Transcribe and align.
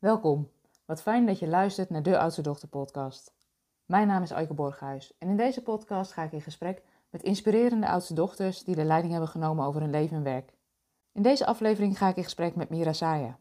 Welkom. 0.00 0.50
Wat 0.84 1.02
fijn 1.02 1.26
dat 1.26 1.38
je 1.38 1.48
luistert 1.48 1.90
naar 1.90 2.02
de 2.02 2.18
Oudste 2.18 2.42
Dochter 2.42 2.68
podcast. 2.68 3.34
Mijn 3.86 4.06
naam 4.06 4.22
is 4.22 4.32
Aike 4.32 4.54
Borghuis 4.54 5.14
en 5.18 5.28
in 5.28 5.36
deze 5.36 5.62
podcast 5.62 6.12
ga 6.12 6.22
ik 6.22 6.32
in 6.32 6.40
gesprek 6.40 6.82
met 7.10 7.22
inspirerende 7.22 7.88
oudste 7.88 8.14
dochters 8.14 8.64
die 8.64 8.74
de 8.74 8.84
leiding 8.84 9.12
hebben 9.12 9.30
genomen 9.30 9.64
over 9.64 9.80
hun 9.80 9.90
leven 9.90 10.16
en 10.16 10.22
werk. 10.22 10.54
In 11.12 11.22
deze 11.22 11.46
aflevering 11.46 11.98
ga 11.98 12.08
ik 12.08 12.16
in 12.16 12.24
gesprek 12.24 12.56
met 12.56 12.70
Mira 12.70 12.92
Saya. 12.92 13.38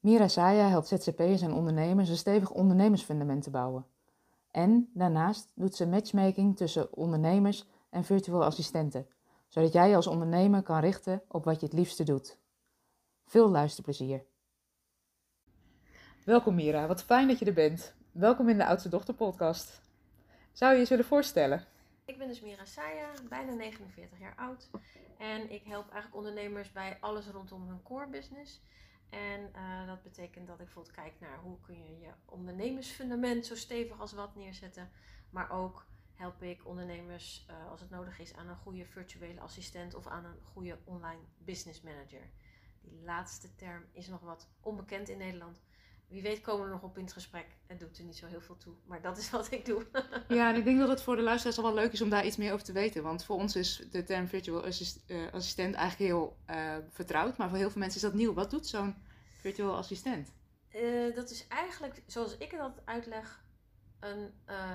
Mira 0.00 0.28
Saya 0.28 0.68
helpt 0.68 0.86
ZZP'ers 0.86 1.42
en 1.42 1.52
ondernemers 1.52 2.08
een 2.08 2.16
stevig 2.16 2.50
ondernemersfundament 2.50 3.42
te 3.42 3.50
bouwen. 3.50 3.86
En 4.50 4.90
daarnaast 4.94 5.50
doet 5.54 5.74
ze 5.74 5.86
matchmaking 5.86 6.56
tussen 6.56 6.96
ondernemers 6.96 7.66
en 7.90 8.04
virtuele 8.04 8.44
assistenten, 8.44 9.06
zodat 9.48 9.72
jij 9.72 9.96
als 9.96 10.06
ondernemer 10.06 10.62
kan 10.62 10.80
richten 10.80 11.22
op 11.28 11.44
wat 11.44 11.60
je 11.60 11.66
het 11.66 11.74
liefste 11.74 12.04
doet. 12.04 12.38
Veel 13.24 13.50
luisterplezier. 13.50 14.24
Welkom 16.26 16.54
Mira, 16.54 16.86
wat 16.86 17.04
fijn 17.04 17.28
dat 17.28 17.38
je 17.38 17.44
er 17.44 17.52
bent. 17.52 17.94
Welkom 18.12 18.48
in 18.48 18.58
de 18.58 18.66
Oudste 18.66 18.88
Dochter 18.88 19.14
podcast. 19.14 19.80
Zou 20.52 20.72
je 20.72 20.78
je 20.78 20.84
zullen 20.84 21.04
voorstellen? 21.04 21.64
Ik 22.04 22.18
ben 22.18 22.28
dus 22.28 22.40
Mira 22.40 22.64
Saya, 22.64 23.12
bijna 23.28 23.52
49 23.52 24.18
jaar 24.18 24.34
oud. 24.36 24.70
En 25.18 25.50
ik 25.50 25.62
help 25.64 25.90
eigenlijk 25.90 26.14
ondernemers 26.14 26.72
bij 26.72 26.96
alles 27.00 27.26
rondom 27.26 27.68
hun 27.68 27.82
core 27.82 28.06
business. 28.06 28.62
En 29.10 29.40
uh, 29.56 29.86
dat 29.86 30.02
betekent 30.02 30.46
dat 30.46 30.58
ik 30.58 30.64
bijvoorbeeld 30.64 30.94
kijk 30.94 31.12
naar 31.20 31.38
hoe 31.42 31.60
kun 31.60 31.78
je 31.78 31.98
je 31.98 32.10
ondernemersfundament 32.24 33.46
zo 33.46 33.54
stevig 33.54 34.00
als 34.00 34.12
wat 34.12 34.34
neerzetten. 34.34 34.90
Maar 35.30 35.50
ook 35.50 35.86
help 36.14 36.42
ik 36.42 36.66
ondernemers 36.66 37.46
uh, 37.50 37.70
als 37.70 37.80
het 37.80 37.90
nodig 37.90 38.18
is 38.18 38.34
aan 38.34 38.48
een 38.48 38.56
goede 38.56 38.84
virtuele 38.84 39.40
assistent 39.40 39.94
of 39.94 40.06
aan 40.06 40.24
een 40.24 40.40
goede 40.52 40.78
online 40.84 41.20
business 41.38 41.80
manager. 41.80 42.30
Die 42.80 43.02
laatste 43.04 43.54
term 43.54 43.84
is 43.92 44.08
nog 44.08 44.20
wat 44.20 44.48
onbekend 44.60 45.08
in 45.08 45.18
Nederland. 45.18 45.65
Wie 46.08 46.22
weet 46.22 46.40
komen 46.40 46.66
we 46.66 46.72
nog 46.72 46.82
op 46.82 46.96
in 46.96 47.04
het 47.04 47.12
gesprek. 47.12 47.46
Het 47.66 47.80
doet 47.80 47.98
er 47.98 48.04
niet 48.04 48.16
zo 48.16 48.26
heel 48.26 48.40
veel 48.40 48.56
toe, 48.56 48.74
maar 48.84 49.00
dat 49.00 49.18
is 49.18 49.30
wat 49.36 49.50
ik 49.50 49.64
doe. 49.64 49.86
ja, 50.28 50.50
en 50.50 50.56
ik 50.56 50.64
denk 50.64 50.78
dat 50.78 50.88
het 50.88 51.02
voor 51.02 51.16
de 51.16 51.22
luisteraars 51.22 51.58
al 51.58 51.64
wel 51.64 51.74
leuk 51.74 51.92
is 51.92 52.00
om 52.00 52.08
daar 52.08 52.26
iets 52.26 52.36
meer 52.36 52.52
over 52.52 52.64
te 52.64 52.72
weten. 52.72 53.02
Want 53.02 53.24
voor 53.24 53.36
ons 53.36 53.56
is 53.56 53.86
de 53.90 54.04
term 54.04 54.28
virtual 54.28 54.64
assist, 54.64 55.04
uh, 55.06 55.32
assistent 55.32 55.74
eigenlijk 55.74 56.10
heel 56.10 56.36
uh, 56.50 56.76
vertrouwd. 56.90 57.36
Maar 57.36 57.48
voor 57.48 57.58
heel 57.58 57.70
veel 57.70 57.80
mensen 57.80 57.96
is 57.96 58.06
dat 58.06 58.14
nieuw. 58.14 58.34
Wat 58.34 58.50
doet 58.50 58.66
zo'n 58.66 58.94
virtual 59.40 59.76
assistent? 59.76 60.32
Uh, 60.74 61.14
dat 61.14 61.30
is 61.30 61.46
eigenlijk, 61.48 62.02
zoals 62.06 62.36
ik 62.36 62.50
het 62.50 62.60
altijd 62.60 62.86
uitleg, 62.86 63.44
een 64.00 64.32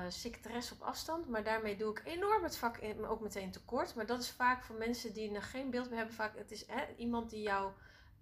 secretaresse 0.07 0.73
op 0.73 0.81
afstand. 0.81 1.29
Maar 1.29 1.43
daarmee 1.43 1.77
doe 1.77 1.91
ik 1.91 2.01
enorm 2.05 2.43
het 2.43 2.57
vak 2.57 2.77
in, 2.77 3.05
ook 3.05 3.21
meteen 3.21 3.51
tekort. 3.51 3.95
Maar 3.95 4.05
dat 4.05 4.21
is 4.21 4.31
vaak 4.31 4.63
voor 4.63 4.75
mensen 4.75 5.13
die 5.13 5.31
nog 5.31 5.51
geen 5.51 5.69
beeld 5.69 5.89
meer 5.89 5.97
hebben. 5.97 6.15
Vaak, 6.15 6.37
het 6.37 6.51
is 6.51 6.63
hè, 6.67 6.83
iemand 6.97 7.29
die 7.29 7.41
jou 7.41 7.71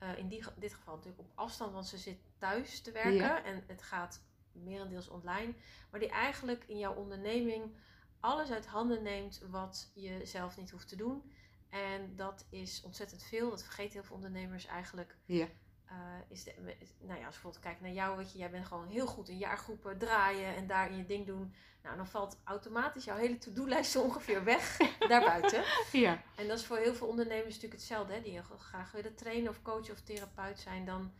uh, 0.03 0.17
in 0.17 0.28
die, 0.28 0.44
dit 0.58 0.73
geval 0.73 0.95
natuurlijk 0.95 1.22
op 1.22 1.31
afstand, 1.36 1.73
want 1.73 1.88
ze 1.88 1.97
zit 1.97 2.19
thuis 2.38 2.81
te 2.81 2.92
werken 2.92 3.14
ja. 3.14 3.44
en 3.44 3.64
het 3.67 3.81
gaat 3.81 4.22
merendeels 4.52 5.08
online, 5.08 5.53
maar 5.92 6.00
die 6.00 6.09
eigenlijk 6.09 6.64
in 6.67 6.78
jouw 6.78 6.94
onderneming 6.94 7.75
alles 8.20 8.52
uit 8.52 8.66
handen 8.66 9.03
neemt 9.03 9.42
wat 9.50 9.92
je 9.94 10.25
zelf 10.25 10.58
niet 10.58 10.72
hoeft 10.72 10.88
te 10.88 10.95
doen. 10.95 11.31
En 11.70 12.16
dat 12.16 12.45
is 12.50 12.81
ontzettend 12.81 13.23
veel. 13.23 13.50
Dat 13.50 13.64
vergeet 13.64 13.94
heel 13.94 14.03
veel 14.03 14.16
ondernemers 14.16 14.66
eigenlijk. 14.66 15.17
Ja. 15.25 15.47
Uh, 15.91 15.97
is 16.27 16.43
de, 16.43 16.53
nou 16.99 17.19
ja, 17.19 17.25
als 17.25 17.35
je 17.35 17.41
bijvoorbeeld 17.41 17.63
kijkt 17.63 17.81
naar 17.81 17.91
jou, 17.91 18.17
weet 18.17 18.31
je, 18.31 18.37
jij 18.37 18.49
bent 18.49 18.65
gewoon 18.65 18.87
heel 18.87 19.07
goed 19.07 19.29
in 19.29 19.37
jaargroepen 19.37 19.97
draaien 19.97 20.55
en 20.55 20.67
daar 20.67 20.91
in 20.91 20.97
je 20.97 21.05
ding 21.05 21.25
doen. 21.25 21.53
Nou, 21.83 21.95
dan 21.95 22.07
valt 22.07 22.37
automatisch 22.43 23.03
jouw 23.03 23.17
hele 23.17 23.37
to-do-lijst 23.37 23.95
ongeveer 24.05 24.43
weg 24.43 24.77
daarbuiten. 25.07 25.63
Ja. 25.91 26.21
En 26.35 26.47
dat 26.47 26.59
is 26.59 26.65
voor 26.65 26.77
heel 26.77 26.93
veel 26.93 27.07
ondernemers 27.07 27.45
natuurlijk 27.45 27.73
hetzelfde, 27.73 28.13
hè, 28.13 28.21
die 28.21 28.41
graag 28.57 28.91
willen 28.91 29.15
trainen 29.15 29.49
of 29.49 29.61
coach 29.61 29.91
of 29.91 30.01
therapeut 30.01 30.59
zijn. 30.59 30.85
Dan 30.85 31.11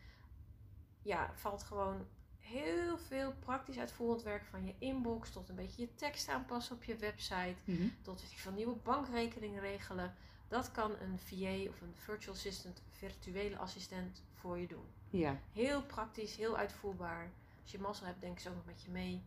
ja, 1.02 1.32
valt 1.36 1.64
gewoon 1.64 2.08
heel 2.40 2.98
veel 2.98 3.34
praktisch 3.40 3.78
uitvoerend 3.78 4.24
werk 4.24 4.46
van 4.46 4.66
je 4.66 4.76
inbox 4.80 5.32
tot 5.32 5.50
een 5.50 5.56
beetje 5.56 5.82
je 5.82 5.96
tekst 5.96 6.30
aanpassen 6.30 6.76
op 6.76 6.84
je 6.84 6.96
website, 6.96 7.56
Mhm. 7.64 7.72
mm 7.72 7.78
-hmm. 7.78 7.96
tot 8.02 8.24
van 8.36 8.56
nieuwe 8.56 8.76
bankrekening 8.76 9.60
regelen. 9.60 10.16
Dat 10.50 10.72
kan 10.72 10.92
een 10.92 11.20
VA 11.20 11.70
of 11.70 11.82
een 11.82 11.94
virtual 11.96 12.36
assistant, 12.36 12.82
virtuele 12.90 13.58
assistent 13.58 14.24
voor 14.34 14.58
je 14.58 14.68
doen. 14.68 14.86
Ja. 15.10 15.40
Heel 15.54 15.82
praktisch, 15.84 16.36
heel 16.36 16.58
uitvoerbaar. 16.58 17.32
Als 17.62 17.72
je 17.72 17.80
mazzel 17.80 18.06
hebt, 18.06 18.22
denken 18.22 18.42
ze 18.42 18.50
ook 18.50 18.56
nog 18.56 18.66
met 18.66 18.82
je 18.82 18.92
mee. 18.92 19.22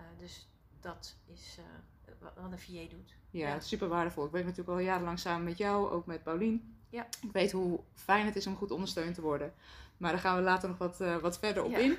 Uh, 0.00 0.06
dus 0.18 0.48
dat 0.80 1.16
is 1.26 1.58
uh, 1.58 2.14
wat 2.18 2.52
een 2.52 2.58
VA 2.58 2.88
doet. 2.88 3.14
Ja, 3.30 3.48
ja. 3.48 3.60
super 3.60 3.88
waardevol. 3.88 4.24
Ik 4.24 4.30
werk 4.30 4.44
natuurlijk 4.44 4.78
al 4.78 4.84
jarenlang 4.84 5.18
samen 5.18 5.44
met 5.44 5.58
jou, 5.58 5.90
ook 5.90 6.06
met 6.06 6.22
Paulien. 6.22 6.76
Ja. 6.88 7.06
Ik 7.20 7.32
weet 7.32 7.52
hoe 7.52 7.80
fijn 7.94 8.26
het 8.26 8.36
is 8.36 8.46
om 8.46 8.56
goed 8.56 8.70
ondersteund 8.70 9.14
te 9.14 9.20
worden. 9.20 9.54
Maar 9.96 10.10
daar 10.10 10.20
gaan 10.20 10.36
we 10.36 10.42
later 10.42 10.68
nog 10.68 10.78
wat, 10.78 11.00
uh, 11.00 11.16
wat 11.16 11.38
verder 11.38 11.62
op 11.62 11.70
ja. 11.70 11.78
in. 11.78 11.90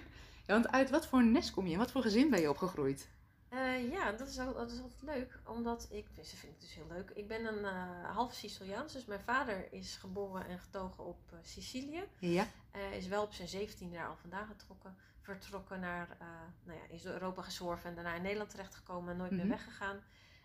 Ja, 0.46 0.54
want 0.54 0.72
uit 0.72 0.90
wat 0.90 1.08
voor 1.08 1.24
nest 1.24 1.52
kom 1.52 1.68
je? 1.68 1.78
Wat 1.78 1.92
voor 1.92 2.02
gezin 2.02 2.30
ben 2.30 2.42
je 2.42 2.50
opgegroeid? 2.50 3.10
Uh, 3.54 3.92
ja, 3.92 4.12
dat 4.12 4.28
is, 4.28 4.36
dat 4.36 4.72
is 4.72 4.82
altijd 4.82 5.02
leuk. 5.02 5.40
Omdat 5.46 5.88
ik, 5.90 6.08
ze 6.24 6.36
vind 6.36 6.54
ik 6.54 6.60
dus 6.62 6.74
heel 6.74 6.88
leuk. 6.88 7.10
Ik 7.10 7.28
ben 7.28 7.46
een 7.46 7.60
uh, 7.64 8.10
half 8.16 8.34
Siciliaans. 8.34 8.94
Dus 8.94 9.06
mijn 9.06 9.20
vader 9.20 9.74
is 9.74 9.96
geboren 9.96 10.48
en 10.48 10.60
getogen 10.60 11.04
op 11.06 11.20
uh, 11.34 11.40
Sicilië. 11.42 12.04
Ja. 12.20 12.48
is 12.92 13.08
wel 13.08 13.24
op 13.24 13.34
zijn 13.34 13.48
17 13.48 13.90
jaar 13.90 14.08
al 14.08 14.16
vandaan 14.16 14.48
getrokken. 14.48 14.96
Vertrokken 15.22 15.80
naar, 15.80 16.18
nou 16.64 16.80
ja, 16.80 16.86
is 16.96 17.02
door 17.02 17.14
Europa 17.14 17.42
gezworven 17.42 17.90
en 17.90 17.96
daarna 17.96 18.14
in 18.16 18.22
Nederland 18.22 18.50
terechtgekomen 18.50 19.12
en 19.12 19.18
nooit 19.18 19.32
Mhm. 19.32 19.40
meer 19.40 19.50
weggegaan. 19.50 20.00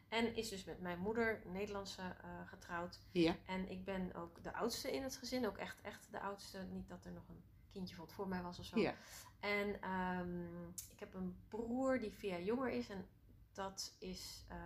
En 0.08 0.36
is 0.36 0.48
dus 0.48 0.64
met 0.64 0.80
mijn 0.80 0.98
moeder, 0.98 1.40
Nederlandse, 1.44 2.02
getrouwd. 2.46 3.00
Ja. 3.10 3.36
En 3.46 3.70
ik 3.70 3.84
ben 3.84 4.14
ook 4.14 4.42
de 4.42 4.52
oudste 4.54 4.92
in 4.92 5.02
het 5.02 5.16
gezin. 5.16 5.46
Ook 5.46 5.56
echt, 5.56 5.80
echt 5.82 6.08
de 6.10 6.20
oudste. 6.20 6.58
Niet 6.70 6.88
dat 6.88 7.04
er 7.04 7.12
nog 7.12 7.28
een 7.28 7.42
kindje 7.70 7.94
van 7.94 8.08
voor 8.08 8.28
mij 8.28 8.42
was 8.42 8.58
of 8.58 8.64
zo. 8.64 8.78
Ja. 8.78 8.94
En 9.40 9.90
um, 9.90 10.48
ik 10.90 11.00
heb 11.00 11.14
een 11.14 11.36
broer 11.48 12.00
die 12.00 12.12
vier 12.12 12.30
jaar 12.30 12.42
jonger 12.42 12.70
is. 12.70 12.88
En 12.88 13.06
dat 13.52 13.92
is, 13.98 14.44
uh, 14.50 14.56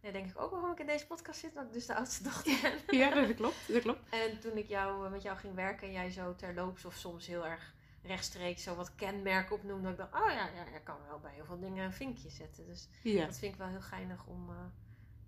nee, 0.00 0.12
denk 0.12 0.30
ik 0.30 0.38
ook 0.40 0.50
waarom 0.50 0.72
ik 0.72 0.78
in 0.78 0.86
deze 0.86 1.06
podcast 1.06 1.40
zit. 1.40 1.54
Dat 1.54 1.64
ik 1.64 1.72
dus 1.72 1.86
de 1.86 1.94
oudste 1.94 2.22
dochter 2.22 2.58
ben. 2.62 2.98
Ja, 2.98 3.14
dat 3.26 3.34
klopt. 3.34 3.72
Dat 3.72 3.82
klopt. 3.82 4.08
En 4.10 4.40
toen 4.40 4.56
ik 4.56 4.66
jou, 4.66 5.10
met 5.10 5.22
jou 5.22 5.38
ging 5.38 5.54
werken 5.54 5.86
en 5.86 5.92
jij 5.92 6.10
zo 6.10 6.34
terloops 6.34 6.84
of 6.84 6.94
soms 6.94 7.26
heel 7.26 7.46
erg 7.46 7.74
rechtstreeks 8.02 8.62
zo 8.62 8.74
wat 8.74 8.94
kenmerken 8.94 9.56
opnoemde. 9.56 9.82
Dat 9.82 9.92
ik 9.92 10.12
dacht, 10.12 10.24
oh 10.24 10.30
ja, 10.30 10.48
ja, 10.48 10.78
kan 10.78 10.96
wel 11.08 11.18
bij 11.18 11.34
heel 11.34 11.44
veel 11.44 11.60
dingen 11.60 11.84
een 11.84 11.92
vinkje 11.92 12.30
zetten. 12.30 12.66
Dus 12.66 12.88
ja. 13.02 13.26
dat 13.26 13.38
vind 13.38 13.52
ik 13.52 13.58
wel 13.58 13.68
heel 13.68 13.80
geinig 13.80 14.26
om, 14.26 14.50
uh, 14.50 14.56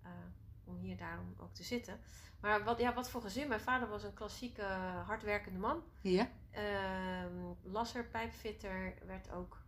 uh, 0.03 0.09
om 0.65 0.77
hier 0.77 0.97
daarom 0.97 1.35
ook 1.37 1.53
te 1.53 1.63
zitten. 1.63 1.99
Maar 2.39 2.63
wat, 2.63 2.79
ja, 2.79 2.93
wat 2.93 3.09
voor 3.09 3.21
gezin. 3.21 3.47
Mijn 3.47 3.59
vader 3.59 3.87
was 3.89 4.03
een 4.03 4.13
klassieke 4.13 4.63
hardwerkende 5.05 5.59
man. 5.59 5.83
Ja. 6.01 6.29
Uh, 6.57 7.51
lasser, 7.61 8.05
pijpfitter, 8.05 8.93
werd 9.05 9.31
ook 9.31 9.61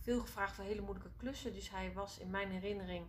veel 0.00 0.20
gevraagd 0.20 0.54
voor 0.54 0.64
hele 0.64 0.80
moeilijke 0.80 1.10
klussen. 1.16 1.52
Dus 1.52 1.70
hij 1.70 1.92
was 1.92 2.18
in 2.18 2.30
mijn 2.30 2.50
herinnering 2.50 3.06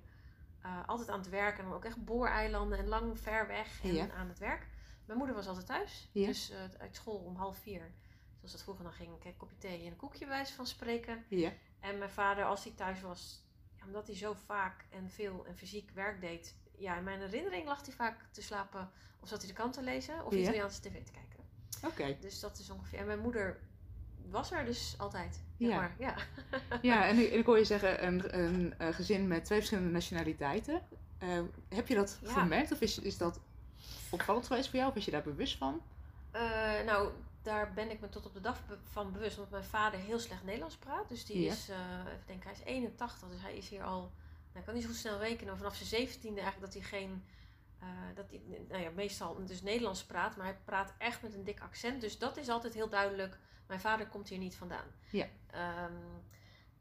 uh, 0.66 0.88
altijd 0.88 1.10
aan 1.10 1.20
het 1.20 1.30
werken. 1.30 1.64
En 1.64 1.66
dan 1.66 1.78
ook 1.78 1.86
echt 1.86 2.06
booreilanden 2.06 2.78
en 2.78 2.88
lang 2.88 3.20
ver 3.20 3.48
weg 3.48 3.84
en 3.84 3.94
ja. 3.94 4.10
aan 4.12 4.28
het 4.28 4.40
werk. 4.40 4.68
Mijn 5.06 5.18
moeder 5.18 5.36
was 5.36 5.48
altijd 5.48 5.66
thuis. 5.66 6.10
Ja. 6.12 6.28
Dus 6.28 6.52
uh, 6.52 6.58
uit 6.78 6.96
school 6.96 7.18
om 7.18 7.36
half 7.36 7.58
vier. 7.58 7.92
Zoals 8.38 8.52
dat 8.52 8.64
vroeger 8.64 8.84
dan 8.84 8.94
ging. 8.94 9.26
Een 9.26 9.38
kopje 9.38 9.58
thee 9.58 9.82
en 9.82 9.92
een 9.92 9.96
koekje 9.96 10.26
bij 10.26 10.36
wijze 10.36 10.54
van 10.54 10.68
spreken. 10.68 11.26
Ja. 11.28 11.52
En 11.80 11.98
mijn 11.98 12.10
vader, 12.10 12.46
als 12.46 12.64
hij 12.64 12.74
thuis 12.74 13.02
was, 13.02 13.44
ja, 13.76 13.86
omdat 13.86 14.08
hij 14.08 14.16
zo 14.16 14.34
vaak 14.34 14.86
en 14.90 15.10
veel 15.10 15.46
en 15.46 15.56
fysiek 15.56 15.92
werk 15.92 16.22
deed. 16.22 16.56
Ja, 16.78 16.98
in 16.98 17.04
mijn 17.04 17.20
herinnering 17.20 17.66
lag 17.66 17.86
hij 17.86 17.94
vaak 17.94 18.26
te 18.32 18.42
slapen. 18.42 18.90
Of 19.20 19.28
zat 19.28 19.40
hij 19.40 19.48
de 19.48 19.54
krant 19.54 19.74
te 19.74 19.82
lezen 19.84 20.26
of 20.26 20.34
Ja. 20.34 20.40
Italiaanse 20.40 20.82
tv 20.82 21.04
te 21.04 21.12
kijken. 21.12 21.40
Oké. 21.78 21.88
Okay. 21.88 22.18
Dus 22.22 22.40
dat 22.40 22.60
is 22.60 22.70
ongeveer. 22.70 23.00
En 23.00 23.06
mijn 23.06 23.20
moeder 23.20 23.60
was 24.30 24.52
er 24.52 24.66
dus 24.66 24.96
altijd. 24.98 25.42
Ja. 25.58 25.76
Maar, 25.76 25.96
ja. 26.00 26.16
ja, 26.82 27.08
en, 27.08 27.38
ik 27.38 27.46
hoor 27.46 27.58
je 27.58 27.66
zeggen 27.66 28.06
een, 28.06 28.40
een, 28.40 28.74
een, 28.78 28.94
gezin 28.94 29.28
met 29.28 29.46
twee 29.46 29.58
verschillende 29.58 29.92
nationaliteiten. 29.92 30.82
Uh, 31.24 31.42
heb 31.70 31.88
je 31.88 31.96
dat 31.96 32.20
Ja. 32.24 32.34
gemerkt 32.34 32.72
of 32.72 32.82
is, 32.82 33.00
is 33.00 33.18
dat 33.18 33.40
opvallend 34.10 34.48
geweest 34.48 34.70
voor 34.70 34.76
jou? 34.78 34.88
Of 34.90 34.96
was 34.96 35.06
je 35.06 35.12
daar 35.12 35.22
bewust 35.24 35.58
van? 35.58 35.82
Uh, 36.36 36.42
nou, 36.86 37.10
daar 37.42 37.74
ben 37.74 37.92
ik 37.92 38.00
me 38.00 38.10
tot 38.10 38.26
op 38.26 38.34
de 38.34 38.42
dag 38.42 38.60
van 38.92 39.12
bewust. 39.12 39.36
Omdat 39.38 39.52
mijn 39.52 39.64
vader 39.64 40.00
heel 40.00 40.20
slecht 40.20 40.44
Nederlands 40.44 40.78
praat. 40.78 41.10
Dus 41.10 41.26
die 41.26 41.42
Ja. 41.42 41.52
is, 41.52 41.70
uh, 41.70 41.76
even 42.06 42.24
denken, 42.26 42.50
hij 42.50 42.60
is 42.60 42.66
81. 42.66 43.30
Dus 43.30 43.42
hij 43.42 43.58
is 43.58 43.70
hier 43.70 43.84
al, 43.84 44.12
nou, 44.54 44.60
ik 44.60 44.66
kan 44.66 44.74
niet 44.74 44.84
zo 44.84 44.90
goed 44.90 44.98
snel 44.98 45.20
rekenen. 45.20 45.48
Maar 45.48 45.58
vanaf 45.58 45.76
zijn 45.76 46.08
17e 46.08 46.22
eigenlijk 46.24 46.60
dat 46.60 46.74
hij 46.74 46.82
geen, 46.82 47.24
uh, 47.84 47.88
dat 48.16 48.30
hij, 48.30 48.42
nou 48.70 48.82
ja, 48.82 48.90
meestal 48.90 49.46
dus 49.46 49.62
Nederlands 49.62 50.06
praat. 50.06 50.36
Maar 50.36 50.46
hij 50.46 50.58
praat 50.66 50.94
echt 50.98 51.22
met 51.22 51.34
een 51.34 51.44
dik 51.44 51.60
accent. 51.60 52.02
Dus 52.02 52.18
dat 52.18 52.38
is 52.38 52.50
altijd 52.50 52.74
heel 52.74 52.90
duidelijk. 52.90 53.38
Mijn 53.68 53.80
vader 53.80 54.08
komt 54.08 54.30
hier 54.30 54.38
niet 54.38 54.56
vandaan. 54.56 54.88
Ja. 55.10 55.28
Um, 55.86 56.24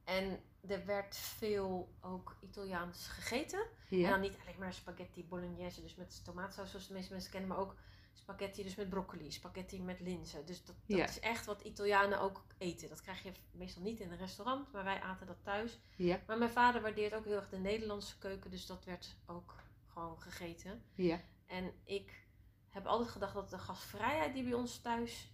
en 0.05 0.41
er 0.69 0.87
werd 0.87 1.17
veel 1.17 1.95
ook 2.01 2.37
Italiaans 2.41 3.09
gegeten. 3.09 3.67
Ja. 3.89 4.05
En 4.05 4.11
dan 4.11 4.21
niet 4.21 4.37
alleen 4.43 4.59
maar 4.59 4.73
spaghetti 4.73 5.25
bolognese, 5.25 5.83
dus 5.83 5.95
met 5.95 6.25
tomaatsaus 6.25 6.71
zoals 6.71 6.87
de 6.87 6.95
meeste 6.95 7.13
mensen 7.13 7.31
kennen, 7.31 7.49
maar 7.49 7.59
ook 7.59 7.75
spaghetti 8.13 8.63
dus 8.63 8.75
met 8.75 8.89
broccoli, 8.89 9.31
spaghetti 9.33 9.83
met 9.83 10.01
linzen. 10.01 10.47
Dus 10.47 10.65
dat, 10.65 10.77
dat 10.87 10.99
Ja. 10.99 11.05
is 11.05 11.21
echt 11.21 11.47
wat 11.47 11.61
Italianen 11.63 12.21
ook 12.21 12.45
eten. 12.59 12.89
Dat 12.89 13.01
krijg 13.01 13.23
je 13.23 13.33
meestal 13.51 13.83
niet 13.83 14.01
in 14.01 14.11
een 14.11 14.17
restaurant, 14.19 14.73
maar 14.73 14.85
wij 14.85 15.01
aten 15.01 15.27
dat 15.27 15.43
thuis. 15.45 15.79
Ja. 15.97 16.21
Maar 16.27 16.39
mijn 16.39 16.51
vader 16.51 16.83
waardeert 16.83 17.15
ook 17.15 17.25
heel 17.25 17.37
erg 17.37 17.49
de 17.49 17.59
Nederlandse 17.59 18.19
keuken, 18.19 18.51
dus 18.51 18.67
dat 18.67 18.85
werd 18.85 19.17
ook 19.27 19.55
gewoon 19.87 20.21
gegeten. 20.21 20.83
Ja. 20.95 21.21
En 21.47 21.73
ik 21.85 22.27
heb 22.69 22.87
altijd 22.87 23.09
gedacht 23.11 23.35
dat 23.35 23.51
de 23.51 23.59
gastvrijheid 23.59 24.35
die 24.35 24.43
bij 24.45 24.55
ons 24.55 24.79
thuis 24.81 25.33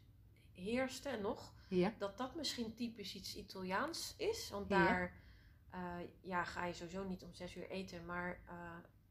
heerste 0.53 1.09
en 1.09 1.21
nog, 1.21 1.53
Ja. 1.69 1.95
dat 1.99 2.19
dat 2.19 2.35
misschien 2.35 2.75
typisch 2.75 3.15
iets 3.15 3.37
Italiaans 3.37 4.15
is. 4.17 4.51
Want 4.51 4.69
Ja. 4.69 4.85
daar 4.85 5.25
eh, 5.71 5.81
ja, 6.21 6.45
ga 6.45 6.65
je 6.65 6.73
sowieso 6.73 7.05
niet 7.05 7.23
om 7.23 7.35
zes 7.35 7.57
uur 7.57 7.71
eten. 7.71 8.05
Maar 8.07 8.41
eh, 8.49 8.55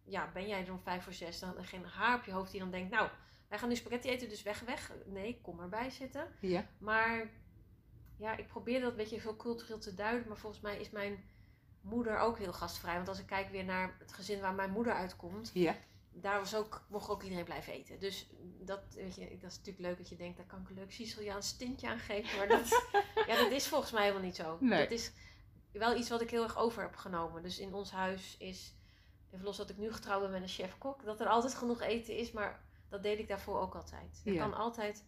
ja, 0.04 0.32
ben 0.32 0.48
jij 0.48 0.66
er 0.66 0.72
om 0.72 0.80
vijf 0.80 1.04
voor 1.04 1.14
zes, 1.14 1.40
dan 1.40 1.66
geen 1.66 1.86
haar 1.86 2.18
op 2.18 2.26
je 2.26 2.32
hoofd 2.32 2.52
die 2.52 2.60
dan 2.60 2.72
denkt, 2.72 2.92
nou, 2.92 3.10
wij 3.48 3.60
gaan 3.60 3.70
nu 3.70 3.76
spaghetti 3.76 4.10
eten, 4.10 4.30
dus 4.30 4.44
weg, 4.44 4.60
weg. 4.60 4.92
Nee, 5.06 5.40
kom 5.42 5.60
erbij 5.60 5.90
zitten. 5.90 6.28
Ja. 6.40 6.68
Maar 6.78 7.30
ja, 8.18 8.38
ik 8.38 8.48
probeer 8.48 8.82
dat 8.82 8.92
een 8.92 8.98
beetje 8.98 9.20
veel 9.22 9.36
cultureel 9.36 9.80
te 9.80 9.94
duiden. 9.94 10.28
Maar 10.28 10.38
volgens 10.38 10.62
mij 10.62 10.80
is 10.80 10.90
mijn 10.90 11.24
moeder 11.82 12.20
ook 12.20 12.38
heel 12.38 12.54
gastvrij. 12.54 12.96
Want 12.96 13.08
als 13.08 13.20
ik 13.20 13.26
kijk 13.26 13.50
weer 13.50 13.64
naar 13.66 13.96
het 14.00 14.14
gezin 14.14 14.40
waar 14.42 14.54
mijn 14.54 14.72
moeder 14.72 14.94
uitkomt, 14.94 15.52
Ja. 15.54 15.76
daar 16.12 16.40
was 16.40 16.56
ook, 16.56 16.86
mocht 16.90 17.10
ook 17.10 17.24
iedereen 17.24 17.44
blijven 17.46 17.74
eten. 17.74 18.00
Dus 18.00 18.30
dat, 18.60 18.82
weet 18.94 19.16
je, 19.16 19.38
dat 19.42 19.52
is 19.52 19.58
natuurlijk 19.58 19.86
leuk 19.86 19.98
dat 19.98 20.10
je 20.10 20.16
denkt, 20.16 20.38
daar 20.38 20.46
kan 20.46 20.62
ik 20.62 20.70
een 20.70 20.76
leuk 20.76 20.92
Siciliaans 20.92 21.58
tintje 21.58 21.88
aan 21.88 22.00
geven. 22.00 22.38
Maar 22.38 22.48
dat, 22.48 22.68
ja, 23.28 23.36
dat 23.36 23.52
is 23.52 23.68
volgens 23.68 23.92
mij 23.92 24.02
helemaal 24.02 24.24
niet 24.26 24.36
zo. 24.36 24.58
Nee. 24.60 24.80
Dat 24.82 24.92
is 24.92 25.12
wel 25.72 25.98
iets 25.98 26.10
wat 26.10 26.22
ik 26.22 26.30
heel 26.30 26.44
erg 26.44 26.58
over 26.58 26.82
heb 26.82 26.96
genomen. 26.96 27.42
Dus 27.44 27.60
in 27.60 27.74
ons 27.74 27.92
huis 27.92 28.36
is, 28.40 28.74
even 29.32 29.46
los 29.46 29.58
dat 29.58 29.70
ik 29.70 29.78
nu 29.78 29.92
getrouwd 29.94 30.22
ben 30.22 30.32
met 30.32 30.42
een 30.42 30.48
chef-kok, 30.48 31.04
dat 31.06 31.20
er 31.20 31.28
altijd 31.28 31.56
genoeg 31.56 31.82
eten 31.82 32.18
is. 32.18 32.32
Maar 32.32 32.64
dat 32.90 33.04
deed 33.04 33.20
ik 33.20 33.28
daarvoor 33.28 33.60
ook 33.60 33.76
altijd. 33.76 34.22
Je 34.24 34.34
Ja. 34.34 34.42
kan 34.42 34.54
altijd, 34.54 35.06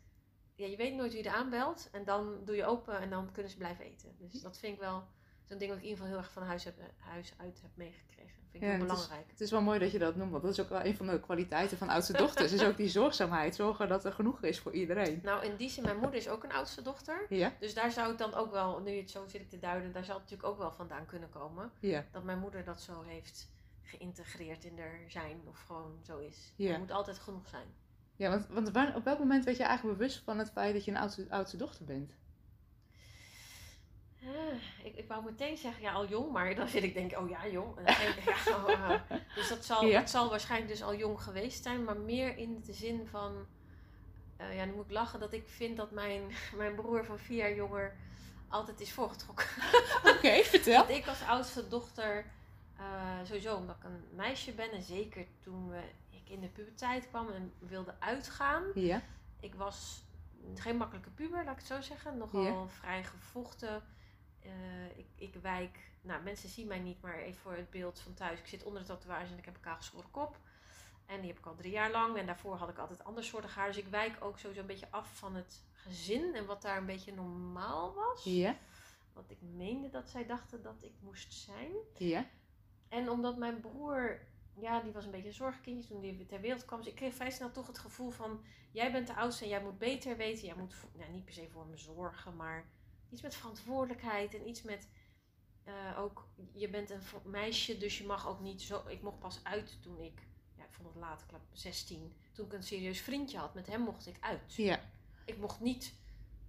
ja, 0.56 0.66
je 0.66 0.78
weet 0.78 0.94
nooit 0.96 1.14
wie 1.14 1.24
er 1.24 1.34
aanbelt. 1.36 1.90
En 1.92 2.04
dan 2.04 2.38
doe 2.46 2.56
je 2.56 2.66
open 2.66 3.00
en 3.00 3.10
dan 3.10 3.32
kunnen 3.32 3.52
ze 3.52 3.58
blijven 3.58 3.86
eten. 3.86 4.16
Dus 4.18 4.42
dat 4.42 4.58
vind 4.58 4.74
ik 4.74 4.80
wel 4.80 5.04
zo'n 5.44 5.58
ding 5.58 5.70
wat 5.72 5.80
ik 5.80 5.86
in 5.86 5.90
ieder 5.90 6.04
geval 6.04 6.08
heel 6.08 6.18
erg 6.18 6.32
van 6.34 6.44
huis, 6.44 6.64
heb, 6.64 6.76
huis 6.98 7.34
uit 7.38 7.62
heb 7.62 7.72
meegekregen. 7.74 8.36
vind 8.52 8.64
ik 8.64 8.70
Ja, 8.70 8.76
heel 8.78 8.80
het 8.88 8.98
is- 8.98 9.04
belangrijk. 9.04 9.32
Het 9.32 9.42
is 9.42 9.52
wel 9.52 9.62
mooi 9.62 9.80
dat 9.80 9.92
je 9.92 10.00
dat 10.00 10.16
noemt, 10.16 10.32
want 10.32 10.44
dat 10.44 10.52
is 10.52 10.60
ook 10.60 10.70
wel 10.70 10.86
een 10.86 10.96
van 10.96 11.08
de 11.08 11.20
kwaliteiten 11.20 11.78
van 11.78 11.90
oudste 11.90 12.14
dochters. 12.14 12.52
is 12.52 12.64
ook 12.64 12.78
die 12.78 12.90
zorgzaamheid. 12.90 13.56
Zorgen 13.56 13.88
dat 13.90 14.06
er 14.06 14.12
genoeg 14.12 14.44
is 14.44 14.60
voor 14.60 14.72
iedereen. 14.74 15.20
Nou, 15.24 15.46
in 15.46 15.56
die 15.56 15.70
zin, 15.70 15.84
mijn 15.84 15.98
moeder 15.98 16.16
is 16.16 16.30
ook 16.30 16.44
een 16.44 16.52
oudste 16.52 16.82
dochter. 16.82 17.26
Ja. 17.30 17.54
Dus 17.60 17.74
daar 17.74 17.92
zou 17.92 18.08
het 18.08 18.18
dan 18.18 18.34
ook 18.34 18.52
wel, 18.52 18.80
nu 18.80 18.92
je 18.92 19.02
het 19.02 19.12
zo 19.12 19.28
zit 19.28 19.42
ik 19.42 19.50
te 19.50 19.60
duiden, 19.60 19.92
daar 19.92 20.04
zal 20.04 20.14
het 20.14 20.24
natuurlijk 20.24 20.50
ook 20.50 20.58
wel 20.58 20.72
vandaan 20.72 21.06
kunnen 21.06 21.30
komen. 21.30 21.72
Ja. 21.80 22.06
Dat 22.12 22.24
mijn 22.24 22.40
moeder 22.40 22.64
dat 22.64 22.82
zo 22.82 23.02
heeft 23.02 23.50
geïntegreerd 23.88 24.64
in 24.66 24.80
haar 24.80 25.00
zijn 25.08 25.42
of 25.46 25.60
gewoon 25.66 26.00
zo 26.04 26.18
is. 26.18 26.54
Ja. 26.56 26.74
Er 26.74 26.80
moet 26.80 26.92
altijd 26.92 27.20
genoeg 27.20 27.48
zijn. 27.48 27.68
Ja, 28.16 28.30
want, 28.30 28.48
want 28.48 28.70
waar- 28.72 28.96
op 28.96 29.04
welk 29.04 29.20
moment 29.20 29.46
werd 29.46 29.58
je 29.58 29.64
eigenlijk 29.64 29.98
bewust 29.98 30.22
van 30.24 30.38
het 30.38 30.52
feit 30.52 30.74
dat 30.74 30.86
je 30.86 30.92
een 30.92 30.98
oudste, 30.98 31.26
oudste 31.30 31.58
dochter 31.58 31.86
bent? 31.86 32.14
Ah, 34.24 34.86
ik, 34.86 34.96
ik 34.96 35.08
wou 35.08 35.24
meteen 35.24 35.58
zeggen, 35.58 35.82
ja, 35.82 35.92
al 35.92 36.08
jong, 36.08 36.32
maar 36.32 36.56
dan 36.56 36.68
zit 36.68 36.84
ik 36.84 36.94
denk, 36.94 37.18
oh 37.18 37.30
ja, 37.30 37.48
jong. 37.48 37.76
Dan 37.76 37.84
denk 37.86 37.98
ik, 38.16 38.24
ja, 38.24 38.56
oh, 38.56 38.90
ah. 38.90 39.02
dus 39.36 39.50
dat 39.50 39.66
zal, 39.66 39.86
Ja. 39.86 40.00
dat 40.00 40.10
zal 40.10 40.30
waarschijnlijk 40.30 40.72
dus 40.72 40.84
al 40.84 40.96
jong 40.96 41.22
geweest 41.22 41.64
zijn, 41.64 41.84
maar 41.84 41.98
meer 41.98 42.38
in 42.38 42.62
de 42.66 42.74
zin 42.74 43.08
van, 43.08 43.46
eh, 44.38 44.56
ja, 44.56 44.66
nu 44.66 44.72
moet 44.74 44.86
ik 44.86 44.92
lachen 44.92 45.20
dat 45.20 45.34
ik 45.34 45.48
vind 45.50 45.78
dat 45.78 45.92
mijn, 45.92 46.22
mijn 46.58 46.76
broer 46.76 47.06
van 47.06 47.20
vier 47.20 47.38
jaar 47.38 47.56
jonger 47.56 47.96
altijd 48.50 48.80
is 48.82 48.92
voorgetrokken. 48.92 49.48
Oké, 50.16 50.44
vertel. 50.44 50.78
Want 50.86 50.90
ik 50.98 51.08
als 51.08 51.22
oudste 51.24 51.68
dochter, 51.68 52.26
eh, 52.78 53.18
sowieso 53.24 53.56
omdat 53.56 53.76
ik 53.76 53.84
een 53.84 54.08
meisje 54.16 54.52
ben 54.54 54.72
en 54.72 54.82
zeker 54.82 55.26
toen 55.40 55.70
we, 55.70 55.82
ik 56.10 56.30
in 56.30 56.40
de 56.40 56.48
puberteit 56.50 57.08
kwam 57.08 57.30
en 57.30 57.54
wilde 57.60 57.96
uitgaan. 58.00 58.64
Ja. 58.74 59.02
Ik 59.40 59.56
was 59.56 60.04
geen 60.56 60.78
makkelijke 60.78 61.10
puber, 61.10 61.44
laat 61.44 61.54
ik 61.54 61.58
het 61.60 61.68
zo 61.68 61.82
zeggen. 61.82 62.18
Nogal 62.18 62.42
Ja. 62.44 62.68
vrij 62.68 63.04
gevochten. 63.04 63.84
Eh, 64.40 64.98
ik, 64.98 65.08
ik 65.16 65.36
wijk, 65.42 65.80
nou 66.02 66.24
mensen 66.24 66.50
zien 66.50 66.68
mij 66.68 66.80
niet, 66.80 67.02
maar 67.02 67.18
even 67.18 67.42
voor 67.42 67.56
het 67.56 67.70
beeld 67.70 68.00
van 68.00 68.14
thuis. 68.14 68.40
Ik 68.40 68.48
zit 68.48 68.64
onder 68.64 68.82
de 68.82 68.88
tatoeage 68.88 69.32
en 69.32 69.38
ik 69.38 69.46
heb 69.46 69.56
een 69.56 69.62
kaalgeschoren 69.62 70.12
kop. 70.12 70.38
En 71.06 71.20
die 71.20 71.30
heb 71.30 71.38
ik 71.40 71.46
al 71.46 71.56
drie 71.56 71.72
jaar 71.72 71.92
lang. 71.92 72.18
En 72.18 72.26
daarvoor 72.26 72.56
had 72.56 72.70
ik 72.70 72.78
altijd 72.78 73.04
ander 73.04 73.24
soorten 73.24 73.50
haar. 73.50 73.68
Dus 73.68 73.78
ik 73.78 73.88
wijk 73.88 74.18
ook 74.24 74.40
sowieso 74.40 74.62
een 74.62 74.68
beetje 74.68 74.92
af 74.92 75.18
van 75.18 75.36
het 75.36 75.64
gezin. 75.74 76.36
En 76.36 76.46
wat 76.46 76.62
daar 76.62 76.78
een 76.78 76.86
beetje 76.86 77.14
normaal 77.14 77.94
was. 77.94 78.24
Ja. 78.24 78.56
Wat 79.14 79.24
ik 79.32 79.42
meende 79.42 79.90
dat 79.90 80.10
zij 80.10 80.26
dachten 80.26 80.62
dat 80.62 80.76
ik 80.80 80.94
moest 81.00 81.34
zijn. 81.34 81.72
Ja. 81.98 82.26
En 82.90 83.10
omdat 83.10 83.38
mijn 83.38 83.60
broer, 83.60 84.20
ja, 84.54 84.82
die 84.82 84.92
was 84.92 85.06
een 85.06 85.12
beetje 85.12 85.28
een 85.28 85.34
zorgkindje 85.34 85.90
toen 85.90 86.02
die 86.02 86.26
ter 86.26 86.42
wereld 86.42 86.66
kwam. 86.66 86.80
Dus 86.80 86.88
ik 86.88 86.96
kreeg 86.96 87.14
vrij 87.14 87.32
snel 87.32 87.52
toch 87.52 87.68
het 87.68 87.78
gevoel 87.78 88.10
van, 88.10 88.44
jij 88.72 88.92
bent 88.92 89.08
de 89.08 89.16
oudste 89.16 89.44
en 89.44 89.50
jij 89.50 89.64
moet 89.64 89.78
beter 89.78 90.18
weten. 90.18 90.46
Jij 90.46 90.56
moet, 90.56 90.76
nou, 90.94 91.12
niet 91.12 91.26
per 91.26 91.34
se 91.34 91.50
voor 91.50 91.66
me 91.66 91.78
zorgen, 91.78 92.36
maar 92.36 92.70
iets 93.10 93.22
met 93.22 93.36
verantwoordelijkheid 93.36 94.34
en 94.34 94.48
iets 94.48 94.62
met 94.62 94.88
eh, 95.68 96.00
ook, 96.00 96.28
je 96.54 96.70
bent 96.70 96.90
een 96.90 97.02
meisje, 97.26 97.78
dus 97.78 97.98
je 97.98 98.06
mag 98.06 98.28
ook 98.28 98.40
niet 98.40 98.62
zo. 98.62 98.84
Ik 98.88 99.02
mocht 99.02 99.20
pas 99.20 99.40
uit 99.44 99.82
toen 99.82 100.00
ik, 100.00 100.22
ja, 100.56 100.64
ik 100.64 100.74
vond 100.74 100.88
het 100.88 100.98
later, 100.98 101.24
ik 101.24 101.28
geloof 101.28 101.44
16, 101.52 102.16
toen 102.32 102.46
ik 102.46 102.54
een 102.54 102.64
serieus 102.64 103.02
vriendje 103.02 103.38
had. 103.38 103.54
Met 103.54 103.68
hem 103.68 103.82
mocht 103.82 104.08
ik 104.08 104.18
uit. 104.20 104.56
Ja. 104.56 104.80
Ik 105.26 105.38
mocht 105.38 105.60
niet 105.60 105.94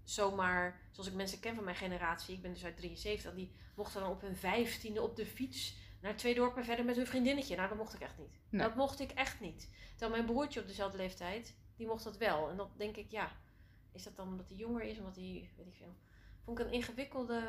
zomaar, 0.05 0.81
zoals 0.91 1.08
ik 1.08 1.14
mensen 1.14 1.41
ken 1.41 1.55
van 1.55 1.64
mijn 1.64 1.76
generatie, 1.76 2.34
ik 2.34 2.43
ben 2.43 2.52
dus 2.52 2.64
uit 2.64 2.76
73, 2.76 3.34
die 3.34 3.52
mochten 3.76 4.00
dan 4.00 4.11
op 4.11 4.20
hun 4.20 4.37
vijftiende 4.37 5.02
op 5.02 5.17
de 5.17 5.26
fiets 5.26 5.76
naar 6.00 6.16
twee 6.16 6.34
dorpen 6.34 6.64
verder 6.64 6.84
met 6.84 6.96
hun 6.96 7.06
vriendinnetje. 7.06 7.56
Nou, 7.56 7.68
dat 7.68 7.78
mocht 7.78 7.94
ik 7.94 8.00
echt 8.00 8.18
niet. 8.18 8.38
Nee. 8.48 8.62
Dat 8.62 8.74
mocht 8.76 9.00
ik 9.00 9.10
echt 9.10 9.40
niet. 9.40 9.70
Terwijl 9.90 10.10
mijn 10.10 10.24
broertje 10.34 10.60
op 10.60 10.66
dezelfde 10.66 10.96
leeftijd, 10.98 11.54
die 11.76 11.86
mocht 11.86 12.04
dat 12.04 12.16
wel. 12.16 12.50
En 12.50 12.56
dat 12.56 12.70
denk 12.76 12.96
ik, 12.96 13.10
ja, 13.10 13.30
is 13.92 14.02
dat 14.02 14.16
dan 14.16 14.28
omdat 14.28 14.48
hij 14.48 14.56
jonger 14.56 14.82
is, 14.82 14.98
omdat 14.98 15.16
hij, 15.16 15.50
weet 15.56 15.66
ik 15.66 15.74
veel. 15.76 15.94
Vond 16.44 16.58
ik 16.58 16.66
een 16.66 16.72
ingewikkelde. 16.72 17.42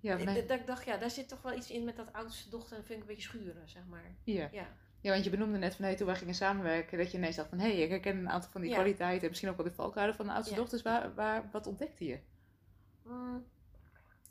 Ja, 0.00 0.16
ik- 0.16 0.24
nee. 0.24 0.46
dat 0.46 0.60
ik 0.60 0.66
dacht, 0.66 0.84
ja, 0.84 0.96
daar 0.96 1.10
zit 1.10 1.28
toch 1.28 1.42
wel 1.42 1.56
iets 1.56 1.70
in 1.70 1.84
met 1.84 1.96
dat 1.96 2.12
oudste 2.12 2.50
dochter. 2.50 2.76
En 2.76 2.84
vind 2.84 3.02
ik 3.02 3.08
een 3.08 3.14
beetje 3.14 3.28
schuren, 3.28 3.68
zeg 3.68 3.82
maar. 3.88 4.14
ja. 4.24 4.48
Ja. 4.52 4.66
Ja, 5.02 5.10
want 5.12 5.24
je 5.24 5.30
benoemde 5.30 5.58
net 5.58 5.74
van 5.74 5.84
hey, 5.84 5.96
toen 5.96 6.06
wij 6.06 6.16
gingen 6.16 6.34
samenwerken, 6.34 6.98
dat 6.98 7.10
je 7.10 7.18
ineens 7.18 7.36
dacht 7.36 7.48
van 7.48 7.58
hé, 7.58 7.72
hey, 7.72 7.82
ik 7.82 7.88
herken 7.90 8.16
een 8.18 8.28
aantal 8.28 8.50
van 8.50 8.60
die 8.60 8.70
Ja. 8.70 8.76
kwaliteiten 8.76 9.22
en 9.22 9.28
misschien 9.28 9.48
ook 9.50 9.56
wel 9.56 9.66
de 9.66 9.72
valkuilen 9.72 10.14
van 10.16 10.26
de 10.26 10.32
oudste 10.32 10.50
Ja. 10.54 10.60
dochters. 10.60 10.82
Waar, 10.82 11.14
waar, 11.14 11.48
wat 11.52 11.66
ontdekte 11.66 12.04
je? 12.04 12.18
Mm. 13.04 13.44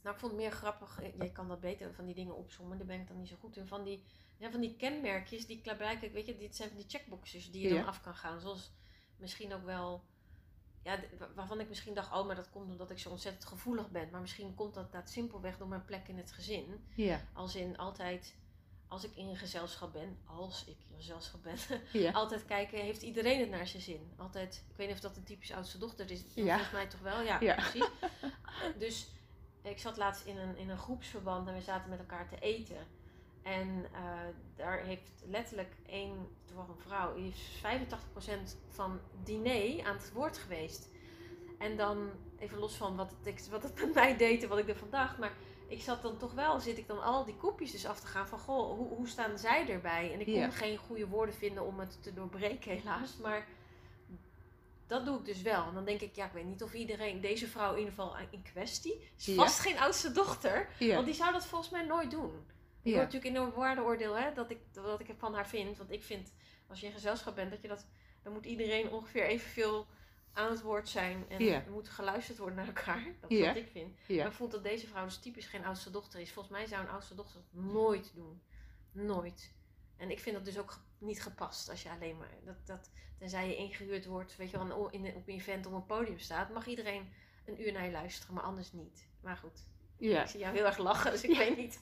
Nou, 0.02 0.16
ik 0.16 0.22
vond 0.22 0.32
het 0.32 0.42
meer 0.42 0.52
grappig. 0.52 1.00
eh, 1.02 1.18
Jij 1.18 1.30
kan 1.30 1.48
dat 1.48 1.60
beter 1.60 1.94
van 1.94 2.06
die 2.06 2.16
dingen 2.16 2.36
opzommen. 2.36 2.78
Daar 2.78 2.88
ben 2.88 3.00
ik 3.00 3.08
dan 3.08 3.18
niet 3.18 3.28
zo 3.28 3.36
goed 3.40 3.58
in. 3.58 3.68
Van 3.68 3.84
die, 3.84 4.04
ja, 4.38 4.52
van 4.52 4.60
die 4.62 4.76
kenmerkjes 4.76 5.46
die 5.48 5.62
klaarblijkelijk, 5.62 6.14
weet 6.14 6.26
je, 6.26 6.38
dit 6.38 6.56
zijn 6.56 6.70
van 6.70 6.78
die 6.78 6.90
checkboxes 6.90 7.52
die 7.52 7.62
je 7.62 7.70
Ja. 7.70 7.76
dan 7.76 7.86
af 7.86 8.02
kan 8.02 8.16
gaan. 8.16 8.40
Zoals 8.40 8.72
misschien 9.18 9.54
ook 9.54 9.66
wel, 9.66 10.04
ja, 10.84 11.00
waarvan 11.36 11.60
ik 11.60 11.68
misschien 11.68 11.94
dacht, 11.94 12.12
oh, 12.14 12.26
maar 12.26 12.36
dat 12.36 12.50
komt 12.50 12.72
omdat 12.72 12.92
ik 12.92 13.00
zo 13.00 13.10
ontzettend 13.10 13.46
gevoelig 13.46 13.90
ben. 13.90 14.10
Maar 14.12 14.22
misschien 14.22 14.56
komt 14.56 14.74
dat, 14.74 14.92
dat 14.92 15.10
simpelweg 15.10 15.58
door 15.58 15.68
mijn 15.68 15.86
plek 15.86 16.08
in 16.08 16.18
het 16.18 16.32
gezin. 16.32 16.84
Ja. 16.96 17.22
Als 17.34 17.56
in 17.56 17.78
altijd, 17.78 18.36
als 18.88 19.04
ik 19.04 19.16
in 19.16 19.28
een 19.28 19.38
gezelschap 19.38 19.94
ben, 19.94 20.18
als 20.26 20.66
ik 20.66 20.78
in 20.80 20.86
een 20.92 20.96
gezelschap 20.98 21.44
ben, 21.44 21.58
Ja. 21.94 22.12
altijd 22.22 22.46
kijken, 22.46 22.80
heeft 22.80 23.02
iedereen 23.02 23.40
het 23.40 23.50
naar 23.50 23.68
zijn 23.68 23.82
zin? 23.82 24.12
Altijd, 24.18 24.64
ik 24.70 24.76
weet 24.76 24.88
niet 24.88 24.96
of 24.96 25.02
dat 25.02 25.18
een 25.18 25.24
typische 25.24 25.56
oudste 25.56 25.78
dochter 25.78 26.12
is. 26.12 26.24
Volgens 26.34 26.72
mij 26.72 26.88
toch 26.88 27.00
wel, 27.02 27.22
ja, 27.22 27.40
Ja. 27.42 27.56
precies. 27.56 27.90
Dus 28.78 29.08
ik 29.70 29.80
zat 29.80 29.98
laatst 29.98 30.26
in 30.26 30.38
een, 30.38 30.58
in 30.58 30.70
een 30.70 30.78
groepsverband 30.78 31.48
en 31.48 31.54
we 31.54 31.62
zaten 31.62 31.90
met 31.90 32.00
elkaar 32.00 32.28
te 32.28 32.40
eten. 32.40 32.88
En 33.44 33.86
eh, 33.94 34.02
daar 34.56 34.80
heeft 34.80 35.12
letterlijk 35.26 35.76
één, 35.86 36.28
toevallig 36.46 36.70
een 36.70 36.82
vrouw, 36.82 37.16
die 37.16 37.28
is 37.28 37.64
85% 38.54 38.58
van 38.70 39.00
diner 39.24 39.86
aan 39.86 39.96
het 39.96 40.12
woord 40.14 40.38
geweest. 40.38 40.90
En 41.58 41.78
dan, 41.78 42.10
even 42.40 42.60
los 42.60 42.76
van 42.76 42.96
wat 42.96 43.16
het, 43.24 43.50
wat 43.50 43.64
het 43.64 43.76
met 43.76 43.94
mij 43.94 44.18
deed 44.18 44.44
en 44.44 44.50
wat 44.50 44.58
ik 44.58 44.68
ervan 44.68 44.90
dacht, 44.90 45.18
maar 45.18 45.34
ik 45.68 45.82
zat 45.82 46.02
dan 46.02 46.18
toch 46.18 46.34
wel, 46.34 46.60
zit 46.60 46.78
ik 46.78 46.88
dan 46.88 47.04
al 47.04 47.26
die 47.26 47.36
kopjes 47.36 47.72
dus 47.72 47.86
af 47.86 48.00
te 48.00 48.08
gaan 48.08 48.28
van, 48.28 48.40
goh, 48.40 48.78
hoe, 48.78 48.88
hoe 48.88 49.08
staan 49.08 49.38
zij 49.38 49.70
erbij? 49.70 50.14
En 50.14 50.20
ik 50.20 50.42
kon 50.42 50.52
geen 50.52 50.78
goede 50.78 51.08
woorden 51.08 51.36
vinden 51.36 51.66
om 51.66 51.80
het 51.80 52.04
te 52.04 52.14
doorbreken 52.14 52.72
helaas, 52.78 53.18
maar 53.18 53.48
dat 54.90 55.06
doe 55.06 55.20
ik 55.20 55.26
dus 55.26 55.42
wel. 55.42 55.68
En 55.68 55.74
dan 55.74 55.86
denk 55.86 56.02
ik, 56.02 56.16
ja, 56.16 56.26
ik 56.26 56.32
weet 56.32 56.46
niet 56.46 56.64
of 56.64 56.74
iedereen, 56.74 57.22
deze 57.22 57.48
vrouw 57.48 57.72
in 57.72 57.78
ieder 57.78 57.94
geval 57.94 58.16
in 58.32 58.42
kwestie, 58.44 59.12
is 59.18 59.26
Ja. 59.26 59.34
vast 59.36 59.60
geen 59.60 59.80
oudste 59.80 60.12
dochter, 60.12 60.70
Ja. 60.80 60.94
want 60.94 61.06
die 61.06 61.16
zou 61.16 61.32
dat 61.32 61.46
volgens 61.46 61.70
mij 61.72 61.86
nooit 61.86 62.12
doen. 62.12 62.46
Ik 62.82 62.92
Ja. 62.94 62.98
natuurlijk 62.98 63.26
in 63.26 63.36
een 63.36 63.52
waardeoordeel 63.54 64.18
hè, 64.18 64.34
dat 64.34 64.50
ik, 64.52 64.60
wat 64.74 65.00
ik 65.00 65.14
van 65.18 65.34
haar 65.34 65.48
vind. 65.48 65.78
Want 65.78 65.92
ik 65.92 66.04
vind, 66.04 66.34
als 66.68 66.80
je 66.80 66.86
in 66.86 66.92
gezelschap 66.92 67.36
bent, 67.36 67.52
dat 67.52 67.62
je 67.62 67.68
dat, 67.68 67.88
dan 68.24 68.34
moet 68.34 68.46
iedereen 68.46 68.90
ongeveer 68.92 69.24
evenveel 69.24 69.88
aan 70.34 70.52
het 70.52 70.62
woord 70.62 70.90
zijn. 70.90 71.26
En 71.30 71.44
Ja. 71.44 71.64
er 71.66 71.72
moet 71.72 71.90
geluisterd 71.90 72.38
worden 72.38 72.56
naar 72.56 72.68
elkaar. 72.68 73.04
Dat 73.22 73.32
is 73.32 73.46
wat 73.46 73.56
ik 73.56 73.70
vind. 73.72 73.98
Maar 74.08 74.26
ik 74.28 74.32
voel 74.34 74.50
dat 74.50 74.64
deze 74.64 74.88
vrouw 74.88 75.04
dus 75.06 75.18
typisch 75.18 75.46
geen 75.48 75.66
oudste 75.66 75.90
dochter 75.92 76.20
is. 76.20 76.32
Volgens 76.32 76.56
mij 76.58 76.66
zou 76.68 76.82
een 76.84 76.90
oudste 76.90 77.16
dochter 77.16 77.42
dat 77.52 77.64
nooit 77.64 78.12
doen. 78.16 78.42
Nooit. 78.92 79.54
En 79.98 80.12
ik 80.12 80.20
vind 80.20 80.36
dat 80.36 80.46
dus 80.46 80.58
ook 80.58 80.78
niet 81.00 81.22
gepast 81.22 81.70
als 81.70 81.84
je 81.84 81.90
alleen 81.90 82.18
maar, 82.18 82.30
dat, 82.46 82.56
dat, 82.66 82.90
tenzij 83.18 83.48
je 83.48 83.56
ingehuurd 83.56 84.06
wordt, 84.06 84.36
weet 84.36 84.50
je 84.50 84.58
wel, 84.58 84.90
in, 84.90 85.16
op 85.16 85.28
een 85.28 85.34
event 85.36 85.66
op 85.66 85.74
een 85.74 85.86
podium 85.86 86.20
staat, 86.20 86.54
mag 86.54 86.68
iedereen 86.68 87.14
een 87.46 87.62
uur 87.62 87.72
naar 87.72 87.86
je 87.86 87.92
luisteren, 87.92 88.34
maar 88.36 88.44
anders 88.44 88.72
niet. 88.72 89.08
Maar 89.22 89.38
goed, 89.38 89.66
Ja. 89.98 90.22
ik 90.22 90.28
zie 90.28 90.40
jou 90.40 90.56
heel 90.56 90.66
erg 90.66 90.78
lachen, 90.78 91.12
dus 91.12 91.24
ik 91.24 91.38
weet 91.38 91.58
niet 91.58 91.82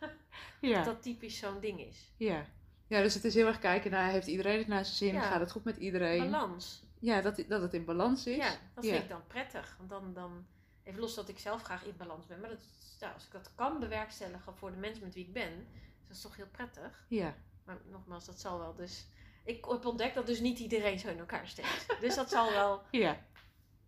Ja. 0.60 0.78
of 0.78 0.84
dat 0.84 1.02
typisch 1.02 1.38
zo'n 1.38 1.60
ding 1.60 1.80
is. 1.80 2.12
Ja. 2.16 2.46
ja, 2.86 3.02
dus 3.02 3.14
het 3.14 3.24
is 3.24 3.34
heel 3.34 3.46
erg 3.46 3.58
kijken 3.58 3.90
naar, 3.90 4.10
heeft 4.10 4.26
iedereen 4.26 4.58
het 4.58 4.66
naar 4.66 4.84
zijn 4.84 4.96
zin? 4.96 5.20
Gaat 5.22 5.40
het 5.40 5.50
goed 5.50 5.64
met 5.64 5.76
iedereen? 5.76 6.30
Balans. 6.30 6.82
Ja, 6.98 7.20
dat, 7.20 7.44
dat 7.48 7.62
het 7.62 7.74
in 7.74 7.84
balans 7.84 8.26
is. 8.26 8.36
Ja, 8.36 8.56
dat 8.74 8.84
vind 8.84 9.02
ik 9.02 9.08
dan 9.08 9.26
prettig. 9.26 9.74
Want 9.78 9.90
dan, 9.90 10.14
dan, 10.14 10.46
even 10.82 11.00
los 11.00 11.14
dat 11.14 11.28
ik 11.28 11.38
zelf 11.38 11.62
graag 11.62 11.84
in 11.84 11.96
balans 11.96 12.26
ben, 12.26 12.40
maar 12.40 12.48
dat, 12.48 13.12
als 13.14 13.24
ik 13.24 13.32
dat 13.32 13.54
kan 13.54 13.80
bewerkstelligen 13.80 14.56
voor 14.56 14.70
de 14.70 14.76
mensen 14.76 15.04
met 15.04 15.14
wie 15.14 15.24
ik 15.26 15.32
ben, 15.32 15.66
dat 16.06 16.16
is 16.16 16.22
toch 16.22 16.36
heel 16.36 16.48
prettig. 16.50 17.04
Ja. 17.08 17.34
Maar 17.64 17.76
nogmaals, 17.90 18.24
dat 18.24 18.40
zal 18.40 18.58
wel. 18.58 18.74
Dus 18.74 19.06
ik 19.44 19.64
heb 19.64 19.86
ontdekt 19.86 20.14
dat 20.14 20.26
dus 20.26 20.40
niet 20.40 20.58
iedereen 20.58 20.98
zo 20.98 21.08
in 21.08 21.18
elkaar 21.18 21.46
steekt. 21.48 21.86
Dus 22.00 22.14
dat 22.14 22.30
zal 22.30 22.52
wel. 22.52 22.82
Ja. 22.90 23.16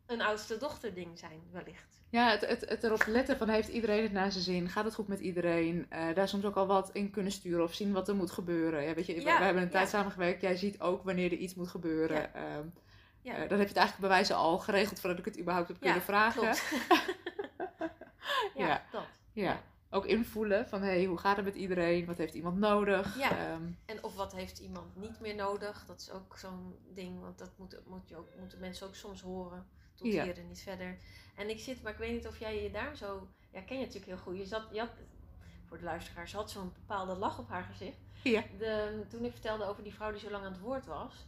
een 0.07 0.21
oudste 0.21 0.57
dochter 0.59 0.95
ding 0.95 1.19
zijn, 1.19 1.43
wellicht. 1.53 1.95
Ja, 2.11 2.31
het, 2.31 2.47
het, 2.47 2.69
het 2.69 2.85
erop 2.85 3.07
letten 3.07 3.37
van 3.37 3.49
heeft 3.49 3.69
iedereen 3.69 4.03
het 4.03 4.13
naar 4.13 4.33
zijn 4.33 4.45
zin? 4.45 4.69
Gaat 4.69 4.85
het 4.85 4.95
goed 4.95 5.09
met 5.09 5.21
iedereen? 5.21 5.87
Eh, 5.89 6.15
daar 6.15 6.29
soms 6.29 6.45
ook 6.45 6.57
al 6.57 6.67
wat 6.67 6.91
in 6.93 7.11
kunnen 7.11 7.33
sturen 7.33 7.65
of 7.65 7.75
zien 7.75 7.93
wat 7.93 8.09
er 8.09 8.17
moet 8.17 8.31
gebeuren. 8.31 8.83
Ja, 8.83 8.95
weet 8.95 9.07
je, 9.07 9.15
we, 9.15 9.21
Ja, 9.21 9.39
we 9.39 9.45
hebben 9.45 9.63
een 9.63 9.71
tijd 9.71 9.91
ja. 9.91 9.99
samengewerkt. 9.99 10.41
Jij 10.41 10.57
ziet 10.57 10.81
ook 10.81 11.05
wanneer 11.05 11.33
er 11.33 11.39
iets 11.39 11.55
moet 11.55 11.69
gebeuren. 11.69 12.35
Ehm, 12.35 12.67
Ja. 13.23 13.33
eh, 13.33 13.39
dan 13.39 13.59
heb 13.59 13.69
je 13.69 13.75
het 13.75 13.77
eigenlijk 13.77 13.99
bij 14.01 14.09
wijze 14.09 14.35
al 14.35 14.59
geregeld 14.59 15.01
voordat 15.01 15.19
ik 15.19 15.25
het 15.25 15.39
überhaupt 15.39 15.69
heb 15.69 15.81
kunnen 15.81 16.03
vragen. 16.03 16.41
Klopt. 16.41 16.63
Ja. 18.55 18.85
dat. 18.93 19.05
Ja. 19.33 19.63
Ook 19.91 20.07
invoelen 20.07 20.69
van 20.69 20.83
hey, 20.83 21.05
hoe 21.05 21.19
gaat 21.19 21.37
het 21.37 21.45
met 21.45 21.55
iedereen? 21.55 22.07
Wat 22.07 22.17
heeft 22.19 22.35
iemand 22.35 22.59
nodig? 22.59 23.19
Ja. 23.19 23.31
Ehm, 23.53 23.63
En 23.85 24.05
of 24.05 24.15
wat 24.17 24.33
heeft 24.33 24.59
iemand 24.59 24.97
niet 24.97 25.21
meer 25.21 25.35
nodig? 25.35 25.85
Dat 25.87 26.01
is 26.01 26.11
ook 26.11 26.39
zo'n 26.39 26.77
ding, 26.95 27.21
want 27.21 27.39
dat 27.39 27.51
moet, 27.57 27.81
moet 27.87 28.09
je 28.09 28.17
ook, 28.17 28.29
moeten 28.39 28.61
mensen 28.61 28.87
ook 28.87 28.95
soms 28.95 29.21
horen. 29.23 29.67
Tot 29.95 30.07
Ja. 30.13 30.25
hier 30.25 30.39
en 30.39 30.47
niet 30.49 30.63
verder. 30.63 30.99
En 31.37 31.51
ik 31.51 31.59
zit, 31.61 31.83
maar 31.83 31.93
ik 31.93 31.99
weet 31.99 32.13
niet 32.13 32.27
of 32.27 32.39
jij 32.39 32.63
je 32.63 32.71
daar 32.71 32.97
zo... 32.97 33.29
Ja, 33.53 33.61
ken 33.61 33.77
je 33.79 33.85
natuurlijk 33.85 34.13
heel 34.13 34.23
goed. 34.23 34.37
Je, 34.37 34.45
zat, 34.47 34.63
je 34.73 34.79
had, 34.81 34.91
voor 35.67 35.79
de 35.79 35.85
luisteraars, 35.85 36.33
had 36.33 36.51
zo'n 36.51 36.73
bepaalde 36.73 37.15
lach 37.15 37.39
op 37.39 37.49
haar 37.49 37.63
gezicht. 37.65 37.99
Ja. 38.23 38.43
De, 38.59 39.05
toen 39.09 39.25
ik 39.25 39.33
vertelde 39.33 39.65
over 39.65 39.83
die 39.83 39.95
vrouw 39.95 40.11
die 40.11 40.21
zo 40.21 40.31
lang 40.31 40.45
aan 40.45 40.53
het 40.53 40.61
woord 40.61 40.87
was. 40.87 41.27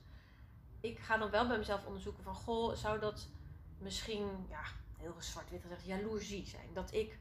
Ik 0.81 0.99
ga 0.99 1.17
dan 1.19 1.31
wel 1.31 1.47
bij 1.49 1.59
mezelf 1.59 1.87
onderzoeken 1.87 2.23
van... 2.23 2.35
Goh, 2.35 2.75
zou 2.75 3.01
dat 3.01 3.29
misschien, 3.79 4.27
ja, 4.49 4.63
heel 4.99 5.15
zwart-wit 5.19 5.63
gezegd, 5.63 5.85
jaloezie 5.87 6.47
zijn? 6.47 6.69
Dat 6.75 6.93
ik... 6.93 7.19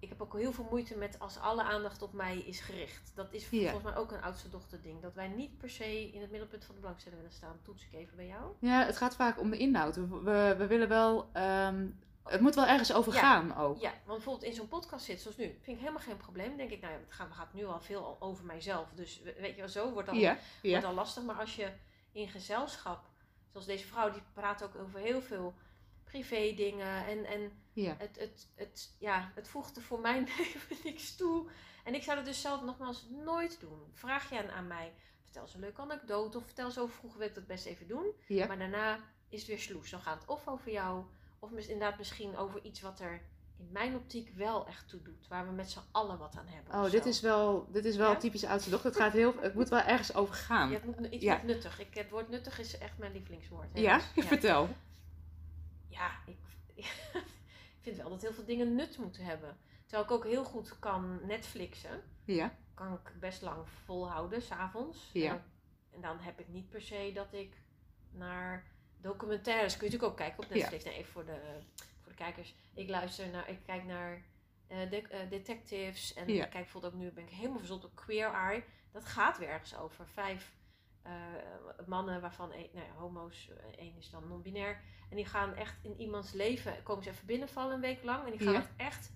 Ik 0.00 0.08
heb 0.08 0.22
ook 0.22 0.38
heel 0.38 0.52
veel 0.52 0.66
moeite 0.70 0.96
met 0.96 1.18
als 1.18 1.38
alle 1.38 1.62
aandacht 1.62 2.02
op 2.02 2.12
mij 2.12 2.38
is 2.38 2.60
gericht. 2.60 3.12
Dat 3.14 3.32
is 3.32 3.50
Ja. 3.50 3.70
volgens 3.70 3.92
mij 3.92 3.96
ook 4.02 4.12
een 4.12 4.22
oudste 4.22 4.48
dochter 4.48 4.82
ding. 4.82 5.02
Dat 5.02 5.14
wij 5.14 5.28
niet 5.28 5.58
per 5.58 5.70
se 5.70 6.10
in 6.12 6.20
het 6.20 6.30
middelpunt 6.30 6.64
van 6.64 6.74
de 6.74 6.80
belangstelling 6.80 7.20
willen 7.20 7.36
staan. 7.36 7.58
Toets 7.62 7.84
ik 7.86 7.92
even 7.92 8.16
bij 8.16 8.26
jou. 8.26 8.52
ja, 8.60 8.84
het 8.86 8.96
gaat 8.96 9.14
vaak 9.16 9.40
om 9.40 9.50
de 9.50 9.56
inhoud. 9.56 9.94
We, 9.96 10.06
we, 10.22 10.54
we 10.58 10.66
willen 10.66 10.88
wel... 10.88 11.28
ehm, 11.32 11.86
het 12.24 12.40
moet 12.40 12.54
wel 12.54 12.66
ergens 12.66 12.92
over 12.92 13.12
Ja. 13.14 13.18
gaan 13.20 13.56
ook. 13.56 13.80
Ja, 13.80 13.90
want 13.90 14.04
bijvoorbeeld 14.06 14.44
in 14.44 14.54
zo'n 14.54 14.68
podcast 14.68 15.04
zitten 15.04 15.22
zoals 15.22 15.36
nu, 15.36 15.44
vind 15.62 15.76
ik 15.76 15.78
helemaal 15.78 16.02
geen 16.02 16.16
probleem. 16.16 16.56
denk 16.56 16.70
ik, 16.70 16.80
nou 16.80 16.92
ja, 16.92 16.98
het 16.98 17.12
gaat, 17.12 17.26
het 17.26 17.36
gaat 17.36 17.54
nu 17.54 17.64
al 17.64 17.80
veel 17.80 18.16
over 18.20 18.44
mijzelf. 18.44 18.88
Dus 18.94 19.20
we- 19.22 19.34
weet 19.40 19.54
je 19.54 19.60
wel, 19.60 19.68
zo 19.68 19.92
wordt 19.92 20.08
al, 20.08 20.14
Ja, 20.14 20.38
wordt 20.62 20.84
al 20.84 20.94
lastig. 20.94 21.22
Maar 21.22 21.38
als 21.38 21.56
je 21.56 21.68
in 22.12 22.28
gezelschap, 22.28 23.00
zoals 23.50 23.66
deze 23.66 23.86
vrouw, 23.86 24.10
die 24.12 24.22
praat 24.32 24.62
ook 24.62 24.74
over 24.76 25.00
heel 25.00 25.22
veel 25.22 25.54
privé 26.10 26.52
dingen. 26.56 27.06
En, 27.06 27.24
en 27.24 27.52
ja. 27.72 27.94
het, 27.98 28.16
het, 28.18 28.48
het, 28.54 28.94
ja, 28.98 29.32
het 29.34 29.48
voegde 29.48 29.80
voor 29.80 30.00
mijn 30.00 30.24
leven 30.38 30.76
niks 30.84 31.16
toe. 31.16 31.48
En 31.84 31.94
ik 31.94 32.02
zou 32.02 32.16
dat 32.16 32.26
dus 32.26 32.40
zelf 32.40 32.62
nogmaals 32.62 33.06
nooit 33.24 33.60
doen. 33.60 33.80
Vraag 33.92 34.30
je 34.30 34.38
aan, 34.42 34.50
aan 34.50 34.66
mij, 34.66 34.92
vertel 35.22 35.42
eens 35.42 35.54
een 35.54 35.60
leuke 35.60 35.80
anekdote. 35.80 36.36
Of 36.38 36.44
vertel 36.44 36.70
zo 36.70 36.86
vroeger 36.86 37.18
wil 37.18 37.28
ik 37.28 37.34
dat 37.34 37.46
best 37.46 37.66
even 37.66 37.88
doen. 37.88 38.06
ja. 38.26 38.46
Maar 38.46 38.58
daarna 38.58 38.98
is 39.28 39.38
het 39.38 39.48
weer 39.48 39.58
sloes. 39.58 39.90
Dan 39.90 40.00
gaat 40.00 40.20
het 40.20 40.28
of 40.28 40.48
over 40.48 40.70
jou, 40.72 41.04
of 41.38 41.50
inderdaad 41.52 41.98
misschien 41.98 42.36
over 42.36 42.64
iets 42.64 42.80
wat 42.80 43.00
er 43.00 43.20
in 43.58 43.68
mijn 43.72 43.94
optiek 43.94 44.30
wel 44.34 44.66
echt 44.66 44.88
toe 44.88 45.02
doet. 45.02 45.28
Waar 45.28 45.46
we 45.46 45.52
met 45.52 45.70
z'n 45.70 45.78
allen 45.90 46.18
wat 46.18 46.36
aan 46.36 46.46
hebben. 46.46 46.74
Oh, 46.74 46.90
dit 46.90 47.02
zo. 47.02 47.08
is 47.08 47.20
wel, 47.20 47.66
dit 47.72 47.84
is 47.84 47.96
wel 47.96 48.10
Ja? 48.10 48.16
typisch 48.16 48.44
oudste 48.44 48.70
dochter. 48.70 48.90
Het, 48.90 49.00
gaat 49.00 49.12
heel, 49.12 49.34
het 49.40 49.54
moet 49.54 49.68
wel 49.68 49.80
ergens 49.80 50.14
over 50.14 50.34
gaan. 50.34 50.70
Ja, 50.70 50.74
het 50.80 50.84
moet 51.00 51.06
iets 51.12 51.24
Ja. 51.24 51.40
nuttig. 51.44 51.80
Ik, 51.80 51.94
het 51.94 52.10
woord 52.10 52.28
nuttig 52.28 52.58
is 52.58 52.78
echt 52.78 52.98
mijn 52.98 53.12
lievelingswoord. 53.12 53.68
hè. 53.72 53.80
Ja? 53.80 54.00
Dus, 54.14 54.26
Vertel. 54.34 54.68
Ja, 55.90 56.10
ik, 56.26 56.38
ik 56.84 57.80
vind 57.80 57.96
wel 57.96 58.08
dat 58.10 58.22
heel 58.22 58.32
veel 58.32 58.44
dingen 58.44 58.74
nut 58.74 58.98
moeten 58.98 59.24
hebben. 59.24 59.56
Terwijl 59.86 60.04
ik 60.04 60.10
ook 60.10 60.24
heel 60.24 60.44
goed 60.44 60.78
kan 60.78 61.26
Netflixen. 61.26 62.02
Ja. 62.24 62.56
Kan 62.74 62.92
ik 62.92 63.12
best 63.20 63.42
lang 63.42 63.68
volhouden, 63.84 64.42
s'avonds. 64.42 65.10
Ja. 65.12 65.30
En, 65.30 65.34
dan- 65.36 65.42
en 65.94 66.00
dan 66.00 66.18
heb 66.18 66.40
ik 66.40 66.48
niet 66.48 66.68
per 66.68 66.82
se 66.82 67.10
dat 67.14 67.32
ik 67.32 67.56
naar 68.10 68.64
documentaires... 69.00 69.76
Kun 69.76 69.86
je 69.86 69.92
natuurlijk 69.92 70.12
ook 70.12 70.26
kijken 70.26 70.44
op 70.44 70.50
Netflix. 70.54 70.84
Nee, 70.84 70.94
even 70.94 71.12
voor 71.12 71.24
de, 71.24 71.40
voor 72.00 72.12
de 72.12 72.18
kijkers. 72.18 72.54
Ik 72.74 72.88
luister 72.88 73.28
naar... 73.28 73.48
Ik 73.48 73.58
kijk 73.66 73.84
naar 73.84 74.22
eh, 74.66 74.90
de- 74.90 75.08
eh, 75.08 75.30
detectives. 75.30 76.14
En 76.14 76.26
Ja. 76.32 76.44
ik 76.44 76.50
kijk 76.50 76.62
bijvoorbeeld 76.64 76.92
ook 76.94 76.98
nu... 77.00 77.10
Ben 77.10 77.24
ik 77.24 77.30
helemaal 77.30 77.58
verzot 77.58 77.84
op 77.84 77.94
Queer 77.96 78.32
Eye. 78.32 78.64
Dat 78.92 79.04
gaat 79.04 79.38
weer 79.38 79.48
ergens 79.48 79.76
over. 79.76 80.06
Vijf 80.08 80.52
eh, 81.02 81.12
mannen 81.86 82.20
waarvan... 82.20 82.52
Een, 82.52 82.68
nou 82.72 82.86
ja, 82.86 82.92
homo's. 82.92 83.48
eh, 83.50 83.78
één 83.78 83.96
is 83.96 84.10
dan 84.10 84.28
non-binair. 84.28 84.80
En 85.10 85.16
die 85.16 85.26
gaan 85.26 85.54
echt 85.54 85.76
in 85.82 86.00
iemands 86.00 86.32
leven, 86.32 86.82
komen 86.82 87.04
ze 87.04 87.10
even 87.10 87.26
binnenvallen 87.26 87.74
een 87.74 87.80
week 87.80 88.02
lang. 88.02 88.24
En 88.24 88.30
die 88.30 88.40
gaan 88.40 88.52
Ja. 88.52 88.58
het 88.60 88.70
echt 88.76 89.12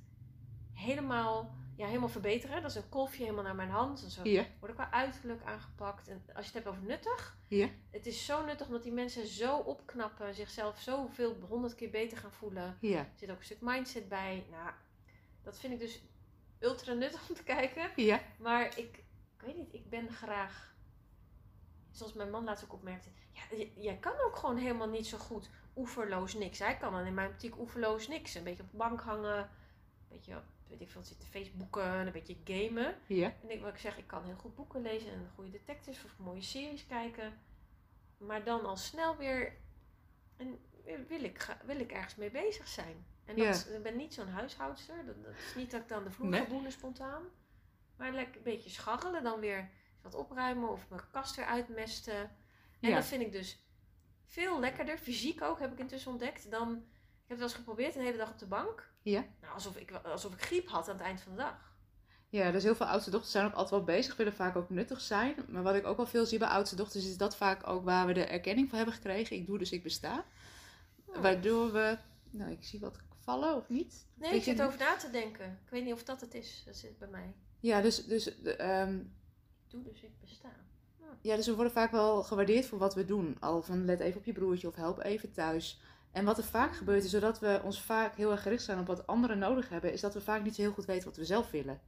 helemaal, 0.73 1.55
ja, 1.77 1.87
helemaal 1.87 2.09
verbeteren. 2.09 2.63
Dat 2.63 2.71
is 2.71 2.77
een 2.77 2.89
kolfje 2.89 3.23
helemaal 3.23 3.45
naar 3.45 3.55
mijn 3.55 3.71
hand. 3.71 4.03
En 4.05 4.11
zo 4.11 4.21
Ja. 4.25 4.45
wordt 4.59 4.75
ook 4.75 4.81
wel 4.81 5.01
uiterlijk 5.01 5.43
aangepakt. 5.45 6.09
En 6.09 6.23
als 6.35 6.47
je 6.47 6.53
het 6.53 6.65
hebt 6.65 6.67
over 6.77 6.83
nuttig. 6.83 7.37
Ja. 7.49 7.69
Het 7.91 8.07
is 8.07 8.25
zo 8.25 8.45
nuttig 8.45 8.67
omdat 8.67 8.83
die 8.83 8.93
mensen 8.93 9.27
zo 9.27 9.57
opknappen. 9.59 10.35
Zichzelf 10.35 10.79
zoveel, 10.81 11.37
honderd 11.49 11.75
keer 11.75 11.91
beter 11.91 12.19
gaan 12.19 12.33
voelen. 12.33 12.77
Ja. 12.81 12.99
Er 12.99 13.11
zit 13.17 13.31
ook 13.31 13.39
een 13.39 13.45
stuk 13.45 13.61
mindset 13.61 14.09
bij. 14.09 14.47
Nou, 14.51 14.71
dat 15.43 15.59
vind 15.59 15.73
ik 15.73 15.79
dus 15.79 16.03
ultra 16.59 16.93
nuttig 16.93 17.29
om 17.29 17.35
te 17.35 17.43
kijken. 17.43 17.91
Ja. 17.97 18.21
Maar 18.39 18.67
ik, 18.67 18.97
ik 19.37 19.41
weet 19.41 19.57
niet, 19.57 19.75
ik 19.75 19.91
ben 19.91 20.11
graag. 20.13 20.74
Zoals 21.95 22.13
mijn 22.13 22.31
man 22.31 22.45
laatst 22.45 22.65
ook 22.65 22.73
opmerkte. 22.73 23.09
Ja, 23.33 23.65
jij 23.77 23.97
kan 23.97 24.13
ook 24.27 24.37
gewoon 24.37 24.57
helemaal 24.57 24.89
niet 24.89 25.07
zo 25.07 25.19
goed 25.19 25.51
oeverloos 25.77 26.35
niks. 26.35 26.59
Hij 26.59 26.77
kan 26.77 26.93
dan 26.93 27.05
in 27.07 27.15
mijn 27.15 27.29
optiek 27.31 27.59
oeverloos 27.59 28.09
niks. 28.09 28.35
Een 28.35 28.45
beetje 28.45 28.63
op 28.63 28.71
de 28.71 28.77
bank 28.77 29.01
hangen. 29.01 29.39
Een 29.39 29.49
beetje, 30.09 30.43
weet 30.69 30.81
ik 30.81 30.91
veel, 30.91 31.03
zitten 31.03 31.29
Facebooken. 31.29 32.07
Een 32.07 32.13
beetje 32.13 32.37
gamen. 32.45 32.97
Ja. 33.07 33.33
En 33.43 33.51
ik, 33.51 33.61
wat 33.61 33.73
ik 33.73 33.79
zeg, 33.79 33.99
ik 33.99 34.07
kan 34.07 34.25
heel 34.25 34.35
goed 34.37 34.55
boeken 34.55 34.83
lezen. 34.83 35.11
En 35.13 35.31
goede 35.35 35.51
detectives 35.51 36.05
of 36.05 36.19
mooie 36.19 36.43
series 36.43 36.87
kijken. 36.87 37.39
Maar 38.19 38.45
dan 38.45 38.65
al 38.67 38.77
snel 38.77 39.17
weer. 39.17 39.57
En 40.37 40.59
wil 41.09 41.23
ik, 41.25 41.57
wil 41.65 41.81
ik 41.81 41.93
ergens 41.93 42.15
mee 42.17 42.31
bezig 42.31 42.69
zijn. 42.69 43.07
En 43.25 43.37
dat, 43.37 43.45
Ja. 43.45 43.51
is- 43.51 43.67
ik 43.67 43.83
ben 43.83 43.97
niet 43.97 44.15
zo'n 44.15 44.29
huishoudster. 44.29 45.07
Dat, 45.07 45.23
dat 45.25 45.33
is 45.35 45.55
niet 45.55 45.71
dat 45.71 45.81
ik 45.81 45.89
dan 45.89 46.05
de 46.05 46.11
vloer 46.11 46.29
Nee. 46.29 46.71
spontaan. 46.71 47.23
Maar 47.97 48.13
lekker 48.13 48.37
een 48.37 48.43
beetje 48.43 48.71
scharrelen. 48.71 49.23
Dan 49.23 49.41
weer 49.41 49.71
wat 50.05 50.15
opruimen 50.15 50.69
of 50.71 50.89
mijn 50.89 51.01
kast 51.11 51.37
weer 51.37 51.45
uitmesten. 51.45 52.19
En 52.81 52.89
Ja. 52.91 52.95
dat 52.95 53.05
vind 53.05 53.23
ik 53.23 53.33
dus 53.33 53.59
veel 54.25 54.61
lekkerder. 54.61 54.99
Fysiek 54.99 55.43
ook, 55.43 55.59
heb 55.59 55.73
ik 55.73 55.79
intussen 55.79 56.11
ontdekt. 56.11 56.51
Dan, 56.51 56.71
ik 56.71 56.77
heb 57.27 57.29
het 57.29 57.39
wel 57.39 57.47
eens 57.49 57.57
geprobeerd, 57.57 57.95
een 57.97 58.03
hele 58.03 58.17
dag 58.17 58.31
op 58.31 58.39
de 58.39 58.47
bank. 58.47 58.93
Ja. 59.03 59.25
Nou, 59.41 59.55
alsof 59.55 59.77
ik, 59.77 59.91
alsof 59.91 60.33
ik 60.33 60.43
griep 60.43 60.69
had 60.69 60.89
aan 60.89 60.97
het 60.97 61.05
eind 61.05 61.21
van 61.21 61.33
de 61.33 61.39
dag. 61.39 61.73
Ja, 62.29 62.51
dus 62.51 62.63
heel 62.63 62.75
veel 62.75 62.87
oudste 62.87 63.11
dochters 63.11 63.33
zijn 63.33 63.47
ook 63.47 63.53
altijd 63.53 63.71
wel 63.71 63.85
bezig, 63.85 64.17
willen 64.17 64.33
vaak 64.35 64.57
ook 64.57 64.71
nuttig 64.71 65.01
zijn. 65.01 65.35
Maar 65.49 65.63
wat 65.63 65.75
ik 65.75 65.87
ook 65.87 65.97
wel 65.97 66.07
veel 66.07 66.27
zie 66.27 66.39
bij 66.39 66.49
oudste 66.49 66.77
dochters 66.77 67.07
is 67.07 67.17
dat 67.17 67.37
vaak 67.37 67.67
ook 67.67 67.85
waar 67.85 68.07
we 68.07 68.13
de 68.13 68.25
erkenning 68.25 68.69
voor 68.69 68.77
hebben 68.77 68.95
gekregen. 68.95 69.37
Ik 69.37 69.47
doe 69.47 69.59
dus 69.59 69.73
ik 69.73 69.83
besta. 69.83 70.25
Oh. 71.05 71.17
Waardoor 71.17 71.73
we, 71.73 71.99
nou 72.31 72.51
ik 72.51 72.65
zie 72.65 72.81
wat 72.81 72.99
vallen 73.19 73.55
of 73.57 73.69
niet. 73.69 74.07
Nee, 74.15 74.35
ik 74.35 74.43
zit 74.43 74.57
niet? 74.57 74.63
over 74.67 74.79
na 74.79 74.97
te 74.97 75.11
denken. 75.11 75.59
Ik 75.65 75.71
weet 75.71 75.85
niet 75.85 75.93
of 75.93 76.05
dat 76.05 76.21
het 76.21 76.35
is. 76.35 76.63
Dat 76.67 76.77
zit 76.77 76.99
bij 76.99 77.09
mij. 77.09 77.35
Ja, 77.61 77.81
dus, 77.81 78.07
dus, 78.07 78.25
de, 78.25 78.57
ehm, 78.57 78.99
doe 79.83 79.93
dus, 79.93 80.03
ik 80.03 80.21
besta. 80.21 80.49
ja, 81.21 81.37
dus 81.37 81.47
we 81.47 81.55
worden 81.55 81.73
vaak 81.73 81.91
wel 81.91 82.23
gewaardeerd 82.23 82.67
voor 82.67 82.79
wat 82.79 82.95
we 82.95 83.05
doen. 83.05 83.37
Al 83.41 83.63
van 83.63 83.85
let 83.85 84.01
even 84.01 84.19
op 84.19 84.25
je 84.25 84.33
broertje 84.33 84.69
of 84.69 84.75
help 84.75 85.03
even 85.03 85.33
thuis. 85.33 85.81
En 86.13 86.25
wat 86.25 86.39
er 86.39 86.45
vaak 86.45 86.77
gebeurt 86.77 87.05
is, 87.05 87.11
zodat 87.11 87.39
we 87.39 87.61
ons 87.65 87.83
vaak 87.83 88.17
heel 88.17 88.31
erg 88.31 88.43
gericht 88.43 88.63
zijn 88.63 88.79
op 88.79 88.87
wat 88.87 89.07
anderen 89.07 89.39
nodig 89.39 89.69
hebben, 89.69 89.93
is 89.93 90.01
dat 90.01 90.15
we 90.15 90.21
vaak 90.21 90.43
niet 90.43 90.55
zo 90.55 90.63
heel 90.63 90.73
goed 90.73 90.85
weten 90.85 91.05
wat 91.05 91.17
we 91.17 91.25
zelf 91.25 91.51
willen. 91.51 91.81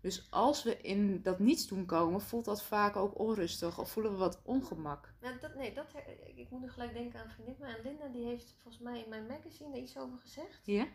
Dus 0.00 0.26
als 0.30 0.62
we 0.62 0.76
in 0.76 1.22
dat 1.22 1.38
niets 1.38 1.66
doen 1.68 1.86
komen, 1.86 2.20
voelt 2.20 2.44
dat 2.44 2.62
vaak 2.62 2.96
ook 2.96 3.18
onrustig 3.18 3.78
of 3.78 3.90
voelen 3.90 4.12
we 4.12 4.18
wat 4.18 4.40
ongemak. 4.42 5.12
Nou, 5.20 5.38
dat, 5.38 5.54
nee, 5.54 5.74
dat, 5.74 5.86
ik 6.34 6.50
moet 6.50 6.60
nu 6.60 6.70
gelijk 6.70 6.92
denken 6.92 7.20
aan 7.20 7.24
een 7.26 7.32
vriendin. 7.32 7.64
En 7.64 7.76
Linda 7.82 8.08
die 8.08 8.24
heeft 8.24 8.54
volgens 8.62 8.82
mij 8.82 9.02
in 9.02 9.08
mijn 9.08 9.26
magazine 9.26 9.80
iets 9.80 9.98
over 9.98 10.18
gezegd. 10.18 10.60
Ja? 10.64 10.86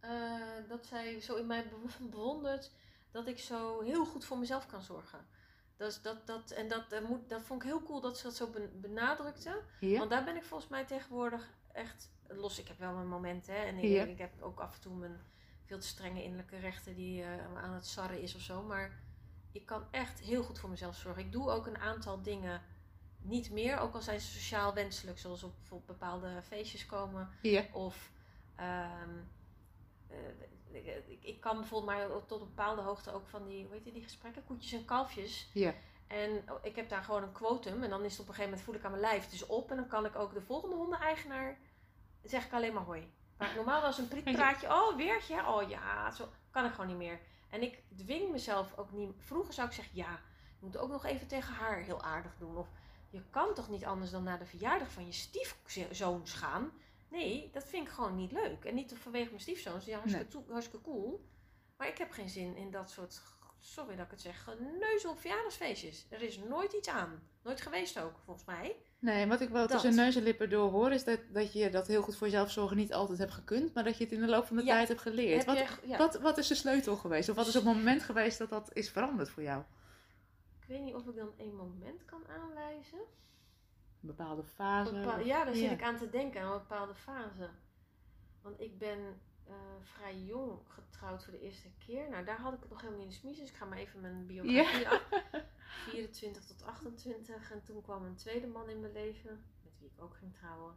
Eh, 0.00 0.40
dat 0.68 0.86
zij 0.86 1.20
zo 1.20 1.36
in 1.36 1.46
mij 1.46 1.68
be- 1.68 2.06
bewondert 2.16 2.72
dat 3.10 3.26
ik 3.26 3.38
zo 3.38 3.80
heel 3.80 4.04
goed 4.04 4.24
voor 4.24 4.38
mezelf 4.38 4.66
kan 4.66 4.82
zorgen. 4.82 5.26
Dus 5.78 6.02
dat, 6.02 6.26
dat, 6.26 6.50
en 6.50 6.68
dat, 6.68 6.90
dat, 6.90 7.02
moet, 7.08 7.28
dat 7.28 7.42
vond 7.42 7.62
ik 7.62 7.68
heel 7.68 7.82
cool 7.82 8.00
dat 8.00 8.18
ze 8.18 8.22
dat 8.22 8.34
zo 8.36 8.50
ben- 8.50 8.80
benadrukte. 8.80 9.62
Ja? 9.80 9.98
Want 9.98 10.10
daar 10.10 10.24
ben 10.24 10.36
ik 10.36 10.44
volgens 10.44 10.70
mij 10.70 10.84
tegenwoordig 10.84 11.48
echt 11.72 12.10
los. 12.28 12.58
Ik 12.58 12.68
heb 12.68 12.78
wel 12.78 12.92
mijn 12.94 13.08
momenten 13.08 13.54
hè, 13.54 13.60
en 13.60 13.76
ik, 13.76 13.84
Ja. 13.90 14.04
ik 14.04 14.18
heb 14.18 14.42
ook 14.42 14.60
af 14.60 14.74
en 14.74 14.80
toe 14.80 14.94
mijn 14.94 15.20
veel 15.64 15.78
te 15.78 15.86
strenge 15.86 16.22
innerlijke 16.22 16.58
rechten 16.58 16.94
die 16.94 17.22
eh, 17.22 17.56
aan 17.56 17.72
het 17.74 17.86
sarren 17.86 18.20
is 18.20 18.34
of 18.34 18.40
zo. 18.40 18.62
Maar 18.62 19.00
ik 19.52 19.66
kan 19.66 19.82
echt 19.90 20.20
heel 20.20 20.42
goed 20.42 20.58
voor 20.58 20.70
mezelf 20.70 20.96
zorgen. 20.96 21.24
Ik 21.24 21.32
doe 21.32 21.50
ook 21.50 21.66
een 21.66 21.78
aantal 21.78 22.22
dingen 22.22 22.62
niet 23.22 23.50
meer, 23.50 23.78
ook 23.78 23.94
al 23.94 24.00
zijn 24.02 24.20
ze 24.20 24.26
sociaal 24.32 24.74
wenselijk, 24.74 25.18
zoals 25.18 25.42
op 25.42 25.54
bijvoorbeeld 25.58 25.98
bepaalde 25.98 26.42
feestjes 26.42 26.86
komen. 26.86 27.28
Ja. 27.42 27.64
Of 27.72 28.12
ehm, 28.56 29.10
eh, 30.08 30.16
ik, 30.72 31.18
ik- 31.20 31.40
kan 31.40 31.56
bijvoorbeeld 31.58 31.98
maar 31.98 32.26
tot 32.26 32.40
een 32.40 32.46
bepaalde 32.46 32.82
hoogte 32.82 33.12
ook 33.12 33.28
van 33.28 33.46
die, 33.46 33.64
hoe 33.64 33.72
heet 33.74 33.84
die, 33.84 33.92
die 33.92 34.02
gesprekken, 34.02 34.44
koetjes 34.44 34.72
en 34.72 34.84
kalfjes. 34.84 35.50
Ja. 35.52 35.74
En 36.06 36.44
ik 36.62 36.76
heb 36.76 36.88
daar 36.88 37.02
gewoon 37.02 37.22
een 37.22 37.32
quotum 37.32 37.82
en 37.82 37.90
dan 37.90 38.04
is 38.04 38.12
het 38.12 38.20
op 38.20 38.28
een 38.28 38.34
gegeven 38.34 38.44
moment 38.50 38.62
voel 38.62 38.74
ik 38.74 38.84
aan 38.84 38.90
mijn 38.90 39.02
lijf 39.02 39.24
het 39.24 39.32
is 39.32 39.46
op 39.46 39.70
en 39.70 39.76
dan 39.76 39.88
kan 39.88 40.04
ik 40.06 40.16
ook 40.16 40.32
de 40.34 40.40
volgende 40.40 40.76
hondeneigenaar 40.76 41.58
zeg 42.22 42.44
ik 42.46 42.52
alleen 42.52 42.72
maar 42.72 42.82
hoi. 42.84 43.12
Waar 43.36 43.48
ik 43.50 43.54
normaal 43.56 43.80
was 43.82 43.98
een 43.98 44.08
prietpraatje, 44.08 44.66
oh 44.80 44.96
weertje, 44.96 45.46
oh 45.46 45.68
ja, 45.68 46.10
zo 46.10 46.28
kan 46.50 46.64
ik 46.64 46.70
gewoon 46.70 46.86
niet 46.86 46.96
meer. 46.96 47.20
En 47.50 47.62
ik 47.62 47.82
dwing 47.96 48.30
mezelf 48.30 48.76
ook 48.78 48.92
niet. 48.92 49.12
Vroeger 49.18 49.52
zou 49.54 49.68
ik 49.68 49.74
zeggen 49.74 49.96
ja, 49.96 50.10
je 50.58 50.64
moet 50.66 50.76
ook 50.76 50.90
nog 50.90 51.04
even 51.04 51.26
tegen 51.26 51.54
haar 51.54 51.78
heel 51.78 52.02
aardig 52.02 52.32
doen 52.38 52.56
of 52.56 52.68
je 53.10 53.22
kan 53.30 53.54
toch 53.54 53.68
niet 53.68 53.84
anders 53.84 54.10
dan 54.10 54.22
naar 54.22 54.38
de 54.38 54.46
verjaardag 54.46 54.90
van 54.90 55.06
je 55.06 55.12
stiefzoons 55.12 56.32
gaan. 56.32 56.72
Nee, 57.10 57.50
dat 57.52 57.64
vind 57.64 57.86
ik 57.86 57.92
gewoon 57.92 58.16
niet 58.16 58.32
leuk. 58.32 58.64
En 58.64 58.74
niet 58.74 58.94
vanwege 59.02 59.28
mijn 59.28 59.40
stiefzoons, 59.40 59.84
ja, 59.84 59.98
hartstikke, 59.98 60.28
toe- 60.28 60.44
hartstikke 60.50 60.84
cool. 60.84 61.24
Maar 61.76 61.88
ik 61.88 61.98
heb 61.98 62.10
geen 62.10 62.28
zin 62.28 62.56
in 62.56 62.70
dat 62.70 62.90
soort, 62.90 63.20
sorry 63.58 63.96
dat 63.96 64.04
ik 64.04 64.10
het 64.10 64.20
zeg, 64.20 64.44
geneuzel 64.44 65.10
op 65.10 65.20
verjaardagsfeestjes. 65.20 66.06
Er 66.10 66.22
is 66.22 66.38
nooit 66.38 66.72
iets 66.72 66.88
aan. 66.88 67.22
Nooit 67.42 67.60
geweest 67.60 68.00
ook, 68.00 68.18
volgens 68.24 68.46
mij. 68.46 68.76
Nee, 68.98 69.26
wat 69.26 69.40
ik 69.40 69.48
wel 69.48 69.60
Dat. 69.66 69.70
tussen 69.70 69.94
neus 69.94 70.16
en 70.16 70.22
lippen 70.22 70.50
door 70.50 70.70
hoor, 70.70 70.92
is 70.92 71.04
dat, 71.04 71.20
dat 71.32 71.52
je 71.52 71.70
dat 71.70 71.86
heel 71.86 72.02
goed 72.02 72.16
voor 72.16 72.26
jezelf 72.26 72.50
zorgen 72.50 72.76
niet 72.76 72.92
altijd 72.92 73.18
hebt 73.18 73.32
gekund, 73.32 73.74
maar 73.74 73.84
dat 73.84 73.98
je 73.98 74.04
het 74.04 74.12
in 74.12 74.20
de 74.20 74.26
loop 74.26 74.44
van 74.46 74.56
de 74.56 74.64
Ja. 74.64 74.74
tijd 74.74 74.88
hebt 74.88 75.00
geleerd. 75.00 75.46
Heb 75.46 75.56
Wat, 75.58 75.68
je- 75.82 75.88
ja. 75.88 75.98
wat, 75.98 76.18
wat 76.20 76.38
is 76.38 76.46
de 76.46 76.54
sleutel 76.54 76.96
geweest? 76.96 77.28
Of 77.28 77.36
wat 77.36 77.46
is 77.46 77.54
het 77.54 77.64
moment 77.64 78.02
geweest 78.02 78.38
dat 78.38 78.48
dat 78.50 78.70
is 78.72 78.90
veranderd 78.90 79.30
voor 79.30 79.42
jou? 79.42 79.62
Ik 80.60 80.66
weet 80.68 80.80
niet 80.82 80.94
of 80.94 81.06
ik 81.06 81.16
dan 81.16 81.32
één 81.36 81.56
moment 81.56 82.04
kan 82.04 82.22
aanwijzen. 82.28 82.98
Bepaalde 84.16 84.44
fase? 84.44 84.94
Bepaal- 84.94 85.20
ja, 85.24 85.44
daar 85.44 85.54
zit 85.54 85.70
ik 85.70 85.82
aan 85.82 85.96
te 85.96 86.10
denken, 86.10 86.40
aan 86.40 86.52
een 86.52 86.58
bepaalde 86.58 86.94
fase. 86.94 87.50
Want 88.42 88.60
ik 88.60 88.78
ben 88.78 89.20
eh, 89.44 89.54
vrij 89.82 90.18
jong 90.18 90.58
getrouwd 90.68 91.24
voor 91.24 91.32
de 91.32 91.40
eerste 91.40 91.68
keer. 91.86 92.08
Nou, 92.10 92.24
daar 92.24 92.38
had 92.40 92.52
ik 92.52 92.60
het 92.60 92.70
nog 92.70 92.80
helemaal 92.80 93.00
niet 93.04 93.08
in 93.08 93.14
de 93.14 93.20
smies, 93.20 93.38
dus 93.38 93.48
ik 93.50 93.56
ga 93.56 93.64
maar 93.64 93.78
even 93.78 94.00
mijn 94.00 94.26
biografie 94.26 94.88
af. 94.88 95.08
24 95.90 96.44
tot 96.44 96.62
28 96.64 97.50
en 97.52 97.62
toen 97.62 97.82
kwam 97.82 98.04
een 98.04 98.16
tweede 98.16 98.46
man 98.46 98.68
in 98.68 98.80
mijn 98.80 98.92
leven, 98.92 99.44
met 99.62 99.72
wie 99.78 99.88
ik 99.88 100.02
ook 100.02 100.16
ging 100.16 100.34
trouwen. 100.34 100.74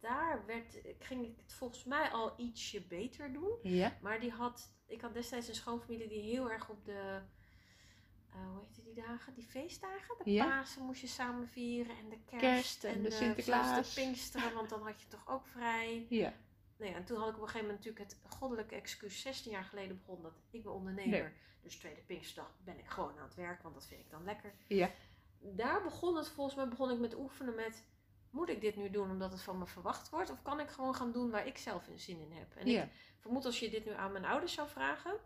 Daar 0.00 0.42
werd, 0.46 0.78
ging 0.98 1.24
ik 1.26 1.36
het 1.36 1.52
volgens 1.54 1.84
mij 1.84 2.10
al 2.10 2.34
ietsje 2.36 2.86
beter 2.86 3.32
doen. 3.32 3.58
Ja? 3.62 3.98
Maar 4.00 4.20
die 4.20 4.30
had, 4.30 4.74
ik 4.86 5.00
had 5.00 5.14
destijds 5.14 5.48
een 5.48 5.54
schoonfamilie 5.54 6.08
die 6.08 6.20
heel 6.22 6.50
erg 6.50 6.68
op 6.68 6.84
de, 6.84 7.20
eh, 8.32 8.40
hoe 8.50 8.60
heet 8.60 8.84
die 8.84 9.04
dagen? 9.04 9.34
Die 9.34 9.46
feestdagen? 9.46 10.14
De 10.24 10.32
Ja. 10.32 10.44
Pasen 10.44 10.82
moest 10.82 11.00
je 11.00 11.06
samen 11.06 11.48
vieren 11.48 11.96
en 11.96 12.08
de 12.08 12.18
kerst, 12.26 12.40
Kerst 12.40 12.84
en 12.84 13.02
de 13.02 13.10
Sinterklaas. 13.10 13.94
de 13.94 14.00
Pinksteren, 14.00 14.54
want 14.54 14.68
dan 14.68 14.82
had 14.82 15.00
je 15.00 15.08
toch 15.08 15.28
ook 15.28 15.46
vrij. 15.46 16.06
Ja. 16.08 16.32
Nou 16.76 16.90
ja, 16.90 16.96
en 16.96 17.04
toen 17.04 17.18
had 17.18 17.28
ik 17.28 17.34
op 17.34 17.40
een 17.40 17.46
gegeven 17.48 17.66
moment 17.66 17.84
natuurlijk 17.84 18.10
het 18.10 18.32
goddelijke 18.32 18.74
excuus 18.74 19.20
16 19.20 19.52
jaar 19.52 19.64
geleden 19.64 19.96
begonnen 19.96 20.22
dat 20.22 20.42
ik 20.50 20.62
ben 20.62 20.72
ondernemer. 20.72 21.22
Nee. 21.22 21.32
Dus 21.62 21.76
tweede 21.76 22.00
Pinksterdag 22.00 22.54
ben 22.64 22.78
ik 22.78 22.88
gewoon 22.88 23.18
aan 23.18 23.24
het 23.24 23.34
werk, 23.34 23.62
want 23.62 23.74
dat 23.74 23.86
vind 23.86 24.00
ik 24.00 24.10
dan 24.10 24.24
lekker. 24.24 24.52
Ja. 24.66 24.90
Daar 25.38 25.82
begon 25.82 26.16
het 26.16 26.28
volgens 26.28 26.56
mij, 26.56 26.68
begon 26.68 26.90
ik 26.90 26.98
met 26.98 27.14
oefenen 27.14 27.54
met, 27.54 27.84
moet 28.30 28.48
ik 28.48 28.60
dit 28.60 28.76
nu 28.76 28.90
doen 28.90 29.10
omdat 29.10 29.32
het 29.32 29.42
van 29.42 29.58
me 29.58 29.66
verwacht 29.66 30.08
wordt? 30.10 30.30
Of 30.30 30.42
kan 30.42 30.60
ik 30.60 30.68
gewoon 30.68 30.94
gaan 30.94 31.12
doen 31.12 31.30
waar 31.30 31.46
ik 31.46 31.58
zelf 31.58 31.86
een 31.86 31.98
zin 31.98 32.20
in 32.20 32.32
heb? 32.32 32.54
En 32.54 32.66
ja. 32.66 32.82
ik 32.82 32.90
vermoed 33.18 33.44
als 33.44 33.60
je 33.60 33.70
dit 33.70 33.84
nu 33.84 33.92
aan 33.92 34.12
mijn 34.12 34.24
ouders 34.24 34.52
zou 34.52 34.68
vragen, 34.68 35.16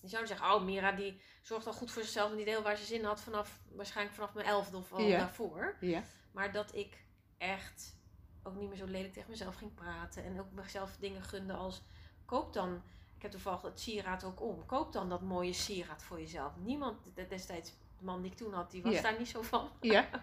die 0.00 0.10
zouden 0.10 0.36
zeggen, 0.36 0.54
oh 0.56 0.62
Mira 0.64 0.92
die 0.92 1.20
zorgt 1.42 1.66
al 1.66 1.72
goed 1.72 1.90
voor 1.90 2.02
zichzelf 2.02 2.30
en 2.30 2.36
die 2.36 2.44
deel 2.44 2.62
waar 2.62 2.76
ze 2.76 2.84
zin 2.84 2.98
in 2.98 3.04
had 3.04 3.20
vanaf, 3.20 3.60
waarschijnlijk 3.72 4.16
vanaf 4.16 4.34
mijn 4.34 4.46
elfde 4.46 4.76
of 4.76 4.92
al 4.92 5.00
Ja. 5.00 5.18
daarvoor. 5.18 5.76
Ja. 5.80 6.02
Maar 6.32 6.52
dat 6.52 6.74
ik 6.74 7.04
echt 7.38 7.94
ook 8.42 8.54
niet 8.54 8.68
meer 8.68 8.78
zo 8.78 8.84
lelijk 8.86 9.12
tegen 9.12 9.30
mezelf 9.30 9.54
ging 9.54 9.74
praten. 9.74 10.24
En 10.24 10.40
ook 10.40 10.52
mezelf 10.52 10.96
dingen 10.96 11.22
gunde 11.22 11.52
als, 11.52 11.82
koop 12.24 12.52
dan, 12.52 12.82
ik 13.16 13.22
heb 13.22 13.30
toevallig 13.30 13.62
het 13.62 13.80
sieraad 13.80 14.24
ook 14.24 14.40
om. 14.42 14.66
Koop 14.66 14.92
dan 14.92 15.08
dat 15.08 15.20
mooie 15.22 15.52
sieraad 15.52 16.02
voor 16.02 16.20
jezelf. 16.20 16.52
Niemand, 16.56 16.98
de- 17.14 17.26
destijds, 17.26 17.70
de 17.98 18.04
man 18.04 18.22
die 18.22 18.30
ik 18.30 18.36
toen 18.36 18.52
had, 18.52 18.70
die 18.70 18.82
was 18.82 18.92
Ja. 18.94 19.02
daar 19.02 19.18
niet 19.18 19.28
zo 19.28 19.42
van. 19.42 19.70
Ja. 19.80 20.08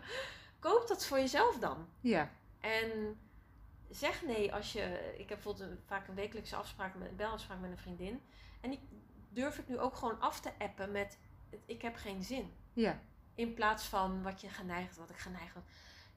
Koop 0.60 0.88
dat 0.88 1.06
voor 1.06 1.18
jezelf 1.20 1.60
dan. 1.60 1.88
Ja. 2.00 2.32
En 2.60 3.20
zeg 3.89 4.22
nee 4.25 4.53
als 4.53 4.74
je. 4.74 5.13
Ik 5.18 5.30
heb 5.30 5.38
bijvoorbeeld 5.44 5.70
een- 5.70 5.80
vaak 5.86 6.08
een 6.08 6.15
wekelijkse 6.15 6.56
afspraak, 6.56 6.96
met, 6.96 7.10
een 7.10 7.15
belafspraak 7.15 7.60
met 7.60 7.72
een 7.72 7.77
vriendin. 7.77 8.22
En 8.62 8.70
die 8.70 8.80
durf 9.34 9.58
ik 9.60 9.68
nu 9.68 9.80
ook 9.80 9.96
gewoon 9.96 10.20
af 10.20 10.40
te 10.40 10.52
appen 10.60 10.92
met: 10.92 11.18
ik 11.66 11.82
heb 11.82 11.96
geen 11.96 12.24
zin. 12.24 12.54
Ja. 12.74 13.00
In 13.36 13.54
plaats 13.54 13.86
van 13.86 14.24
wat 14.24 14.42
je 14.42 14.50
geneigd, 14.50 14.96
wat 14.96 15.10
ik 15.10 15.18
geneigd 15.18 15.54
was. 15.54 15.63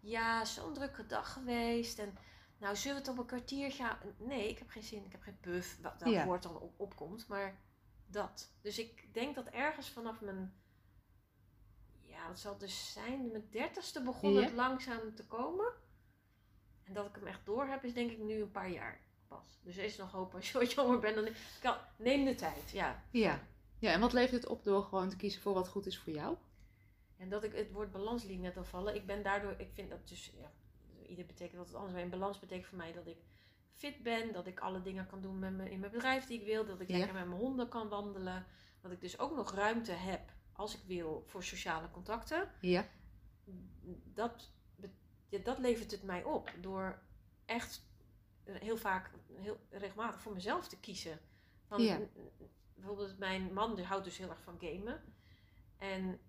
Ja, 0.00 0.44
zo'n 0.44 0.74
drukke 0.74 1.06
dag 1.06 1.32
geweest. 1.32 1.98
En 1.98 2.18
nou, 2.58 2.76
zullen 2.76 2.96
we 2.96 3.02
het 3.02 3.10
op 3.10 3.18
een 3.18 3.26
kwartiertje. 3.26 3.96
Nee, 4.18 4.48
ik 4.48 4.58
heb 4.58 4.68
geen 4.68 4.82
zin. 4.82 5.04
Ik 5.04 5.12
heb 5.12 5.22
geen 5.22 5.40
puff. 5.40 5.78
Wat 5.80 5.98
dat 5.98 6.08
Ja. 6.08 6.24
woord 6.24 6.42
dan 6.42 6.60
op, 6.60 6.80
opkomt. 6.80 7.28
Maar 7.28 7.58
dat. 8.06 8.52
Dus 8.60 8.78
ik 8.78 9.14
denk 9.14 9.34
dat 9.34 9.46
ergens 9.48 9.88
vanaf 9.90 10.20
mijn. 10.20 10.54
Ja, 12.02 12.28
wat 12.28 12.38
zal 12.38 12.58
dus 12.58 12.92
zijn? 12.92 13.30
Mijn 13.30 13.48
dertigste 13.50 14.02
begon 14.02 14.32
Ja. 14.32 14.40
het 14.42 14.52
langzaam 14.52 15.14
te 15.14 15.26
komen. 15.26 15.72
En 16.84 16.92
dat 16.92 17.06
ik 17.06 17.14
hem 17.14 17.26
echt 17.26 17.46
door 17.46 17.66
heb, 17.66 17.84
is 17.84 17.94
denk 17.94 18.10
ik 18.10 18.18
nu 18.18 18.40
een 18.40 18.50
paar 18.50 18.70
jaar 18.70 19.00
pas. 19.28 19.58
Dus 19.62 19.76
er 19.76 19.84
is 19.84 19.96
nog 19.96 20.12
hoop 20.12 20.34
als 20.34 20.50
je 20.52 20.58
wat 20.58 20.72
jonger 20.72 20.98
bent. 20.98 21.14
Dan 21.14 21.28
kan, 21.60 21.76
neem 21.96 22.24
de 22.24 22.34
tijd, 22.34 22.70
ja. 22.70 23.02
Ja. 23.10 23.40
Ja, 23.78 23.92
en 23.92 24.00
wat 24.00 24.12
levert 24.12 24.42
het 24.42 24.46
op 24.46 24.64
door 24.64 24.82
gewoon 24.82 25.08
te 25.08 25.16
kiezen 25.16 25.42
voor 25.42 25.54
wat 25.54 25.68
goed 25.68 25.86
is 25.86 25.98
voor 25.98 26.12
jou? 26.12 26.36
En 27.16 27.28
dat 27.28 27.44
ik 27.44 27.52
het 27.54 27.70
woord 27.72 27.92
balans 27.92 28.24
liet 28.24 28.40
net 28.40 28.56
al 28.56 28.64
vallen. 28.64 28.94
Ik 28.94 29.06
ben 29.06 29.22
daardoor, 29.22 29.54
ik 29.58 29.70
vind 29.72 29.90
dat 29.90 30.08
dus, 30.08 30.32
ja, 30.38 30.52
ieder 31.08 31.26
betekent 31.26 31.56
dat 31.56 31.66
het 31.66 31.74
anders. 31.74 31.92
Maar 31.94 32.02
in 32.02 32.10
balans 32.10 32.38
betekent 32.38 32.66
voor 32.66 32.78
mij 32.78 32.92
dat 32.92 33.06
ik 33.06 33.16
fit 33.74 34.02
ben. 34.02 34.32
Dat 34.32 34.46
ik 34.46 34.60
alle 34.60 34.82
dingen 34.82 35.06
kan 35.06 35.20
doen 35.20 35.38
met 35.38 35.52
me, 35.52 35.70
in 35.70 35.78
mijn 35.80 35.92
bedrijf 35.92 36.26
die 36.26 36.40
ik 36.40 36.46
wil. 36.46 36.66
Dat 36.66 36.80
ik 36.80 36.88
Ja. 36.88 36.96
lekker 36.96 37.14
met 37.14 37.26
mijn 37.26 37.40
honden 37.40 37.68
kan 37.68 37.88
wandelen. 37.88 38.46
Dat 38.80 38.90
ik 38.92 39.00
dus 39.00 39.18
ook 39.18 39.36
nog 39.36 39.52
ruimte 39.54 39.92
heb, 39.92 40.32
als 40.52 40.74
ik 40.74 40.80
wil, 40.86 41.22
voor 41.26 41.44
sociale 41.44 41.90
contacten. 41.90 42.50
Ja. 42.60 42.86
Dat, 44.14 44.50
ja, 45.28 45.38
dat 45.38 45.58
levert 45.58 45.90
het 45.90 46.02
mij 46.02 46.24
op. 46.24 46.50
Door 46.60 46.98
echt 47.44 47.85
heel 48.52 48.76
vaak, 48.76 49.10
heel 49.34 49.56
regelmatig 49.70 50.20
voor 50.20 50.32
mezelf 50.34 50.68
te 50.68 50.80
kiezen. 50.80 51.20
N- 51.82 52.10
Bijvoorbeeld 52.74 53.18
mijn 53.18 53.52
man 53.52 53.74
die 53.74 53.84
houdt 53.84 54.04
dus 54.04 54.18
heel 54.18 54.28
erg 54.30 54.42
van 54.42 54.56
gamen. 54.60 55.02
En 55.78 56.20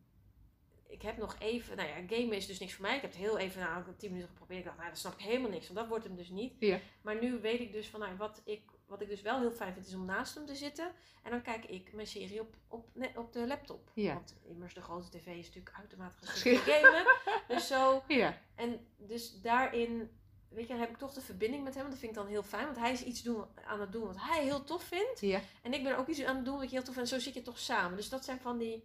ik 0.87 1.01
heb 1.01 1.17
nog 1.17 1.35
even, 1.39 1.75
nou 1.77 1.89
ja, 1.89 1.95
gamen 1.95 2.35
is 2.35 2.45
dus 2.47 2.59
niks 2.59 2.73
voor 2.73 2.85
mij. 2.85 2.95
Ik 2.95 3.01
heb 3.01 3.11
het 3.11 3.19
heel 3.19 3.37
even, 3.37 3.61
nou, 3.61 3.83
tien 3.97 4.09
minuten 4.09 4.29
geprobeerd. 4.31 4.59
Ik 4.59 4.65
dacht, 4.65 4.77
nou, 4.77 4.89
dat 4.89 4.97
snap 4.99 5.13
ik 5.13 5.19
helemaal 5.25 5.49
niks, 5.49 5.65
want 5.67 5.79
dat 5.79 5.87
wordt 5.87 6.03
hem 6.03 6.15
dus 6.15 6.29
niet. 6.29 6.53
Maar 7.01 7.19
nu 7.21 7.39
weet 7.39 7.59
ik 7.59 7.71
dus 7.71 7.87
van, 7.89 7.99
nou, 7.99 8.17
wat 8.17 8.41
ik, 8.45 8.71
wat 8.85 9.01
ik 9.01 9.07
dus 9.09 9.21
wel 9.21 9.39
heel 9.39 9.51
fijn 9.51 9.73
vind, 9.73 9.87
is 9.87 9.93
om 9.93 10.05
naast 10.05 10.35
hem 10.35 10.45
te 10.45 10.55
zitten. 10.55 10.91
En 11.23 11.31
dan 11.31 11.41
kijk 11.41 11.65
ik 11.65 11.93
mijn 11.93 12.07
serie 12.07 12.41
op, 12.41 12.55
op, 12.67 12.89
op 13.15 13.33
de 13.33 13.47
laptop. 13.47 13.91
Want 14.13 14.37
immers 14.43 14.73
de 14.73 14.81
grote 14.81 15.09
tv 15.09 15.27
is 15.27 15.45
natuurlijk 15.47 15.77
uitermate 15.77 16.25
geschikt 16.27 16.59
voor 16.61 16.73
gamen. 16.73 17.05
Dus 17.47 17.67
zo, 17.67 18.03
Ja. 18.07 18.41
en 18.55 18.87
dus 18.97 19.41
daarin, 19.41 20.16
weet 20.49 20.67
je, 20.67 20.73
dan 20.73 20.79
heb 20.81 20.89
ik 20.89 20.97
toch 20.97 21.13
de 21.13 21.21
verbinding 21.21 21.63
met 21.63 21.75
hem. 21.75 21.89
Dat 21.89 21.97
vind 21.99 22.11
ik 22.11 22.17
dan 22.17 22.27
heel 22.27 22.43
fijn, 22.43 22.65
want 22.65 22.77
hij 22.77 22.91
is 22.91 23.03
iets 23.03 23.23
doen, 23.23 23.45
aan 23.65 23.79
het 23.79 23.91
doen 23.91 24.05
wat 24.05 24.21
hij 24.21 24.43
heel 24.43 24.63
tof 24.63 24.83
vindt. 24.83 25.19
Ja. 25.19 25.41
En 25.61 25.73
ik 25.73 25.83
ben 25.83 25.97
ook 25.97 26.07
iets 26.07 26.23
aan 26.23 26.35
het 26.35 26.45
doen 26.45 26.57
wat 26.57 26.69
je 26.69 26.75
heel 26.75 26.83
tof 26.83 26.93
vindt. 26.93 27.11
En 27.11 27.17
zo 27.17 27.23
zit 27.23 27.33
je 27.33 27.41
toch 27.41 27.59
samen. 27.59 27.97
Dus 27.97 28.09
dat 28.09 28.25
zijn 28.25 28.39
van 28.39 28.57
die 28.57 28.83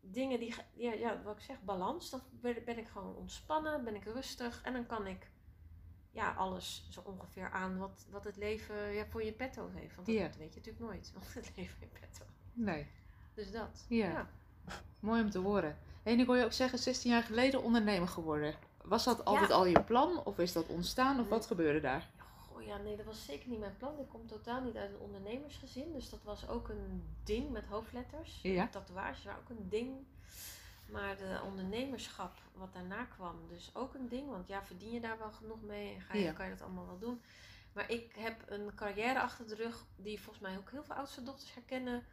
dingen 0.00 0.38
die, 0.40 0.54
ja, 0.74 0.92
ja 0.92 1.22
wat 1.22 1.36
ik 1.36 1.42
zeg, 1.42 1.62
balans. 1.62 2.10
Dan 2.10 2.20
ben, 2.30 2.78
ik 2.78 2.88
gewoon 2.88 3.16
ontspannen, 3.16 3.84
ben 3.84 3.94
ik 3.94 4.04
rustig. 4.04 4.60
En 4.62 4.72
dan 4.72 4.86
kan 4.86 5.06
ik 5.06 5.30
ja, 6.10 6.32
alles 6.32 6.86
zo 6.90 7.00
ongeveer 7.04 7.50
aan 7.50 7.78
wat, 7.78 8.06
wat 8.10 8.24
het 8.24 8.36
leven 8.36 8.92
ja, 8.92 9.06
voor 9.06 9.24
je 9.24 9.32
petto 9.32 9.68
heeft. 9.74 9.94
Want 9.94 10.06
dat 10.06 10.16
Ja. 10.16 10.30
weet 10.38 10.54
je 10.54 10.60
natuurlijk 10.60 10.84
nooit, 10.84 11.12
wat 11.18 11.32
het 11.34 11.52
leven 11.56 11.76
in 11.80 11.90
petto 12.00 12.24
Nee. 12.52 12.86
Dus 13.34 13.52
dat. 13.52 13.84
Ja. 13.88 14.30
Mooi 15.00 15.22
om 15.22 15.30
te 15.30 15.38
horen. 15.38 15.78
En 16.02 16.18
ik 16.18 16.26
hoor 16.26 16.36
je 16.36 16.44
ook 16.44 16.52
zeggen, 16.52 16.78
16 16.78 17.10
jaar 17.10 17.22
geleden 17.22 17.62
ondernemer 17.62 18.08
geworden. 18.08 18.54
Was 18.84 19.04
dat 19.04 19.24
altijd 19.24 19.48
Ja. 19.48 19.54
al 19.54 19.66
je 19.66 19.82
plan? 19.82 20.24
Of 20.24 20.38
is 20.38 20.52
dat 20.52 20.66
ontstaan? 20.66 21.20
Of 21.20 21.28
wat 21.28 21.46
gebeurde 21.46 21.80
daar? 21.80 22.08
Goh, 22.48 22.62
ja, 22.62 22.76
nee, 22.76 22.96
dat 22.96 23.06
was 23.06 23.24
zeker 23.24 23.48
niet 23.48 23.58
mijn 23.58 23.76
plan. 23.76 23.98
Ik 23.98 24.08
kom 24.08 24.26
totaal 24.26 24.60
niet 24.60 24.76
uit 24.76 24.90
een 24.90 24.98
ondernemersgezin. 25.00 25.92
Dus 25.92 26.10
dat 26.10 26.22
was 26.22 26.48
ook 26.48 26.68
een 26.68 27.14
ding 27.24 27.50
met 27.50 27.64
hoofdletters. 27.66 28.40
Ja. 28.42 28.68
Tatoeages 28.68 29.24
waren 29.24 29.40
ook 29.40 29.48
een 29.50 29.68
ding. 29.68 30.06
Maar 30.90 31.16
de 31.16 31.40
ondernemerschap 31.44 32.32
wat 32.54 32.72
daarna 32.72 33.04
kwam, 33.04 33.36
dus 33.48 33.70
ook 33.74 33.94
een 33.94 34.08
ding. 34.08 34.30
Want 34.30 34.48
ja, 34.48 34.62
verdien 34.64 34.90
je 34.92 35.00
daar 35.00 35.18
wel 35.18 35.30
genoeg 35.30 35.62
mee 35.62 35.94
en 35.94 36.00
ga 36.00 36.14
je, 36.14 36.22
Ja. 36.22 36.32
kan 36.32 36.44
je 36.46 36.52
dat 36.52 36.62
allemaal 36.62 36.86
wel 36.86 36.98
doen. 36.98 37.22
Maar 37.72 37.90
ik 37.90 38.14
heb 38.14 38.42
een 38.46 38.74
carrière 38.74 39.20
achter 39.20 39.46
de 39.48 39.54
rug 39.54 39.84
die 39.96 40.20
volgens 40.20 40.44
mij 40.44 40.56
ook 40.58 40.70
heel 40.70 40.84
veel 40.84 40.94
oudste 40.94 41.22
dochters 41.22 41.54
herkennen. 41.54 42.04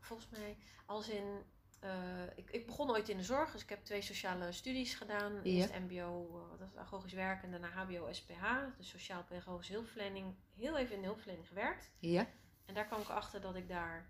Volgens 0.00 0.28
mij 0.30 0.56
als 0.86 1.08
in... 1.08 1.42
eh, 1.82 2.22
ik, 2.36 2.50
ik 2.50 2.66
begon 2.66 2.90
ooit 2.90 3.08
in 3.08 3.16
de 3.16 3.22
zorg, 3.22 3.52
dus 3.52 3.62
ik 3.62 3.68
heb 3.68 3.84
twee 3.84 4.02
sociale 4.02 4.52
studies 4.52 4.94
gedaan. 4.94 5.32
Ja. 5.32 5.40
Eerst 5.42 5.78
MBO, 5.78 6.26
eh, 6.26 6.50
wat 6.50 6.58
was 6.58 6.68
het, 6.68 6.78
agogisch 6.78 7.12
werk 7.12 7.42
en 7.42 7.50
daarna 7.50 7.68
HBO 7.68 8.12
SPH, 8.12 8.44
dus 8.76 8.88
sociaal-pedagogische 8.88 9.72
hulpverlening. 9.72 10.34
Heel 10.54 10.76
even 10.78 10.94
in 10.94 11.00
de 11.00 11.06
hulpverlening 11.06 11.48
gewerkt. 11.48 11.90
Ja. 11.98 12.26
En 12.64 12.74
daar 12.74 12.86
kwam 12.86 13.00
ik 13.00 13.08
achter 13.08 13.40
dat 13.40 13.56
ik 13.56 13.68
daar, 13.68 14.06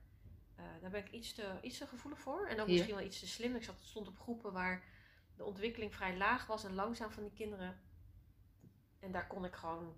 eh, 0.57 0.65
daar 0.81 0.91
ben 0.91 1.01
ik 1.05 1.11
iets 1.11 1.33
te, 1.35 1.59
iets 1.63 1.79
te 1.79 1.87
gevoelig 1.87 2.19
voor. 2.21 2.47
En 2.47 2.61
ook 2.61 2.67
Ja. 2.67 2.73
misschien 2.73 2.95
wel 2.95 3.05
iets 3.05 3.19
te 3.21 3.27
slim. 3.29 3.57
Ik 3.57 3.63
zat, 3.65 3.79
stond 3.81 4.09
op 4.09 4.19
groepen 4.19 4.53
waar 4.53 4.83
de 5.37 5.45
ontwikkeling 5.45 5.95
vrij 5.95 6.17
laag 6.17 6.47
was 6.47 6.65
en 6.65 6.75
langzaam 6.75 7.11
van 7.11 7.23
die 7.23 7.33
kinderen. 7.33 7.81
En 9.01 9.13
daar 9.13 9.27
kon 9.27 9.45
ik 9.45 9.55
gewoon, 9.55 9.97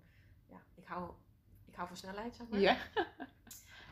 ja, 0.49 0.61
ik 0.75 0.85
hou, 0.85 1.11
ik 1.65 1.75
hou 1.75 1.87
van 1.87 1.97
snelheid, 1.97 2.35
zeg 2.35 2.47
maar. 2.47 2.59
Ja. 2.59 2.77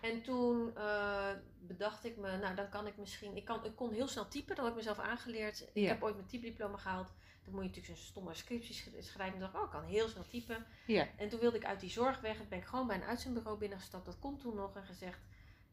En 0.04 0.22
toen 0.22 0.76
eh, 0.78 1.30
bedacht 1.60 2.06
ik 2.06 2.18
me, 2.18 2.38
nou 2.38 2.56
dan 2.56 2.70
kan 2.70 2.88
ik 2.88 2.98
misschien, 2.98 3.36
ik, 3.36 3.46
kan, 3.46 3.66
ik 3.66 3.76
kon 3.76 3.92
heel 3.94 4.08
snel 4.08 4.28
typen, 4.28 4.56
dat 4.56 4.64
heb 4.66 4.74
ik 4.74 4.80
mezelf 4.80 5.00
aangeleerd. 5.00 5.70
Ik 5.74 5.88
heb 5.88 6.04
ooit 6.04 6.16
mijn 6.16 6.28
typediploma 6.28 6.78
gehaald. 6.78 7.08
Dan 7.44 7.54
moet 7.54 7.64
je 7.64 7.70
natuurlijk 7.70 7.98
zo'n 7.98 8.06
stomme 8.08 8.34
scriptie 8.34 8.76
sch- 8.76 8.88
schrijven. 9.00 9.34
En 9.36 9.40
dacht 9.40 9.54
ik, 9.54 9.60
oh, 9.60 9.66
ik 9.66 9.72
kan 9.72 9.84
heel 9.84 10.08
snel 10.08 10.28
typen. 10.28 10.66
Ja. 10.88 11.08
En 11.18 11.30
toen 11.30 11.40
wilde 11.40 11.58
ik 11.58 11.66
uit 11.66 11.80
die 11.80 11.90
zorg 11.90 12.20
weg. 12.22 12.40
En 12.40 12.50
ben 12.50 12.58
ik 12.60 12.66
gewoon 12.66 12.88
bij 12.88 12.96
een 12.96 13.04
uitzendbureau 13.04 13.58
binnengestapt. 13.58 14.06
Dat 14.06 14.20
kon 14.20 14.38
toen 14.38 14.56
nog. 14.56 14.76
En 14.76 14.84
gezegd, 14.84 15.20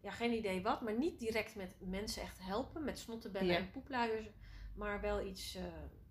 ja, 0.00 0.10
geen 0.10 0.32
idee 0.32 0.62
wat. 0.62 0.80
Maar 0.80 0.98
niet 0.98 1.18
direct 1.18 1.54
met 1.56 1.74
mensen 1.78 2.22
echt 2.22 2.38
helpen. 2.42 2.84
Met 2.84 2.98
snottenbellen 2.98 3.48
Ja. 3.52 3.56
en 3.58 3.70
poepluiers. 3.70 4.26
Maar 4.74 5.00
wel 5.00 5.26
iets, 5.26 5.54
eh, 5.54 5.62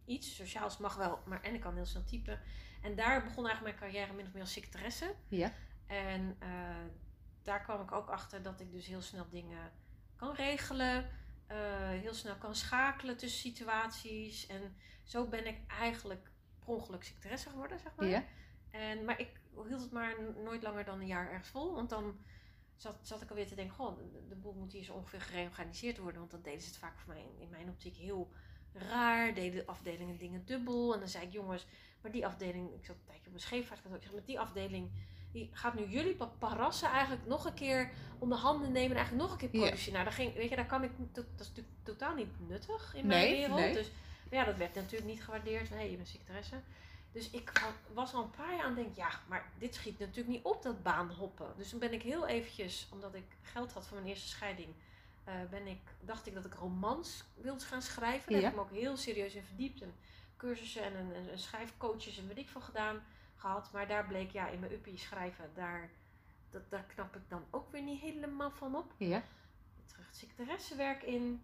iets. 0.05 0.35
Sociaals 0.35 0.77
mag 0.77 0.95
wel, 0.95 1.19
maar 1.25 1.41
en 1.41 1.53
ik 1.53 1.61
kan 1.61 1.75
heel 1.75 1.85
snel 1.85 2.03
typen. 2.03 2.41
En 2.81 2.95
daar 2.95 3.23
begon 3.23 3.47
eigenlijk 3.47 3.77
mijn 3.79 3.91
carrière 3.91 4.13
min 4.13 4.25
of 4.25 4.33
meer 4.33 4.41
als 4.41 4.51
secretaresse. 4.53 5.13
Ja. 5.27 5.53
En 5.87 6.35
eh, 6.39 6.49
daar 7.49 7.63
kwam 7.63 7.81
ik 7.81 7.91
ook 7.91 8.09
achter 8.09 8.41
dat 8.41 8.59
ik 8.59 8.71
dus 8.71 8.85
heel 8.85 9.01
snel 9.01 9.29
dingen 9.29 9.71
kan 10.15 10.33
regelen. 10.35 11.09
eh, 11.47 11.57
heel 11.89 12.13
snel 12.13 12.35
kan 12.35 12.55
schakelen 12.55 13.17
tussen 13.17 13.39
situaties. 13.39 14.47
En 14.47 14.75
zo 15.03 15.27
ben 15.27 15.45
ik 15.47 15.57
eigenlijk 15.67 16.31
per 16.59 16.67
ongeluk 16.67 17.03
secretaresse 17.03 17.49
geworden, 17.49 17.79
zeg 17.79 17.95
maar. 17.95 18.07
Ja. 18.07 18.23
En, 18.71 19.05
maar 19.05 19.19
ik 19.19 19.39
hield 19.67 19.81
het 19.81 19.91
maar 19.91 20.15
nooit 20.43 20.63
langer 20.63 20.85
dan 20.85 20.99
een 20.99 21.07
jaar 21.07 21.29
ergens 21.29 21.49
vol. 21.49 21.73
Want 21.75 21.89
dan 21.89 22.19
zat, 22.75 22.99
zat 23.01 23.21
ik 23.21 23.29
alweer 23.29 23.47
te 23.47 23.55
denken, 23.55 23.75
goh, 23.75 23.97
de, 23.97 24.27
de 24.27 24.35
boel 24.35 24.53
moet 24.53 24.71
hier 24.71 24.83
zo 24.83 24.93
ongeveer 24.93 25.21
gereorganiseerd 25.21 25.97
worden. 25.97 26.19
Want 26.19 26.31
dan 26.31 26.41
deden 26.41 26.61
ze 26.61 26.67
het 26.67 26.77
vaak 26.77 26.97
voor 26.99 27.13
mij 27.13 27.23
in, 27.23 27.39
in 27.39 27.49
mijn 27.49 27.69
optiek 27.69 27.95
heel 27.95 28.31
raar. 28.73 29.33
Deden 29.33 29.59
de 29.59 29.71
afdelingen 29.71 30.17
dingen 30.17 30.45
dubbel. 30.45 30.93
En 30.93 30.99
dan 30.99 31.09
zei 31.09 31.25
ik, 31.25 31.31
jongens, 31.31 31.65
maar 32.01 32.11
die 32.11 32.25
afdeling, 32.25 32.73
ik 32.73 32.85
zat 32.85 32.95
een 32.95 33.05
tijdje 33.05 33.27
op 33.27 33.33
een 33.33 33.39
scheepvaartkantoor. 33.39 33.99
Ik 33.99 34.05
zeg, 34.05 34.15
met 34.15 34.25
die 34.25 34.39
afdeling, 34.39 34.91
die 35.31 35.49
gaat 35.53 35.73
nu 35.73 35.85
jullie 35.85 36.15
pa- 36.15 36.31
parassen 36.39 36.89
eigenlijk 36.89 37.25
nog 37.27 37.45
een 37.45 37.53
keer 37.53 37.91
onder 38.19 38.37
handen 38.37 38.71
nemen 38.71 38.89
en 38.91 38.95
eigenlijk 38.97 39.23
nog 39.29 39.31
een 39.31 39.37
keer 39.49 39.59
Ja. 39.59 39.65
produceren. 39.65 39.93
Nou, 39.93 40.03
daar 40.05 40.13
ging, 40.13 40.33
weet 40.35 40.49
je, 40.49 40.55
daar 40.55 40.65
kan 40.65 40.83
ik, 40.83 40.91
dat 41.13 41.25
is 41.39 41.47
natuurlijk 41.47 41.75
totaal 41.83 42.15
niet 42.15 42.47
nuttig 42.47 42.93
in 42.95 43.07
Nee, 43.07 43.19
mijn 43.19 43.31
wereld. 43.37 43.59
nee. 43.59 43.73
Dus 43.73 43.91
maar 44.29 44.39
ja, 44.39 44.45
dat 44.45 44.57
werd 44.57 44.75
natuurlijk 44.75 45.05
niet 45.11 45.23
gewaardeerd. 45.23 45.69
Hé, 45.69 45.75
hey, 45.75 45.89
je 45.91 45.95
bent 45.95 46.07
secretaresse. 46.07 46.61
Dus 47.11 47.29
ik 47.29 47.51
was 47.93 48.13
al 48.13 48.23
een 48.23 48.29
paar 48.29 48.51
jaar 48.55 48.61
aan 48.61 48.65
het 48.65 48.75
denken, 48.75 48.95
ja, 48.95 49.09
maar 49.27 49.51
dit 49.57 49.75
schiet 49.75 49.99
natuurlijk 49.99 50.27
niet 50.27 50.43
op, 50.43 50.63
dat 50.63 50.83
baanhoppen. 50.83 51.53
Dus 51.57 51.69
toen 51.69 51.79
ben 51.79 51.93
ik 51.93 52.01
heel 52.01 52.27
eventjes, 52.27 52.87
omdat 52.91 53.13
ik 53.15 53.25
geld 53.41 53.71
had 53.73 53.87
voor 53.87 53.97
mijn 53.97 54.09
eerste 54.09 54.27
scheiding, 54.27 54.69
eh, 55.23 55.33
ben 55.49 55.67
ik, 55.67 55.79
dacht 56.01 56.27
ik 56.27 56.33
dat 56.33 56.45
ik 56.45 56.53
romans 56.53 57.23
wilde 57.35 57.65
gaan 57.65 57.81
schrijven. 57.81 58.31
Daar 58.31 58.41
Ja. 58.41 58.47
heb 58.49 58.55
ik 58.57 58.59
me 58.59 58.65
ook 58.65 58.81
heel 58.81 58.97
serieus 58.97 59.33
in 59.33 59.43
verdiept. 59.43 59.81
En 59.81 59.93
cursussen 60.37 60.83
en 60.83 60.95
een, 60.95 61.15
een, 61.15 61.31
een 61.31 61.39
schrijfcoaches 61.39 62.17
en 62.17 62.27
weet 62.27 62.37
ik 62.37 62.49
veel 62.49 62.61
gedaan 62.61 63.03
gehad. 63.39 63.71
Maar 63.71 63.87
daar 63.87 64.05
bleek, 64.05 64.31
ja, 64.31 64.47
in 64.47 64.59
mijn 64.59 64.71
uppie 64.71 64.97
schrijven, 64.97 65.51
daar, 65.53 65.89
dat, 66.49 66.69
daar 66.69 66.83
knap 66.83 67.15
ik 67.15 67.29
dan 67.29 67.45
ook 67.49 67.71
weer 67.71 67.81
niet 67.81 67.99
helemaal 68.01 68.51
van 68.51 68.75
op 68.75 68.93
Ja. 68.97 69.21
terug 69.85 70.05
het 70.05 70.15
secretaressenwerk 70.15 71.03
in. 71.03 71.43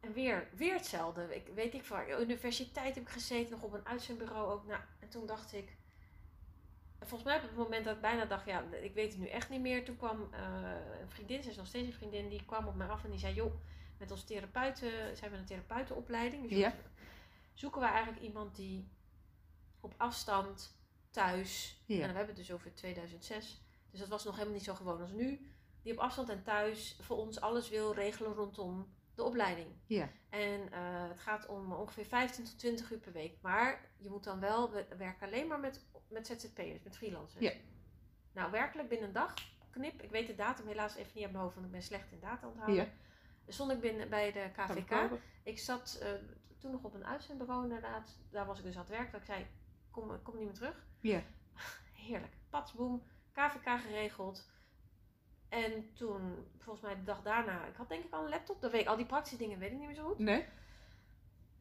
En 0.00 0.12
weer, 0.12 0.48
weer 0.54 0.74
hetzelfde. 0.74 1.34
Ik 1.34 1.46
weet 1.54 1.74
ik 1.74 1.84
van 1.84 2.08
universiteit 2.20 2.94
heb 2.94 3.04
ik 3.04 3.10
gezeten, 3.10 3.50
nog 3.50 3.62
op 3.62 3.72
een 3.72 3.86
uitzendbureau 3.86 4.52
ook. 4.52 4.66
Nou, 4.66 4.80
en 4.98 5.08
toen 5.08 5.26
dacht 5.26 5.52
ik. 5.52 5.76
en 6.98 7.06
Volgens 7.06 7.28
mij 7.30 7.36
op 7.36 7.42
het 7.48 7.56
moment 7.56 7.84
dat 7.84 7.94
ik 7.94 8.00
bijna 8.00 8.24
dacht, 8.24 8.46
ja, 8.46 8.60
ik 8.60 8.94
weet 8.94 9.12
het 9.12 9.20
nu 9.20 9.28
echt 9.28 9.48
niet 9.48 9.60
meer. 9.60 9.84
Toen 9.84 9.96
kwam 9.96 10.28
eh, 10.32 10.40
een 11.00 11.10
vriendin, 11.10 11.42
ze 11.42 11.50
is 11.50 11.56
nog 11.56 11.66
steeds 11.66 11.86
een 11.86 11.92
vriendin, 11.92 12.28
die 12.28 12.44
kwam 12.44 12.66
op 12.66 12.74
mij 12.74 12.88
af 12.88 13.04
en 13.04 13.10
die 13.10 13.18
zei: 13.18 13.34
Joh, 13.34 13.54
met 13.98 14.10
ons 14.10 14.24
therapeuten, 14.24 14.90
zij 14.90 15.16
hebben 15.20 15.38
een 15.38 15.44
therapeutenopleiding. 15.44 16.48
Dus 16.48 16.58
Ja. 16.58 16.74
zoeken 17.54 17.80
we 17.80 17.86
eigenlijk 17.86 18.22
iemand 18.22 18.56
die 18.56 18.88
op 19.80 19.94
afstand, 19.96 20.76
thuis, 21.12 21.82
Ja. 21.86 21.94
en 21.94 22.00
we 22.00 22.16
hebben 22.16 22.26
het 22.26 22.36
dus 22.36 22.52
over 22.52 22.74
2006, 22.74 23.62
dus 23.90 24.00
dat 24.00 24.08
was 24.08 24.24
nog 24.24 24.34
helemaal 24.34 24.54
niet 24.54 24.64
zo 24.64 24.74
gewoon 24.74 25.00
als 25.00 25.12
nu 25.12 25.50
die 25.82 25.92
op 25.92 25.98
afstand 25.98 26.28
en 26.28 26.42
thuis 26.42 26.96
voor 27.00 27.16
ons 27.16 27.40
alles 27.40 27.68
wil 27.68 27.94
regelen 27.94 28.32
rondom 28.34 28.94
de 29.14 29.22
opleiding. 29.22 29.68
Ja. 29.86 30.08
En 30.28 30.72
eh, 30.72 31.08
het 31.08 31.20
gaat 31.20 31.46
om 31.46 31.72
ongeveer 31.72 32.04
15 32.04 32.44
tot 32.44 32.58
20 32.58 32.90
uur 32.90 32.98
per 32.98 33.12
week. 33.12 33.36
Maar 33.40 33.90
je 33.96 34.10
moet 34.10 34.24
dan 34.24 34.40
wel 34.40 34.70
we- 34.70 34.86
werken 34.96 35.26
alleen 35.26 35.46
maar 35.46 35.60
met, 35.60 35.84
met 36.08 36.26
ZZP'ers, 36.26 36.82
met 36.82 36.96
freelancers. 36.96 37.42
Ja. 37.44 37.52
Nou, 38.32 38.50
werkelijk 38.50 38.88
binnen 38.88 39.06
een 39.06 39.12
dag, 39.14 39.34
knip. 39.70 40.02
Ik 40.02 40.10
weet 40.10 40.26
de 40.26 40.34
datum 40.34 40.66
helaas 40.66 40.94
even 40.94 41.10
niet 41.14 41.22
uit 41.22 41.32
mijn 41.32 41.42
hoofd, 41.44 41.54
want 41.54 41.66
ik 41.66 41.72
ben 41.72 41.82
slecht 41.82 42.12
in 42.12 42.20
data 42.20 42.46
onthouden. 42.48 42.76
Ja. 42.84 42.90
Stond 43.52 43.70
ik 43.70 43.80
binnen 43.80 44.08
bij 44.08 44.32
de 44.32 44.50
KVK. 44.52 45.10
Ik 45.42 45.58
zat 45.58 45.98
eh, 46.02 46.08
toen 46.58 46.70
nog 46.70 46.82
op 46.82 46.94
een 46.94 47.06
uitzendbureau 47.06 47.62
inderdaad. 47.62 48.18
Daar 48.30 48.46
was 48.46 48.58
ik 48.58 48.64
dus 48.64 48.74
aan 48.74 48.80
het 48.80 48.90
werk. 48.90 49.10
Dat 49.12 49.20
ik 49.20 49.26
zei, 49.26 49.46
kom, 49.92 50.22
kom 50.22 50.36
niet 50.36 50.44
meer 50.44 50.54
terug. 50.54 50.86
Ja. 51.00 51.22
Heerlijk. 51.92 52.32
Patsboom. 52.50 53.02
KVK 53.32 53.80
geregeld. 53.80 54.50
En 55.48 55.92
toen, 55.94 56.46
volgens 56.58 56.84
mij 56.84 56.94
de 56.94 57.02
dag 57.02 57.22
daarna, 57.22 57.66
ik 57.66 57.76
had 57.76 57.88
denk 57.88 58.04
ik 58.04 58.12
al 58.12 58.24
een 58.24 58.30
laptop. 58.30 58.60
Dat 58.60 58.70
weet 58.70 58.80
ik, 58.80 58.86
al 58.86 58.96
die 58.96 59.06
praktische 59.06 59.38
dingen 59.38 59.58
weet 59.58 59.70
ik 59.72 59.76
niet 59.78 59.86
meer 59.86 59.94
zo 59.96 60.06
goed. 60.08 60.18
Nee? 60.18 60.44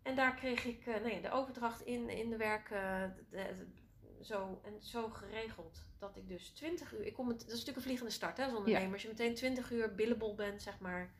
En 0.02 0.15
daar 0.15 0.36
kreeg 0.36 0.65
ik 0.65 0.86
eh, 0.86 1.02
nee, 1.04 1.22
de 1.22 1.32
overdracht 1.32 1.82
in, 1.82 2.10
in 2.10 2.30
de 2.30 2.38
werk 2.38 2.70
eh, 2.70 3.02
de- 3.02 3.26
de- 3.30 4.24
zo, 4.24 4.62
en 4.63 4.82
zo 4.82 5.10
geregeld. 5.10 5.84
Dat 6.00 6.15
ik 6.15 6.28
dus 6.28 6.50
20 6.50 6.94
uur, 6.94 7.06
ik 7.06 7.13
kom 7.13 7.28
het, 7.28 7.38
dat 7.39 7.46
is 7.48 7.52
natuurlijk 7.52 7.78
een 7.78 7.84
vliegende 7.84 8.12
start 8.12 8.38
hè, 8.38 8.44
als 8.44 8.54
ondernemer. 8.54 8.94
Als 8.94 9.02
je 9.02 9.08
meteen 9.08 9.36
20 9.36 9.72
uur 9.72 9.96
billable 9.96 10.34
bent, 10.36 10.62
zeg 10.62 10.80
maar. 10.80 11.13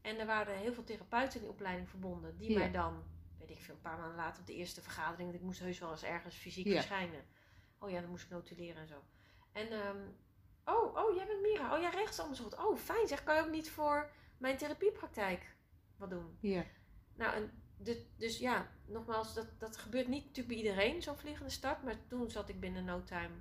En 0.00 0.18
er 0.18 0.26
waren 0.26 0.56
heel 0.56 0.72
veel 0.72 0.84
therapeuten 0.84 1.34
in 1.34 1.40
die 1.40 1.50
opleiding 1.50 1.88
verbonden. 1.88 2.36
Die 2.36 2.50
Ja. 2.50 2.58
mij 2.58 2.70
dan, 2.70 3.02
ik 3.56 3.62
veel, 3.62 3.74
een 3.74 3.80
paar 3.80 3.98
maanden 3.98 4.16
later 4.16 4.40
op 4.40 4.46
de 4.46 4.54
eerste 4.54 4.82
vergadering. 4.82 5.34
Ik 5.34 5.40
moest 5.40 5.60
heus 5.60 5.78
wel 5.78 5.90
eens 5.90 6.02
ergens 6.02 6.34
fysiek 6.34 6.66
Ja. 6.66 6.72
verschijnen. 6.72 7.24
Oh 7.78 7.90
ja, 7.90 8.00
dan 8.00 8.10
moest 8.10 8.24
ik 8.24 8.30
notuleren 8.30 8.80
en 8.80 8.88
zo. 8.88 9.02
En, 9.52 9.72
ehm, 9.72 9.98
oh, 10.64 10.96
oh, 10.96 11.14
jij 11.16 11.26
bent 11.26 11.40
Mira. 11.40 11.76
Oh, 11.76 12.10
zo 12.10 12.24
goed. 12.44 12.58
Oh, 12.58 12.76
fijn 12.78 13.08
zeg. 13.08 13.22
Kan 13.24 13.34
je 13.36 13.42
ook 13.42 13.50
niet 13.50 13.70
voor 13.70 14.10
mijn 14.38 14.56
therapiepraktijk 14.56 15.56
wat 15.96 16.10
doen? 16.10 16.36
Ja. 16.40 16.64
Nou, 17.14 17.34
en 17.34 17.62
de, 17.76 18.06
dus 18.16 18.38
ja, 18.38 18.70
nogmaals, 18.86 19.34
dat, 19.34 19.60
dat 19.60 19.76
gebeurt 19.76 20.08
niet 20.08 20.22
natuurlijk 20.24 20.48
bij 20.48 20.56
iedereen, 20.56 21.02
zo'n 21.02 21.16
vliegende 21.16 21.50
start. 21.50 21.82
Maar 21.82 22.06
toen 22.06 22.30
zat 22.30 22.48
ik 22.48 22.60
binnen 22.60 22.84
no 22.84 23.02
time 23.02 23.34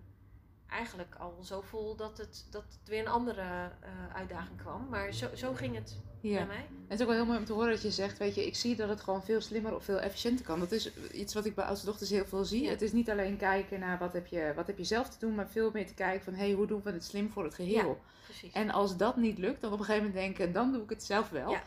eigenlijk 0.72 1.16
al 1.16 1.38
zo 1.44 1.62
vol 1.62 1.96
dat 1.96 2.18
het, 2.18 2.46
dat 2.50 2.64
het 2.64 2.90
weer 2.90 3.00
een 3.00 3.08
andere 3.08 3.42
eh, 3.42 3.90
uitdaging 4.16 4.58
kwam. 4.62 4.88
Maar 4.90 5.12
zo, 5.14 5.28
zo 5.36 5.54
ging 5.54 5.76
het 5.76 5.98
Ja. 6.22 6.36
bij 6.38 6.46
mij. 6.46 6.58
En 6.58 6.76
het 6.88 6.94
is 6.94 7.02
ook 7.02 7.08
wel 7.08 7.16
heel 7.16 7.26
mooi 7.26 7.38
om 7.38 7.46
te 7.46 7.54
horen 7.54 7.70
dat 7.72 7.82
je 7.82 7.92
zegt, 7.92 8.18
weet 8.18 8.36
je, 8.36 8.46
ik 8.46 8.56
zie 8.56 8.76
dat 8.76 8.90
het 8.90 9.02
gewoon 9.02 9.24
veel 9.24 9.42
slimmer 9.42 9.76
of 9.76 9.84
veel 9.84 10.00
efficiënter 10.00 10.46
kan. 10.46 10.60
Dat 10.60 10.72
is 10.72 10.94
iets 11.12 11.34
wat 11.34 11.46
ik 11.46 11.56
bij 11.56 11.66
oudste 11.66 11.86
dochters 11.86 12.10
heel 12.10 12.26
veel 12.26 12.46
zie. 12.46 12.64
Ja. 12.64 12.70
Het 12.70 12.82
is 12.82 12.92
niet 12.92 13.10
alleen 13.10 13.38
kijken 13.38 13.80
naar 13.80 13.98
wat 14.00 14.14
heb, 14.14 14.28
je, 14.28 14.52
wat 14.56 14.68
heb 14.68 14.78
je 14.78 14.84
zelf 14.84 15.10
te 15.10 15.20
doen, 15.20 15.36
maar 15.36 15.48
veel 15.48 15.70
meer 15.74 15.88
te 15.88 15.94
kijken 15.94 16.24
van, 16.24 16.34
hé, 16.34 16.46
hey, 16.46 16.54
hoe 16.54 16.68
doen 16.68 16.82
we 16.84 16.92
het 16.92 17.04
slim 17.06 17.30
voor 17.32 17.44
het 17.44 17.54
geheel? 17.54 18.02
Precies. 18.26 18.52
En 18.54 18.70
als 18.70 18.98
dat 18.98 19.16
niet 19.18 19.38
lukt, 19.38 19.62
dan 19.62 19.72
op 19.74 19.80
een 19.80 19.86
gegeven 19.86 20.08
moment 20.08 20.26
denken, 20.26 20.54
dan 20.54 20.72
doe 20.72 20.84
ik 20.84 20.90
het 20.90 21.04
zelf 21.04 21.30
wel. 21.30 21.52
Ja. 21.52 21.62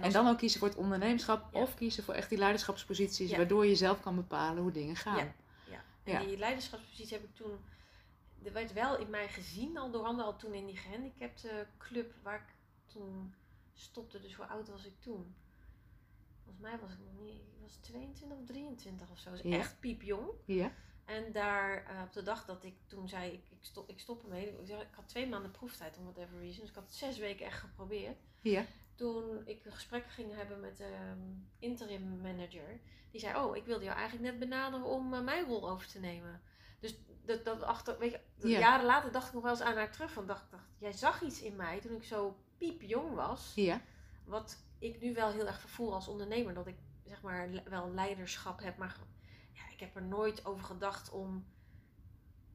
En, 0.00 0.12
dan 0.12 0.28
ook 0.28 0.38
kiezen 0.38 0.58
voor 0.58 0.68
het 0.68 0.76
ondernemerschap 0.76 1.44
Ja. 1.52 1.60
of 1.60 1.74
kiezen 1.74 2.02
voor 2.04 2.14
echt 2.14 2.28
die 2.28 2.38
leiderschapsposities, 2.38 3.30
Ja. 3.30 3.36
waardoor 3.36 3.66
je 3.66 3.74
zelf 3.74 4.00
kan 4.00 4.14
bepalen 4.16 4.62
hoe 4.62 4.72
dingen 4.72 4.96
gaan. 4.96 5.16
Ja. 5.16 5.32
Ja. 5.70 5.80
En 6.04 6.12
Ja. 6.12 6.20
die 6.28 6.38
leiderschapspositie 6.38 7.16
heb 7.16 7.24
ik 7.24 7.34
toen. 7.34 7.58
Er 8.42 8.52
werd 8.52 8.72
wel 8.72 8.98
in 8.98 9.10
mij 9.10 9.28
gezien, 9.28 9.76
al 9.76 9.90
door 9.90 10.04
anderen 10.04 10.32
al 10.32 10.38
toen 10.38 10.54
in 10.54 10.66
die 10.66 10.76
gehandicapte 10.76 11.66
club 11.78 12.14
waar 12.22 12.38
ik 12.40 12.54
toen 12.86 13.34
stopte. 13.74 14.20
Dus 14.20 14.34
hoe 14.34 14.46
oud 14.46 14.68
was 14.68 14.84
ik 14.84 15.00
toen? 15.00 15.34
Volgens 16.42 16.62
mij 16.64 16.78
was 16.78 16.92
ik 16.92 16.98
nog 16.98 17.18
niet. 17.24 17.40
Ik 17.40 17.60
was 17.60 17.76
22 17.76 18.38
of 18.38 18.44
23 18.44 19.10
of 19.10 19.18
zo. 19.18 19.30
Dus 19.30 19.40
Ja. 19.42 19.56
echt 19.58 19.80
piepjong. 19.80 20.30
Ja. 20.44 20.72
En 21.04 21.32
daar 21.32 21.84
eh, 21.84 22.02
op 22.02 22.12
de 22.12 22.22
dag 22.22 22.44
dat 22.44 22.64
ik 22.64 22.74
toen 22.86 23.08
zei, 23.08 23.32
ik, 23.32 23.44
ik, 23.50 23.58
stop, 23.64 23.88
ik 23.88 23.98
stop 24.00 24.22
ermee. 24.22 24.48
Ik, 24.48 24.68
ik 24.68 24.86
had 24.94 25.08
twee 25.08 25.28
maanden 25.28 25.50
proeftijd 25.50 25.96
om 25.98 26.04
whatever 26.04 26.38
reason. 26.38 26.60
Dus 26.60 26.68
ik 26.68 26.74
had 26.74 26.92
zes 26.92 27.18
weken 27.18 27.46
echt 27.46 27.60
geprobeerd. 27.60 28.18
Ja. 28.40 28.64
Toen 28.94 29.46
ik 29.46 29.64
een 29.64 29.72
gesprek 29.72 30.06
ging 30.06 30.34
hebben 30.34 30.60
met 30.60 30.76
de 30.76 30.84
ehm, 30.84 31.18
interim 31.58 32.20
manager. 32.20 32.80
Die 33.10 33.20
zei, 33.20 33.36
oh, 33.44 33.56
ik 33.56 33.64
wilde 33.64 33.84
jou 33.84 33.96
eigenlijk 33.96 34.30
net 34.30 34.38
benaderen 34.38 34.86
om 34.86 35.14
eh, 35.14 35.20
mijn 35.20 35.44
rol 35.44 35.70
over 35.70 35.86
te 35.86 35.98
nemen. 36.00 36.40
Dus 36.80 36.96
dat, 37.24 37.44
dat 37.44 37.62
achter, 37.62 37.98
weet 37.98 38.10
je, 38.10 38.48
Ja. 38.48 38.58
jaren 38.58 38.86
later 38.86 39.12
dacht 39.12 39.26
ik 39.28 39.32
nog 39.32 39.42
wel 39.42 39.50
eens 39.52 39.60
aan 39.60 39.76
haar 39.76 39.92
terug. 39.92 40.12
Van 40.12 40.26
dacht, 40.26 40.50
dacht, 40.50 40.64
jij 40.78 40.92
zag 40.92 41.22
iets 41.22 41.42
in 41.42 41.56
mij 41.56 41.80
toen 41.80 41.96
ik 41.96 42.04
zo 42.04 42.36
piepjong 42.58 43.14
was. 43.14 43.52
Ja. 43.54 43.80
Wat 44.24 44.56
ik 44.78 45.00
nu 45.00 45.14
wel 45.14 45.30
heel 45.30 45.46
erg 45.46 45.60
vervoer 45.60 45.92
als 45.92 46.08
ondernemer. 46.08 46.54
Dat 46.54 46.66
ik 46.66 46.76
zeg 47.04 47.22
maar 47.22 47.48
wel 47.64 47.90
leiderschap 47.90 48.60
heb. 48.60 48.76
Maar 48.76 48.96
ja, 49.52 49.62
ik 49.72 49.80
heb 49.80 49.96
er 49.96 50.02
nooit 50.02 50.44
over 50.46 50.64
gedacht 50.64 51.10
om, 51.10 51.46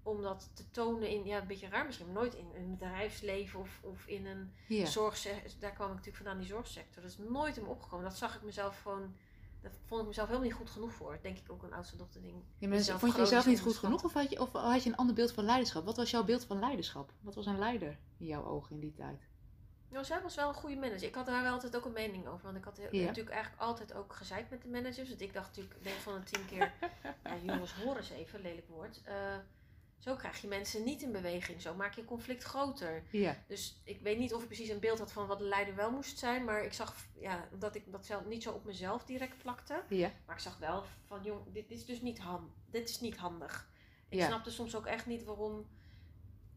om 0.04 0.22
dat 0.22 0.52
te 0.56 0.72
tonen 0.72 1.10
in, 1.10 1.26
ja 1.26 1.42
een 1.42 1.48
beetje 1.48 1.68
raar 1.70 1.86
misschien. 1.86 2.06
Maar 2.06 2.16
nooit 2.16 2.34
in 2.34 2.52
een 2.56 2.72
bedrijfsleven 2.78 3.60
of, 3.60 3.80
of 3.84 4.06
in 4.08 4.26
een 4.26 4.54
Ja. 4.68 4.86
zorgsector. 4.86 5.60
Daar 5.60 5.72
kwam 5.74 5.88
ik 5.88 5.96
natuurlijk 5.96 6.24
vandaan, 6.24 6.38
die 6.40 6.48
zorgsector. 6.48 7.02
Dat 7.02 7.12
is 7.12 7.18
nooit 7.18 7.58
in 7.58 7.64
me 7.64 7.70
opgekomen. 7.70 8.06
Dat 8.06 8.18
zag 8.18 8.36
ik 8.36 8.42
mezelf 8.42 8.82
gewoon... 8.82 9.16
Daar 9.64 9.72
vond 9.86 10.02
ik 10.02 10.08
mezelf 10.08 10.28
helemaal 10.28 10.48
niet 10.50 10.58
goed 10.58 10.70
genoeg 10.70 10.94
voor. 10.94 11.20
Denk 11.22 11.38
ik 11.38 11.52
ook 11.52 11.64
een 11.64 11.74
oudste 11.74 11.98
dochter 11.98 12.22
ding. 12.22 12.44
Ja, 12.58 12.68
maar 12.68 12.78
Jezelf 12.78 13.00
vond 13.00 13.14
je 13.16 13.20
jezelf 13.22 13.46
niet 13.46 13.62
goed 13.62 13.78
genoeg 13.78 14.04
of 14.04 14.14
had, 14.14 14.30
je, 14.30 14.42
of 14.42 14.52
had 14.52 14.84
je 14.84 14.90
een 14.90 14.96
ander 14.96 15.16
beeld 15.16 15.32
van 15.32 15.44
leiderschap? 15.46 15.86
Wat 15.86 15.98
was 15.98 16.12
jouw 16.12 16.24
beeld 16.24 16.46
van 16.46 16.60
leiderschap? 16.60 17.12
Wat 17.22 17.36
was 17.36 17.46
een 17.46 17.60
leider 17.60 17.98
in 18.18 18.26
jouw 18.26 18.46
ogen 18.46 18.72
in 18.76 18.80
die 18.80 18.94
tijd? 18.94 19.28
Nou, 19.90 20.06
zij 20.06 20.22
was 20.22 20.36
wel 20.36 20.48
een 20.48 20.54
goede 20.56 20.76
manager. 20.76 21.08
Ik 21.08 21.16
had 21.16 21.26
daar 21.26 21.44
wel 21.44 21.52
altijd 21.54 21.76
ook 21.76 21.86
een 21.86 21.92
mening 21.94 22.28
over. 22.28 22.44
Want 22.46 22.58
ik 22.58 22.64
had 22.64 22.78
Ja. 22.78 22.84
natuurlijk 23.06 23.30
eigenlijk 23.36 23.62
altijd 23.64 23.94
ook 23.94 24.14
gezeik 24.14 24.50
met 24.50 24.62
de 24.62 24.68
managers. 24.68 25.10
Want 25.10 25.22
ik 25.22 25.34
dacht 25.34 25.48
natuurlijk, 25.48 25.76
ik 25.76 25.84
denk 25.84 25.96
van 25.96 26.14
de 26.14 26.24
tien 26.24 26.46
keer... 26.46 26.72
ja, 27.24 27.36
jongens, 27.44 27.74
hoor 27.74 27.96
eens 27.96 28.10
even, 28.10 28.42
lelijk 28.42 28.68
woord. 28.68 29.02
Eh, 29.04 29.16
zo 30.04 30.16
krijg 30.16 30.42
je 30.42 30.48
mensen 30.48 30.84
niet 30.84 31.02
in 31.02 31.12
beweging. 31.12 31.62
Zo 31.62 31.74
maak 31.76 31.94
je 31.94 32.06
conflict 32.06 32.44
groter. 32.44 33.04
Ja. 33.12 33.36
Dus 33.48 33.82
ik 33.84 34.02
weet 34.02 34.18
niet 34.18 34.34
of 34.34 34.42
ik 34.42 34.48
precies 34.48 34.70
een 34.70 34.80
beeld 34.80 35.00
had 35.00 35.12
van 35.12 35.28
wat 35.28 35.38
de 35.40 35.46
leider 35.46 35.76
wel 35.76 35.92
moest 35.92 36.18
zijn. 36.18 36.44
Maar 36.44 36.64
ik 36.64 36.74
zag 36.74 36.96
ja, 37.20 37.48
dat 37.60 37.76
ik 37.76 37.92
dat 37.92 38.06
zelf 38.06 38.26
niet 38.26 38.44
zo 38.44 38.52
op 38.52 38.66
mezelf 38.66 39.04
direct 39.06 39.38
plakte. 39.38 39.84
Ja. 39.90 40.12
Maar 40.26 40.36
ik 40.36 40.42
zag 40.42 40.58
wel 40.58 40.84
van, 41.08 41.24
jong, 41.24 41.42
dit 41.54 41.72
is 41.72 41.86
dus 41.86 42.02
niet, 42.02 42.20
han 42.20 42.54
dit 42.72 42.90
is 42.90 43.00
niet 43.00 43.18
handig. 43.18 43.70
Ik 44.10 44.20
Ja. 44.20 44.28
snapte 44.28 44.52
soms 44.52 44.76
ook 44.76 44.86
echt 44.86 45.06
niet 45.06 45.24
waarom 45.24 45.68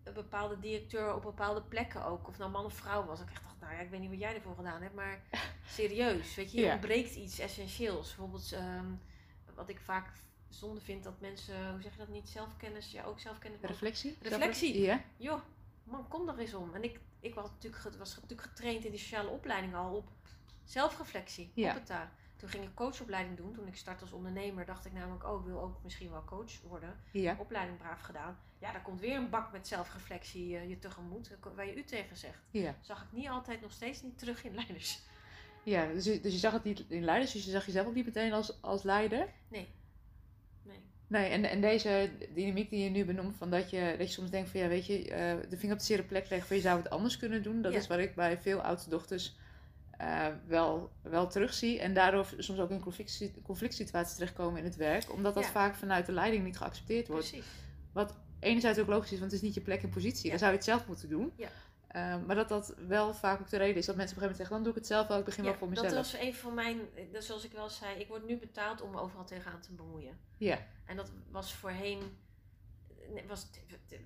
een 0.05 0.13
bepaalde 0.13 0.59
directeur 0.59 1.15
op 1.15 1.23
bepaalde 1.23 1.63
plekken 1.63 2.05
ook, 2.05 2.29
of 2.29 2.39
nou 2.39 2.51
man 2.51 2.65
of 2.65 2.75
vrouw 2.75 3.05
was. 3.05 3.21
Ik 3.21 3.31
echt 3.31 3.43
dacht, 3.43 3.61
nou 3.61 3.73
ja, 3.73 3.79
ik 3.81 3.91
weet 3.91 4.01
niet 4.01 4.11
wat 4.11 4.19
jij 4.19 4.35
ervoor 4.35 4.55
gedaan 4.57 4.83
hebt, 4.83 4.95
maar 4.95 5.23
serieus, 5.77 6.35
weet 6.35 6.53
je, 6.53 6.59
je 6.61 6.65
Ja. 6.67 6.73
ontbreekt 6.73 7.15
iets 7.15 7.39
essentieels. 7.39 8.07
Bijvoorbeeld, 8.07 8.53
ehm, 8.53 8.87
wat 9.55 9.69
ik 9.69 9.81
vaak 9.81 10.09
zonde 10.59 10.81
vind 10.81 11.05
dat 11.05 11.21
mensen, 11.21 11.71
hoe 11.71 11.83
zeg 11.83 11.93
je 11.93 11.99
dat 11.99 12.09
niet, 12.09 12.29
zelfkennis, 12.29 12.91
ja 12.91 13.05
ook 13.05 13.21
zelfkennis. 13.21 13.61
Reflectie? 13.61 14.17
Reflectie. 14.23 14.81
Ja. 14.81 15.01
Joh, 15.17 15.41
man, 15.85 16.09
kom 16.09 16.29
er 16.29 16.39
eens 16.39 16.55
om. 16.55 16.75
En 16.75 16.85
ik, 16.85 17.01
ik 17.21 17.35
was, 17.35 17.51
natuurlijk, 17.51 17.99
was 17.99 18.15
natuurlijk 18.15 18.49
getraind 18.49 18.85
in 18.85 18.91
die 18.91 19.01
sociale 19.01 19.29
opleiding 19.29 19.75
al 19.75 19.95
op 19.95 20.09
zelfreflectie. 20.65 21.51
Ja. 21.55 21.69
Op 21.71 21.75
het 21.75 21.87
daar. 21.87 22.13
Toen 22.37 22.49
ging 22.49 22.65
ik 22.65 22.75
coachopleiding 22.75 23.37
doen. 23.37 23.53
Toen 23.53 23.67
ik 23.67 23.77
startte 23.77 24.03
als 24.03 24.13
ondernemer, 24.13 24.67
dacht 24.67 24.87
ik 24.87 24.93
namelijk 24.93 25.25
ook, 25.25 25.41
ik 25.41 25.47
wil 25.47 25.61
ook 25.61 25.83
misschien 25.83 26.11
wel 26.11 26.25
coach 26.25 26.61
worden. 26.61 27.01
Ja. 27.13 27.37
Opleiding 27.39 27.79
braaf 27.79 28.01
gedaan. 28.01 28.39
Ja, 28.59 28.73
daar 28.73 28.83
komt 28.83 29.01
weer 29.01 29.17
een 29.17 29.31
bak 29.31 29.53
met 29.53 29.67
zelfreflectie 29.67 30.57
eh, 30.57 30.69
je 30.69 30.79
tegemoet, 30.79 31.31
eh, 31.31 31.53
waar 31.55 31.67
je 31.67 31.77
u 31.77 31.85
tegen 31.85 32.17
zegt. 32.17 32.43
Ja. 32.51 32.75
Zag 32.81 33.03
ik 33.03 33.13
niet 33.13 33.29
altijd, 33.29 33.61
nog 33.61 33.73
steeds 33.73 34.03
niet 34.03 34.19
terug 34.19 34.45
in 34.45 34.55
leiders. 34.55 35.01
ja 35.65 35.87
dus, 35.87 36.05
je, 36.05 36.21
dus 36.21 36.33
je 36.33 36.39
zag 36.39 36.53
het 36.53 36.65
niet 36.65 36.85
in 36.89 37.05
leiders, 37.05 37.33
dus 37.33 37.45
je 37.45 37.51
zag 37.51 37.67
jezelf 37.67 37.87
ook 37.87 37.95
niet 37.95 38.05
meteen 38.05 38.33
als, 38.33 38.63
als 38.63 38.83
leider. 38.83 39.29
Nee. 39.49 39.69
Nee. 41.07 41.29
En, 41.31 41.45
en 41.45 41.61
deze 41.61 42.11
dynamiek 42.35 42.71
die 42.71 42.85
je 42.85 42.91
nu 42.91 43.05
benoemt, 43.05 43.37
van 43.37 43.51
dat 43.51 43.71
je, 43.71 43.95
dat 43.99 44.07
je 44.07 44.13
soms 44.13 44.31
denkt 44.31 44.51
van 44.51 44.61
ja, 44.61 44.69
weet 44.69 44.87
je, 44.87 45.11
eh, 45.11 45.37
de 45.51 45.57
vinger 45.57 45.75
op 45.75 45.81
de 45.81 45.87
zere 45.87 46.03
plek 46.03 46.29
leggen 46.29 46.49
van 46.49 46.57
je 46.57 46.63
zou 46.63 46.79
het 46.79 46.91
anders 46.91 47.17
kunnen 47.17 47.43
doen. 47.43 47.63
Dat 47.63 47.73
Ja. 47.73 47.79
is 47.79 47.87
wat 47.87 47.99
ik 47.99 48.15
bij 48.15 48.39
veel 48.39 48.61
oudste 48.61 48.91
dochters 48.91 49.37
eh, 49.99 50.27
wel, 50.47 50.91
wel 51.03 51.27
terugzie. 51.29 51.81
En 51.81 51.95
daardoor 51.95 52.27
soms 52.39 52.59
ook 52.59 52.71
in 52.71 52.81
conflict, 52.81 53.31
conflict 53.43 53.75
situaties 53.75 54.15
terechtkomen 54.15 54.59
in 54.59 54.65
het 54.65 54.77
werk. 54.77 55.13
Omdat 55.13 55.35
dat 55.35 55.45
Ja. 55.45 55.51
vaak 55.51 55.75
vanuit 55.75 56.07
de 56.07 56.13
leiding 56.13 56.45
niet 56.45 56.57
geaccepteerd 56.57 57.09
wordt. 57.09 57.29
Precies. 57.29 57.47
Wat 57.93 58.15
enerzijds 58.41 58.79
ook 58.79 58.87
logisch 58.87 59.13
is, 59.13 59.19
want 59.19 59.31
het 59.31 59.41
is 59.41 59.47
niet 59.47 59.55
je 59.57 59.61
plek 59.61 59.83
en 59.83 59.89
positie. 59.89 60.25
Ja. 60.25 60.31
Dan 60.31 60.39
zou 60.39 60.51
je 60.51 60.57
het 60.57 60.67
zelf 60.67 60.87
moeten 60.87 61.09
doen. 61.09 61.33
Ja. 61.37 61.49
Eh, 61.97 62.17
maar 62.27 62.37
dat 62.37 62.49
dat 62.49 62.75
wel 62.87 63.15
vaak 63.15 63.41
ook 63.41 63.49
de 63.49 63.57
reden 63.57 63.77
is 63.77 63.87
dat 63.87 63.97
mensen 63.97 64.17
op 64.17 64.23
een 64.23 64.29
gegeven 64.29 64.29
moment 64.29 64.37
zeggen, 64.37 64.55
dan 64.55 64.63
doe 64.63 64.73
ik 64.73 64.79
het 64.79 64.87
zelf 64.87 65.07
wel, 65.07 65.19
ik 65.19 65.25
begin 65.25 65.45
Ja, 65.45 65.51
wel 65.51 65.59
voor 65.59 65.75
dat 65.75 65.83
mezelf. 65.85 66.13
was 66.13 66.21
een 66.21 66.35
van 66.35 66.55
mijn, 66.55 66.81
dat 67.13 67.25
zoals 67.25 67.45
ik 67.45 67.53
wel 67.53 67.69
zei, 67.71 67.99
ik 68.01 68.09
word 68.09 68.27
nu 68.27 68.37
betaald 68.39 68.81
om 68.81 68.91
me 68.91 69.01
overal 69.01 69.25
tegenaan 69.25 69.61
te 69.61 69.73
bemoeien. 69.73 70.19
Ja, 70.37 70.59
En 70.87 70.97
dat 70.97 71.11
was 71.31 71.55
voorheen, 71.55 72.19
was, 73.29 73.47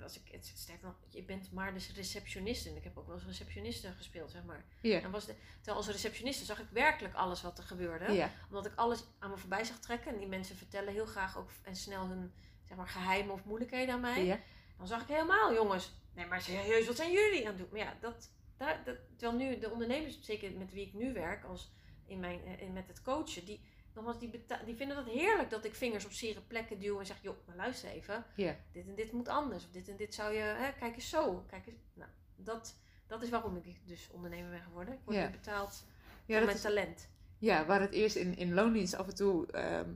was 0.00 0.16
ik, 0.20 0.32
het 0.32 0.52
sterk 0.54 0.82
nog, 0.82 0.94
je 1.08 1.22
bent 1.22 1.52
maar 1.52 1.74
dus 1.74 1.92
receptioniste. 1.94 2.68
En 2.68 2.76
ik 2.76 2.84
heb 2.84 2.98
ook 2.98 3.06
wel 3.06 3.14
als 3.14 3.24
receptioniste 3.26 3.92
gespeeld, 3.96 4.30
zeg 4.30 4.44
maar. 4.44 4.64
ja, 4.80 5.00
En 5.00 5.10
was 5.10 5.26
de, 5.26 5.34
terwijl 5.56 5.76
als 5.76 5.88
receptioniste 5.88 6.44
zag 6.44 6.60
ik 6.60 6.66
werkelijk 6.72 7.14
alles 7.14 7.42
wat 7.42 7.58
er 7.58 7.64
gebeurde. 7.64 8.12
ja, 8.12 8.30
Omdat 8.48 8.66
ik 8.66 8.72
alles 8.74 9.04
aan 9.18 9.30
me 9.30 9.36
voorbij 9.36 9.64
zag 9.64 9.78
trekken. 9.78 10.12
En 10.12 10.18
die 10.18 10.28
mensen 10.28 10.56
vertellen 10.56 10.92
heel 10.92 11.06
graag 11.06 11.38
ook 11.38 11.50
en 11.62 11.76
snel 11.76 12.06
hun 12.06 12.32
zeg 12.68 12.76
maar, 12.76 12.88
geheimen 12.88 13.34
of 13.34 13.44
moeilijkheden 13.44 13.94
aan 13.94 14.00
mij. 14.00 14.24
ja, 14.24 14.38
Dan 14.78 14.86
zag 14.86 15.00
ik 15.02 15.08
helemaal, 15.08 15.54
jongens, 15.54 15.92
nee 16.14 16.26
maar 16.26 16.40
serieus, 16.42 16.86
wat 16.86 16.96
zijn 16.96 17.12
jullie 17.12 17.40
aan 17.46 17.52
het 17.52 17.58
doen? 17.58 17.68
Maar 17.70 17.80
ja, 17.80 17.96
dat, 18.00 18.30
daar, 18.56 18.84
dat, 18.84 18.96
terwijl 19.16 19.38
nu 19.38 19.58
de 19.58 19.70
ondernemers, 19.70 20.18
zeker 20.22 20.52
met 20.52 20.72
wie 20.72 20.86
ik 20.86 20.94
nu 20.94 21.12
werk, 21.12 21.44
als 21.44 21.72
in 22.06 22.20
mijn, 22.20 22.44
eh, 22.44 22.60
in, 22.62 22.72
met 22.72 22.88
het 22.88 23.02
coachen, 23.02 23.44
die, 23.44 23.60
nogmaals, 23.94 24.18
die, 24.18 24.28
beta- 24.30 24.62
die 24.64 24.76
vinden 24.76 24.96
dat 24.96 25.06
heerlijk 25.14 25.50
dat 25.50 25.64
ik 25.64 25.74
vingers 25.74 26.04
op 26.04 26.12
zere 26.12 26.40
plekken 26.40 26.78
duw 26.80 26.98
en 26.98 27.06
zeg, 27.06 27.22
joh, 27.22 27.36
maar 27.46 27.56
luister 27.56 27.90
even, 27.90 28.24
ja. 28.36 28.56
dit 28.72 28.86
en 28.88 28.94
dit 28.94 29.12
moet 29.12 29.28
anders. 29.28 29.64
Of 29.64 29.70
dit 29.70 29.88
en 29.88 29.96
dit 29.96 30.14
zou 30.14 30.32
je, 30.34 30.40
hè, 30.40 30.72
kijk 30.72 30.94
eens 30.94 31.08
zo. 31.08 31.44
Kijk 31.48 31.66
eens, 31.66 31.76
nou, 31.94 32.10
dat, 32.36 32.76
dat 33.06 33.22
is 33.22 33.28
waarom 33.28 33.56
ik 33.56 33.86
dus 33.86 34.10
ondernemer 34.12 34.50
ben 34.50 34.62
geworden. 34.62 34.94
Ik 34.94 35.00
word 35.04 35.30
betaald 35.30 35.84
Ja, 36.26 36.36
voor 36.36 36.44
mijn 36.44 36.56
is, 36.56 36.62
talent. 36.62 37.08
ja, 37.38 37.66
waar 37.66 37.80
het 37.80 37.92
eerst 37.92 38.16
in, 38.16 38.36
in 38.36 38.54
loondienst 38.54 38.94
af 38.94 39.08
en 39.08 39.14
toe 39.14 39.46
ehm, 39.52 39.90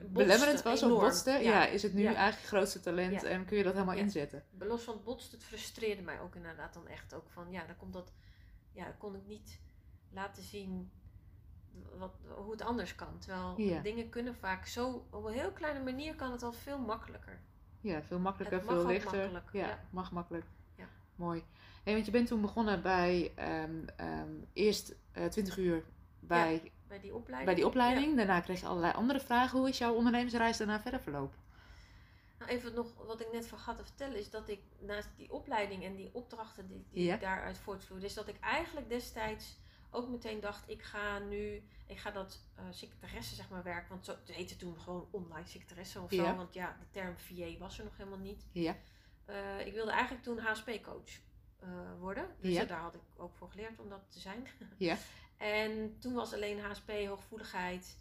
belemmerend 0.00 0.62
was 0.62 0.82
of 0.82 0.88
enorm. 0.88 1.04
botste, 1.04 1.30
ja. 1.30 1.38
Ja. 1.38 1.66
is 1.66 1.82
het 1.82 1.94
nu 1.94 2.02
Ja. 2.02 2.06
eigenlijk 2.14 2.40
je 2.40 2.46
grootste 2.46 2.80
talent 2.80 3.20
Ja. 3.22 3.28
en 3.28 3.44
kun 3.44 3.56
je 3.56 3.62
dat 3.62 3.72
helemaal 3.72 3.96
inzetten. 3.96 4.44
Los 4.58 4.82
van 4.82 4.94
het 4.94 5.04
botst, 5.04 5.32
het 5.32 5.44
frustreerde 5.44 6.02
mij 6.02 6.20
ook 6.20 6.34
inderdaad 6.34 6.74
dan 6.74 6.88
echt 6.88 7.14
ook 7.14 7.30
van, 7.30 7.50
ja, 7.50 7.64
dan 7.66 7.76
komt 7.76 7.92
dat, 7.92 8.12
ja, 8.72 8.84
dan 8.84 8.96
kon 8.98 9.14
ik 9.14 9.26
niet 9.26 9.60
laten 10.10 10.42
zien 10.42 10.90
wat, 11.98 12.14
hoe 12.36 12.50
het 12.50 12.62
anders 12.62 12.94
kan. 12.94 13.18
Terwijl 13.18 13.82
dingen 13.82 14.08
kunnen 14.08 14.34
vaak 14.34 14.66
zo, 14.66 15.06
op 15.10 15.24
een 15.24 15.32
heel 15.32 15.52
kleine 15.52 15.82
manier 15.82 16.14
kan 16.14 16.32
het 16.32 16.42
al 16.42 16.52
veel 16.52 16.78
makkelijker. 16.78 17.40
Ja, 17.80 18.02
veel 18.02 18.18
makkelijker, 18.18 18.58
Het 18.58 18.66
veel 18.66 18.86
lichter. 18.86 19.30
makkelijk, 19.32 19.66
ja, 19.66 19.84
mag 19.90 20.12
makkelijk. 20.12 20.44
Ja. 20.76 20.84
Mooi. 21.16 21.44
Want 21.84 22.04
je 22.06 22.10
bent 22.12 22.26
toen 22.26 22.40
begonnen 22.40 22.82
bij 22.82 23.32
ehm, 23.34 23.84
ehm, 23.96 24.30
eerst 24.52 24.94
eh 25.12 25.24
20 25.26 25.56
uur 25.58 25.84
bij, 26.20 26.72
Bij 26.88 27.00
die 27.00 27.14
opleiding. 27.14 27.44
bij 27.46 27.54
die 27.54 27.66
opleiding. 27.66 28.16
Daarna 28.16 28.40
kreeg 28.40 28.60
je 28.60 28.66
allerlei 28.66 28.92
andere 28.92 29.20
vragen. 29.20 29.58
Hoe 29.58 29.68
is 29.68 29.78
jouw 29.78 29.94
ondernemersreis 29.94 30.56
daarna 30.56 30.80
verder 30.80 31.00
verlopen? 31.00 31.38
Nou, 32.38 32.50
even 32.50 32.74
nog 32.74 33.06
wat 33.06 33.20
ik 33.20 33.32
net 33.32 33.46
vergat 33.46 33.76
te 33.76 33.84
vertellen 33.84 34.18
is 34.18 34.30
dat 34.30 34.48
ik 34.48 34.60
naast 34.78 35.08
die 35.16 35.32
opleiding 35.32 35.84
en 35.84 35.94
die 35.96 36.10
opdrachten 36.14 36.66
die, 36.66 36.86
die 36.90 37.04
Ja. 37.04 37.14
ik 37.14 37.20
daaruit 37.20 37.58
voortvloeide, 37.58 38.06
is 38.06 38.14
dat 38.14 38.28
ik 38.28 38.40
eigenlijk 38.40 38.88
destijds 38.88 39.58
ook 39.90 40.08
meteen 40.08 40.40
dacht, 40.40 40.68
ik 40.70 40.82
ga 40.82 41.18
nu, 41.18 41.62
ik 41.86 41.98
ga 41.98 42.10
dat 42.10 42.40
eh 42.54 42.64
secretaresse 42.70 43.34
zeg 43.34 43.48
maar 43.48 43.62
werk, 43.62 43.88
want 43.88 44.04
zo 44.04 44.12
het 44.12 44.30
heette 44.36 44.56
toen 44.56 44.78
gewoon 44.80 45.08
online 45.10 45.46
secretaresse 45.46 46.00
of 46.00 46.10
zo, 46.12 46.22
Ja. 46.22 46.36
want 46.36 46.54
ja, 46.54 46.76
de 46.80 46.86
term 46.90 47.14
VA 47.18 47.58
was 47.58 47.78
er 47.78 47.84
nog 47.84 47.96
helemaal 47.96 48.18
niet. 48.18 48.46
Ja. 48.52 48.76
Eh, 49.24 49.66
ik 49.66 49.72
wilde 49.72 49.90
eigenlijk 49.90 50.22
toen 50.24 50.38
HSP-coach 50.38 51.10
eh, 51.60 51.68
worden, 51.98 52.26
dus 52.40 52.54
Ja. 52.54 52.64
daar 52.64 52.80
had 52.80 52.94
ik 52.94 53.00
ook 53.16 53.34
voor 53.34 53.50
geleerd 53.50 53.80
om 53.80 53.88
dat 53.88 54.00
te 54.08 54.18
zijn. 54.18 54.46
Ja. 54.78 54.96
En 55.44 55.96
toen 56.00 56.12
was 56.12 56.32
alleen 56.32 56.60
HSP, 56.60 56.90
hooggevoeligheid, 57.06 57.98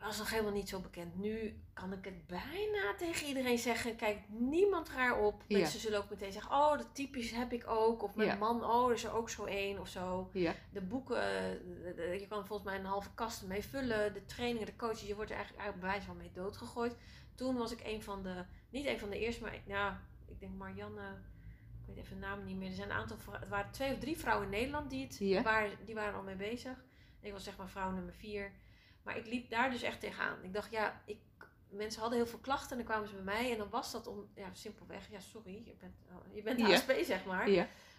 was 0.00 0.18
nog 0.18 0.30
helemaal 0.30 0.52
niet 0.52 0.68
zo 0.68 0.80
bekend. 0.80 1.16
Nu 1.16 1.62
kan 1.72 1.92
ik 1.92 2.04
het 2.04 2.26
bijna 2.26 2.94
tegen 2.98 3.26
iedereen 3.26 3.58
zeggen. 3.58 3.96
Kijkt 3.96 4.28
niemand 4.28 4.88
raar 4.88 5.18
op. 5.20 5.42
Ja. 5.46 5.58
Mensen 5.58 5.80
zullen 5.80 5.98
ook 5.98 6.10
meteen 6.10 6.32
zeggen: 6.32 6.50
Oh, 6.52 6.76
dat 6.78 6.94
typisch 6.94 7.30
heb 7.30 7.52
ik 7.52 7.66
ook. 7.66 8.02
Of 8.02 8.14
mijn 8.14 8.28
Ja. 8.28 8.34
man, 8.34 8.64
oh, 8.64 8.92
is 8.92 9.04
er 9.04 9.14
ook 9.14 9.30
zo 9.30 9.44
één 9.44 9.80
of 9.80 9.88
zo. 9.88 10.30
Ja. 10.32 10.54
De 10.72 10.80
boeken, 10.80 11.22
eh, 11.96 12.20
je 12.20 12.26
kan 12.28 12.46
volgens 12.46 12.68
mij 12.68 12.78
een 12.78 12.84
halve 12.84 13.14
kast 13.14 13.42
mee 13.42 13.64
vullen. 13.64 14.14
De 14.14 14.24
trainingen, 14.24 14.66
de 14.66 14.76
coaches, 14.76 15.06
je 15.06 15.14
wordt 15.14 15.30
er 15.30 15.36
eigenlijk, 15.36 15.64
eigenlijk 15.64 15.80
bij 15.80 15.90
wijze 15.90 16.06
van 16.06 16.16
mee 16.16 16.44
doodgegooid. 16.44 16.96
Toen 17.34 17.56
was 17.56 17.72
ik 17.72 17.80
een 17.84 18.02
van 18.02 18.22
de, 18.22 18.44
niet 18.70 18.86
een 18.86 18.98
van 18.98 19.10
de 19.10 19.18
eerste, 19.18 19.42
maar 19.42 19.60
ja, 19.66 20.02
ik 20.26 20.40
denk 20.40 20.52
Marianne, 20.54 21.22
ik 21.86 21.94
weet 21.94 22.04
even 22.04 22.20
de 22.20 22.26
naam 22.26 22.44
niet 22.44 22.56
meer. 22.56 22.68
Er 22.68 22.74
zijn 22.74 22.90
een 22.90 22.96
aantal, 22.96 23.16
het 23.30 23.48
waren 23.48 23.70
twee 23.70 23.92
of 23.92 23.98
drie 23.98 24.18
vrouwen 24.18 24.44
in 24.44 24.50
Nederland 24.50 24.90
die, 24.90 25.06
het, 25.34 25.44
waren, 25.44 25.70
die 25.84 25.94
waren 25.94 26.14
al 26.14 26.22
mee 26.22 26.36
bezig. 26.36 26.84
Ik 27.20 27.32
was 27.32 27.44
zeg 27.44 27.56
maar 27.56 27.68
vrouw 27.68 27.90
nummer 27.90 28.14
vier. 28.14 28.52
Maar 29.02 29.16
ik 29.16 29.26
liep 29.26 29.50
daar 29.50 29.70
dus 29.70 29.82
echt 29.82 30.00
tegenaan. 30.00 30.42
Ik 30.42 30.52
dacht, 30.52 30.70
ja, 30.70 31.02
ik, 31.06 31.18
mensen 31.68 32.00
hadden 32.00 32.18
heel 32.18 32.28
veel 32.28 32.38
klachten 32.38 32.70
en 32.70 32.76
dan 32.76 32.86
kwamen 32.86 33.08
ze 33.08 33.14
bij 33.14 33.24
mij. 33.24 33.52
En 33.52 33.58
dan 33.58 33.70
was 33.70 33.92
dat 33.92 34.06
om, 34.06 34.28
ja, 34.34 34.48
simpelweg, 34.52 35.10
ja, 35.10 35.20
sorry, 35.20 35.62
je 35.64 35.74
bent, 35.78 35.94
je 36.32 36.42
bent 36.42 36.60
Ja. 36.60 36.66
HSP, 36.66 36.92
zeg 37.02 37.24
maar. 37.24 37.50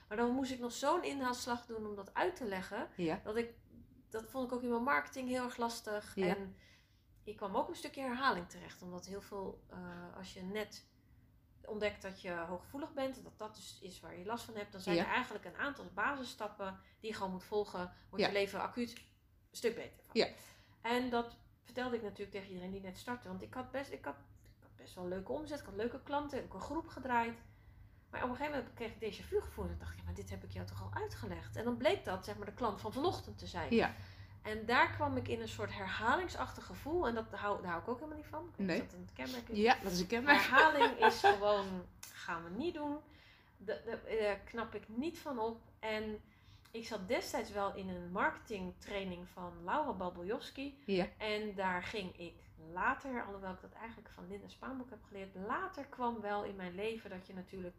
Maar 0.08 0.18
dan 0.18 0.32
moest 0.32 0.52
ik 0.52 0.60
nog 0.60 0.72
zo'n 0.72 1.04
inhaalslag 1.04 1.66
doen 1.66 1.88
om 1.88 1.96
dat 1.96 2.14
uit 2.14 2.36
te 2.36 2.46
leggen. 2.46 2.88
Dat 3.24 3.36
ik, 3.36 3.54
dat 4.10 4.30
vond 4.30 4.48
ik 4.48 4.54
ook 4.54 4.64
in 4.64 4.70
mijn 4.70 4.84
marketing 4.84 5.30
heel 5.30 5.44
erg 5.44 5.58
lastig. 5.58 6.18
En 6.18 6.56
ik 7.24 7.36
kwam 7.38 7.56
ook 7.56 7.70
een 7.70 7.76
stukje 7.76 8.02
herhaling 8.02 8.50
terecht. 8.50 8.82
Omdat 8.82 9.06
heel 9.06 9.22
veel, 9.22 9.64
eh, 9.70 10.18
als 10.18 10.34
je 10.34 10.42
net 10.44 10.86
ontdekt 11.68 12.02
dat 12.02 12.22
je 12.22 12.32
hooggevoelig 12.32 12.94
bent, 12.94 13.24
dat 13.24 13.38
dat 13.38 13.56
dus 13.56 13.78
is 13.82 14.00
waar 14.00 14.18
je 14.18 14.26
last 14.26 14.46
van 14.46 14.56
hebt, 14.56 14.72
dan 14.72 14.82
zijn 14.82 14.96
Ja. 14.96 15.06
er 15.06 15.12
eigenlijk 15.12 15.46
een 15.46 15.58
aantal 15.58 15.86
basisstappen 15.94 16.80
die 17.00 17.10
je 17.10 17.16
gewoon 17.16 17.32
moet 17.32 17.44
volgen. 17.44 17.94
Wordt 18.10 18.26
Ja. 18.26 18.32
je 18.32 18.38
leven 18.38 18.62
acuut 18.62 18.92
een 18.92 19.58
stuk 19.58 19.76
beter 19.76 20.04
van. 20.06 20.16
Ja. 20.16 20.28
En 20.82 21.10
dat 21.10 21.36
vertelde 21.64 21.96
ik 21.96 22.02
natuurlijk 22.02 22.32
tegen 22.32 22.48
iedereen 22.50 22.72
die 22.72 22.82
net 22.82 22.98
startte. 22.98 23.28
Want 23.28 23.42
ik 23.42 23.54
had 23.54 23.72
best, 23.72 23.92
ik 23.92 24.06
had, 24.06 24.16
ik 24.44 24.62
had 24.62 24.76
best 24.76 24.94
wel 24.96 25.04
een 25.04 25.10
leuke 25.10 25.32
omzet, 25.32 25.60
ik 25.60 25.66
had 25.66 25.76
leuke 25.76 26.04
klanten, 26.04 26.38
ik 26.38 26.44
heb 26.44 26.54
ook 26.54 26.60
een 26.60 26.66
groep 26.68 26.88
gedraaid. 26.88 27.38
Maar 28.10 28.24
op 28.24 28.30
een 28.30 28.36
gegeven 28.36 28.58
moment 28.58 28.76
kreeg 28.76 28.92
ik 28.92 29.00
deze 29.00 29.24
vu 29.24 29.42
gevoel. 29.42 29.66
En 29.66 29.72
ik 29.72 29.80
dacht, 29.80 29.98
ja, 29.98 30.04
maar 30.04 30.14
dit 30.14 30.30
heb 30.30 30.44
ik 30.44 30.52
jou 30.52 30.66
toch 30.68 30.82
al 30.82 30.94
uitgelegd. 30.94 31.56
En 31.56 31.64
dan 31.64 31.78
bleek 31.78 32.06
dat 32.06 32.26
zeg 32.26 32.38
maar 32.38 32.46
de 32.46 32.54
klant 32.54 32.82
van 32.82 32.94
vanochtend 32.94 33.38
te 33.38 33.48
zijn. 33.48 33.74
Ja. 33.76 33.96
En 34.46 34.66
daar 34.66 34.90
kwam 34.92 35.18
ik 35.18 35.28
in 35.28 35.42
een 35.42 35.48
soort 35.48 35.74
herhalingsachtig 35.74 36.66
gevoel. 36.66 37.08
En 37.08 37.16
dat 37.16 37.26
hou, 37.32 37.62
daar 37.62 37.72
hou 37.72 37.82
ik 37.82 37.88
ook 37.88 37.96
helemaal 38.00 38.18
niet 38.18 38.28
van. 38.28 38.50
Ik 38.58 38.66
Nee. 38.66 38.82
of 38.82 38.88
dat 38.88 38.94
een 39.00 39.10
kenmerk 39.14 39.50
is. 39.50 39.58
Ja, 39.58 39.76
dat 39.84 39.92
is 39.92 40.00
een 40.00 40.08
kenmerk. 40.08 40.38
Herhaling 40.42 40.98
is 41.06 41.20
gewoon, 41.20 41.66
gaan 42.14 42.44
we 42.44 42.50
niet 42.50 42.74
doen. 42.74 42.98
Daar 43.58 44.38
knap 44.46 44.76
ik 44.76 44.88
niet 44.88 45.20
van 45.20 45.40
op. 45.40 45.62
En 45.80 46.22
ik 46.72 46.88
zat 46.88 47.08
destijds 47.08 47.52
wel 47.52 47.76
in 47.76 47.90
een 47.90 48.12
marketingtraining 48.12 49.28
van 49.30 49.54
Laura 49.64 49.92
Balboyowski. 49.94 50.82
Ja. 50.86 51.08
En 51.18 51.56
daar 51.56 51.84
ging 51.84 52.18
ik 52.20 52.34
later, 52.74 53.24
alhoewel 53.26 53.52
ik 53.54 53.62
dat 53.62 53.74
eigenlijk 53.74 54.10
van 54.10 54.28
Linda 54.28 54.48
Spaanboek 54.48 54.90
heb 54.90 55.04
geleerd, 55.08 55.36
later 55.36 55.86
kwam 55.86 56.22
wel 56.22 56.44
in 56.44 56.56
mijn 56.56 56.76
leven 56.76 57.10
dat 57.10 57.28
je 57.28 57.34
natuurlijk 57.34 57.76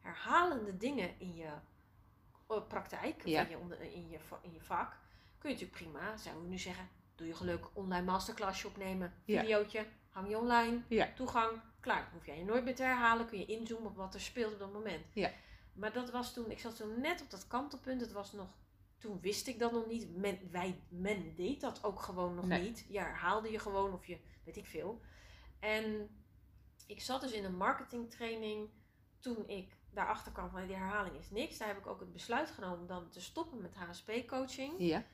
herhalende 0.00 0.76
dingen 0.76 1.10
in 1.18 1.34
je 1.34 1.48
eh, 2.48 2.56
praktijk, 2.68 3.24
Ja. 3.26 3.42
in, 3.42 3.48
je, 3.48 3.58
onder- 3.58 3.80
in, 3.80 4.08
je, 4.10 4.18
in 4.40 4.52
je 4.52 4.60
vak, 4.60 4.96
kun 5.46 5.54
je 5.56 5.60
natuurlijk 5.64 5.92
prima, 5.92 6.16
zouden 6.16 6.44
we 6.44 6.50
nu 6.50 6.58
zeggen, 6.58 6.88
doe 7.14 7.26
je 7.26 7.34
geluk 7.34 7.66
online 7.72 8.04
masterclassje 8.04 8.66
opnemen, 8.66 9.12
Ja. 9.24 9.40
videootje, 9.40 9.86
hang 10.10 10.28
je 10.28 10.38
online, 10.38 10.82
Ja. 10.88 11.08
toegang, 11.14 11.60
klaar. 11.80 12.10
Hoef 12.12 12.26
jij 12.26 12.38
je 12.38 12.44
nooit 12.44 12.64
meer 12.64 12.74
te 12.74 12.82
herhalen, 12.82 13.26
kun 13.26 13.38
je 13.38 13.46
inzoomen 13.46 13.90
op 13.90 13.96
wat 13.96 14.14
er 14.14 14.20
speelt 14.20 14.52
op 14.52 14.58
dat 14.58 14.72
moment. 14.72 15.06
Ja. 15.12 15.30
Maar 15.72 15.92
dat 15.92 16.10
was 16.10 16.32
toen, 16.34 16.50
ik 16.50 16.58
zat 16.58 16.76
toen 16.76 17.00
net 17.00 17.22
op 17.22 17.30
dat 17.30 17.46
kantelpunt, 17.46 18.00
het 18.00 18.12
was 18.12 18.32
nog, 18.32 18.48
toen 18.98 19.20
wist 19.20 19.46
ik 19.46 19.58
dat 19.58 19.72
nog 19.72 19.86
niet. 19.86 20.16
Men, 20.16 20.38
wij, 20.50 20.80
men 20.88 21.34
deed 21.34 21.60
dat 21.60 21.84
ook 21.84 22.00
gewoon 22.00 22.34
nog 22.34 22.46
Nee. 22.46 22.62
niet. 22.62 22.86
Je 22.88 22.98
herhaalde 22.98 23.50
je 23.50 23.58
gewoon 23.58 23.92
of 23.92 24.06
je, 24.06 24.18
weet 24.44 24.56
ik 24.56 24.66
veel. 24.66 25.00
En 25.60 26.08
ik 26.86 27.00
zat 27.00 27.20
dus 27.20 27.32
in 27.32 27.44
een 27.44 27.56
marketingtraining 27.56 28.70
toen 29.18 29.48
ik 29.48 29.72
daarachter 29.90 30.32
kwam 30.32 30.50
van 30.50 30.66
die 30.66 30.76
herhaling 30.76 31.16
is 31.16 31.30
niks. 31.30 31.58
Daar 31.58 31.68
heb 31.68 31.78
ik 31.78 31.86
ook 31.86 32.00
het 32.00 32.12
besluit 32.12 32.50
genomen 32.50 32.78
om 32.80 32.86
dan 32.86 33.08
te 33.10 33.20
stoppen 33.20 33.60
met 33.62 33.74
HSP-coaching. 33.74 34.74
Ja. 34.78 35.04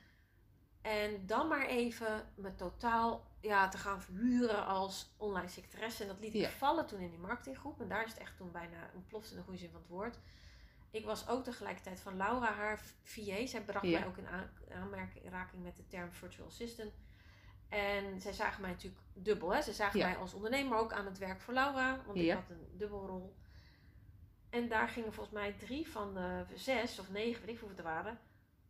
En 0.83 1.25
dan 1.25 1.47
maar 1.47 1.65
even 1.65 2.25
me 2.35 2.55
totaal 2.55 3.25
ja, 3.41 3.67
te 3.69 3.77
gaan 3.77 4.01
verhuren 4.01 4.65
als 4.65 5.13
online 5.17 5.47
secretaresse. 5.47 6.01
En 6.01 6.07
dat 6.07 6.19
liet 6.19 6.33
ik 6.33 6.49
vallen 6.49 6.85
toen 6.87 6.99
in 6.99 7.09
die 7.09 7.19
marketinggroep. 7.19 7.81
En 7.81 7.87
daar 7.87 8.03
is 8.05 8.11
het 8.11 8.19
echt 8.21 8.37
toen 8.37 8.51
bijna 8.51 8.89
ontploft 8.95 9.31
in 9.31 9.37
de 9.37 9.43
goede 9.43 9.59
zin 9.59 9.69
van 9.71 9.79
het 9.79 9.89
woord. 9.89 10.19
Ik 10.91 11.05
was 11.05 11.27
ook 11.27 11.43
tegelijkertijd 11.43 11.99
van 11.99 12.17
Laura, 12.17 12.51
haar 12.53 12.81
VA. 13.03 13.45
Zij 13.45 13.61
bracht 13.61 13.85
Ja. 13.85 13.99
mij 13.99 14.07
ook 14.07 14.17
in 14.17 14.27
aan- 14.27 14.49
aanraking 15.25 15.63
met 15.63 15.77
de 15.77 15.87
term 15.87 16.11
virtual 16.11 16.47
assistant. 16.47 16.91
En 17.69 18.21
zij 18.21 18.33
zagen 18.33 18.61
mij 18.61 18.69
natuurlijk 18.71 19.01
dubbel. 19.13 19.53
Hè? 19.53 19.61
Ze 19.61 19.73
zagen 19.73 19.99
Ja. 19.99 20.07
mij 20.07 20.17
als 20.17 20.33
ondernemer 20.33 20.77
ook 20.77 20.93
aan 20.93 21.05
het 21.05 21.17
werk 21.17 21.41
voor 21.41 21.53
Laura. 21.53 22.01
Want 22.05 22.17
ik 22.17 22.31
had 22.31 22.49
een 22.49 22.67
dubbelrol. 22.77 23.35
En 24.49 24.67
daar 24.69 24.87
gingen 24.89 25.13
volgens 25.13 25.35
mij 25.35 25.53
drie 25.53 25.87
van 25.87 26.13
de 26.13 26.45
zes 26.53 26.99
of 26.99 27.09
negen, 27.09 27.39
weet 27.45 27.55
ik 27.55 27.59
hoeveel 27.59 27.67
het 27.67 27.77
er 27.77 27.83
waren. 27.83 28.19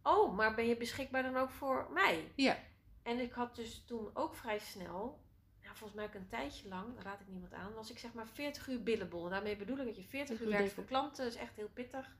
Oh, 0.04 0.36
maar 0.36 0.56
ben 0.56 0.66
je 0.68 0.78
beschikbaar 0.78 1.24
dan 1.24 1.38
ook 1.38 1.50
voor 1.50 1.88
mij? 1.94 2.32
Ja. 2.36 2.58
En 3.04 3.20
ik 3.20 3.32
had 3.34 3.56
dus 3.56 3.84
toen 3.86 4.10
ook 4.14 4.36
vrij 4.36 4.60
snel, 4.60 5.22
ja, 5.62 5.68
volgens 5.76 5.94
mij 5.94 6.06
ook 6.06 6.14
een 6.14 6.28
tijdje 6.28 6.68
lang, 6.68 7.02
raad 7.02 7.20
ik 7.22 7.28
niemand 7.28 7.54
aan, 7.54 7.74
was 7.74 7.92
ik 7.92 8.00
zeg 8.00 8.14
maar 8.14 8.28
40 8.28 8.68
uur 8.68 8.84
billable. 8.84 9.30
Daarmee 9.30 9.56
bedoel 9.56 9.78
ik 9.78 9.86
dat 9.86 9.96
je 9.96 10.04
40 10.04 10.42
uur 10.42 10.50
werkt 10.50 10.74
voor 10.74 10.86
klanten. 10.86 11.24
Dat 11.24 11.34
is 11.34 11.40
echt 11.40 11.56
heel 11.56 11.70
pittig. 11.74 12.16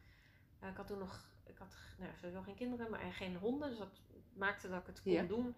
Eh, 0.60 0.70
ik 0.70 0.76
had 0.78 0.88
toen 0.88 0.98
nog, 1.00 1.26
ik 1.46 1.58
had 1.58 1.76
nou, 1.98 2.12
sowieso 2.20 2.42
geen 2.42 2.56
kinderen, 2.56 2.90
maar 2.92 3.14
geen 3.14 3.36
honden. 3.36 3.70
Dus 3.70 3.78
dat 3.78 4.02
maakte 4.34 4.70
dat 4.70 4.80
ik 4.82 4.88
het 4.88 5.02
kon 5.02 5.12
Ja. 5.12 5.24
doen. 5.24 5.56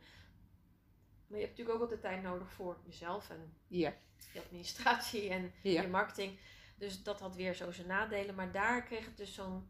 Maar 1.28 1.40
je 1.40 1.46
hebt 1.46 1.58
natuurlijk 1.58 1.76
ook 1.76 1.82
altijd 1.82 2.02
tijd 2.02 2.22
nodig 2.22 2.52
voor 2.52 2.78
jezelf 2.86 3.30
en 3.30 3.54
Ja. 3.68 3.94
je 4.34 4.40
administratie 4.42 5.30
en 5.30 5.54
Ja. 5.62 5.82
je 5.82 5.88
marketing. 5.88 6.40
Dus 6.78 7.04
dat 7.04 7.20
had 7.20 7.36
weer 7.36 7.54
zo 7.54 7.72
zijn 7.72 7.88
nadelen. 7.88 8.36
Maar 8.36 8.52
daar 8.52 8.84
kreeg 8.84 9.06
het 9.06 9.18
dus 9.18 9.34
zo'n 9.34 9.70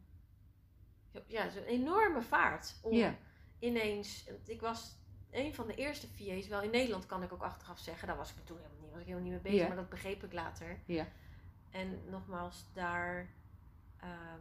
ja, 1.26 1.48
zo'n 1.48 1.62
enorme 1.64 2.22
vaart. 2.22 2.74
Om 2.82 2.92
Ja. 2.92 3.14
ineens. 3.58 4.24
Ik 4.46 4.60
was 4.60 4.96
een 5.30 5.54
van 5.54 5.66
de 5.66 5.74
eerste 5.74 6.06
VA's. 6.08 6.46
Wel 6.48 6.62
in 6.62 6.70
Nederland 6.70 7.06
kan 7.06 7.22
ik 7.22 7.32
ook 7.32 7.42
achteraf 7.42 7.78
zeggen. 7.78 8.08
Daar 8.08 8.16
was 8.16 8.30
ik 8.30 8.36
toen 8.44 8.56
helemaal 8.56 8.80
niet, 8.80 8.90
was 8.90 9.00
ik 9.00 9.06
helemaal 9.06 9.30
niet 9.30 9.42
mee 9.42 9.42
bezig. 9.52 9.60
Ja. 9.60 9.66
Maar 9.68 9.76
dat 9.76 9.88
begreep 9.88 10.24
ik 10.24 10.32
later. 10.32 10.78
Ja. 10.86 11.06
En 11.70 12.00
nogmaals, 12.10 12.64
daar 12.72 13.28
ehm, 14.00 14.40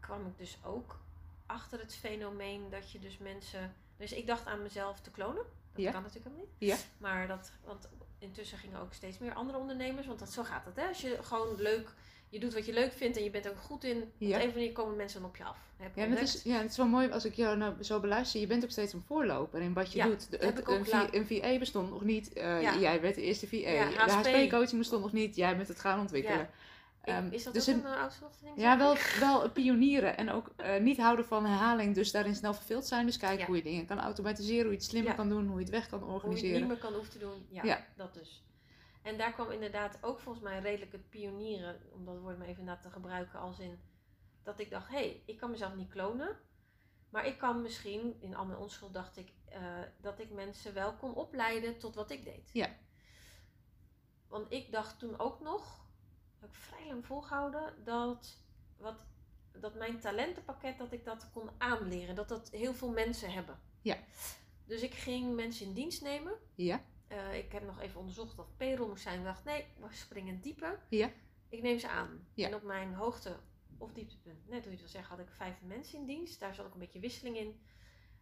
kwam 0.00 0.26
ik 0.26 0.38
dus 0.38 0.58
ook 0.64 1.00
achter 1.46 1.78
het 1.78 1.94
fenomeen 1.94 2.70
dat 2.70 2.90
je 2.90 2.98
dus 2.98 3.18
mensen. 3.18 3.74
Dus 3.96 4.12
ik 4.12 4.26
dacht 4.26 4.46
aan 4.46 4.62
mezelf 4.62 5.00
te 5.00 5.10
klonen. 5.10 5.44
Dat 5.72 5.82
Ja. 5.84 5.90
kan 5.90 6.02
natuurlijk 6.02 6.26
helemaal 6.30 6.54
Ja. 6.58 6.74
niet. 6.74 6.86
Maar 6.98 7.26
dat, 7.26 7.52
want 7.64 7.88
intussen 8.18 8.58
gingen 8.58 8.80
ook 8.80 8.92
steeds 8.92 9.18
meer 9.18 9.34
andere 9.34 9.58
ondernemers. 9.58 10.06
Want 10.06 10.18
dat, 10.18 10.32
zo 10.32 10.42
gaat 10.44 10.64
het. 10.64 10.76
Hè? 10.76 10.86
Als 10.88 11.00
je 11.00 11.22
gewoon 11.22 11.54
leuk, 11.56 11.92
je 12.34 12.40
doet 12.40 12.54
wat 12.54 12.66
je 12.66 12.72
leuk 12.72 12.92
vindt 12.92 13.16
en 13.16 13.24
je 13.24 13.30
bent 13.30 13.48
ook 13.48 13.56
goed 13.58 13.84
in. 13.84 13.96
Op 14.02 14.08
Ja. 14.18 14.26
een 14.26 14.32
of 14.34 14.34
andere 14.40 14.54
manier 14.58 14.72
komen 14.72 14.96
mensen 14.96 15.20
dan 15.20 15.28
op 15.28 15.36
je 15.36 15.44
af. 15.44 15.56
Heb 15.76 15.96
Ja, 15.96 16.02
en 16.04 16.10
het 16.10 16.20
is, 16.20 16.42
ja, 16.42 16.56
het 16.60 16.70
is 16.70 16.76
wel 16.76 16.86
mooi 16.86 17.10
als 17.10 17.24
ik 17.24 17.34
jou 17.34 17.56
nou 17.56 17.82
zo 17.82 18.00
beluister. 18.00 18.40
Je 18.40 18.46
bent 18.46 18.64
ook 18.64 18.70
steeds 18.70 18.92
een 18.92 19.02
voorloper 19.06 19.60
in 19.60 19.72
wat 19.72 19.92
je 19.92 19.98
Ja, 19.98 20.06
doet. 20.06 20.30
De, 20.30 20.36
het, 20.40 20.58
ik 20.58 20.68
een, 20.68 20.84
V- 20.86 21.08
een 21.12 21.26
VA 21.26 21.58
bestond 21.58 21.90
nog 21.90 22.04
niet. 22.04 22.32
eh, 22.32 22.62
Ja. 22.62 22.78
Jij 22.78 23.00
bent 23.00 23.14
de 23.14 23.22
eerste 23.22 23.46
VA. 23.46 23.56
De 23.56 23.94
HSP. 23.96 24.26
HSP-coaching 24.26 24.78
bestond 24.78 25.02
nog 25.02 25.12
niet. 25.12 25.36
Jij 25.36 25.56
bent 25.56 25.68
het 25.68 25.80
gaan 25.80 26.00
ontwikkelen. 26.00 26.40
Ik- 26.40 26.48
Ehm, 27.10 27.28
is 27.30 27.44
dat 27.44 27.54
dus 27.54 27.68
ook 27.68 27.74
een- 27.74 27.84
een 27.84 28.08
ding? 28.40 28.52
Ja, 28.56 28.78
wel, 28.78 28.96
wel 29.20 29.50
pionieren 29.50 30.16
en 30.16 30.30
ook 30.30 30.50
eh, 30.56 30.80
niet 30.80 30.96
houden 30.98 31.24
van 31.24 31.44
herhaling, 31.46 31.94
dus 31.94 32.10
daarin 32.12 32.34
snel 32.34 32.54
verveeld 32.54 32.86
zijn. 32.86 33.06
Dus 33.06 33.16
kijken 33.16 33.46
hoe 33.46 33.56
je 33.56 33.62
dingen 33.62 33.86
kan 33.86 34.00
automatiseren, 34.00 34.62
hoe 34.62 34.70
je 34.70 34.76
het 34.78 34.84
slimmer 34.86 35.14
kan 35.14 35.28
doen, 35.28 35.46
hoe 35.46 35.58
je 35.58 35.64
het 35.64 35.70
weg 35.74 35.88
kan 35.88 35.98
Hoe 35.98 36.08
je 36.08 36.14
het 36.14 36.22
organiseren. 36.24 36.58
niet 36.60 36.68
meer 36.68 36.78
kan 36.78 36.92
hoeven 36.92 37.12
te 37.12 37.18
doen. 37.18 37.46
Ja. 37.50 37.84
dat 37.96 38.14
dus. 38.14 38.42
En 39.04 39.16
daar 39.18 39.32
kwam 39.32 39.50
inderdaad 39.50 39.98
ook 40.00 40.20
volgens 40.20 40.44
mij 40.44 40.60
redelijk 40.60 40.92
het 40.92 41.08
pionieren, 41.08 41.80
om 41.92 42.04
dat 42.04 42.18
woord 42.18 42.38
maar 42.38 42.46
even 42.46 42.60
inderdaad 42.60 42.82
te 42.82 42.90
gebruiken, 42.90 43.38
als 43.38 43.58
in 43.58 43.80
dat 44.42 44.58
ik 44.58 44.70
dacht, 44.70 44.88
hé, 44.88 44.94
hey, 44.94 45.22
ik 45.26 45.36
kan 45.36 45.50
mezelf 45.50 45.74
niet 45.74 45.90
klonen. 45.90 46.38
Maar 47.10 47.26
ik 47.26 47.38
kan 47.38 47.62
misschien, 47.62 48.16
in 48.20 48.36
al 48.36 48.44
mijn 48.44 48.58
onschuld 48.58 48.94
dacht 48.94 49.16
ik, 49.16 49.32
eh, 49.44 49.80
dat 50.00 50.18
ik 50.18 50.30
mensen 50.30 50.74
wel 50.74 50.94
kon 50.94 51.14
opleiden 51.14 51.78
tot 51.78 51.94
wat 51.94 52.10
ik 52.10 52.24
deed. 52.24 52.50
Ja. 52.52 52.76
Want 54.28 54.52
ik 54.52 54.72
dacht 54.72 54.98
toen 54.98 55.18
ook 55.18 55.40
nog, 55.40 55.86
heb 56.40 56.48
ik 56.48 56.54
vrij 56.54 56.86
lang 56.86 57.06
volgehouden, 57.06 57.84
dat, 57.84 58.38
wat, 58.76 58.96
dat 59.52 59.74
mijn 59.74 60.00
talentenpakket, 60.00 60.78
dat 60.78 60.92
ik 60.92 61.04
dat 61.04 61.30
kon 61.32 61.50
aanleren. 61.58 62.14
Dat 62.14 62.28
dat 62.28 62.50
heel 62.50 62.74
veel 62.74 62.90
mensen 62.90 63.32
hebben. 63.32 63.60
Ja. 63.80 63.96
Dus 64.64 64.82
ik 64.82 64.94
ging 64.94 65.34
mensen 65.34 65.66
in 65.66 65.74
dienst 65.74 66.02
nemen. 66.02 66.34
Ja, 66.54 66.84
Eh, 67.14 67.38
ik 67.38 67.52
heb 67.52 67.62
nog 67.64 67.80
even 67.80 67.98
onderzocht 68.00 68.38
of 68.38 68.56
payroll 68.56 68.88
moest 68.88 69.02
zijn. 69.02 69.18
Ik 69.18 69.24
dacht, 69.24 69.44
nee, 69.44 69.64
we 69.80 69.86
springen 69.90 70.40
dieper. 70.40 70.80
Ja. 70.88 71.10
Ik 71.48 71.62
neem 71.62 71.78
ze 71.78 71.88
aan. 71.88 72.26
Ja. 72.34 72.46
En 72.48 72.54
op 72.54 72.62
mijn 72.62 72.94
hoogte 72.94 73.36
of 73.78 73.92
dieptepunt, 73.92 74.48
net 74.48 74.58
hoe 74.62 74.64
je 74.64 74.70
het 74.70 74.80
wil 74.80 74.88
zeggen, 74.88 75.16
had 75.16 75.26
ik 75.26 75.32
vijf 75.32 75.54
mensen 75.62 75.98
in 75.98 76.06
dienst. 76.06 76.40
Daar 76.40 76.54
zat 76.54 76.66
ook 76.66 76.72
een 76.72 76.78
beetje 76.78 77.00
wisseling 77.00 77.36
in. 77.36 77.60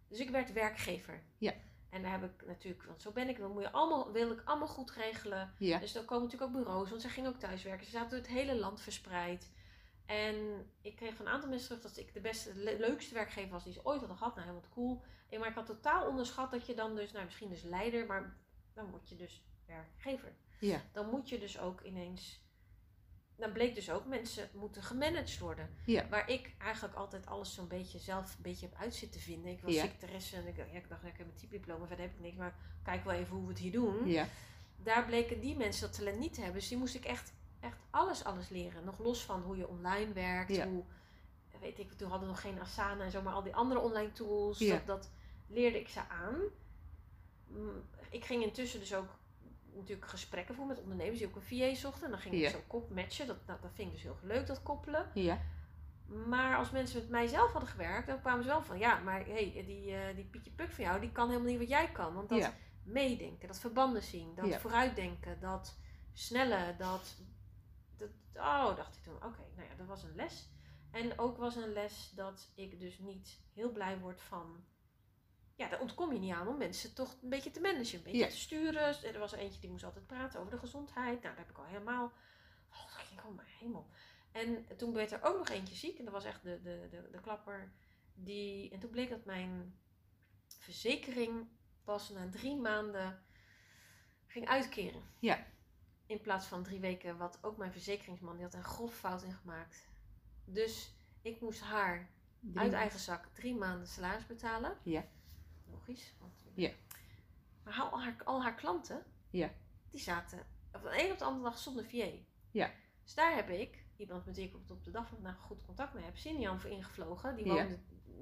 Dus 0.08 0.18
ik 0.18 0.30
werd 0.30 0.52
werkgever. 0.52 1.22
Ja. 1.38 1.52
En 1.90 2.02
daar 2.02 2.10
heb 2.20 2.22
ik 2.24 2.46
natuurlijk, 2.46 2.84
want 2.84 3.02
zo 3.02 3.10
ben 3.10 3.28
ik, 3.28 3.38
dan 3.38 3.50
moet 3.52 3.62
je 3.62 3.72
allemaal, 3.72 4.12
wil 4.12 4.30
ik 4.30 4.42
allemaal 4.44 4.68
goed 4.68 4.90
regelen. 4.90 5.54
ja, 5.58 5.78
Dus 5.78 5.92
dan 5.92 6.04
komen 6.04 6.24
natuurlijk 6.24 6.50
ook 6.52 6.62
bureaus, 6.64 6.88
want 6.90 7.02
ze 7.02 7.08
gingen 7.08 7.30
ook 7.30 7.38
thuiswerken. 7.38 7.84
Ze 7.84 7.90
zaten 7.90 8.10
door 8.10 8.18
het 8.18 8.28
hele 8.28 8.54
land 8.56 8.80
verspreid. 8.80 9.50
En 10.06 10.66
ik 10.80 10.96
kreeg 10.96 11.14
van 11.14 11.26
een 11.26 11.32
aantal 11.32 11.48
mensen 11.48 11.66
terug 11.68 11.82
dat 11.82 11.96
ik 11.96 12.14
de 12.14 12.20
beste, 12.20 12.54
le- 12.54 12.76
leukste 12.78 13.14
werkgever 13.14 13.50
was 13.50 13.64
die 13.64 13.72
ze 13.72 13.84
ooit 13.84 13.98
hadden 13.98 14.16
gehad. 14.16 14.34
Nou, 14.34 14.46
helemaal 14.46 14.70
cool. 14.74 15.02
En, 15.28 15.38
maar 15.40 15.48
ik 15.48 15.54
had 15.54 15.66
totaal 15.66 16.06
onderschat 16.08 16.50
dat 16.50 16.66
je 16.66 16.74
dan 16.74 16.94
dus, 16.94 17.12
nou 17.12 17.24
misschien 17.24 17.48
dus 17.48 17.62
leider, 17.62 18.06
maar 18.06 18.36
dan 18.74 18.90
word 18.90 19.08
je 19.08 19.16
dus 19.16 19.42
werkgever. 19.66 20.32
ja, 20.58 20.82
Dan 20.92 21.10
moet 21.10 21.28
je 21.28 21.38
dus 21.38 21.58
ook 21.58 21.80
ineens, 21.80 22.40
dan 23.36 23.52
bleek 23.52 23.74
dus 23.74 23.90
ook 23.90 24.06
mensen 24.06 24.48
moeten 24.54 24.82
gemanaged 24.82 25.38
worden. 25.38 25.70
ja, 25.86 26.08
Waar 26.08 26.28
ik 26.30 26.54
eigenlijk 26.58 26.94
altijd 26.94 27.26
alles 27.26 27.54
zo'n 27.54 27.68
beetje 27.68 27.98
zelf 27.98 28.36
een 28.36 28.42
beetje 28.42 28.66
heb 28.66 28.74
uit 28.78 28.94
zitten 28.94 29.20
vinden. 29.20 29.50
Ik 29.52 29.60
was 29.62 29.74
Ja. 29.74 29.82
secretaresse 29.82 30.36
en 30.36 30.46
ik, 30.46 30.56
ja, 30.56 30.64
ik 30.64 30.88
dacht, 30.88 31.04
ik 31.04 31.16
heb 31.16 31.26
een 31.26 31.34
typediploma, 31.34 31.86
verder 31.86 32.04
heb 32.04 32.14
ik 32.14 32.20
niks. 32.20 32.36
Maar 32.36 32.54
kijk 32.82 33.04
wel 33.04 33.14
even 33.14 33.34
hoe 33.36 33.42
we 33.44 33.48
het 33.52 33.58
hier 33.58 33.72
doen 33.72 34.08
ja, 34.08 34.26
daar 34.76 35.06
bleken 35.06 35.40
die 35.40 35.56
mensen 35.56 35.82
dat 35.86 35.96
talent 35.96 36.18
niet 36.18 36.34
te 36.34 36.40
hebben. 36.40 36.58
Dus 36.60 36.68
die 36.68 36.78
moest 36.78 36.94
ik 36.94 37.04
echt, 37.04 37.32
echt 37.60 37.78
alles, 37.90 38.24
alles 38.24 38.48
leren. 38.48 38.84
Nog 38.84 38.98
los 38.98 39.24
van 39.24 39.42
hoe 39.42 39.56
je 39.56 39.68
online 39.68 40.12
werkt. 40.12 40.54
Ja. 40.54 40.68
Hoe, 40.68 40.84
weet 41.60 41.78
ik, 41.78 41.92
toen 41.92 42.08
hadden 42.10 42.28
we 42.28 42.34
nog 42.34 42.42
geen 42.42 42.60
Asana 42.60 43.04
en 43.04 43.10
zo, 43.10 43.22
maar 43.22 43.34
al 43.34 43.42
die 43.42 43.54
andere 43.54 43.80
online 43.80 44.12
tools. 44.12 44.58
Ja. 44.58 44.74
Dat, 44.76 44.86
dat 44.86 45.10
leerde 45.46 45.80
ik 45.80 45.88
ze 45.88 46.08
aan. 46.08 46.40
Ik 48.12 48.24
ging 48.24 48.42
intussen 48.42 48.80
dus 48.80 48.94
ook 48.94 49.08
natuurlijk 49.74 50.08
gesprekken 50.08 50.54
voeren 50.54 50.74
met 50.74 50.82
ondernemers 50.84 51.18
die 51.18 51.26
ook 51.28 51.36
een 51.36 51.42
VA 51.42 51.74
zochten. 51.74 52.04
En 52.04 52.10
dan 52.10 52.20
ging 52.20 52.34
Ja. 52.34 52.46
ik 52.48 52.54
zo 52.54 52.60
kop 52.66 52.90
matchen. 52.90 53.26
Dat, 53.26 53.46
dat, 53.46 53.62
dat 53.62 53.70
vind 53.74 53.86
ik 53.88 53.94
dus 53.94 54.02
heel 54.02 54.18
leuk, 54.22 54.46
dat 54.46 54.62
koppelen. 54.62 55.10
ja, 55.14 55.40
Maar 56.06 56.56
als 56.56 56.70
mensen 56.70 57.00
met 57.00 57.08
mij 57.08 57.26
zelf 57.26 57.50
hadden 57.52 57.70
gewerkt, 57.70 58.06
dan 58.06 58.20
kwamen 58.20 58.42
ze 58.42 58.48
wel 58.48 58.62
van... 58.62 58.78
Ja, 58.78 58.98
maar 58.98 59.24
hey, 59.26 59.62
die, 59.66 59.94
eh, 59.94 60.14
die 60.14 60.24
Pietje 60.24 60.50
Puk 60.50 60.70
van 60.70 60.84
jou, 60.84 61.00
die 61.00 61.12
kan 61.12 61.28
helemaal 61.28 61.50
niet 61.50 61.58
wat 61.58 61.68
jij 61.68 61.90
kan. 61.92 62.14
Want 62.14 62.28
dat, 62.28 62.38
ja, 62.38 62.54
meedenken, 62.84 63.46
dat 63.48 63.60
verbanden 63.60 64.02
zien, 64.02 64.34
dat 64.34 64.46
Ja. 64.46 64.58
vooruitdenken, 64.60 65.40
dat 65.40 65.76
snelle, 66.12 66.74
dat, 66.78 67.16
dat. 67.96 68.08
Oh, 68.34 68.76
dacht 68.76 68.96
ik 68.96 69.02
toen, 69.02 69.16
oké, 69.16 69.42
nou 69.56 69.68
ja, 69.68 69.74
dat 69.76 69.86
was 69.86 70.02
een 70.02 70.14
les. 70.14 70.50
En 70.90 71.18
ook 71.18 71.36
was 71.36 71.56
een 71.56 71.72
les 71.72 72.12
dat 72.14 72.52
ik 72.54 72.80
dus 72.80 72.98
niet 72.98 73.40
heel 73.54 73.72
blij 73.72 73.98
word 73.98 74.20
van. 74.20 74.64
Ja, 75.56 75.68
daar 75.68 75.80
ontkom 75.80 76.12
je 76.12 76.18
niet 76.18 76.32
aan 76.34 76.48
om 76.48 76.58
mensen 76.58 76.94
toch 76.94 77.16
een 77.22 77.28
beetje 77.28 77.50
te 77.50 77.60
managen, 77.60 77.98
een 77.98 78.02
beetje 78.04 78.18
Ja. 78.18 78.26
te 78.28 78.36
sturen. 78.36 79.04
Er 79.04 79.18
was 79.18 79.32
er 79.32 79.38
eentje 79.38 79.60
die 79.60 79.70
moest 79.70 79.84
altijd 79.84 80.06
praten 80.06 80.40
over 80.40 80.52
de 80.52 80.58
gezondheid. 80.58 81.10
Nou, 81.12 81.20
daar 81.20 81.36
heb 81.36 81.50
ik 81.50 81.58
al 81.58 81.64
helemaal. 81.64 82.12
Oh, 82.70 82.96
dat 82.96 83.06
ging 83.06 83.20
gewoon 83.20 83.36
maar 83.36 83.54
hemel. 83.60 83.90
En 84.32 84.66
toen 84.76 84.92
werd 84.92 85.12
er 85.12 85.22
ook 85.22 85.38
nog 85.38 85.48
eentje 85.48 85.74
ziek 85.74 85.98
en 85.98 86.04
dat 86.04 86.14
was 86.14 86.24
echt 86.24 86.42
de, 86.42 86.60
de, 86.62 86.86
de, 86.90 87.08
de 87.10 87.20
klapper. 87.20 87.72
Die, 88.14 88.70
en 88.70 88.78
toen 88.78 88.90
bleek 88.90 89.10
dat 89.10 89.24
mijn 89.24 89.78
verzekering 90.58 91.48
pas 91.84 92.08
na 92.08 92.28
drie 92.30 92.56
maanden 92.56 93.22
ging 94.26 94.48
uitkeren. 94.48 95.02
Ja. 95.18 95.46
In 96.06 96.20
plaats 96.20 96.46
van 96.46 96.62
drie 96.62 96.80
weken, 96.80 97.16
wat 97.16 97.38
ook 97.42 97.56
mijn 97.56 97.72
verzekeringsman, 97.72 98.34
die 98.34 98.44
had 98.44 98.54
een 98.54 98.64
grof 98.64 98.94
fout 98.94 99.22
in 99.22 99.32
gemaakt. 99.32 99.88
Dus 100.44 100.94
ik 101.22 101.40
moest 101.40 101.60
haar 101.60 102.10
Drie- 102.40 102.58
uit 102.58 102.72
eigen 102.72 102.98
zak 102.98 103.26
drie 103.32 103.54
maanden 103.54 103.86
salaris 103.88 104.26
betalen. 104.26 104.78
Ja. 104.82 105.04
Logisch. 105.86 106.14
Want, 106.20 106.32
Ja. 106.54 106.70
Maar 107.64 107.74
al 107.92 108.02
haar, 108.02 108.16
al 108.24 108.42
haar 108.42 108.54
klanten, 108.54 109.02
Ja. 109.30 109.50
die 109.90 110.00
zaten 110.00 110.46
van 110.70 110.82
de 110.82 111.04
een 111.04 111.12
op 111.12 111.18
de 111.18 111.24
andere 111.24 111.44
dag 111.44 111.58
zonder 111.58 111.84
VA. 111.84 112.08
Ja. 112.50 112.70
Dus 113.02 113.14
daar 113.14 113.34
heb 113.34 113.48
ik, 113.48 113.84
iemand 113.96 114.24
met 114.26 114.36
wie 114.36 114.46
ik 114.46 114.54
op, 114.54 114.70
op 114.70 114.84
de 114.84 114.90
dag 114.90 115.08
van 115.08 115.16
vandaag 115.16 115.38
goed 115.40 115.62
contact 115.66 115.94
mee 115.94 116.04
heb, 116.04 116.16
Sinian 116.16 116.60
voor 116.60 116.70
ingevlogen. 116.70 117.36
Die 117.36 117.46
Ja. 117.52 117.66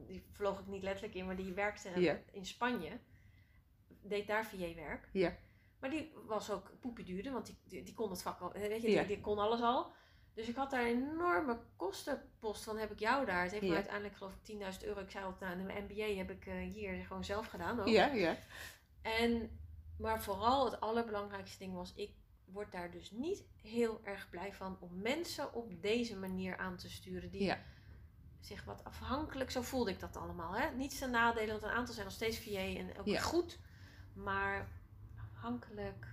die 0.06 0.22
vloog 0.32 0.60
ik 0.60 0.66
niet 0.66 0.82
letterlijk 0.82 1.14
in, 1.14 1.26
maar 1.26 1.36
die 1.36 1.52
werkte 1.52 2.00
Ja. 2.00 2.18
in 2.32 2.46
Spanje. 2.46 2.98
Deed 4.02 4.26
daar 4.26 4.46
VA-werk. 4.46 5.08
Ja. 5.12 5.36
Maar 5.78 5.90
die 5.90 6.12
was 6.26 6.50
ook 6.50 6.72
poepieduurder, 6.80 7.32
want 7.32 7.46
die, 7.46 7.56
die, 7.64 7.82
die 7.82 7.94
kon 7.94 8.10
het 8.10 8.22
vak 8.22 8.40
al, 8.40 8.52
weet 8.52 8.82
je, 8.82 9.06
die 9.06 9.20
kon 9.20 9.38
alles 9.38 9.60
al. 9.60 9.92
Dus 10.34 10.48
ik 10.48 10.56
had 10.56 10.70
daar 10.70 10.86
een 10.86 11.10
enorme 11.12 11.58
kostenpost 11.76 12.64
van, 12.64 12.78
heb 12.78 12.90
ik 12.90 12.98
jou 12.98 13.26
daar. 13.26 13.42
Het 13.42 13.52
heeft 13.52 13.68
me 13.68 13.74
uiteindelijk 13.74 14.16
geloof 14.16 14.32
ik 14.42 14.56
10.000 14.80 14.86
euro. 14.86 15.00
Ik 15.00 15.10
zei 15.10 15.24
altijd, 15.24 15.58
nou, 15.58 15.70
een 15.70 15.84
MBA 15.84 16.16
heb 16.16 16.30
ik 16.30 16.46
eh, 16.46 16.54
hier 16.54 17.04
gewoon 17.06 17.24
zelf 17.24 17.46
gedaan 17.46 17.80
ook. 17.80 17.86
Ja, 17.86 18.06
ja, 18.06 18.36
En, 19.02 19.58
maar 19.96 20.22
vooral 20.22 20.64
het 20.64 20.80
allerbelangrijkste 20.80 21.58
ding 21.58 21.74
was, 21.74 21.92
ik 21.94 22.10
word 22.44 22.72
daar 22.72 22.90
dus 22.90 23.10
niet 23.10 23.44
heel 23.62 24.00
erg 24.04 24.30
blij 24.30 24.54
van 24.54 24.76
om 24.80 25.00
mensen 25.00 25.54
op 25.54 25.82
deze 25.82 26.16
manier 26.16 26.56
aan 26.56 26.76
te 26.76 26.90
sturen. 26.90 27.30
Die 27.30 27.54
zich 28.40 28.64
wat 28.64 28.84
afhankelijk, 28.84 29.50
zo 29.50 29.62
voelde 29.62 29.90
ik 29.90 30.00
dat 30.00 30.16
allemaal. 30.16 30.52
Hè? 30.52 30.70
Niets 30.70 30.98
ten 30.98 31.10
nadelen, 31.10 31.60
want 31.60 31.62
een 31.62 31.78
aantal 31.78 31.94
zijn 31.94 32.06
nog 32.06 32.14
steeds 32.14 32.38
VA 32.38 32.58
en 32.58 32.98
ook 32.98 33.18
goed. 33.18 33.58
Maar 34.12 34.68
afhankelijk, 35.34 36.06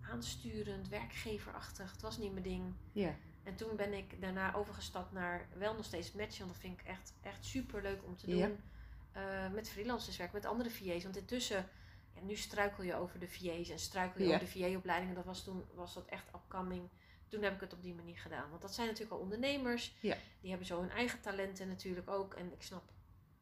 aansturend, 0.00 0.88
werkgeverachtig, 0.88 1.92
het 1.92 2.02
was 2.02 2.18
niet 2.18 2.32
mijn 2.32 2.44
ding. 2.44 2.74
Ja. 2.92 3.14
En 3.50 3.56
toen 3.56 3.76
ben 3.76 3.92
ik 3.92 4.20
daarna 4.20 4.54
overgestapt 4.54 5.12
naar 5.12 5.48
wel 5.54 5.74
nog 5.74 5.84
steeds 5.84 6.12
matchen. 6.12 6.38
Want 6.38 6.50
dat 6.50 6.60
vind 6.60 6.80
ik 6.80 6.86
echt, 6.86 7.12
echt 7.22 7.44
super 7.44 7.82
leuk 7.82 8.04
om 8.04 8.16
te 8.16 8.26
doen. 8.26 8.36
Ja. 8.38 8.50
Eh, 9.12 9.52
met 9.52 9.68
freelancers 9.70 10.16
werken, 10.16 10.36
met 10.36 10.46
andere 10.50 10.70
VA's. 10.70 11.02
Want 11.02 11.16
intussen, 11.16 11.68
ja, 12.14 12.20
nu 12.22 12.36
struikel 12.36 12.82
je 12.84 12.94
over 12.94 13.18
de 13.18 13.28
VA's 13.28 13.68
en 13.68 13.78
struikel 13.78 14.20
je 14.22 14.28
Ja. 14.28 14.34
over 14.34 14.46
de 14.46 14.52
VA-opleidingen. 14.58 15.14
Dat 15.14 15.24
was 15.24 15.44
toen 15.44 15.64
was 15.74 15.94
dat 15.94 16.06
echt 16.06 16.28
upcoming. 16.34 16.88
Toen 17.28 17.42
heb 17.42 17.54
ik 17.54 17.60
het 17.60 17.72
op 17.72 17.82
die 17.82 17.94
manier 17.94 18.18
gedaan. 18.18 18.50
Want 18.50 18.62
dat 18.62 18.74
zijn 18.74 18.86
natuurlijk 18.86 19.14
al 19.14 19.22
ondernemers. 19.22 19.94
Die 20.40 20.50
hebben 20.50 20.66
zo 20.66 20.80
hun 20.80 20.90
eigen 20.90 21.20
talenten 21.20 21.68
natuurlijk 21.68 22.08
ook. 22.08 22.34
En 22.34 22.52
ik 22.52 22.62
snap 22.62 22.82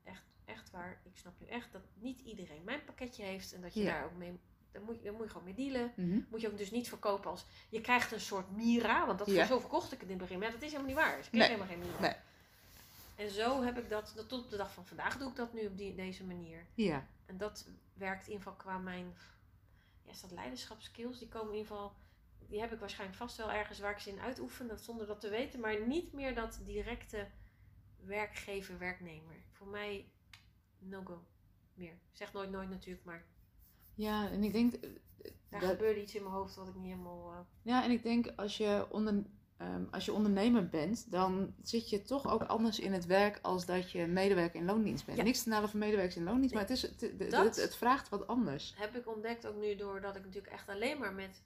echt, 0.05 0.25
echt 0.45 0.71
waar, 0.71 1.01
ik 1.05 1.17
snap 1.17 1.41
nu 1.41 1.47
echt 1.47 1.73
dat 1.73 1.83
niet 1.95 2.21
iedereen 2.21 2.65
mijn 2.65 2.85
pakketje 2.85 3.25
heeft. 3.25 3.53
En 3.53 3.61
dat 3.61 3.75
je 3.75 3.85
daar 3.85 4.05
ook 4.05 4.17
mee, 4.17 4.41
daar 4.79 4.87
moet, 4.87 4.97
je- 4.97 5.03
daar 5.03 5.13
moet 5.13 5.23
je 5.25 5.29
gewoon 5.31 5.45
mee 5.45 5.55
dealen 5.71 5.93
Mhm. 5.97 6.21
moet 6.31 6.41
je 6.41 6.49
ook 6.51 6.59
dus 6.59 6.71
niet 6.71 6.89
verkopen 6.89 7.31
als 7.31 7.45
je 7.69 7.81
krijgt 7.81 8.13
een 8.13 8.21
soort 8.21 8.51
Mira, 8.51 9.07
want 9.07 9.19
dat 9.19 9.29
Ja. 9.31 9.47
zo 9.47 9.59
verkocht 9.59 9.93
ik 9.93 10.01
het 10.01 10.09
in 10.09 10.15
het 10.15 10.19
begin, 10.19 10.39
maar 10.39 10.51
dat 10.53 10.63
is 10.63 10.71
helemaal 10.73 10.87
niet 10.87 10.97
waar. 10.97 11.23
Ze 11.23 11.31
kreeg 11.31 11.33
Nee. 11.33 11.57
helemaal 11.57 11.67
geen 11.69 11.79
Mira. 11.79 12.01
Nee. 12.01 12.15
En 13.27 13.31
zo 13.31 13.63
heb 13.63 13.79
ik 13.79 13.89
dat, 13.89 14.13
dat 14.17 14.29
tot 14.29 14.45
op 14.45 14.51
de 14.51 14.57
dag 14.57 14.73
van 14.73 14.87
vandaag 14.87 15.19
doe 15.19 15.29
ik 15.31 15.37
dat 15.37 15.53
nu 15.53 15.67
op 15.67 15.77
die, 15.79 15.95
deze 15.95 16.25
manier. 16.25 16.67
Ja. 16.75 17.07
En 17.27 17.37
dat 17.37 17.67
werkt 17.95 18.27
in 18.27 18.33
ieder 18.33 18.43
geval 18.43 18.59
qua 18.59 18.79
mijn, 18.79 19.15
ja, 20.05 20.11
is 20.11 20.21
dat 20.21 20.31
leiderschapskills, 20.31 21.19
die 21.19 21.29
komen 21.29 21.53
in 21.53 21.59
ieder 21.59 21.73
geval, 21.73 21.93
die 22.49 22.61
heb 22.61 22.73
ik 22.73 22.79
waarschijnlijk 22.81 23.19
vast 23.19 23.37
wel 23.37 23.51
ergens 23.53 23.79
waar 23.79 23.91
ik 23.93 23.99
ze 23.99 24.11
in 24.11 24.21
uitoefen, 24.21 24.69
dat 24.69 24.81
zonder 24.81 25.07
dat 25.07 25.21
te 25.21 25.29
weten, 25.29 25.61
maar 25.61 25.87
niet 25.87 26.13
meer 26.13 26.35
dat 26.35 26.61
directe 26.65 27.27
werkgever-werknemer. 28.05 29.35
Voor 29.53 29.67
mij 29.67 30.09
no 30.79 31.03
go 31.05 31.25
meer. 31.75 31.93
Ik 31.93 31.99
zeg 32.17 32.33
nooit 32.33 32.51
nooit 32.51 32.69
natuurlijk, 32.71 33.05
maar 33.05 33.25
Ja, 33.99 34.31
en 34.31 34.45
ik 34.45 34.53
denk... 34.53 34.73
eh, 34.75 34.91
daar 35.49 35.61
dat- 35.61 35.71
gebeurde 35.71 36.03
iets 36.03 36.15
in 36.15 36.23
mijn 36.23 36.35
hoofd 36.35 36.55
wat 36.55 36.69
ik 36.69 36.75
niet 36.75 36.91
helemaal... 36.93 37.33
eh, 37.33 37.39
Ja, 37.63 37.85
en 37.85 37.91
ik 37.91 38.03
denk 38.03 38.33
als 38.37 38.57
je, 38.57 38.87
onder, 38.91 39.23
ehm, 39.57 39.85
als 39.91 40.05
je 40.05 40.13
ondernemer 40.13 40.69
bent, 40.69 41.11
dan 41.11 41.55
zit 41.63 41.91
je 41.91 42.03
toch 42.03 42.27
ook 42.31 42.43
anders 42.43 42.79
in 42.79 42.93
het 42.93 43.07
werk 43.07 43.39
als 43.43 43.67
dat 43.67 43.91
je 43.91 44.07
medewerker 44.07 44.61
in 44.61 44.67
loondienst 44.67 45.07
bent. 45.07 45.19
Ja. 45.19 45.25
Niks 45.25 45.43
te 45.43 45.49
nadelen 45.49 45.71
van 45.71 45.81
medewerkers 45.81 46.17
in 46.17 46.25
loondienst, 46.25 46.55
maar 46.55 46.63
het, 46.63 46.71
is, 46.73 46.83
het, 46.83 47.01
het, 47.01 47.31
Dat- 47.31 47.45
het, 47.45 47.57
het 47.57 47.77
vraagt 47.77 48.09
wat 48.09 48.27
anders. 48.27 48.75
heb 48.77 48.97
ik 48.97 49.09
ontdekt 49.09 49.47
ook 49.47 49.57
nu 49.57 49.77
doordat 49.77 50.17
ik 50.17 50.25
natuurlijk 50.25 50.53
echt 50.53 50.69
alleen 50.69 50.99
maar 50.99 51.13
met 51.15 51.43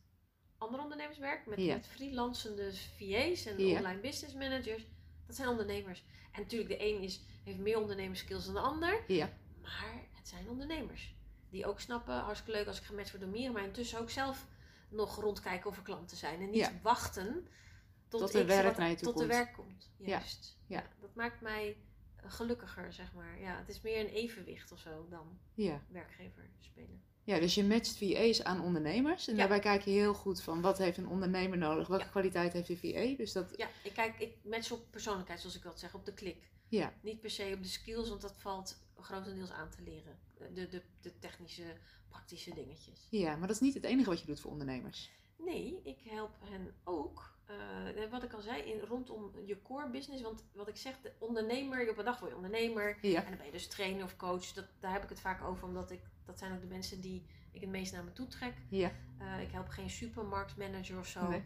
andere 0.59 0.83
ondernemers 0.83 1.19
werk. 1.19 1.47
Met, 1.47 1.59
Ja. 1.61 1.75
met 1.75 1.87
freelancende 1.87 2.73
VA's 2.73 3.47
en 3.47 3.67
Ja. 3.67 3.79
online 3.79 4.01
business 4.01 4.35
managers. 4.35 4.87
Dat 5.27 5.37
zijn 5.37 5.49
ondernemers. 5.49 6.05
En 6.33 6.41
natuurlijk 6.41 6.71
de 6.71 6.87
een 6.87 7.03
is, 7.03 7.21
heeft 7.45 7.59
meer 7.59 7.81
ondernemerskills 7.81 8.45
dan 8.45 8.55
de 8.55 8.61
ander. 8.61 9.05
Ja. 9.07 9.31
Maar 9.63 10.09
het 10.13 10.29
zijn 10.29 10.49
ondernemers. 10.49 11.15
Die 11.53 11.67
ook 11.67 11.81
snappen, 11.81 12.15
hartstikke 12.15 12.59
leuk 12.59 12.67
als 12.67 12.79
ik 12.79 12.85
gematcht 12.85 13.11
word 13.11 13.23
door 13.23 13.33
Mieren. 13.33 13.53
Maar 13.53 13.65
intussen 13.65 13.99
ook 14.01 14.11
zelf 14.11 14.47
nog 14.89 15.17
rondkijken 15.21 15.71
of 15.71 15.77
er 15.77 15.83
klanten 15.83 16.17
zijn. 16.17 16.41
En 16.41 16.47
niet 16.51 16.55
Ja. 16.61 16.73
wachten 16.83 17.49
tot, 18.09 18.21
Tot 18.21 18.35
ik 18.35 18.47
werk 18.47 18.65
wat- 18.65 18.77
naar 18.77 18.89
je 18.89 18.95
toe 18.95 19.05
tot 19.05 19.15
komt. 19.15 19.27
werk 19.27 19.53
komt. 19.53 19.91
Juist. 19.99 20.59
Ja. 20.67 20.83
Dat 21.01 21.15
maakt 21.15 21.41
mij 21.41 21.77
gelukkiger, 22.17 22.93
zeg 22.93 23.13
maar. 23.13 23.41
Ja, 23.41 23.57
het 23.59 23.69
is 23.69 23.81
meer 23.81 24.01
een 24.01 24.07
evenwicht 24.13 24.73
of 24.73 24.79
zo 24.79 25.07
dan 25.11 25.39
Ja. 25.55 25.83
werkgever 25.89 26.51
spelen. 26.61 27.03
ja, 27.25 27.39
dus 27.41 27.55
je 27.55 27.65
matcht 27.65 27.97
VA's 27.99 28.43
aan 28.43 28.61
ondernemers. 28.61 29.27
En 29.29 29.33
Ja. 29.33 29.39
daarbij 29.39 29.59
kijk 29.61 29.83
je 29.83 29.91
heel 29.91 30.15
goed 30.15 30.43
van 30.43 30.61
wat 30.61 30.79
heeft 30.79 30.99
een 30.99 31.09
ondernemer 31.09 31.59
nodig, 31.59 31.89
welke 31.89 32.05
Ja. 32.05 32.11
kwaliteit 32.11 32.53
heeft 32.53 32.67
de 32.67 32.77
VA. 32.77 33.17
Dus 33.17 33.33
dat, 33.33 33.53
Ja, 33.57 33.69
ik 33.85 33.93
kijk, 33.93 34.19
ik 34.19 34.37
match 34.45 34.71
op 34.71 34.91
persoonlijkheid, 34.91 35.41
zoals 35.41 35.57
ik 35.57 35.63
wil 35.63 35.73
zeggen, 35.77 35.99
op 35.99 36.05
de 36.05 36.15
klik. 36.15 36.51
ja, 36.69 36.93
Niet 37.01 37.21
per 37.21 37.31
se 37.31 37.53
op 37.55 37.63
de 37.63 37.69
skills, 37.69 38.09
want 38.09 38.21
dat 38.21 38.35
valt 38.37 38.82
grotendeels 39.03 39.51
aan 39.51 39.71
te 39.71 39.83
leren. 39.83 40.19
De, 40.55 40.69
de, 40.69 40.83
de 41.01 41.19
technische, 41.19 41.77
praktische 42.09 42.55
dingetjes. 42.55 43.07
ja, 43.11 43.31
maar 43.37 43.47
dat 43.47 43.57
is 43.57 43.63
niet 43.63 43.75
het 43.75 43.85
enige 43.85 44.09
wat 44.09 44.21
je 44.21 44.27
doet 44.27 44.41
voor 44.41 44.51
ondernemers. 44.51 45.11
Nee, 45.37 45.81
ik 45.85 45.99
help 46.09 46.37
hen 46.45 46.75
ook. 46.85 47.31
eh, 47.47 48.11
wat 48.11 48.23
ik 48.23 48.33
al 48.33 48.41
zei, 48.41 48.63
in, 48.63 48.81
rondom 48.81 49.33
je 49.47 49.63
core 49.63 49.91
business. 49.91 50.23
Want 50.23 50.45
wat 50.55 50.69
ik 50.69 50.77
zeg, 50.77 51.01
de 51.01 51.13
ondernemer, 51.19 51.91
op 51.91 51.99
een 51.99 52.05
dag 52.05 52.19
word 52.19 52.31
je 52.31 52.37
ondernemer. 52.37 52.99
Ja, 53.03 53.23
En 53.23 53.29
dan 53.29 53.37
ben 53.37 53.47
je 53.47 53.53
dus 53.53 53.67
trainer 53.69 54.05
of 54.05 54.17
coach. 54.17 54.53
Dat, 54.53 54.67
daar 54.81 54.93
heb 54.93 55.03
ik 55.03 55.09
het 55.09 55.21
vaak 55.21 55.43
over, 55.45 55.67
omdat 55.69 55.91
ik, 55.91 56.01
dat 56.25 56.39
zijn 56.39 56.53
ook 56.55 56.61
de 56.61 56.67
mensen 56.67 57.01
die 57.01 57.27
ik 57.53 57.61
het 57.61 57.71
meest 57.71 57.93
naar 57.93 58.05
me 58.05 58.13
toe 58.13 58.27
trek. 58.27 58.55
ja, 58.69 58.93
Eh, 59.19 59.41
ik 59.41 59.51
help 59.51 59.69
geen 59.69 59.91
supermarktmanager 59.91 60.99
of 60.99 61.07
zo. 61.07 61.29
Nee. 61.29 61.43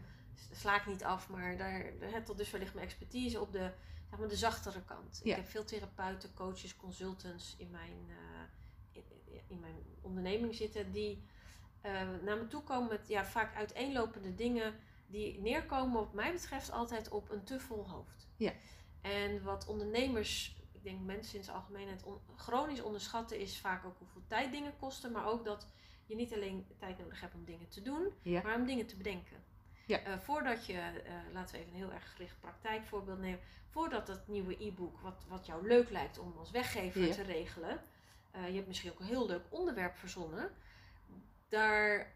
Sla 0.51 0.75
ik 0.79 0.85
niet 0.85 1.03
af, 1.03 1.29
maar 1.29 1.57
daar, 1.57 1.91
daar 1.99 2.23
tot 2.23 2.37
dusver 2.37 2.59
ligt 2.59 2.73
mijn 2.73 2.85
expertise 2.85 3.39
op 3.41 3.51
de, 3.51 3.71
zeg 4.09 4.19
maar, 4.19 4.27
de 4.27 4.35
zachtere 4.35 4.83
kant. 4.83 5.19
Ja. 5.23 5.29
Ik 5.31 5.35
heb 5.41 5.49
veel 5.49 5.65
therapeuten, 5.65 6.33
coaches, 6.33 6.75
consultants 6.75 7.55
in 7.57 7.69
mijn, 7.69 7.93
eh, 8.09 8.45
in, 8.91 9.03
in 9.47 9.59
mijn 9.59 9.75
onderneming 10.01 10.55
zitten 10.55 10.91
die 10.91 11.23
eh, 11.81 11.91
naar 12.21 12.37
me 12.37 12.47
toe 12.47 12.63
komen 12.63 12.87
met 12.89 13.07
ja, 13.07 13.25
vaak 13.25 13.55
uiteenlopende 13.55 14.35
dingen 14.35 14.75
die 15.07 15.39
neerkomen, 15.39 15.93
wat 15.93 16.13
mij 16.13 16.31
betreft, 16.33 16.71
altijd 16.71 17.09
op 17.09 17.29
een 17.29 17.43
te 17.43 17.59
vol 17.59 17.89
hoofd. 17.89 18.27
Ja. 18.37 18.53
En 19.01 19.43
wat 19.43 19.67
ondernemers, 19.67 20.55
ik 20.71 20.83
denk 20.83 21.01
mensen 21.01 21.37
in 21.37 21.43
zijn 21.43 21.55
algemeenheid, 21.55 22.03
on- 22.03 22.19
chronisch 22.35 22.81
onderschatten 22.81 23.39
is 23.39 23.59
vaak 23.59 23.85
ook 23.85 23.97
hoeveel 23.97 24.23
tijd 24.27 24.51
dingen 24.51 24.77
kosten, 24.77 25.11
maar 25.11 25.25
ook 25.25 25.45
dat 25.45 25.67
je 26.05 26.15
niet 26.15 26.33
alleen 26.33 26.65
tijd 26.77 26.97
nodig 26.97 27.21
hebt 27.21 27.33
om 27.35 27.45
dingen 27.45 27.67
te 27.67 27.81
doen, 27.81 28.13
Ja. 28.21 28.41
maar 28.41 28.55
om 28.55 28.65
dingen 28.65 28.85
te 28.87 28.97
bedenken. 28.97 29.43
Ja. 29.87 29.99
Eh, 30.03 30.17
voordat 30.19 30.65
je, 30.65 30.73
eh, 30.79 31.13
laten 31.33 31.55
we 31.55 31.61
even 31.61 31.71
een 31.73 31.79
heel 31.79 31.91
erg 31.93 32.11
gericht 32.11 32.39
praktijkvoorbeeld 32.39 33.19
nemen, 33.19 33.39
voordat 33.69 34.07
dat 34.07 34.27
nieuwe 34.27 34.63
e-book, 34.65 34.99
wat, 34.99 35.25
wat 35.27 35.45
jou 35.45 35.67
leuk 35.67 35.89
lijkt 35.89 36.17
om 36.19 36.33
als 36.37 36.51
weggever 36.51 37.01
Ja. 37.05 37.13
te 37.13 37.21
regelen, 37.23 37.81
eh, 38.31 38.47
je 38.47 38.55
hebt 38.55 38.67
misschien 38.67 38.91
ook 38.91 38.99
een 38.99 39.05
heel 39.05 39.27
leuk 39.27 39.45
onderwerp 39.49 39.95
verzonnen, 39.97 40.51
daar, 41.47 42.13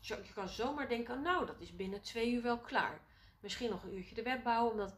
je 0.00 0.32
kan 0.34 0.48
zomaar 0.48 0.88
denken, 0.88 1.22
nou 1.22 1.46
dat 1.46 1.60
is 1.60 1.76
binnen 1.76 2.02
twee 2.02 2.32
uur 2.32 2.42
wel 2.42 2.58
klaar. 2.58 3.00
Misschien 3.40 3.70
nog 3.70 3.82
een 3.82 3.96
uurtje 3.96 4.14
de 4.14 4.22
web 4.22 4.42
bouwen, 4.42 4.72
omdat, 4.72 4.96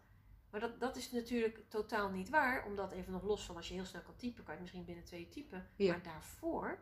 maar 0.50 0.60
dat, 0.60 0.80
dat 0.80 0.96
is 0.96 1.10
natuurlijk 1.12 1.60
totaal 1.68 2.10
niet 2.10 2.28
waar, 2.28 2.64
omdat 2.66 2.92
even 2.92 3.12
nog 3.12 3.22
los 3.22 3.44
van 3.44 3.56
als 3.56 3.68
je 3.68 3.74
heel 3.74 3.84
snel 3.84 4.02
kan 4.02 4.16
typen, 4.16 4.44
kan 4.44 4.54
je 4.54 4.60
misschien 4.60 4.84
binnen 4.84 5.04
twee 5.04 5.20
uur 5.20 5.30
typen, 5.30 5.68
Ja. 5.76 5.92
maar 5.92 6.02
daarvoor 6.02 6.78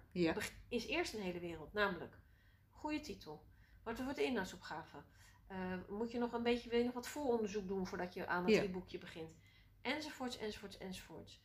is 0.69 0.87
eerst 0.87 1.15
een 1.15 1.21
hele 1.23 1.41
wereld. 1.41 1.73
Namelijk, 1.73 2.19
goede 2.71 3.01
titel. 3.01 3.45
Wat 3.87 3.99
wordt 4.03 4.17
de 4.17 4.25
inhoudsopgave? 4.25 4.97
Eh, 5.47 5.57
moet 5.89 6.11
je 6.11 6.19
nog 6.19 6.33
een 6.33 6.43
beetje, 6.43 6.69
wil 6.71 6.79
je 6.79 6.85
nog 6.85 6.95
wat 6.95 7.09
vooronderzoek 7.09 7.69
doen 7.69 7.87
voordat 7.87 8.15
je 8.15 8.27
aan 8.27 8.45
het 8.45 8.55
Ja. 8.55 8.63
e-boekje 8.63 8.99
begint? 8.99 9.37
Enzovoorts, 9.83 10.39
enzovoorts, 10.39 10.79
enzovoorts. 10.79 11.41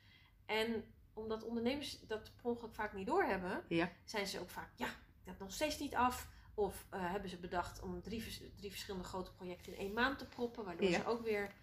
En 0.46 0.94
omdat 1.14 1.44
ondernemers 1.44 2.00
dat 2.00 2.32
per 2.36 2.46
ongeluk 2.46 2.74
vaak 2.74 2.94
niet 2.94 3.08
doorhebben, 3.08 3.64
Ja. 3.68 3.92
zijn 4.04 4.28
ze 4.28 4.40
ook 4.40 4.50
vaak, 4.50 4.70
ja, 4.76 4.88
ik 4.88 5.26
heb 5.26 5.40
nog 5.40 5.52
steeds 5.54 5.80
niet 5.80 5.96
af. 5.96 6.30
Of 6.54 6.86
eh, 6.90 7.12
hebben 7.12 7.30
ze 7.30 7.38
bedacht 7.40 7.82
om 7.82 8.02
drie, 8.02 8.52
drie 8.56 8.70
verschillende 8.70 9.08
grote 9.08 9.32
projecten 9.34 9.74
in 9.74 9.80
één 9.80 9.94
maand 9.94 10.18
te 10.20 10.26
proppen, 10.28 10.66
waardoor 10.66 10.90
Ja. 10.90 11.00
ze 11.00 11.06
ook 11.06 11.22
weer 11.24 11.54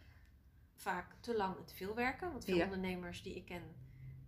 vaak 0.75 1.15
te 1.21 1.37
lang 1.37 1.57
en 1.57 1.65
te 1.65 1.75
veel 1.75 1.95
werken. 1.95 2.31
Want 2.31 2.45
veel 2.45 2.57
Ja. 2.57 2.65
ondernemers 2.65 3.23
die 3.23 3.35
ik 3.35 3.45
ken 3.45 3.63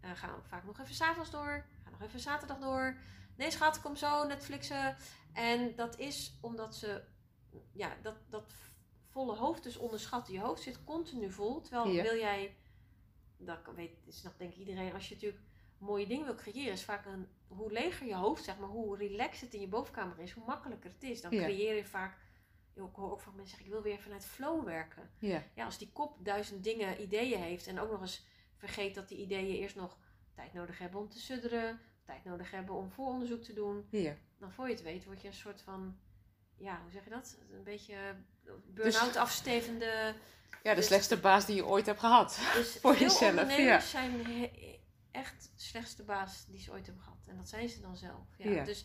eh, 0.00 0.10
gaan 0.14 0.34
ook 0.36 0.46
vaak 0.46 0.64
nog 0.64 0.80
even 0.80 0.94
s'avonds 0.94 1.30
door, 1.30 1.64
gaan 1.82 1.92
nog 1.92 2.02
even 2.02 2.20
zaterdag 2.20 2.58
door. 2.58 2.96
Nee, 3.40 3.50
schat, 3.50 3.80
kom 3.80 3.96
zo, 3.96 4.26
Netflixen. 4.26 4.96
En 5.32 5.74
dat 5.76 5.98
is 5.98 6.38
omdat 6.40 6.76
ze, 6.76 7.02
ja, 7.72 7.96
dat, 8.02 8.16
dat 8.28 8.54
volle 9.08 9.36
hoofd 9.36 9.62
dus 9.62 9.76
onderschatten. 9.76 10.34
Je 10.34 10.40
hoofd 10.40 10.62
zit 10.62 10.84
continu 10.84 11.30
vol. 11.30 11.60
Terwijl 11.60 12.02
wil 12.02 12.16
jij, 12.16 12.56
dat 13.36 13.58
weet, 13.74 13.92
snapt 14.08 14.38
denk 14.38 14.52
ik 14.52 14.58
iedereen, 14.58 14.92
als 14.92 15.08
je 15.08 15.14
natuurlijk 15.14 15.42
mooie 15.78 16.06
dingen 16.06 16.24
wil 16.24 16.34
creëren, 16.34 16.72
is 16.72 16.84
vaak 16.84 17.06
een, 17.06 17.28
hoe 17.48 17.72
leger 17.72 18.06
je 18.06 18.14
hoofd, 18.14 18.44
zeg 18.44 18.58
maar, 18.58 18.68
hoe 18.68 18.96
relaxed 18.96 19.40
het 19.40 19.54
in 19.54 19.60
je 19.60 19.68
bovenkamer 19.68 20.18
is, 20.18 20.32
hoe 20.32 20.44
makkelijker 20.46 20.90
het 20.90 21.02
is. 21.02 21.20
Dan 21.20 21.34
Ja. 21.34 21.42
creëer 21.42 21.76
je 21.76 21.84
vaak, 21.84 22.18
ik 22.74 22.82
hoor 22.92 23.12
ook 23.12 23.20
van 23.20 23.34
mensen 23.34 23.56
zeggen, 23.56 23.66
ik 23.66 23.72
wil 23.72 23.92
weer 23.92 24.02
vanuit 24.02 24.24
flow 24.24 24.64
werken 24.64 25.10
ja, 25.18 25.44
ja, 25.54 25.64
als 25.64 25.78
die 25.78 25.90
kop 25.92 26.24
duizend 26.24 26.64
dingen, 26.64 27.02
ideeën 27.02 27.40
heeft 27.40 27.66
en 27.66 27.80
ook 27.80 27.90
nog 27.90 28.00
eens 28.00 28.26
vergeet 28.56 28.94
dat 28.94 29.08
die 29.08 29.18
ideeën 29.18 29.56
eerst 29.56 29.76
nog 29.76 29.98
tijd 30.34 30.52
nodig 30.52 30.78
hebben 30.78 31.00
om 31.00 31.08
te 31.08 31.18
sudderen, 31.18 31.80
tijd 32.10 32.24
nodig 32.24 32.50
hebben 32.50 32.74
om 32.74 32.90
vooronderzoek 32.90 33.42
te 33.42 33.52
doen, 33.52 33.86
ja. 33.90 34.14
dan 34.38 34.52
voor 34.52 34.66
je 34.66 34.72
het 34.74 34.82
weet 34.82 35.04
word 35.04 35.20
je 35.22 35.28
een 35.28 35.34
soort 35.34 35.60
van, 35.62 35.96
ja, 36.56 36.80
hoe 36.82 36.92
zeg 36.92 37.04
je 37.04 37.10
dat? 37.10 37.38
Een 37.52 37.62
beetje 37.64 37.96
burn-out 38.66 39.16
afstevende. 39.16 40.14
Ja, 40.62 40.70
de 40.70 40.76
Dus- 40.76 40.86
slechtste 40.86 41.16
baas 41.16 41.46
die 41.46 41.56
je 41.56 41.66
ooit 41.66 41.86
hebt 41.86 42.00
gehad. 42.00 42.38
Dus 42.54 42.76
Voor 42.80 42.94
veel 42.96 43.06
jezelf, 43.06 43.30
ondernemers 43.30 43.90
zijn 43.90 44.12
echt 45.10 45.50
de 45.56 45.62
slechtste 45.62 46.02
baas 46.02 46.46
die 46.46 46.60
ze 46.60 46.70
ooit 46.72 46.86
hebben 46.86 47.02
gehad. 47.04 47.26
En 47.26 47.36
dat 47.36 47.48
zijn 47.48 47.68
ze 47.68 47.80
dan 47.80 47.96
zelf. 47.96 48.26
Ja, 48.36 48.50
Ja. 48.50 48.64
Dus 48.64 48.84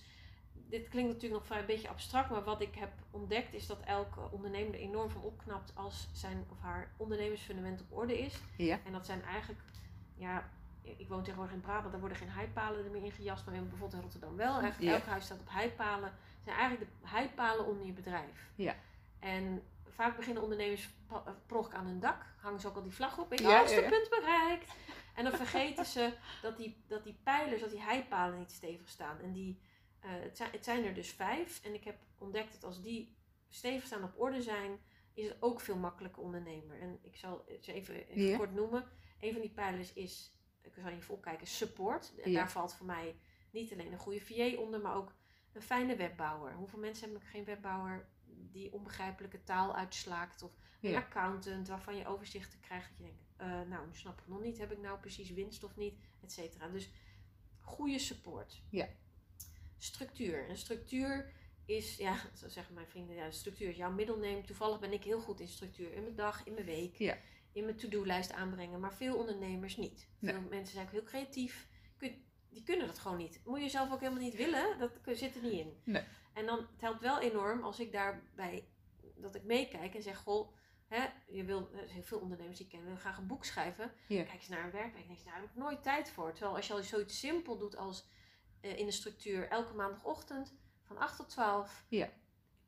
dit 0.54 0.90
klinkt 0.90 1.14
natuurlijk 1.14 1.40
nog 1.40 1.46
vrij 1.46 1.60
een 1.60 1.66
beetje 1.66 1.90
abstract, 1.90 2.30
maar 2.30 2.44
wat 2.44 2.62
ik 2.62 2.76
heb 2.76 2.92
ontdekt 3.12 3.54
is 3.54 3.68
dat 3.68 3.80
elke 3.86 4.32
ondernemer 4.32 4.74
er 4.74 4.80
enorm 4.80 5.10
van 5.10 5.22
opknapt 5.22 5.72
als 5.76 6.08
zijn 6.14 6.46
of 6.52 6.60
haar 6.60 6.94
ondernemersfundament 6.98 7.82
op 7.82 7.92
orde 7.98 8.20
is. 8.20 8.40
Ja. 8.58 8.80
En 8.86 8.92
dat 8.92 9.06
zijn 9.06 9.24
eigenlijk, 9.24 9.60
ja, 10.16 10.50
ik 10.98 11.08
woon 11.10 11.22
tegenwoordig 11.24 11.56
in 11.56 11.62
Brabant, 11.62 11.92
daar 11.92 12.00
worden 12.00 12.18
geen 12.18 12.30
heipalen 12.30 12.86
er 12.86 12.92
meer 12.92 13.04
in 13.04 13.12
gejast, 13.12 13.46
maar 13.46 13.56
in- 13.56 13.62
bijvoorbeeld 13.70 13.94
in 13.94 14.02
Rotterdam 14.02 14.36
wel. 14.36 14.62
Ja. 14.62 14.92
elk 14.94 15.04
huis 15.04 15.26
staat 15.26 15.40
op 15.40 15.50
heipalen. 15.50 16.10
Het 16.10 16.44
zijn 16.44 16.56
eigenlijk 16.58 16.92
de 17.02 17.08
heipalen 17.08 17.66
onder 17.66 17.86
je 17.86 17.94
bedrijf. 17.94 18.50
Ja. 18.56 18.76
En 19.20 19.64
vaak 19.90 20.16
beginnen 20.18 20.44
ondernemers 20.44 20.90
pa- 21.08 21.36
prog 21.46 21.72
aan 21.74 21.86
hun 21.86 22.00
dak. 22.00 22.26
Hangen 22.42 22.60
ze 22.60 22.68
ook 22.68 22.76
al 22.76 22.84
die 22.84 22.92
vlag 22.92 23.18
op. 23.18 23.34
Ik 23.34 23.40
Ja, 23.40 23.58
hoogste 23.58 23.82
ja, 23.82 23.90
punt 23.90 24.10
bereikt. 24.10 24.74
En 25.16 25.24
dan 25.24 25.34
vergeten 25.34 25.86
ze 25.86 26.14
dat 26.42 26.58
die, 26.58 26.84
dat 26.88 27.04
die 27.04 27.20
pijlers, 27.24 27.62
dat 27.62 27.70
die 27.70 27.82
heipalen 27.82 28.38
niet 28.38 28.52
stevig 28.52 28.90
staan. 28.90 29.20
En 29.20 29.32
die, 29.32 29.60
eh, 30.00 30.10
het, 30.12 30.38
zijn, 30.38 30.52
het 30.52 30.64
zijn 30.64 30.86
er 30.86 30.94
dus 30.94 31.12
vijf. 31.12 31.64
En 31.64 31.74
ik 31.74 31.84
heb 31.84 31.96
ontdekt 32.18 32.52
dat 32.54 32.64
als 32.64 32.82
die 32.82 33.16
stevig 33.50 33.86
staan 33.86 34.04
op 34.04 34.20
orde 34.20 34.42
zijn, 34.42 34.80
is 35.14 35.28
het 35.28 35.38
ook 35.40 35.62
veel 35.62 35.76
makkelijker 35.78 36.22
ondernemer. 36.22 36.80
En 36.82 37.00
ik 37.02 37.16
zal 37.16 37.46
ze 37.62 37.74
even, 37.74 38.08
even 38.08 38.38
kort 38.38 38.54
noemen. 38.54 38.86
Een 39.20 39.32
van 39.32 39.42
die 39.42 39.50
pijlers 39.50 39.94
is, 39.94 40.35
ik 40.66 40.74
zal 40.82 40.90
even 40.92 41.14
opkijken, 41.14 41.48
support. 41.48 42.14
En 42.24 42.32
Ja. 42.32 42.38
daar 42.40 42.52
valt 42.52 42.74
voor 42.74 42.86
mij 42.86 43.16
niet 43.52 43.72
alleen 43.72 43.92
een 43.92 43.98
goede 44.00 44.22
VA 44.22 44.58
onder, 44.58 44.82
maar 44.82 44.96
ook 44.96 45.14
een 45.54 45.62
fijne 45.62 45.96
webbouwer. 45.96 46.54
Hoeveel 46.54 46.80
mensen 46.80 47.04
hebben 47.10 47.28
geen 47.30 47.44
webbouwer 47.46 48.08
die 48.26 48.74
onbegrijpelijke 48.74 49.44
taal 49.44 49.76
uitslaakt? 49.76 50.42
Of 50.44 50.52
een 50.82 50.90
Ja. 50.92 50.98
accountant 51.00 51.68
waarvan 51.68 51.96
je 51.96 52.08
overzichten 52.08 52.60
krijgt 52.60 52.90
dat 52.90 52.98
je 52.98 53.04
denkt, 53.04 53.24
eh, 53.38 53.48
nou, 53.70 53.88
nu 53.88 53.96
snap 53.96 54.20
ik 54.20 54.28
nog 54.28 54.42
niet, 54.42 54.58
heb 54.58 54.72
ik 54.72 54.80
nou 54.80 55.00
precies 55.00 55.30
winst 55.32 55.64
of 55.64 55.76
niet, 55.76 56.00
et 56.24 56.32
cetera. 56.32 56.68
Dus 56.68 56.90
goede 57.60 58.00
support. 58.00 58.62
Ja. 58.70 58.88
Structuur. 59.78 60.48
En 60.50 60.58
structuur 60.58 61.32
is, 61.66 61.98
ja, 61.98 62.16
zo 62.40 62.48
zeggen 62.50 62.74
mijn 62.74 62.88
vrienden, 62.88 63.16
ja, 63.16 63.32
structuur 63.32 63.70
is 63.70 63.76
jouw 63.78 63.92
middelneem. 63.92 64.46
Toevallig 64.46 64.80
ben 64.80 64.94
ik 64.94 65.04
heel 65.04 65.20
goed 65.20 65.40
in 65.40 65.48
structuur. 65.48 65.94
In 65.94 66.04
mijn 66.04 66.16
dag, 66.16 66.44
in 66.46 66.54
mijn 66.54 66.66
week, 66.66 66.96
Ja. 66.96 67.18
In 67.56 67.64
mijn 67.66 67.78
to-do-lijst 67.78 68.32
aanbrengen. 68.34 68.80
Maar 68.80 68.94
veel 68.94 69.16
ondernemers 69.18 69.78
niet. 69.78 70.08
Nee. 70.20 70.34
Veel 70.34 70.44
mensen 70.50 70.74
zijn 70.74 70.86
ook 70.86 70.92
heel 70.92 71.04
creatief. 71.04 71.68
Kun- 71.98 72.24
Die 72.50 72.64
kunnen 72.64 72.88
dat 72.88 73.00
gewoon 73.00 73.18
niet. 73.18 73.42
Moet 73.46 73.62
je 73.62 73.70
zelf 73.70 73.92
ook 73.92 74.00
helemaal 74.00 74.22
niet 74.24 74.36
willen. 74.36 74.80
Dat 74.80 74.92
zit 75.18 75.36
er 75.36 75.42
niet 75.42 75.52
in. 75.52 75.82
Nee. 75.84 76.04
En 76.34 76.46
dan 76.46 76.58
het 76.58 76.82
helpt 76.82 77.02
wel 77.02 77.20
enorm 77.20 77.64
als 77.64 77.80
ik 77.80 77.92
daarbij 77.92 78.68
dat 79.16 79.36
ik 79.36 79.44
meekijk 79.44 79.96
en 79.96 80.02
zeg, 80.02 80.18
goh, 80.18 80.54
hè, 80.88 81.06
je 81.28 81.44
wil, 81.44 81.70
heel 81.74 82.04
veel 82.04 82.20
ondernemers 82.20 82.58
die 82.58 82.66
ik 82.66 82.72
ken, 82.72 82.84
willen 82.84 83.00
graag 83.00 83.18
een 83.18 83.28
boek 83.28 83.46
schrijven. 83.46 83.92
Ja. 84.08 84.24
Kijk 84.24 84.34
eens 84.36 84.48
naar 84.48 84.64
een 84.64 84.72
werkweek 84.72 85.02
en 85.02 85.08
denk 85.08 85.20
je, 85.20 85.26
nou, 85.26 85.38
daar 85.38 85.48
heb 85.48 85.56
ik 85.56 85.62
nooit 85.64 85.84
tijd 85.84 86.10
voor. 86.10 86.32
Terwijl 86.32 86.56
als 86.56 86.68
je 86.68 86.74
al 86.74 86.84
zoiets 86.84 87.20
simpel 87.20 87.58
doet 87.58 87.76
als 87.78 88.08
eh, 88.62 88.78
in 88.78 88.86
de 88.86 88.92
structuur, 88.92 89.48
elke 89.50 89.74
maandagochtend 89.74 90.54
van 90.82 90.98
8 90.98 91.18
tot 91.18 91.30
12, 91.30 91.86
Ja. 91.90 92.10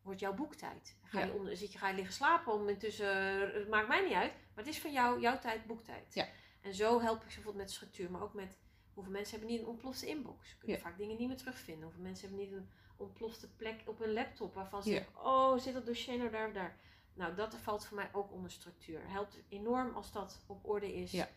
Wordt 0.07 0.21
jouw 0.21 0.33
boektijd. 0.33 0.95
Ga 1.03 1.19
Ja. 1.19 1.25
je, 1.25 1.33
onder, 1.33 1.57
zit 1.57 1.71
je, 1.71 1.77
ga 1.77 1.87
je 1.89 1.95
liggen 1.95 2.13
slapen 2.13 2.53
om 2.53 2.69
intussen, 2.69 3.41
eh, 3.47 3.53
het 3.59 3.69
maakt 3.69 3.87
mij 3.87 4.03
niet 4.03 4.13
uit, 4.13 4.31
maar 4.33 4.63
het 4.63 4.67
is 4.73 4.79
van 4.81 4.91
jou, 4.91 5.19
jouw 5.21 5.39
tijd, 5.39 5.65
boektijd. 5.65 6.13
Ja. 6.13 6.27
En 6.61 6.73
zo 6.73 7.01
help 7.01 7.15
ik 7.23 7.29
ze 7.29 7.35
bijvoorbeeld 7.35 7.63
met 7.65 7.71
structuur, 7.73 8.11
maar 8.11 8.21
ook 8.21 8.33
met 8.33 8.57
hoeveel 8.93 9.11
mensen 9.13 9.31
hebben 9.37 9.49
niet 9.55 9.61
een 9.61 9.67
ontplofte 9.71 10.07
inbox. 10.07 10.49
Ze 10.49 10.57
kunnen 10.57 10.77
Ja. 10.77 10.83
vaak 10.83 10.97
dingen 10.97 11.17
niet 11.17 11.27
meer 11.27 11.37
terugvinden. 11.37 11.83
Hoeveel 11.83 12.01
mensen 12.03 12.27
hebben 12.27 12.45
niet 12.45 12.55
een 12.55 12.69
ontplofte 12.97 13.49
plek 13.55 13.81
op 13.85 13.99
hun 13.99 14.13
laptop 14.13 14.53
waarvan 14.53 14.83
ze 14.83 14.89
denken, 14.89 15.25
oh, 15.25 15.57
zit 15.59 15.73
dat 15.73 15.85
dossier 15.85 16.17
nou 16.17 16.29
daar 16.29 16.47
of 16.47 16.53
daar. 16.53 16.77
Nou, 17.13 17.35
dat 17.35 17.55
valt 17.55 17.85
voor 17.85 17.95
mij 17.97 18.09
ook 18.11 18.31
onder 18.31 18.51
structuur. 18.51 19.01
Helpt 19.09 19.39
enorm 19.49 19.95
als 19.95 20.11
dat 20.11 20.43
op 20.47 20.65
orde 20.69 20.93
is. 20.95 21.11
Ja. 21.11 21.29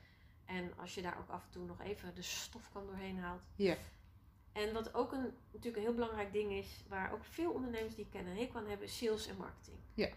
En 0.44 0.76
als 0.78 0.94
je 0.94 1.02
daar 1.02 1.18
ook 1.18 1.28
af 1.28 1.44
en 1.44 1.50
toe 1.50 1.64
nog 1.64 1.80
even 1.80 2.14
de 2.14 2.22
stof 2.22 2.70
kan 2.72 2.86
doorheen 2.86 3.18
haalt. 3.18 3.42
Ja. 3.56 3.76
En 4.52 4.72
wat 4.72 4.94
ook 4.94 5.12
een, 5.12 5.34
natuurlijk 5.52 5.76
een 5.76 5.82
heel 5.82 5.94
belangrijk 5.94 6.32
ding 6.32 6.52
is, 6.52 6.84
waar 6.88 7.12
ook 7.12 7.24
veel 7.24 7.50
ondernemers 7.52 7.94
die 7.94 8.04
ik 8.04 8.10
ken 8.10 8.26
een 8.26 8.36
hekel 8.36 8.58
aan 8.58 8.66
hebben, 8.68 8.86
is 8.86 8.98
sales 8.98 9.26
en 9.26 9.36
marketing. 9.36 9.76
Ja. 9.94 10.08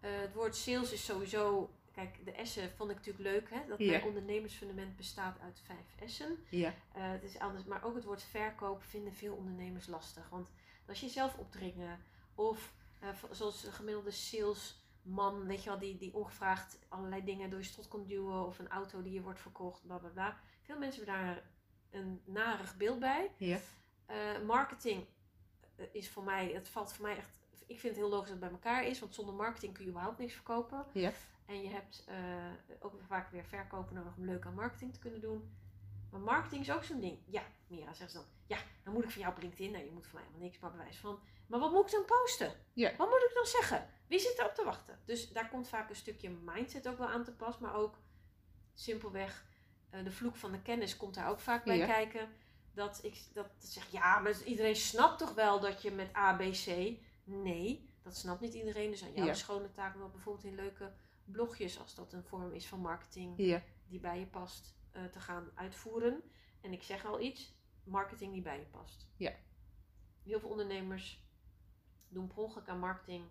Eh, 0.00 0.10
het 0.20 0.34
woord 0.34 0.56
sales 0.56 0.92
is 0.92 1.04
sowieso, 1.04 1.70
kijk, 1.92 2.24
de 2.24 2.44
S'en 2.44 2.70
vond 2.70 2.90
ik 2.90 2.96
natuurlijk 2.96 3.24
leuk, 3.24 3.50
hè? 3.50 3.66
dat 3.68 3.78
Ja. 3.78 3.90
mijn 3.90 4.04
ondernemersfundament 4.04 4.96
bestaat 4.96 5.38
uit 5.40 5.62
vijf 5.64 6.10
S'en. 6.10 6.44
Ja. 6.48 6.74
Eh, 6.92 7.10
het 7.10 7.22
is 7.22 7.38
anders, 7.38 7.64
maar 7.64 7.84
ook 7.84 7.94
het 7.94 8.04
woord 8.04 8.22
verkoop 8.22 8.82
vinden 8.82 9.14
veel 9.14 9.34
ondernemers 9.34 9.86
lastig. 9.86 10.28
Want 10.28 10.50
als 10.86 11.00
je 11.00 11.06
jezelf 11.06 11.36
opdringen, 11.38 11.98
of 12.34 12.72
eh, 13.00 13.08
zoals 13.30 13.64
een 13.64 13.72
gemiddelde 13.72 14.10
salesman, 14.10 15.46
weet 15.46 15.62
je 15.62 15.70
wel, 15.70 15.78
die, 15.78 15.96
die 15.96 16.14
ongevraagd 16.14 16.78
allerlei 16.88 17.24
dingen 17.24 17.50
door 17.50 17.58
je 17.58 17.64
strot 17.64 17.88
kon 17.88 18.06
duwen, 18.06 18.46
of 18.46 18.58
een 18.58 18.68
auto 18.68 19.02
die 19.02 19.12
je 19.12 19.22
wordt 19.22 19.40
verkocht, 19.40 19.86
bla 19.86 19.96
bla 19.96 20.08
bla. 20.08 20.40
Veel 20.62 20.78
mensen 20.78 21.04
hebben 21.04 21.24
daar 21.24 21.42
een 21.90 22.20
narig 22.24 22.76
beeld 22.76 22.98
bij. 22.98 23.30
Ja. 23.36 23.58
Eh, 24.06 24.16
marketing 24.46 25.06
eh, 25.76 25.86
is 25.92 26.10
voor 26.10 26.22
mij, 26.24 26.52
het 26.52 26.68
valt 26.68 26.92
voor 26.92 27.06
mij 27.06 27.16
echt, 27.16 27.40
ik 27.66 27.80
vind 27.80 27.94
het 27.94 28.02
heel 28.04 28.08
logisch 28.10 28.30
dat 28.30 28.40
het 28.40 28.50
bij 28.50 28.50
elkaar 28.50 28.86
is, 28.86 29.00
want 29.00 29.14
zonder 29.14 29.34
marketing 29.34 29.74
kun 29.74 29.84
je 29.84 29.90
überhaupt 29.90 30.18
niks 30.18 30.34
verkopen. 30.34 30.86
Ja. 30.92 31.12
En 31.46 31.62
je 31.62 31.68
hebt 31.68 32.04
eh, 32.06 32.16
ook 32.78 32.94
vaak 33.06 33.30
weer 33.30 33.44
verkopen 33.44 33.94
nodig 33.94 34.16
om 34.16 34.24
leuk 34.24 34.46
aan 34.46 34.54
marketing 34.54 34.92
te 34.92 34.98
kunnen 34.98 35.20
doen. 35.20 35.50
Maar 36.10 36.20
marketing 36.20 36.62
is 36.62 36.72
ook 36.72 36.84
zo'n 36.84 37.00
ding. 37.00 37.18
Ja, 37.26 37.42
Mira 37.66 37.94
zegt 37.94 38.10
ze 38.10 38.16
dan. 38.16 38.26
Ja, 38.46 38.58
dan 38.84 38.92
moet 38.92 39.04
ik 39.04 39.10
van 39.10 39.20
jou 39.20 39.34
op 39.34 39.42
LinkedIn. 39.42 39.70
Nou, 39.70 39.84
je 39.84 39.90
moet 39.90 40.06
van 40.06 40.14
mij 40.14 40.22
helemaal 40.22 40.46
niks, 40.46 40.58
maar 40.58 40.70
bewijs 40.70 40.96
van. 40.96 41.20
Maar 41.46 41.60
wat 41.60 41.72
moet 41.72 41.84
ik 41.84 41.92
dan 41.92 42.04
posten? 42.04 42.52
Ja. 42.72 42.96
Wat 42.96 43.08
moet 43.08 43.26
ik 43.28 43.34
dan 43.34 43.46
zeggen? 43.46 43.88
Wie 44.06 44.18
zit 44.18 44.38
erop 44.38 44.54
te 44.54 44.64
wachten? 44.64 44.98
Dus 45.04 45.32
daar 45.32 45.48
komt 45.48 45.68
vaak 45.68 45.88
een 45.88 45.96
stukje 45.96 46.30
mindset 46.30 46.88
ook 46.88 46.98
wel 46.98 47.08
aan 47.08 47.24
te 47.24 47.32
pas. 47.32 47.58
Maar 47.58 47.74
ook 47.74 47.98
simpelweg 48.74 49.46
eh, 49.90 50.04
de 50.04 50.10
vloek 50.12 50.36
van 50.36 50.52
de 50.52 50.62
kennis 50.62 50.96
komt 50.96 51.14
daar 51.14 51.28
ook 51.28 51.40
vaak 51.40 51.64
bij 51.64 51.76
Ja. 51.76 51.86
kijken. 51.86 52.28
Dat 52.74 53.04
ik 53.04 53.22
dat 53.32 53.50
zeg, 53.58 53.90
ja, 53.90 54.18
maar 54.18 54.42
iedereen 54.42 54.76
snapt 54.76 55.18
toch 55.18 55.34
wel 55.34 55.60
dat 55.60 55.82
je 55.82 55.90
met 55.90 56.16
A, 56.16 56.36
B, 56.36 56.40
C. 56.40 56.92
Nee, 57.24 57.88
dat 58.02 58.16
snapt 58.16 58.40
niet 58.40 58.54
iedereen. 58.54 58.90
Dus 58.90 59.02
aan 59.02 59.12
jou 59.12 59.26
Ja. 59.26 59.32
de 59.32 59.38
schone 59.38 59.70
taak 59.72 59.94
om 59.94 60.10
bijvoorbeeld 60.10 60.44
in 60.44 60.54
leuke 60.54 60.92
blogjes, 61.24 61.78
als 61.80 61.94
dat 61.94 62.12
een 62.12 62.24
vorm 62.24 62.52
is 62.52 62.66
van 62.66 62.80
marketing 62.80 63.34
Ja. 63.36 63.62
die 63.88 64.00
bij 64.00 64.18
je 64.18 64.26
past, 64.26 64.74
eh, 64.90 65.04
te 65.04 65.20
gaan 65.20 65.50
uitvoeren. 65.54 66.22
En 66.60 66.72
ik 66.72 66.82
zeg 66.82 67.04
al 67.06 67.20
iets, 67.20 67.54
marketing 67.84 68.32
die 68.32 68.42
bij 68.42 68.58
je 68.58 68.64
past. 68.64 69.08
Ja. 69.16 69.32
Heel 70.22 70.40
veel 70.40 70.48
ondernemers 70.50 71.24
doen 72.08 72.26
per 72.26 72.36
ongeluk 72.38 72.68
aan 72.68 72.78
marketing 72.78 73.24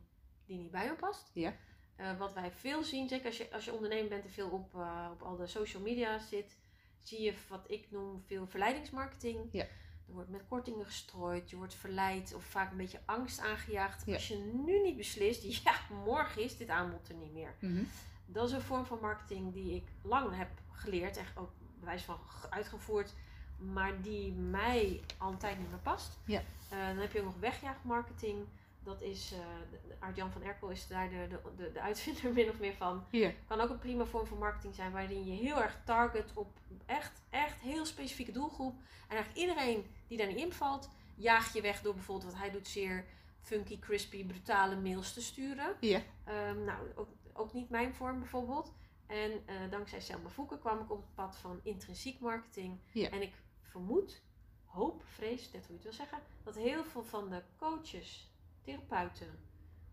die 0.45 0.57
niet 0.57 0.71
bij 0.71 0.87
hun 0.87 0.95
past. 0.95 1.31
Ja. 1.33 1.53
Eh, 1.99 2.17
wat 2.17 2.33
wij 2.33 2.51
veel 2.51 2.83
zien, 2.83 3.07
zeker 3.07 3.25
als 3.25 3.37
je, 3.37 3.51
als 3.51 3.65
je 3.65 3.73
ondernemer 3.73 4.09
bent 4.09 4.23
en 4.23 4.29
veel 4.29 4.49
op, 4.49 4.75
eh, 4.75 5.07
op 5.11 5.21
al 5.21 5.35
de 5.35 5.47
social 5.47 5.81
media 5.81 6.19
zit, 6.19 6.57
zie 7.03 7.21
je 7.21 7.33
wat 7.47 7.65
ik 7.67 7.91
noem 7.91 8.23
veel 8.25 8.47
verleidingsmarketing. 8.47 9.47
Ja. 9.51 9.63
Er 10.07 10.13
wordt 10.13 10.29
met 10.29 10.47
kortingen 10.47 10.85
gestrooid, 10.85 11.49
je 11.49 11.55
wordt 11.55 11.73
verleid 11.73 12.33
of 12.33 12.43
vaak 12.43 12.71
een 12.71 12.77
beetje 12.77 12.99
angst 13.05 13.39
aangejaagd. 13.39 14.05
Ja. 14.05 14.13
Als 14.13 14.27
je 14.27 14.51
nu 14.65 14.81
niet 14.81 14.97
beslist, 14.97 15.43
ja, 15.63 15.73
morgen 16.05 16.43
is 16.43 16.57
dit 16.57 16.69
aanbod 16.69 17.09
er 17.09 17.15
niet 17.15 17.33
meer. 17.33 17.55
Mhm. 17.59 17.83
Dat 18.25 18.47
is 18.47 18.53
een 18.53 18.61
vorm 18.61 18.85
van 18.85 18.99
marketing 19.01 19.53
die 19.53 19.75
ik 19.75 19.87
lang 20.01 20.35
heb 20.35 20.49
geleerd 20.71 21.17
en 21.17 21.25
ook 21.35 21.51
bewijs 21.79 22.03
van 22.03 22.19
uitgevoerd, 22.49 23.13
maar 23.57 24.01
die 24.01 24.31
mij 24.31 25.01
al 25.17 25.31
een 25.31 25.37
tijd 25.37 25.57
niet 25.57 25.69
meer 25.69 25.79
past. 25.79 26.17
Ja. 26.25 26.43
Eh, 26.69 26.87
dan 26.87 26.97
heb 26.97 27.11
je 27.11 27.19
ook 27.19 27.25
nog 27.25 27.39
wegjaagmarketing. 27.39 28.45
Dat 28.83 29.01
is, 29.01 29.31
eh 29.33 29.39
de- 29.71 29.95
Art-Jan 29.99 30.31
van 30.31 30.43
Erkel 30.43 30.69
is 30.69 30.87
daar 30.87 31.09
de, 31.09 31.27
de, 31.29 31.41
de, 31.55 31.71
de 31.71 31.81
uitvinder 31.81 32.33
min 32.33 32.49
of 32.49 32.59
meer 32.59 32.73
van. 32.73 33.05
Kan 33.47 33.59
ook 33.61 33.69
een 33.69 33.79
prima 33.79 34.05
vorm 34.05 34.25
van 34.25 34.37
marketing 34.37 34.75
zijn 34.75 34.91
waarin 34.91 35.25
je 35.25 35.31
heel 35.31 35.61
erg 35.61 35.81
target 35.85 36.31
op 36.33 36.57
echt, 36.85 37.21
echt 37.29 37.59
heel 37.61 37.85
specifieke 37.85 38.31
doelgroep. 38.31 38.75
En 39.07 39.15
eigenlijk 39.15 39.39
iedereen 39.47 39.85
die 40.07 40.17
daar 40.17 40.27
niet 40.27 40.37
invalt, 40.37 40.89
jaag 41.15 41.53
je 41.53 41.61
weg 41.61 41.81
door 41.81 41.93
bijvoorbeeld 41.93 42.31
wat 42.31 42.41
hij 42.41 42.51
doet 42.51 42.67
zeer 42.67 43.05
funky, 43.41 43.79
crispy, 43.79 44.25
brutale 44.25 44.75
mails 44.75 45.13
te 45.13 45.21
sturen. 45.21 45.75
Ja. 45.79 46.01
Ehm, 46.23 46.63
nou, 46.63 46.87
ook, 46.95 47.09
ook 47.33 47.53
niet 47.53 47.69
mijn 47.69 47.93
vorm 47.93 48.19
bijvoorbeeld. 48.19 48.73
En 49.07 49.31
eh, 49.45 49.55
dankzij 49.69 49.99
Selma 50.01 50.29
Voeken 50.29 50.59
kwam 50.59 50.79
ik 50.79 50.91
op 50.91 51.01
het 51.01 51.15
pad 51.15 51.37
van 51.37 51.59
intrinsiek 51.63 52.19
marketing. 52.19 52.79
Ja. 52.91 53.09
En 53.09 53.21
ik 53.21 53.33
vermoed, 53.61 54.21
hoop, 54.65 55.03
vrees, 55.05 55.51
net 55.51 55.65
hoe 55.65 55.67
je 55.67 55.73
het 55.73 55.83
wil 55.83 55.93
zeggen, 55.93 56.19
dat 56.43 56.55
heel 56.55 56.83
veel 56.83 57.03
van 57.03 57.29
de 57.29 57.41
coaches, 57.57 58.28
therapeuten, 58.69 59.39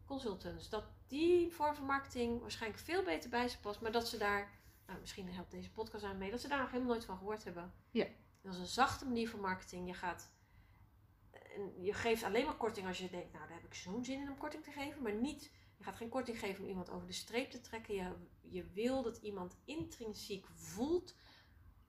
consultants, 0.05 0.69
dat 0.69 0.85
die 1.07 1.53
vorm 1.53 1.75
van 1.75 1.85
marketing 1.85 2.41
waarschijnlijk 2.41 2.83
veel 2.83 3.03
beter 3.03 3.31
bij 3.31 3.49
ze 3.49 3.61
past. 3.61 3.81
Maar 3.81 3.93
dat 3.93 4.09
ze 4.09 4.19
daar, 4.19 4.51
nou, 4.87 5.01
misschien 5.01 5.33
helpt 5.33 5.51
deze 5.51 5.73
podcast 5.73 6.05
aan 6.05 6.19
mee, 6.19 6.31
dat 6.31 6.41
ze 6.41 6.49
daar 6.49 6.61
nog 6.61 6.71
helemaal 6.71 6.93
nooit 6.93 7.05
van 7.05 7.19
gehoord 7.19 7.45
hebben. 7.45 7.73
Ja. 7.91 8.07
Dat 8.43 8.55
is 8.55 8.61
een 8.61 8.67
zachte 8.67 9.05
manier 9.05 9.29
van 9.29 9.41
marketing. 9.41 9.87
Je 9.87 9.95
gaat 9.95 10.35
en 11.57 11.83
je 11.83 11.93
geeft 11.93 12.23
alleen 12.23 12.45
maar 12.45 12.57
korting 12.57 12.87
als 12.87 12.99
je 12.99 13.11
denkt, 13.11 13.33
nou 13.33 13.47
daar 13.47 13.57
heb 13.57 13.67
ik 13.67 13.75
zo'n 13.75 14.05
zin 14.05 14.21
in 14.21 14.29
om 14.29 14.39
korting 14.39 14.65
te 14.65 14.71
geven. 14.71 15.03
Maar 15.03 15.15
niet, 15.15 15.51
je 15.77 15.85
gaat 15.85 15.97
geen 15.97 16.09
korting 16.09 16.39
geven 16.39 16.63
om 16.63 16.69
iemand 16.69 16.91
over 16.91 17.07
de 17.07 17.13
streep 17.13 17.51
te 17.51 17.61
trekken. 17.61 17.95
Je, 17.95 18.13
je 18.41 18.65
wil 18.73 19.03
dat 19.03 19.17
iemand 19.17 19.57
intrinsiek 19.65 20.47
voelt. 20.55 21.15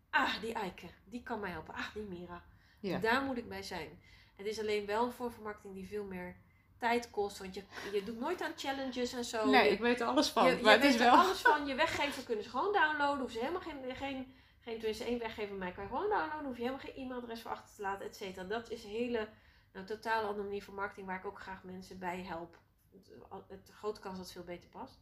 Ah, 0.09 0.41
die 0.41 0.53
Eike, 0.53 0.87
die 1.05 1.23
kan 1.23 1.39
mij 1.39 1.51
helpen. 1.51 1.73
Ah, 1.73 1.93
die 1.93 2.03
Mira. 2.03 2.45
Ja. 2.79 2.99
Daar 2.99 3.21
moet 3.23 3.37
ik 3.37 3.47
bij 3.47 3.63
zijn. 3.63 4.01
Het 4.35 4.45
is 4.45 4.59
alleen 4.59 4.85
wel 4.85 5.05
een 5.05 5.11
vorm 5.11 5.31
van 5.31 5.43
marketing 5.43 5.73
die 5.73 5.87
veel 5.87 6.05
meer 6.05 6.37
tijd 6.77 7.09
kost. 7.09 7.37
Want 7.37 7.53
je, 7.55 7.63
je 7.93 8.03
doet 8.03 8.19
nooit 8.19 8.41
aan 8.41 8.53
challenges 8.55 9.13
en 9.13 9.23
zo. 9.25 9.49
Nee, 9.49 9.63
Je- 9.63 9.69
ik 9.71 9.79
weet 9.79 9.99
er 9.99 10.07
alles 10.07 10.29
van. 10.29 10.45
je, 10.45 10.55
je 10.55 10.61
maar 10.61 10.71
het 10.73 10.81
weet 10.81 10.93
is 10.93 10.99
er 10.99 11.05
wel. 11.11 11.15
alles 11.23 11.37
van. 11.39 11.65
Je 11.67 11.75
weggever 11.75 12.23
kunnen 12.23 12.43
ze 12.43 12.49
gewoon 12.49 12.73
downloaden. 12.73 13.17
Hoeven 13.19 13.39
ze 13.39 13.45
helemaal 13.45 13.61
geen, 13.61 13.95
geen, 13.95 14.33
geen 14.59 14.75
tenminste 14.77 15.03
één 15.03 15.19
weggever 15.19 15.47
van 15.49 15.57
mij 15.57 15.71
kan 15.71 15.83
je 15.83 15.89
gewoon 15.89 16.09
downloaden. 16.09 16.45
Hoef 16.45 16.55
je 16.57 16.61
helemaal 16.63 16.85
geen 16.85 16.95
e-mailadres 16.95 17.41
voor 17.41 17.51
achter 17.51 17.75
te 17.75 17.81
laten, 17.81 18.05
et 18.05 18.15
cetera. 18.15 18.45
Dat 18.47 18.69
is 18.69 18.83
een 18.83 18.89
hele, 18.89 19.29
nou, 19.73 19.85
totaal 19.85 20.23
andere 20.25 20.43
manier 20.43 20.63
van 20.63 20.73
marketing 20.73 21.07
waar 21.07 21.19
ik 21.19 21.25
ook 21.25 21.39
graag 21.41 21.63
mensen 21.63 21.99
bij 21.99 22.23
help. 22.23 22.59
Het, 22.91 23.11
het 23.47 23.71
grote 23.73 23.99
kans 23.99 24.15
dat 24.17 24.25
het 24.25 24.33
veel 24.35 24.43
beter 24.43 24.69
past. 24.69 24.99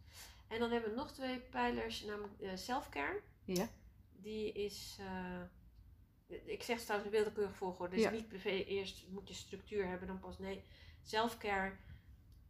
En 0.48 0.60
dan 0.60 0.72
hebben 0.72 0.90
we 0.90 0.96
nog 0.96 1.12
twee 1.12 1.40
pijlers, 1.40 2.04
namelijk 2.04 2.42
eh, 2.42 2.50
self-care. 2.56 3.22
Ja. 3.44 3.68
Die 4.12 4.52
is, 4.52 4.98
eh, 5.00 6.38
ik 6.46 6.64
zeg 6.64 6.76
het 6.76 6.86
trouwens 6.86 7.12
in 7.14 7.18
willekeurig 7.20 7.56
volgorde. 7.56 7.96
Dus 7.96 8.04
Ja. 8.04 8.10
niet 8.12 8.28
per 8.28 8.40
se 8.40 8.66
eerst 8.66 9.08
moet 9.10 9.28
je 9.28 9.34
structuur 9.34 9.88
hebben, 9.88 10.08
dan 10.08 10.20
pas 10.20 10.40
nee. 10.40 10.64
Self-care 11.06 11.72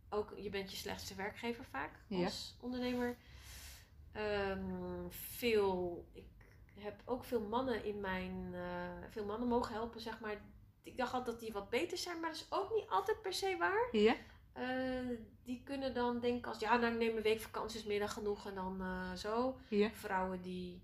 ook, 0.10 0.34
je 0.38 0.50
bent 0.50 0.72
je 0.72 0.78
slechtste 0.78 1.16
werkgever 1.16 1.66
vaak 1.66 1.92
Ja. 2.08 2.24
als 2.24 2.58
ondernemer. 2.62 3.18
Ehm, 4.12 5.10
veel, 5.10 6.06
ik 6.14 6.26
heb 6.80 7.02
ook 7.06 7.24
veel 7.24 7.42
mannen 7.42 7.84
in 7.84 8.00
mijn, 8.00 8.50
eh, 8.54 9.10
veel 9.10 9.26
mannen 9.26 9.48
mogen 9.48 9.74
helpen, 9.74 10.02
zeg 10.02 10.20
maar. 10.20 10.42
Ik 10.84 10.98
dacht 10.98 11.14
altijd 11.14 11.32
dat 11.32 11.46
die 11.46 11.54
wat 11.54 11.70
beter 11.70 11.98
zijn, 11.98 12.20
maar 12.20 12.30
dat 12.30 12.40
is 12.40 12.46
ook 12.50 12.74
niet 12.74 12.90
altijd 12.90 13.22
per 13.22 13.34
se 13.34 13.56
waar. 13.58 13.88
Ja? 13.92 14.16
Eh, 14.54 15.18
die 15.44 15.64
kunnen 15.64 15.94
dan 15.94 16.20
denken 16.20 16.52
als, 16.52 16.60
ja, 16.60 16.78
nou 16.78 16.94
ik 16.94 17.00
neem 17.00 17.18
een 17.18 17.24
week 17.24 17.40
vakantie, 17.40 17.90
is 17.92 18.00
dan 18.00 18.10
genoeg 18.10 18.48
en 18.48 18.56
dan 18.56 18.82
eh, 18.82 19.14
zo. 19.14 19.58
Ja. 19.68 19.90
Vrouwen 19.92 20.42
die, 20.42 20.84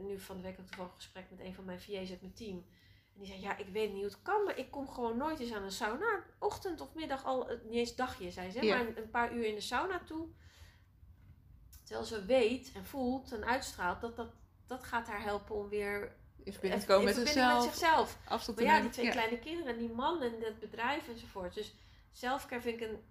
nu 0.00 0.18
van 0.18 0.36
de 0.36 0.42
week 0.42 0.58
ook 0.60 0.66
toevallig 0.66 0.90
een 0.92 0.96
gesprek 0.96 1.30
met 1.30 1.40
een 1.40 1.54
van 1.54 1.64
mijn 1.64 1.80
VA's 1.80 2.10
uit 2.10 2.20
mijn 2.20 2.34
team. 2.34 2.64
En 3.14 3.18
die 3.18 3.26
zei, 3.26 3.40
ja, 3.40 3.56
ik 3.56 3.68
weet 3.68 3.88
niet 3.92 4.02
hoe 4.02 4.10
het 4.12 4.22
kan, 4.22 4.44
maar 4.44 4.58
ik 4.58 4.70
kom 4.70 4.88
gewoon 4.88 5.16
nooit 5.16 5.40
eens 5.40 5.52
aan 5.52 5.62
een 5.62 5.70
sauna. 5.72 6.24
Ochtend 6.38 6.80
of 6.80 6.94
middag 6.94 7.24
al, 7.24 7.50
eh, 7.50 7.58
niet 7.64 7.74
eens 7.74 7.94
dagje, 7.96 8.30
zei 8.30 8.50
ze, 8.50 8.64
Ja. 8.64 8.76
maar 8.76 8.86
een, 8.86 8.96
een 8.98 9.10
paar 9.10 9.34
uur 9.36 9.44
in 9.44 9.54
de 9.54 9.60
sauna 9.60 10.02
toe. 10.04 10.28
Terwijl 11.84 12.06
ze 12.06 12.24
weet 12.24 12.72
en 12.74 12.84
voelt 12.86 13.32
en 13.32 13.44
uitstraalt 13.44 14.00
dat 14.00 14.16
dat, 14.16 14.32
dat 14.66 14.84
gaat 14.84 15.06
haar 15.06 15.22
helpen 15.22 15.54
om 15.56 15.68
weer 15.68 16.16
In 16.44 16.52
verbinding 16.52 16.82
te 16.82 16.88
komen 16.88 17.04
met 17.04 17.14
zichzelf. 17.14 17.64
met 17.64 17.72
zichzelf. 17.72 18.18
Afstand 18.28 18.58
Maar 18.58 18.66
ja, 18.66 18.80
die 18.80 18.90
twee 18.90 19.10
kleine 19.10 19.38
kinderen 19.38 19.72
en 19.72 19.78
die 19.78 19.92
man 19.92 20.22
en 20.22 20.40
dat 20.40 20.58
bedrijf 20.58 21.08
enzovoort. 21.08 21.54
Dus 21.54 21.74
zelfcare 22.10 22.60
vind 22.60 22.80
ik 22.80 22.88
een 22.88 23.02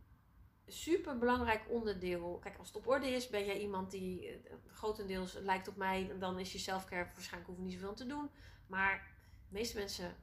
super 0.68 1.18
belangrijk 1.18 1.62
onderdeel. 1.70 2.40
Kijk, 2.42 2.58
als 2.58 2.68
het 2.68 2.78
op 2.78 2.88
orde 2.88 3.10
is, 3.10 3.30
ben 3.30 3.46
jij 3.46 3.60
iemand 3.60 3.92
die 3.92 4.28
eh, 4.28 4.54
grotendeels 4.68 5.34
lijkt 5.34 5.68
op 5.68 5.76
mij. 5.76 6.16
Dan 6.20 6.40
is 6.40 6.52
je 6.52 6.60
selfcare 6.60 7.10
waarschijnlijk 7.14 7.48
hoef 7.48 7.58
je 7.58 7.64
niet 7.64 7.74
zoveel 7.74 7.90
aan 7.90 7.96
te 7.96 8.06
doen. 8.06 8.30
Maar 8.68 9.08
de 9.52 9.58
meeste 9.58 9.78
mensen 9.78 10.16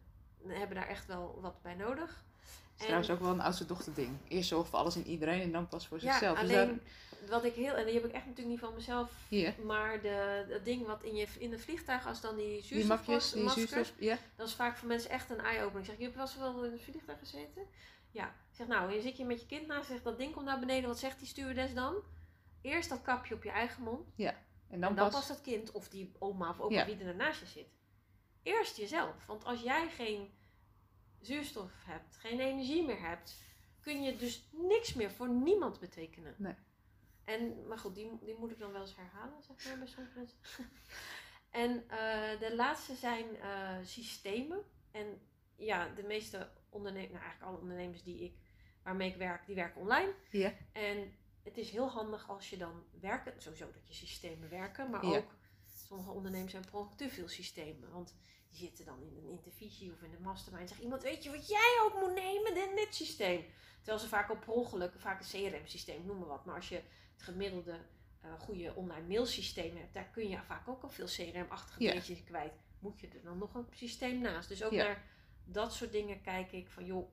hebben 0.46 0.76
daar 0.76 0.88
echt 0.88 1.06
wel 1.06 1.38
wat 1.40 1.62
bij 1.62 1.74
nodig. 1.74 2.24
Dat 2.40 2.76
is 2.76 2.82
trouwens 2.84 3.10
ook 3.10 3.20
wel 3.20 3.30
een 3.30 3.40
oudste 3.40 3.66
dochter 3.66 3.94
ding. 3.94 4.16
Eerst 4.28 4.48
zorgen 4.48 4.68
voor 4.68 4.78
alles 4.78 4.96
en 4.96 5.06
iedereen 5.06 5.40
en 5.40 5.52
dan 5.52 5.68
pas 5.68 5.86
voor 5.86 5.98
ja, 6.02 6.10
zichzelf. 6.10 6.38
Dus 6.38 6.48
alleen 6.50 6.80
wat 7.28 7.44
ik 7.44 7.54
heel, 7.54 7.74
en 7.74 7.84
die 7.84 7.94
heb 7.94 8.04
ik 8.04 8.12
echt 8.12 8.26
natuurlijk 8.26 8.48
niet 8.48 8.58
van 8.58 8.74
mezelf. 8.74 9.10
hier, 9.28 9.54
Maar 9.64 10.00
de, 10.02 10.46
dat 10.48 10.64
ding 10.64 10.86
wat 10.86 11.02
in 11.02 11.14
je 11.16 11.26
in 11.38 11.52
een 11.52 11.60
vliegtuig, 11.60 12.06
als 12.06 12.20
dan 12.20 12.36
die 12.36 12.62
die 12.68 12.84
mapjes, 12.84 13.32
die 13.32 13.42
zuurstofmaskers, 13.42 13.72
zuurstof. 13.72 13.92
Ja, 13.98 14.18
Dat 14.36 14.48
is 14.48 14.54
vaak 14.54 14.76
voor 14.76 14.88
mensen 14.88 15.10
echt 15.10 15.30
een 15.30 15.40
eye-opener. 15.40 15.80
Ik 15.80 15.86
zeg, 15.86 15.96
je 15.96 16.02
hebt 16.02 16.14
wel 16.16 16.24
eens 16.24 16.36
wel 16.36 16.64
in 16.64 16.72
een 16.72 16.78
vliegtuig 16.78 17.18
gezeten? 17.18 17.62
Ja. 18.10 18.26
Ik 18.26 18.56
zeg, 18.56 18.66
nou, 18.66 18.92
je 18.92 19.00
zit 19.00 19.16
je 19.16 19.24
met 19.24 19.40
je 19.40 19.46
kind 19.46 19.66
naast, 19.66 19.88
zegt 19.88 20.04
dat 20.04 20.18
ding 20.18 20.32
komt 20.34 20.46
naar 20.46 20.58
beneden. 20.58 20.88
Wat 20.88 20.98
zegt 20.98 21.18
die 21.18 21.28
stewardess 21.28 21.74
dan? 21.74 21.94
Eerst 22.60 22.88
dat 22.88 23.02
kapje 23.02 23.34
op 23.34 23.42
je 23.42 23.50
eigen 23.50 23.82
mond. 23.82 24.08
en 24.16 24.24
dan, 24.24 24.34
en 24.68 24.80
dan 24.80 24.94
pas. 24.94 25.12
pas 25.12 25.28
dat 25.28 25.40
kind 25.40 25.70
of 25.72 25.88
die 25.88 26.12
oma 26.18 26.48
of 26.50 26.60
opa, 26.60 26.74
Ja. 26.74 26.84
wie 26.86 26.98
er 26.98 27.14
naast 27.16 27.40
je 27.40 27.46
zit. 27.46 27.66
Eerst 28.48 28.76
jezelf. 28.76 29.26
Want 29.26 29.44
als 29.44 29.62
jij 29.62 29.88
geen 29.88 30.30
zuurstof 31.20 31.72
hebt, 31.84 32.16
geen 32.16 32.40
energie 32.40 32.84
meer 32.84 33.00
hebt, 33.00 33.42
kun 33.80 34.02
je 34.02 34.16
dus 34.16 34.48
niks 34.50 34.94
meer 34.94 35.10
voor 35.10 35.28
niemand 35.28 35.80
betekenen. 35.80 36.34
Nee. 36.38 36.54
En, 37.24 37.66
maar 37.66 37.78
goed, 37.78 37.94
die, 37.94 38.18
die 38.20 38.34
moet 38.38 38.50
ik 38.50 38.58
dan 38.58 38.72
wel 38.72 38.80
eens 38.80 38.96
herhalen, 38.96 39.42
zeg 39.42 39.66
maar, 39.66 39.78
bij 39.78 39.86
sommige 39.86 40.18
mensen. 40.18 40.38
en 41.64 41.88
eh, 41.88 42.40
de 42.40 42.54
laatste 42.56 42.94
zijn 42.94 43.36
eh, 43.36 43.76
systemen. 43.82 44.62
En 44.90 45.20
ja, 45.56 45.88
de 45.88 46.02
meeste 46.02 46.50
ondernemers, 46.68 47.12
nou 47.12 47.22
eigenlijk 47.22 47.50
alle 47.52 47.60
ondernemers 47.60 48.02
die 48.02 48.20
ik, 48.24 48.36
waarmee 48.82 49.10
ik 49.10 49.16
werk, 49.16 49.46
die 49.46 49.54
werken 49.54 49.80
online. 49.80 50.14
Ja. 50.30 50.54
En 50.72 51.12
het 51.42 51.56
is 51.56 51.70
heel 51.70 51.88
handig 51.88 52.28
als 52.28 52.50
je 52.50 52.56
dan 52.56 52.84
werken, 53.00 53.42
sowieso 53.42 53.70
dat 53.72 53.88
je 53.88 53.94
systemen 53.94 54.48
werken, 54.48 54.90
maar 54.90 55.06
Ja. 55.06 55.16
ook 55.16 55.34
sommige 55.76 56.10
ondernemers 56.10 56.52
hebben 56.52 56.88
te 56.96 57.08
veel 57.08 57.28
systemen. 57.28 57.90
Want 57.90 58.14
die 58.48 58.58
zitten 58.58 58.84
dan 58.84 59.02
in 59.02 59.16
een 59.16 59.30
intervisie 59.30 59.92
of 59.92 60.02
in 60.02 60.10
de 60.10 60.20
mastermind 60.20 60.62
en 60.62 60.68
zegt 60.68 60.80
iemand, 60.80 61.02
weet 61.02 61.24
je 61.24 61.30
wat 61.30 61.48
jij 61.48 61.80
ook 61.84 62.00
moet 62.00 62.14
nemen? 62.14 62.54
Dit, 62.54 62.76
dit 62.76 62.94
systeem. 62.94 63.44
Terwijl 63.76 63.98
ze 63.98 64.08
vaak 64.08 64.30
op 64.30 64.40
per 64.40 64.52
ongeluk, 64.52 64.92
vaak 64.96 65.20
een 65.20 65.50
CRM-systeem, 65.50 66.06
noem 66.06 66.18
maar 66.18 66.28
wat. 66.28 66.44
Maar 66.44 66.54
als 66.54 66.68
je 66.68 66.74
het 66.74 67.22
gemiddelde 67.22 67.78
eh, 68.20 68.32
goede 68.40 68.74
online 68.74 69.06
mailsysteem 69.06 69.76
hebt, 69.76 69.94
daar 69.94 70.10
kun 70.10 70.28
je 70.28 70.42
vaak 70.42 70.68
ook 70.68 70.82
al 70.82 70.88
veel 70.88 71.06
CRM-achtige 71.06 71.78
dingetjes 71.78 72.18
in 72.18 72.24
kwijt. 72.24 72.52
Moet 72.78 73.00
je 73.00 73.08
er 73.08 73.22
dan 73.22 73.38
nog 73.38 73.54
een 73.54 73.66
systeem 73.70 74.20
naast? 74.20 74.48
Dus 74.48 74.62
ook 74.62 74.72
naar 74.72 75.04
dat 75.44 75.74
soort 75.74 75.92
dingen 75.92 76.22
kijk 76.22 76.52
ik 76.52 76.68
van, 76.68 76.84
joh, 76.84 77.12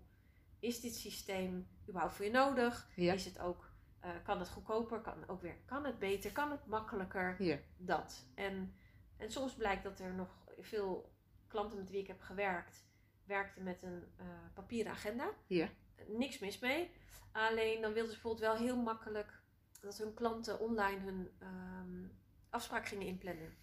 is 0.59 0.79
dit 0.79 0.95
systeem 0.95 1.67
überhaupt 1.87 2.15
voor 2.15 2.25
je 2.25 2.31
nodig? 2.31 2.87
Is 2.95 3.25
het 3.25 3.39
ook, 3.39 3.69
eh, 3.99 4.09
kan 4.23 4.39
het 4.39 4.49
goedkoper? 4.49 5.01
Kan, 5.01 5.27
ook 5.27 5.41
weer, 5.41 5.57
kan 5.65 5.85
het 5.85 5.99
beter? 5.99 6.31
Kan 6.31 6.51
het 6.51 6.65
makkelijker? 6.65 7.35
Dat. 7.77 8.25
En, 8.35 8.75
en 9.17 9.31
soms 9.31 9.53
blijkt 9.53 9.83
dat 9.83 9.99
er 9.99 10.13
nog 10.13 10.29
veel 10.59 11.13
klanten 11.55 11.77
met 11.79 11.89
wie 11.89 12.01
ik 12.01 12.07
heb 12.07 12.21
gewerkt, 12.21 12.83
werkten 13.25 13.63
met 13.63 13.83
een 13.83 14.03
eh, 14.17 14.25
papieren 14.53 14.91
agenda. 14.91 15.29
Ja. 15.47 15.67
Niks 16.07 16.39
mis 16.39 16.59
mee. 16.59 16.91
Alleen 17.31 17.81
dan 17.81 17.93
wilden 17.93 18.11
ze 18.13 18.19
bijvoorbeeld 18.21 18.51
wel 18.51 18.65
heel 18.65 18.77
makkelijk 18.81 19.39
dat 19.81 19.97
hun 19.97 20.13
klanten 20.13 20.59
online 20.59 20.99
hun 20.99 21.31
ehm, 21.39 22.07
afspraak 22.49 22.87
gingen 22.87 23.07
inplannen. 23.07 23.53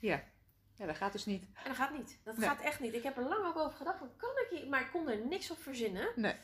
Ja, 0.75 0.87
dat 0.87 0.97
gaat 0.97 1.13
dus 1.13 1.25
niet. 1.27 1.45
En 1.45 1.65
dat 1.65 1.77
gaat 1.77 1.93
niet. 1.97 2.19
Dat 2.25 2.37
Nee. 2.37 2.49
gaat 2.49 2.61
echt 2.61 2.81
niet. 2.81 2.95
Ik 2.95 3.03
heb 3.03 3.17
er 3.17 3.29
lang 3.29 3.45
ook 3.47 3.57
over 3.57 3.77
gedacht, 3.77 3.99
kan 4.17 4.31
ik 4.31 4.59
hier? 4.59 4.69
Maar 4.69 4.81
ik 4.81 4.91
kon 4.91 5.09
er 5.09 5.27
niks 5.27 5.51
op 5.51 5.59
verzinnen. 5.59 6.09
Nee. 6.17 6.35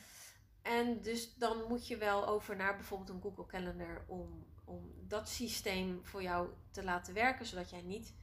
En 0.61 1.01
dus 1.01 1.35
dan 1.35 1.63
moet 1.67 1.87
je 1.87 1.97
wel 1.97 2.27
over 2.27 2.55
naar 2.55 2.75
bijvoorbeeld 2.75 3.09
een 3.09 3.21
Google 3.21 3.45
Calendar 3.45 4.03
om, 4.07 4.45
om 4.65 4.93
dat 5.07 5.29
systeem 5.29 5.99
voor 6.05 6.21
jou 6.21 6.49
te 6.71 6.83
laten 6.83 7.13
werken, 7.13 7.45
zodat 7.45 7.69
jij 7.69 7.81
niet, 7.81 8.13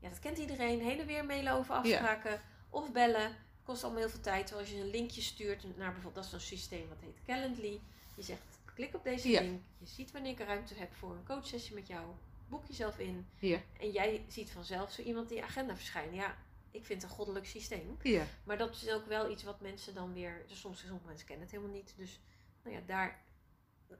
ja 0.00 0.08
dat 0.08 0.18
kent 0.18 0.38
iedereen, 0.38 0.80
heen 0.80 1.00
en 1.00 1.06
weer 1.06 1.24
mailen 1.24 1.52
over 1.52 1.74
afspraken 1.74 2.40
of 2.74 2.92
bellen. 2.92 3.36
Kost 3.62 3.82
allemaal 3.84 4.00
heel 4.02 4.10
veel 4.10 4.20
tijd. 4.20 4.46
Terwijl 4.46 4.66
als 4.66 4.76
je 4.76 4.82
een 4.82 4.90
linkje 4.90 5.20
stuurt 5.20 5.76
naar 5.76 5.92
bijvoorbeeld, 5.92 6.14
dat 6.14 6.24
is 6.24 6.30
zo'n 6.30 6.40
systeem 6.58 6.88
wat 6.88 7.00
heet 7.00 7.22
Calendly. 7.26 7.80
Je 8.16 8.22
zegt, 8.22 8.42
klik 8.74 8.94
op 8.94 9.04
deze 9.04 9.28
Ja. 9.28 9.40
link. 9.40 9.62
Je 9.78 9.86
ziet 9.86 10.12
wanneer 10.12 10.32
ik 10.32 10.38
ruimte 10.38 10.74
heb 10.74 10.94
voor 10.94 11.10
een 11.10 11.24
coachsessie 11.26 11.74
met 11.74 11.86
jou. 11.86 12.06
Boek 12.48 12.66
jezelf 12.66 12.98
in. 12.98 13.26
Ja. 13.38 13.58
En 13.80 13.90
jij 13.90 14.24
ziet 14.28 14.50
vanzelf 14.50 14.92
zo 14.92 15.02
iemand 15.02 15.30
in 15.30 15.36
je 15.36 15.42
agenda 15.42 15.76
verschijnen. 15.76 16.14
Ja, 16.14 16.36
ik 16.70 16.84
vind 16.84 17.02
het 17.02 17.10
een 17.10 17.16
goddelijk 17.16 17.46
systeem. 17.46 17.96
Ja, 18.02 18.24
Maar 18.44 18.58
dat 18.58 18.74
is 18.74 18.90
ook 18.90 19.06
wel 19.06 19.30
iets 19.30 19.42
wat 19.42 19.60
mensen 19.60 19.94
dan 19.94 20.12
weer. 20.12 20.44
Dus 20.48 20.60
soms 20.60 20.80
sommige 20.80 21.06
mensen 21.06 21.26
kennen 21.26 21.44
het 21.46 21.54
helemaal 21.54 21.76
niet. 21.76 21.94
Dus 21.96 22.20
nou 22.62 22.76
ja, 22.76 22.82
daar. 22.86 23.22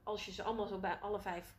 Als 0.03 0.25
je 0.25 0.31
ze 0.31 0.43
allemaal 0.43 0.67
zo 0.67 0.79
bij 0.79 0.95
alle 0.95 1.19
vijf 1.19 1.55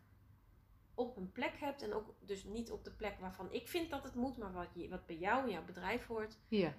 op 0.95 1.17
een 1.17 1.33
plek 1.33 1.53
hebt. 1.59 1.83
En 1.83 1.93
ook 1.95 2.14
dus 2.21 2.45
niet 2.45 2.71
op 2.71 2.85
de 2.85 2.91
plek 2.91 3.14
waarvan 3.21 3.53
ik 3.53 3.69
vind 3.69 3.91
dat 3.91 4.03
het 4.03 4.14
moet. 4.14 4.37
Maar 4.37 4.53
wat, 4.53 4.69
je, 4.75 4.89
wat 4.89 5.07
bij 5.07 5.17
jou 5.17 5.45
en 5.45 5.51
jouw 5.51 5.64
bedrijf 5.64 6.07
hoort. 6.07 6.37
ja, 6.49 6.75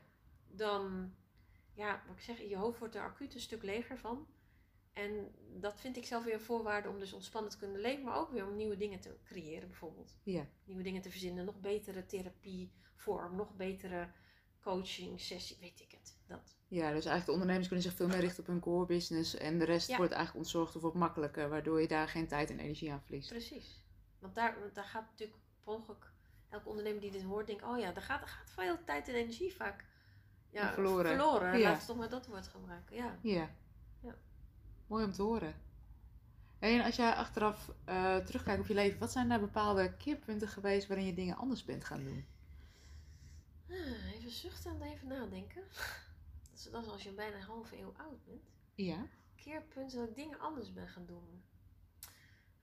Dan. 0.58 1.14
Ja, 1.74 2.04
wat 2.08 2.16
ik 2.16 2.22
zeg, 2.22 2.40
je 2.40 2.56
hoofd 2.56 2.80
wordt 2.80 2.96
er 2.96 3.02
acuut 3.02 3.34
een 3.34 3.40
stuk 3.40 3.64
leger 3.64 3.98
van. 3.98 4.28
En 4.94 5.32
dat 5.60 5.80
vind 5.80 5.98
ik 5.98 6.06
zelf 6.06 6.24
weer 6.24 6.34
een 6.34 6.42
voorwaarde 6.42 6.90
om 6.90 7.00
dus 7.00 7.14
ontspannen 7.14 7.52
te 7.52 7.58
kunnen 7.58 7.82
leven. 7.82 8.04
Maar 8.04 8.18
ook 8.18 8.32
weer 8.32 8.48
om 8.48 8.56
nieuwe 8.56 8.78
dingen 8.78 9.00
te 9.00 9.18
creëren 9.24 9.68
bijvoorbeeld 9.68 10.16
ja. 10.24 10.48
nieuwe 10.64 10.84
dingen 10.84 11.02
te 11.02 11.10
verzinnen. 11.10 11.46
Nog 11.46 11.60
betere 11.60 12.06
therapievorm, 12.06 13.36
nog 13.36 13.56
betere 13.56 14.10
coaching 14.62 15.22
sessie, 15.22 15.58
weet 15.60 15.80
ik 15.80 15.92
het. 15.92 16.18
Dat. 16.28 16.58
Ja, 16.68 16.82
dus 16.82 17.06
eigenlijk 17.06 17.26
de 17.26 17.32
ondernemers 17.32 17.68
kunnen 17.68 17.86
zich 17.86 17.96
veel 17.96 18.08
meer 18.08 18.20
richten 18.20 18.40
op 18.40 18.48
hun 18.48 18.60
core 18.60 18.86
business. 18.86 19.36
En 19.36 19.60
de 19.60 19.66
rest 19.66 19.88
Ja. 19.88 19.98
wordt 19.98 20.12
eigenlijk 20.14 20.46
ontzorgd 20.46 20.76
of 20.76 20.82
wordt 20.82 20.98
makkelijker. 20.98 21.50
Waardoor 21.50 21.82
je 21.82 21.88
daar 21.88 22.08
geen 22.08 22.28
tijd 22.28 22.50
en 22.50 22.60
energie 22.60 22.92
aan 22.92 23.02
verliest. 23.02 23.30
Precies. 23.30 23.84
Want 24.20 24.36
daar, 24.36 24.60
want 24.60 24.76
daar 24.76 24.84
gaat 24.84 25.10
natuurlijk 25.10 25.40
per 25.64 25.74
ongeluk, 25.74 26.12
elke 26.50 26.70
ondernemer 26.70 27.02
die 27.02 27.12
dit 27.12 27.24
hoort, 27.24 27.48
denkt, 27.48 27.64
oh 27.64 27.80
ja, 27.80 27.92
daar 27.92 28.04
gaat, 28.04 28.20
daar 28.20 28.30
gaat 28.30 28.52
veel 28.52 28.84
tijd 28.84 29.08
en 29.08 29.16
energie 29.16 29.56
vaak 29.56 29.86
ja, 30.50 30.74
Verloren. 30.74 31.06
verloren. 31.18 31.58
Ja. 31.60 31.70
Laten 31.70 31.80
we 31.82 31.88
toch 31.88 31.98
maar 31.98 32.10
dat 32.10 32.28
woord 32.28 32.48
gebruiken. 32.48 32.96
Ja. 32.96 33.18
Ja. 33.22 33.50
Ja. 34.02 34.16
Mooi 34.88 35.04
om 35.06 35.12
te 35.12 35.22
horen. 35.22 35.54
En 36.60 36.82
als 36.84 36.96
jij 36.96 37.14
achteraf 37.14 37.72
eh, 37.86 38.18
terugkijkt 38.18 38.62
op 38.62 38.68
je 38.68 38.74
leven, 38.74 39.00
wat 39.00 39.12
zijn 39.12 39.30
daar 39.30 39.40
bepaalde 39.40 39.94
keerpunten 39.98 40.48
geweest 40.48 40.88
waarin 40.88 41.06
je 41.06 41.14
dingen 41.14 41.36
anders 41.38 41.64
bent 41.66 41.86
gaan 41.86 42.04
doen? 42.04 42.26
Ah, 43.70 44.14
Even 44.16 44.32
zuchten 44.32 44.72
en 44.72 44.82
even 44.82 45.08
nadenken. 45.08 45.64
Dat 46.50 46.66
is, 46.66 46.72
dat 46.72 46.86
is 46.86 46.92
als 46.92 47.04
je 47.04 47.12
bijna 47.12 47.36
een 47.36 47.42
halve 47.42 47.80
eeuw 47.80 47.94
oud 47.98 48.26
bent. 48.26 48.42
Ja. 48.76 49.06
keerpunt 49.36 49.94
dat 49.94 50.08
ik 50.10 50.16
dingen 50.16 50.40
anders 50.40 50.74
ben 50.74 50.88
gaan 50.88 51.06
doen. 51.06 51.44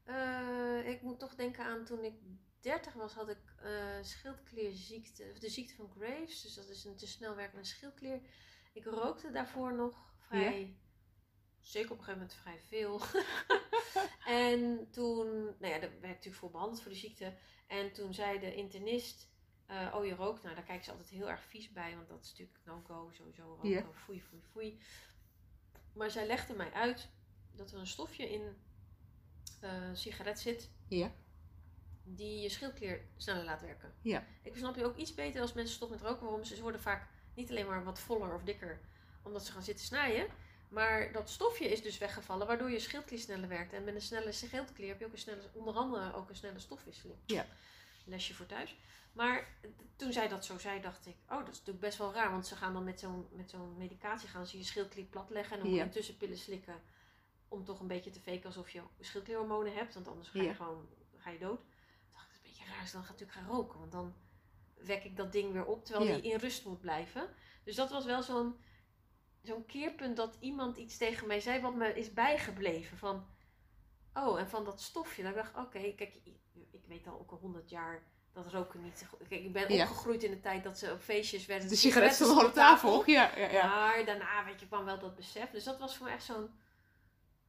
Eh, 0.04 0.88
ik 0.88 1.02
moet 1.02 1.18
toch 1.18 1.34
denken 1.34 1.64
aan 1.64 1.84
toen 1.84 2.04
ik 2.04 2.14
30 2.64 2.92
was, 2.92 3.12
had 3.14 3.28
ik 3.28 3.54
eh 3.62 4.02
schildklierziekte, 4.02 5.28
of 5.32 5.38
de 5.38 5.48
ziekte 5.48 5.74
van 5.74 5.90
Graves. 5.96 6.42
Dus 6.42 6.54
dat 6.54 6.68
is 6.68 6.84
een 6.84 6.96
te 6.96 7.06
snel 7.06 7.36
werkende 7.36 7.64
schildklier. 7.64 8.20
Ik 8.72 8.84
rookte 8.84 9.30
daarvoor 9.30 9.74
nog 9.74 10.14
vrij, 10.18 10.76
zeker 11.60 11.90
op 11.90 11.98
een 11.98 12.04
gegeven 12.04 12.20
moment 12.20 12.38
vrij 12.40 12.58
veel. 12.60 13.00
en 14.44 14.90
toen, 14.90 15.26
nou 15.44 15.72
ja, 15.72 15.78
daar 15.78 15.90
werd 15.90 15.94
ik 15.94 16.00
natuurlijk 16.02 16.36
voor 16.36 16.50
behandeld 16.50 16.82
voor 16.82 16.90
de 16.90 16.96
ziekte. 16.98 17.34
En 17.66 17.92
toen 17.92 18.14
zei 18.14 18.38
de 18.38 18.54
internist, 18.54 19.28
eh, 19.66 19.94
oh 19.96 20.04
je 20.06 20.14
rookt, 20.14 20.42
nou 20.42 20.54
daar 20.54 20.64
kijken 20.64 20.84
ze 20.84 20.90
altijd 20.90 21.08
heel 21.08 21.30
erg 21.30 21.42
vies 21.42 21.72
bij, 21.72 21.96
want 21.96 22.08
dat 22.08 22.22
is 22.24 22.30
natuurlijk 22.30 22.58
no-go, 22.64 23.10
sowieso 23.12 23.42
roken, 23.42 23.68
Ja. 23.68 23.92
foei, 23.92 24.22
foei, 24.22 24.42
foei. 24.42 24.80
Maar 25.94 26.10
zij 26.10 26.26
legde 26.26 26.54
mij 26.54 26.72
uit 26.72 27.08
dat 27.52 27.72
er 27.72 27.78
een 27.78 27.86
stofje 27.86 28.30
in 28.30 28.56
een 29.60 29.96
sigaret 29.96 30.40
zit 30.40 30.70
Ja. 30.88 31.14
Die 32.04 32.40
je 32.40 32.48
schildklier 32.48 33.00
sneller 33.16 33.44
laat 33.44 33.60
werken. 33.60 33.94
Ja. 34.00 34.24
Ik 34.42 34.56
snap 34.56 34.76
je 34.76 34.84
ook 34.84 34.96
iets 34.96 35.14
beter 35.14 35.40
als 35.40 35.52
mensen 35.52 35.74
stoppen 35.74 35.98
met 35.98 36.06
roken. 36.06 36.24
Waarom 36.24 36.44
ze, 36.44 36.54
ze 36.54 36.62
worden 36.62 36.80
vaak 36.80 37.08
niet 37.34 37.50
alleen 37.50 37.66
maar 37.66 37.84
wat 37.84 37.98
voller 38.00 38.34
of 38.34 38.42
dikker 38.42 38.80
omdat 39.22 39.44
ze 39.46 39.52
gaan 39.52 39.62
zitten 39.62 39.84
snijden. 39.86 40.26
Maar 40.68 41.12
dat 41.12 41.30
stofje 41.30 41.68
is 41.68 41.82
dus 41.82 41.98
weggevallen, 41.98 42.46
waardoor 42.46 42.70
je 42.70 42.78
schildklier 42.78 43.20
sneller 43.20 43.48
werkt. 43.48 43.72
En 43.72 43.84
met 43.84 43.94
een 43.94 44.00
snelle 44.00 44.32
schildklier 44.32 44.88
heb 44.88 44.98
je 44.98 45.06
ook 45.06 45.12
een 45.12 45.18
snelle, 45.18 45.42
onder 45.52 45.74
andere 45.74 46.14
ook 46.14 46.28
een 46.28 46.36
snelle 46.36 46.58
stofwisseling. 46.58 47.18
Ja. 47.26 47.46
Lesje 48.04 48.34
voor 48.34 48.46
thuis. 48.46 48.76
Maar 49.12 49.48
toen 49.96 50.12
zij 50.12 50.28
dat 50.28 50.44
zo 50.44 50.58
zei, 50.58 50.80
dacht 50.80 51.06
ik, 51.06 51.16
oh, 51.28 51.38
dat 51.38 51.48
is 51.48 51.58
natuurlijk 51.58 51.80
best 51.80 51.98
wel 51.98 52.12
raar. 52.12 52.30
Want 52.30 52.46
ze 52.46 52.56
gaan 52.56 52.72
dan 52.72 52.84
met 52.84 53.00
zo'n, 53.00 53.26
met 53.30 53.50
zo'n 53.50 53.76
medicatie 53.76 54.28
gaan 54.28 54.46
ze 54.46 54.58
je 54.58 54.64
schildklier 54.64 55.04
platleggen. 55.04 55.52
En 55.52 55.58
dan 55.58 55.68
moet 55.68 55.78
Ja. 55.78 55.84
je 55.84 55.90
tussenpillen 55.90 56.38
slikken. 56.38 56.80
Om 57.48 57.64
toch 57.64 57.80
een 57.80 57.86
beetje 57.86 58.10
te 58.10 58.20
faken 58.20 58.44
alsof 58.44 58.70
je 58.70 58.80
schildklierhormonen 59.00 59.74
hebt. 59.74 59.94
Want 59.94 60.08
anders 60.08 60.28
ga 60.28 60.38
je 60.38 60.44
Ja. 60.44 60.54
gewoon 60.54 60.88
ga 61.16 61.30
je 61.30 61.38
dood. 61.38 61.58
Toen 61.60 62.12
dacht 62.12 62.26
ik, 62.26 62.32
dat 62.32 62.42
is 62.44 62.50
een 62.50 62.53
beetje 62.64 62.72
raar. 62.72 62.82
Dus 62.82 62.92
dan 62.92 63.02
ga 63.04 63.12
ik 63.12 63.18
natuurlijk 63.20 63.46
gaan 63.46 63.56
roken. 63.56 63.78
Want 63.78 63.92
dan 63.92 64.14
wek 64.76 65.04
ik 65.04 65.16
dat 65.16 65.32
ding 65.32 65.52
weer 65.52 65.64
op. 65.64 65.84
Terwijl 65.84 66.06
Ja. 66.10 66.14
die 66.20 66.32
in 66.32 66.38
rust 66.38 66.64
moet 66.64 66.80
blijven. 66.80 67.28
Dus 67.64 67.74
dat 67.74 67.90
was 67.90 68.04
wel 68.04 68.22
zo'n 68.22 68.56
zo'n 69.42 69.66
keerpunt 69.66 70.16
dat 70.16 70.36
iemand 70.40 70.76
iets 70.76 70.96
tegen 70.96 71.26
mij 71.26 71.40
zei 71.40 71.60
wat 71.60 71.74
me 71.74 71.94
is 71.94 72.12
bijgebleven. 72.12 72.98
Van, 72.98 73.26
oh, 74.14 74.40
en 74.40 74.48
van 74.48 74.64
dat 74.64 74.80
stofje. 74.80 75.22
Dat 75.22 75.30
ik 75.30 75.36
dacht, 75.36 75.56
oké, 75.56 75.92
kijk, 75.94 76.20
ik, 76.24 76.80
weet 76.86 77.06
al 77.06 77.18
ook 77.20 77.30
al 77.30 77.38
honderd 77.38 77.70
jaar 77.70 78.02
dat 78.32 78.52
roken 78.52 78.82
niet... 78.82 79.06
Kijk, 79.28 79.42
ik 79.44 79.52
ben 79.52 79.72
Ja. 79.74 79.82
opgegroeid 79.84 80.22
in 80.22 80.30
de 80.30 80.40
tijd 80.40 80.64
dat 80.64 80.78
ze 80.78 80.92
op 80.92 81.00
feestjes 81.00 81.46
werden... 81.46 81.68
De 81.68 81.76
sigaret 81.76 82.14
stond 82.14 82.44
op 82.44 82.52
tafel. 82.52 83.02
Ja, 83.10 83.36
ja, 83.36 83.50
ja. 83.50 83.66
Maar 83.68 84.04
daarna, 84.04 84.44
weet 84.44 84.60
je, 84.60 84.66
kwam 84.66 84.84
wel 84.84 84.98
dat 84.98 85.16
besef. 85.16 85.50
Dus 85.50 85.64
dat 85.64 85.78
was 85.78 85.96
voor 85.96 86.06
me 86.06 86.12
echt 86.12 86.24
zo'n... 86.24 86.50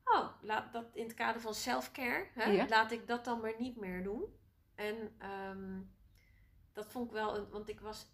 Oh, 0.06 0.28
laat 0.42 0.74
dat 0.74 0.86
in 0.94 1.04
het 1.04 1.14
kader 1.14 1.42
van 1.42 1.54
self-care, 1.54 2.28
hè, 2.34 2.44
Ja. 2.52 2.68
laat 2.68 2.92
ik 2.92 3.08
dat 3.08 3.26
dan 3.26 3.40
maar 3.40 3.54
niet 3.58 3.76
meer 3.78 4.04
doen. 4.04 4.24
En 4.76 5.16
ehm, 5.18 5.82
dat 6.74 6.86
vond 6.92 7.06
ik 7.08 7.12
wel... 7.14 7.36
Een, 7.38 7.50
want 7.50 7.70
ik 7.70 7.80
was 7.80 8.06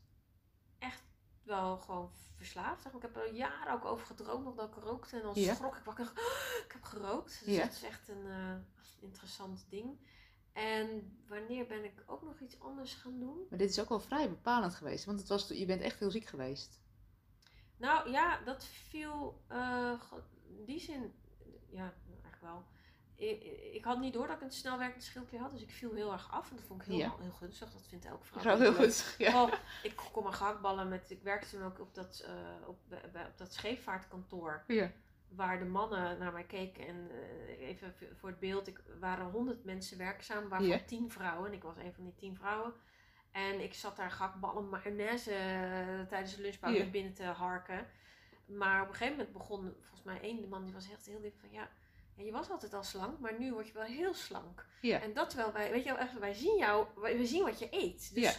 echt 0.79 1.03
wel 1.43 1.77
gewoon 1.77 2.11
verslaafd. 2.35 2.85
Ik 2.85 3.01
heb 3.01 3.15
er 3.15 3.33
jaren 3.33 3.73
ook 3.73 3.85
over 3.85 4.05
gedroomd 4.05 4.43
nog 4.45 4.55
dat 4.55 4.67
ik 4.77 4.83
rookte. 4.83 5.15
En 5.15 5.21
dan 5.21 5.31
Ja. 5.35 5.53
schrok 5.55 5.75
ik 5.75 5.83
wakker. 5.83 6.05
"Oh, 6.05 6.61
ik 6.65 6.71
heb 6.71 6.83
gerookt. 6.83 7.45
Dus 7.45 7.55
Ja. 7.55 7.63
dat 7.63 7.71
is 7.71 7.83
echt 7.83 8.07
een 8.09 8.25
eh, 8.27 8.55
interessant 9.01 9.65
ding. 9.69 9.99
En 10.53 11.17
wanneer 11.27 11.67
ben 11.67 11.83
ik 11.83 12.03
ook 12.05 12.21
nog 12.21 12.39
iets 12.39 12.59
anders 12.59 12.93
gaan 12.93 13.19
doen? 13.19 13.45
Maar 13.49 13.57
dit 13.59 13.69
is 13.69 13.79
ook 13.79 13.89
wel 13.89 13.99
vrij 13.99 14.29
bepalend 14.29 14.75
geweest. 14.75 15.05
Want 15.05 15.19
het 15.19 15.27
was, 15.27 15.47
je 15.47 15.65
bent 15.65 15.81
echt 15.81 15.99
heel 15.99 16.11
ziek 16.11 16.25
geweest. 16.25 16.79
Nou 17.77 18.09
ja, 18.09 18.39
dat 18.43 18.63
viel 18.65 19.43
in 20.57 20.65
die 20.65 20.79
zin, 20.79 21.13
ja, 21.69 21.93
eigenlijk 22.05 22.41
wel. 22.41 22.65
Ik, 23.21 23.43
ik 23.73 23.83
had 23.83 23.99
niet 23.99 24.13
door 24.13 24.27
dat 24.27 24.35
ik 24.35 24.41
een 24.41 24.51
snel 24.51 24.77
werkend 24.77 25.03
schildklier 25.03 25.41
had, 25.41 25.51
dus 25.51 25.61
ik 25.61 25.69
viel 25.71 25.93
heel 25.93 26.11
erg 26.11 26.31
af. 26.31 26.49
En 26.49 26.55
dat 26.55 26.65
vond 26.65 26.81
ik 26.81 26.87
heel, 26.87 26.97
Ja. 26.97 27.15
heel 27.19 27.31
gunstig. 27.31 27.71
Dat 27.71 27.87
vindt 27.87 28.05
elke 28.05 28.25
vrouw. 28.25 28.57
Heel 28.57 28.73
goed. 28.73 29.15
Ja. 29.17 29.43
Oh, 29.43 29.53
ik 29.83 29.95
kon 30.11 30.23
mijn 30.23 30.35
gehaktballen 30.35 30.87
met. 30.89 31.11
Ik 31.11 31.21
werkte 31.23 31.49
toen 31.49 31.63
ook 31.63 31.79
op 31.79 31.93
dat, 31.93 32.23
eh, 32.27 32.67
op, 32.67 32.77
bij- 32.89 33.25
op 33.25 33.37
dat 33.37 33.53
scheepvaartkantoor. 33.53 34.63
Ja. 34.67 34.91
Waar 35.29 35.59
de 35.59 35.65
mannen 35.65 36.17
naar 36.19 36.31
mij 36.31 36.43
keken. 36.43 36.87
En 36.87 37.09
eh, 37.11 37.67
even 37.67 37.95
voor 38.19 38.29
het 38.29 38.39
beeld: 38.39 38.67
ik 38.67 38.81
waren 38.99 39.25
honderd 39.31 39.63
mensen 39.63 39.97
werkzaam, 39.97 40.49
waarvan 40.49 40.85
tien 40.85 41.11
vrouwen. 41.11 41.47
En 41.49 41.53
ik 41.55 41.63
was 41.63 41.77
een 41.77 41.93
van 41.93 42.03
die 42.03 42.15
tien 42.15 42.35
vrouwen. 42.35 42.73
En 43.31 43.59
ik 43.63 43.73
zat 43.73 43.95
daar 43.95 44.11
gehaktballen 44.11 44.69
mayonaise 44.69 45.31
eh, 45.33 46.01
tijdens 46.07 46.35
de 46.35 46.41
lunchpauze 46.41 46.77
binnen 46.89 47.13
te 47.13 47.23
harken. 47.23 47.87
Maar 48.45 48.81
op 48.81 48.87
een 48.87 48.93
gegeven 48.95 49.17
moment 49.17 49.33
begon 49.33 49.73
volgens 49.79 50.03
mij 50.03 50.21
één 50.21 50.41
de 50.41 50.47
man 50.47 50.63
die 50.63 50.73
was 50.73 50.91
echt 50.91 51.05
heel 51.05 51.21
diep 51.21 51.39
van 51.39 51.51
ja. 51.51 51.69
Je 52.25 52.31
was 52.31 52.49
altijd 52.49 52.73
al 52.73 52.83
slank, 52.83 53.19
maar 53.19 53.39
nu 53.39 53.53
word 53.53 53.67
je 53.67 53.73
wel 53.73 53.83
heel 53.83 54.13
slank. 54.13 54.65
Ja. 54.81 54.99
En 54.99 55.13
dat 55.13 55.29
terwijl 55.29 55.51
wij, 55.51 55.71
weet 55.71 55.83
je 55.83 55.89
wel, 55.89 55.97
echt, 55.99 56.19
wij 56.19 56.33
zien 56.33 56.57
jou, 56.57 56.85
wij, 56.95 57.17
we 57.17 57.25
zien 57.25 57.43
wat 57.43 57.59
je 57.59 57.67
eet. 57.71 58.13
Dus 58.13 58.23
Ja. 58.23 58.31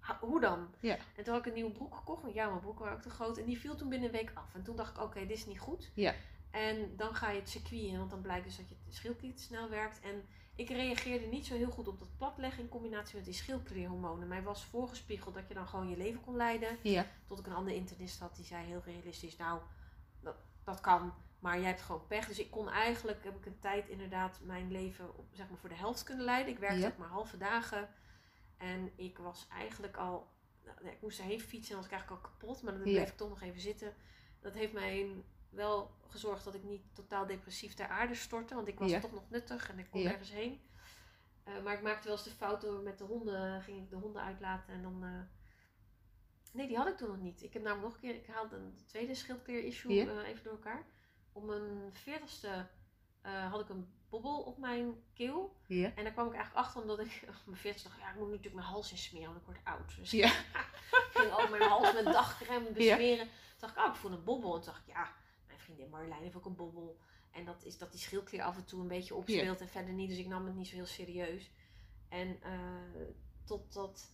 ha- 0.00 0.18
hoe 0.20 0.40
dan? 0.40 0.68
Ja. 0.80 0.96
En 1.16 1.24
toen 1.24 1.32
had 1.34 1.42
ik 1.42 1.46
een 1.48 1.54
nieuwe 1.54 1.70
broek 1.72 1.94
gekocht, 1.94 2.22
want 2.22 2.34
ja, 2.34 2.48
mijn 2.48 2.60
broek 2.60 2.78
waren 2.78 2.96
ook 2.96 3.02
te 3.02 3.10
groot. 3.10 3.38
En 3.38 3.44
die 3.44 3.58
viel 3.60 3.74
toen 3.76 3.88
binnen 3.88 4.08
een 4.08 4.14
week 4.14 4.30
af. 4.34 4.54
En 4.54 4.62
toen 4.62 4.76
dacht 4.76 4.96
ik, 4.96 5.02
oké, 5.02 5.20
dit 5.26 5.36
is 5.36 5.46
niet 5.46 5.60
goed. 5.60 5.90
Ja. 5.94 6.14
En 6.50 6.96
dan 6.96 7.14
ga 7.14 7.30
je 7.30 7.38
het 7.40 7.48
circuit 7.48 7.82
in, 7.82 7.98
want 7.98 8.10
dan 8.10 8.20
blijkt 8.20 8.44
dus 8.44 8.56
dat 8.56 8.68
je 8.68 8.74
schildklier 8.88 9.34
te 9.34 9.42
snel 9.42 9.68
werkt. 9.68 10.00
En 10.00 10.24
ik 10.54 10.68
reageerde 10.68 11.26
niet 11.26 11.46
zo 11.46 11.54
heel 11.54 11.70
goed 11.70 11.88
op 11.88 11.98
dat 11.98 12.16
platleggen 12.16 12.62
in 12.62 12.68
combinatie 12.68 13.16
met 13.16 13.24
die 13.24 13.34
schildklierhormonen. 13.34 14.28
Mij 14.28 14.42
was 14.42 14.64
voorgespiegeld 14.64 15.34
dat 15.34 15.48
je 15.48 15.54
dan 15.54 15.68
gewoon 15.68 15.88
je 15.88 15.96
leven 15.96 16.20
kon 16.20 16.36
leiden. 16.36 16.78
Ja. 16.82 17.06
Tot 17.26 17.38
ik 17.38 17.46
een 17.46 17.52
andere 17.54 17.76
internist 17.76 18.20
had 18.20 18.36
die 18.36 18.44
zei 18.44 18.66
heel 18.66 18.82
realistisch, 18.84 19.36
nou, 19.36 19.60
dat, 20.20 20.34
dat 20.64 20.80
kan, 20.80 21.14
maar 21.46 21.58
jij 21.58 21.66
hebt 21.68 21.82
gewoon 21.82 22.06
pech. 22.06 22.26
Dus 22.26 22.38
ik 22.38 22.50
kon 22.50 22.68
eigenlijk, 22.68 23.24
heb 23.24 23.36
ik 23.36 23.46
een 23.46 23.58
tijd 23.58 23.88
inderdaad 23.88 24.40
mijn 24.42 24.70
leven 24.72 25.16
op, 25.16 25.26
zeg 25.32 25.48
maar, 25.48 25.58
voor 25.58 25.68
de 25.68 25.74
helft 25.74 26.02
kunnen 26.02 26.24
leiden. 26.24 26.52
Ik 26.52 26.58
werkte 26.58 26.80
Ja. 26.80 26.86
ook 26.86 26.96
maar 26.96 27.08
halve 27.08 27.36
dagen. 27.36 27.88
En 28.56 28.92
ik 28.96 29.18
was 29.18 29.46
eigenlijk 29.52 29.96
al, 29.96 30.28
nou, 30.64 30.88
ik 30.88 31.00
moest 31.00 31.18
erheen 31.18 31.40
fietsen 31.40 31.70
en 31.70 31.76
was 31.76 31.86
ik 31.86 31.92
eigenlijk 31.92 32.22
al 32.22 32.30
kapot. 32.30 32.62
Maar 32.62 32.72
dan 32.72 32.84
Ja. 32.84 32.92
bleef 32.92 33.08
ik 33.10 33.16
toch 33.16 33.28
nog 33.28 33.42
even 33.42 33.60
zitten. 33.60 33.94
Dat 34.40 34.54
heeft 34.54 34.72
mij 34.72 35.24
wel 35.50 35.90
gezorgd 36.06 36.44
dat 36.44 36.54
ik 36.54 36.62
niet 36.62 36.82
totaal 36.94 37.26
depressief 37.26 37.74
ter 37.74 37.88
aarde 37.88 38.14
stortte. 38.14 38.54
Want 38.54 38.68
ik 38.68 38.78
was 38.78 38.90
Ja. 38.90 39.00
toch 39.00 39.12
nog 39.12 39.30
nuttig 39.30 39.70
en 39.70 39.78
ik 39.78 39.90
kon 39.90 40.04
ergens 40.06 40.30
heen. 40.32 40.60
Eh, 41.44 41.62
maar 41.62 41.74
ik 41.74 41.82
maakte 41.82 42.08
wel 42.08 42.16
eens 42.16 42.24
de 42.26 42.30
fout 42.30 42.60
door 42.60 42.82
met 42.82 42.98
de 42.98 43.04
honden, 43.04 43.62
ging 43.62 43.82
ik 43.82 43.90
de 43.90 43.96
honden 43.96 44.22
uitlaten 44.22 44.74
en 44.74 44.82
dan... 44.82 45.04
eh, 45.04 45.20
Nee, 46.52 46.66
die 46.66 46.76
had 46.76 46.86
ik 46.88 46.96
toen 46.96 47.08
nog 47.08 47.20
niet. 47.20 47.42
Ik 47.42 47.52
heb 47.52 47.62
namelijk 47.62 47.86
nog 47.86 47.94
een 47.94 48.00
keer, 48.08 48.14
ik 48.20 48.26
haalde 48.26 48.56
een 48.56 48.78
tweede 48.86 49.14
schildklier-issue 49.14 49.92
Ja. 49.94 50.06
eh, 50.22 50.28
even 50.28 50.44
door 50.44 50.52
elkaar. 50.52 50.84
Om 51.36 51.44
mijn 51.44 51.92
veertigste 51.92 52.66
eh 53.22 53.50
had 53.50 53.60
ik 53.60 53.68
een 53.68 53.88
bobbel 54.08 54.42
op 54.42 54.58
mijn 54.58 55.02
keel. 55.14 55.56
Ja. 55.66 55.92
En 55.94 56.04
daar 56.04 56.12
kwam 56.12 56.26
ik 56.26 56.34
eigenlijk 56.34 56.66
achter 56.66 56.80
omdat 56.82 56.98
ik 56.98 57.24
op 57.28 57.34
mijn 57.46 57.58
veertigste 57.58 57.88
dacht, 57.88 58.00
ja, 58.00 58.10
ik 58.10 58.16
moet 58.16 58.28
natuurlijk 58.28 58.54
mijn 58.54 58.66
hals 58.66 58.90
insmeren, 58.90 59.26
want 59.26 59.38
ik 59.38 59.46
word 59.46 59.58
oud. 59.64 59.96
Dus 59.96 60.10
Ja. 60.10 60.26
ik 60.28 61.08
ging 61.14 61.32
al 61.32 61.48
mijn 61.48 61.62
hals 61.62 61.92
met 61.92 62.04
dagcreme 62.04 62.70
besmeren. 62.72 63.26
Toen 63.26 63.58
dacht 63.58 63.76
ik, 63.76 63.82
oh, 63.82 63.88
ik 63.88 64.00
voel 64.00 64.12
een 64.12 64.24
bobbel. 64.24 64.54
En 64.54 64.60
toen 64.60 64.72
dacht 64.72 64.86
ik, 64.86 64.92
ja, 64.94 65.12
mijn 65.46 65.58
vriendin 65.58 65.90
Marjolein 65.90 66.22
heeft 66.22 66.36
ook 66.36 66.44
een 66.46 66.56
bobbel. 66.56 66.98
En 67.30 67.44
dat 67.44 67.64
is 67.64 67.78
dat 67.78 67.90
die 67.90 68.00
schildklier 68.00 68.42
af 68.42 68.56
en 68.56 68.64
toe 68.64 68.80
een 68.80 68.88
beetje 68.88 69.14
opspeelt 69.14 69.60
en 69.60 69.68
verder 69.68 69.94
niet. 69.94 70.08
Dus 70.08 70.18
ik 70.18 70.26
nam 70.26 70.46
het 70.46 70.54
niet 70.54 70.68
zo 70.68 70.74
heel 70.74 70.86
serieus. 70.86 71.50
En 72.08 72.42
eh 72.42 73.08
totdat, 73.44 74.12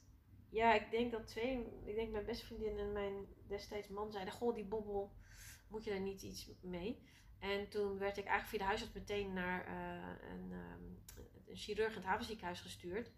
ja, 0.49 0.75
ik 0.75 0.91
denk 0.91 1.13
dat 1.13 1.27
twee, 1.27 1.67
ik 1.85 1.95
denk 1.95 2.11
mijn 2.11 2.25
beste 2.25 2.47
vriendin 2.47 2.79
en 2.79 2.93
mijn 2.93 3.27
destijds 3.47 3.89
man 3.89 4.13
zeiden, 4.13 4.35
goh, 4.35 4.55
die 4.55 4.65
bobbel, 4.65 5.13
moet 5.73 5.85
je 5.85 5.91
daar 5.91 6.01
niet 6.01 6.23
iets 6.23 6.49
mee? 6.61 7.03
En 7.39 7.69
toen 7.69 7.99
werd 7.99 8.17
ik 8.17 8.25
eigenlijk 8.25 8.49
via 8.49 8.59
de 8.59 8.65
huisarts 8.65 8.93
meteen 8.95 9.33
naar 9.33 9.67
eh, 9.67 10.31
een, 10.31 10.53
ehm, 10.53 10.83
een 11.51 11.57
chirurg 11.57 11.91
in 11.91 11.97
het 11.97 12.05
havenziekenhuis 12.05 12.61
gestuurd. 12.61 13.11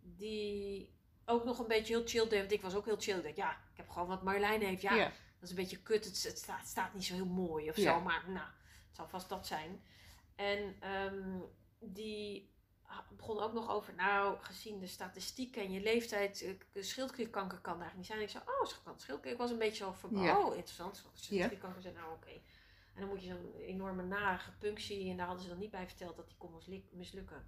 Die 0.00 0.94
ook 1.24 1.44
nog 1.44 1.58
een 1.58 1.66
beetje 1.68 1.94
heel 1.96 2.06
chill 2.06 2.28
deed. 2.28 2.38
Want 2.38 2.52
ik 2.52 2.62
was 2.62 2.74
ook 2.74 2.84
heel 2.84 3.00
chill. 3.00 3.16
Ik 3.16 3.22
dacht, 3.22 3.36
ja, 3.36 3.50
ik 3.52 3.76
heb 3.76 3.88
gewoon 3.88 4.08
wat 4.08 4.22
Marjolein 4.22 4.60
heeft. 4.62 4.82
Ja, 4.82 4.94
Ja. 4.94 5.04
dat 5.04 5.14
is 5.42 5.50
een 5.50 5.56
beetje 5.56 5.82
kut. 5.82 6.04
Het, 6.04 6.22
het 6.22 6.38
staat, 6.38 6.58
het 6.60 6.68
staat 6.68 6.94
niet 6.94 7.04
zo 7.04 7.14
heel 7.14 7.26
mooi 7.26 7.68
of 7.70 7.76
Ja. 7.76 7.94
zo. 7.98 8.00
Maar 8.00 8.24
nou, 8.26 8.46
het 8.86 8.96
zal 8.96 9.08
vast 9.08 9.28
dat 9.28 9.46
zijn. 9.46 9.82
En 10.34 10.76
ehm, 10.80 11.38
die 11.78 12.54
begon 13.16 13.40
ook 13.40 13.52
nog 13.52 13.70
over, 13.70 13.94
nou, 13.94 14.36
gezien 14.40 14.78
de 14.78 14.86
statistieken 14.86 15.62
en 15.62 15.72
je 15.72 15.80
leeftijd, 15.80 16.42
eh, 16.72 16.82
schildklierkanker 16.82 17.58
kan 17.58 17.78
daar 17.78 17.92
niet 17.96 18.06
zijn. 18.06 18.20
Ik 18.20 18.28
zei, 18.30 18.44
oh, 18.46 18.70
schildklier. 18.96 19.32
Ik 19.32 19.38
was 19.38 19.50
een 19.50 19.58
beetje 19.58 19.84
zo 19.84 19.92
van, 19.92 20.10
Ja. 20.22 20.38
oh, 20.38 20.54
interessant. 20.54 21.04
Schildklierkanker 21.14 21.82
zijn, 21.82 21.94
nou, 21.94 22.12
oké. 22.12 22.30
En 22.94 23.00
dan 23.02 23.08
moet 23.08 23.22
je 23.22 23.28
zo'n 23.28 23.54
enorme 23.60 24.02
narige 24.02 24.50
punctie, 24.58 25.10
en 25.10 25.16
daar 25.16 25.26
hadden 25.26 25.44
ze 25.44 25.50
dan 25.50 25.58
niet 25.58 25.70
bij 25.70 25.86
verteld 25.86 26.16
dat 26.16 26.26
die 26.28 26.36
kon 26.38 26.50
mislukken. 26.90 27.46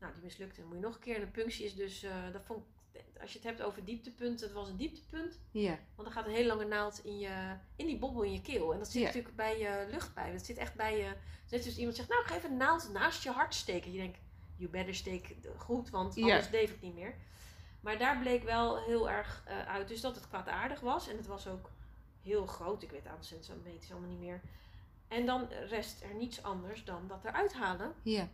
Nou, 0.00 0.12
die 0.12 0.22
mislukte. 0.22 0.60
Dan 0.60 0.68
moet 0.68 0.78
je 0.78 0.82
nog 0.84 0.94
een 0.94 1.00
keer. 1.00 1.16
En 1.16 1.22
een 1.22 1.30
punctie 1.30 1.64
is 1.64 1.74
dus, 1.74 2.02
eh, 2.02 2.32
dat 2.32 2.44
vond 2.44 2.64
ik, 2.92 3.02
als 3.20 3.32
je 3.32 3.38
het 3.38 3.46
hebt 3.46 3.62
over 3.62 3.84
dieptepunt, 3.84 4.40
het 4.40 4.52
was 4.52 4.68
een 4.68 4.76
dieptepunt. 4.76 5.40
Ja. 5.50 5.78
Want 5.94 6.08
dan 6.08 6.12
gaat 6.12 6.26
een 6.26 6.32
hele 6.32 6.46
lange 6.48 6.64
naald 6.64 7.04
in, 7.04 7.18
je, 7.18 7.56
in 7.76 7.86
die 7.86 7.98
bobbel 7.98 8.22
in 8.22 8.32
je 8.32 8.40
keel. 8.40 8.72
En 8.72 8.78
dat 8.78 8.88
zit 8.88 9.00
Ja. 9.00 9.06
natuurlijk 9.06 9.36
bij 9.36 9.58
je 9.58 9.86
luchtpijp. 9.90 10.32
Dat 10.32 10.44
zit 10.44 10.56
echt 10.56 10.74
bij 10.74 10.98
je. 10.98 11.12
Net 11.50 11.64
als 11.66 11.76
iemand 11.78 11.96
zegt, 11.96 12.08
nou, 12.08 12.24
ga 12.24 12.36
even 12.36 12.50
een 12.50 12.56
naald 12.56 12.92
naast 12.92 13.22
je 13.22 13.30
hart 13.30 13.54
steken. 13.54 13.92
Je 13.92 13.98
denkt, 13.98 14.18
you 14.58 14.70
better 14.70 14.94
steek 14.94 15.36
goed, 15.56 15.90
want 15.90 16.16
anders 16.16 16.50
leef 16.50 16.70
ik 16.70 16.80
niet 16.80 16.94
meer. 16.94 17.14
Maar 17.80 17.98
daar 17.98 18.18
bleek 18.18 18.42
wel 18.42 18.84
heel 18.84 19.10
erg 19.10 19.42
eh, 19.46 19.66
uit. 19.66 19.88
Dus 19.88 20.00
dat 20.00 20.14
het 20.14 20.28
kwaadaardig 20.28 20.80
was. 20.80 21.08
En 21.08 21.16
het 21.16 21.26
was 21.26 21.46
ook 21.46 21.70
heel 22.22 22.46
groot. 22.46 22.82
Ik 22.82 22.90
weet 22.90 23.02
het 23.02 23.12
aantal 23.12 23.24
centimeters 23.24 23.90
allemaal 23.90 24.08
niet 24.08 24.18
meer. 24.18 24.40
En 25.08 25.26
dan 25.26 25.48
rest 25.48 26.02
er 26.02 26.14
niets 26.14 26.42
anders 26.42 26.84
dan 26.84 27.08
dat 27.08 27.24
eruit 27.24 27.52
halen. 27.52 27.94
Ja. 28.02 28.28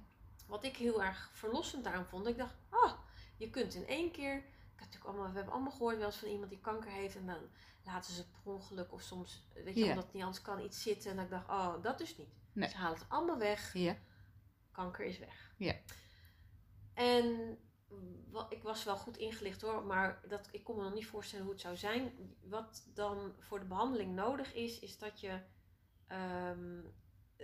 Wat 0.47 0.65
ik 0.65 0.77
heel 0.77 1.03
erg 1.03 1.31
verlossend 1.33 1.87
aan 1.87 2.07
vond. 2.07 2.27
Ik 2.27 2.39
dacht, 2.39 2.55
oh, 2.71 2.93
je 3.37 3.51
kunt 3.51 3.75
in 3.75 3.87
één 3.87 4.11
keer. 4.11 4.37
Ik 4.37 4.81
had 4.81 4.87
natuurlijk 4.87 5.05
allemaal, 5.05 5.29
we 5.29 5.37
hebben 5.37 5.55
allemaal 5.55 5.73
gehoord 5.73 5.97
wel 5.97 6.07
eens 6.07 6.17
van 6.17 6.29
iemand 6.29 6.51
die 6.51 6.61
kanker 6.61 6.91
heeft. 6.91 7.17
En 7.17 7.27
dan 7.27 7.41
laten 7.85 8.13
ze 8.13 8.25
per 8.31 8.53
ongeluk 8.53 8.93
of 8.93 9.03
soms, 9.03 9.43
weet 9.65 9.77
je, 9.77 9.85
omdat 9.85 10.05
het 10.05 10.13
niet 10.13 10.23
anders 10.23 10.43
kan, 10.43 10.61
iets 10.61 10.83
zitten. 10.83 11.11
En 11.11 11.25
ik 11.25 11.31
dacht, 11.31 11.49
oh, 11.49 11.83
dat 11.83 11.99
dus 11.99 12.17
niet. 12.17 12.35
Nee. 12.53 12.69
Ze 12.69 12.77
halen 12.77 12.99
het 12.99 13.09
allemaal 13.09 13.39
weg. 13.39 13.73
Ja. 13.73 13.97
Kanker 14.73 15.05
is 15.05 15.19
weg. 15.19 15.55
Ja. 15.57 15.75
En 16.95 17.59
ik 18.49 18.63
was 18.63 18.85
wel 18.85 18.97
goed 18.97 19.17
ingelicht 19.17 19.61
hoor, 19.61 19.85
maar 19.85 20.21
dat, 20.29 20.49
ik 20.53 20.65
kon 20.65 20.77
me 20.77 20.83
nog 20.83 20.95
niet 20.95 21.07
voorstellen 21.07 21.45
hoe 21.45 21.55
het 21.55 21.63
zou 21.63 21.77
zijn. 21.77 22.13
Wat 22.41 22.87
dan 22.95 23.35
voor 23.39 23.61
de 23.61 23.67
behandeling 23.67 24.15
nodig 24.15 24.55
is, 24.55 24.79
is 24.79 24.99
dat 24.99 25.21
je. 25.21 25.41
eh, 26.07 26.51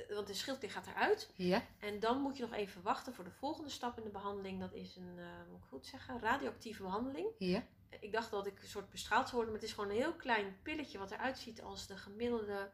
want 0.08 0.26
de 0.26 0.34
schildklier 0.34 0.70
gaat 0.70 0.86
eruit. 0.86 1.32
Ja. 1.36 1.66
En 1.78 2.00
dan 2.00 2.20
moet 2.20 2.36
je 2.36 2.42
nog 2.42 2.52
even 2.52 2.82
wachten 2.82 3.14
voor 3.14 3.24
de 3.24 3.30
volgende 3.30 3.70
stap 3.70 3.98
in 3.98 4.04
de 4.04 4.10
behandeling. 4.10 4.60
Dat 4.60 4.72
is 4.72 4.96
een, 4.96 5.18
eh, 5.18 5.48
moet 5.50 5.58
ik 5.58 5.68
goed 5.68 5.86
zeggen, 5.86 6.20
radioactieve 6.20 6.82
behandeling. 6.82 7.28
Ja. 7.38 7.66
Ik 8.00 8.12
dacht 8.12 8.30
dat 8.30 8.46
ik 8.46 8.62
een 8.62 8.68
soort 8.68 8.90
bestraald 8.90 9.22
zou 9.28 9.34
worden, 9.36 9.52
maar 9.52 9.60
het 9.60 9.70
is 9.70 9.74
gewoon 9.76 9.90
een 9.90 10.00
heel 10.02 10.14
klein 10.14 10.58
pilletje 10.62 10.98
wat 10.98 11.10
eruit 11.10 11.38
ziet 11.38 11.62
als 11.62 11.86
de 11.86 11.96
gemiddelde 11.96 12.70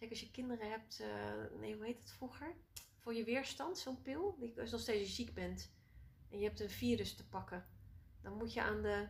Zeker 0.00 0.16
als 0.16 0.24
je 0.26 0.30
kinderen 0.30 0.70
hebt, 0.70 1.00
eh, 1.00 1.58
nee, 1.58 1.74
hoe 1.74 1.84
heet 1.84 1.98
het 1.98 2.12
vroeger? 2.12 2.54
Voor 2.98 3.14
je 3.14 3.24
weerstand, 3.24 3.78
zo'n 3.78 4.02
pil. 4.02 4.36
Die, 4.38 4.60
als 4.60 4.68
je 4.68 4.74
nog 4.74 4.80
steeds 4.80 5.14
ziek 5.14 5.34
bent 5.34 5.70
en 6.30 6.38
je 6.38 6.44
hebt 6.44 6.60
een 6.60 6.70
virus 6.70 7.14
te 7.14 7.28
pakken, 7.28 7.66
dan 8.22 8.32
moet 8.32 8.52
je 8.52 8.62
aan 8.62 8.82
de 8.82 9.06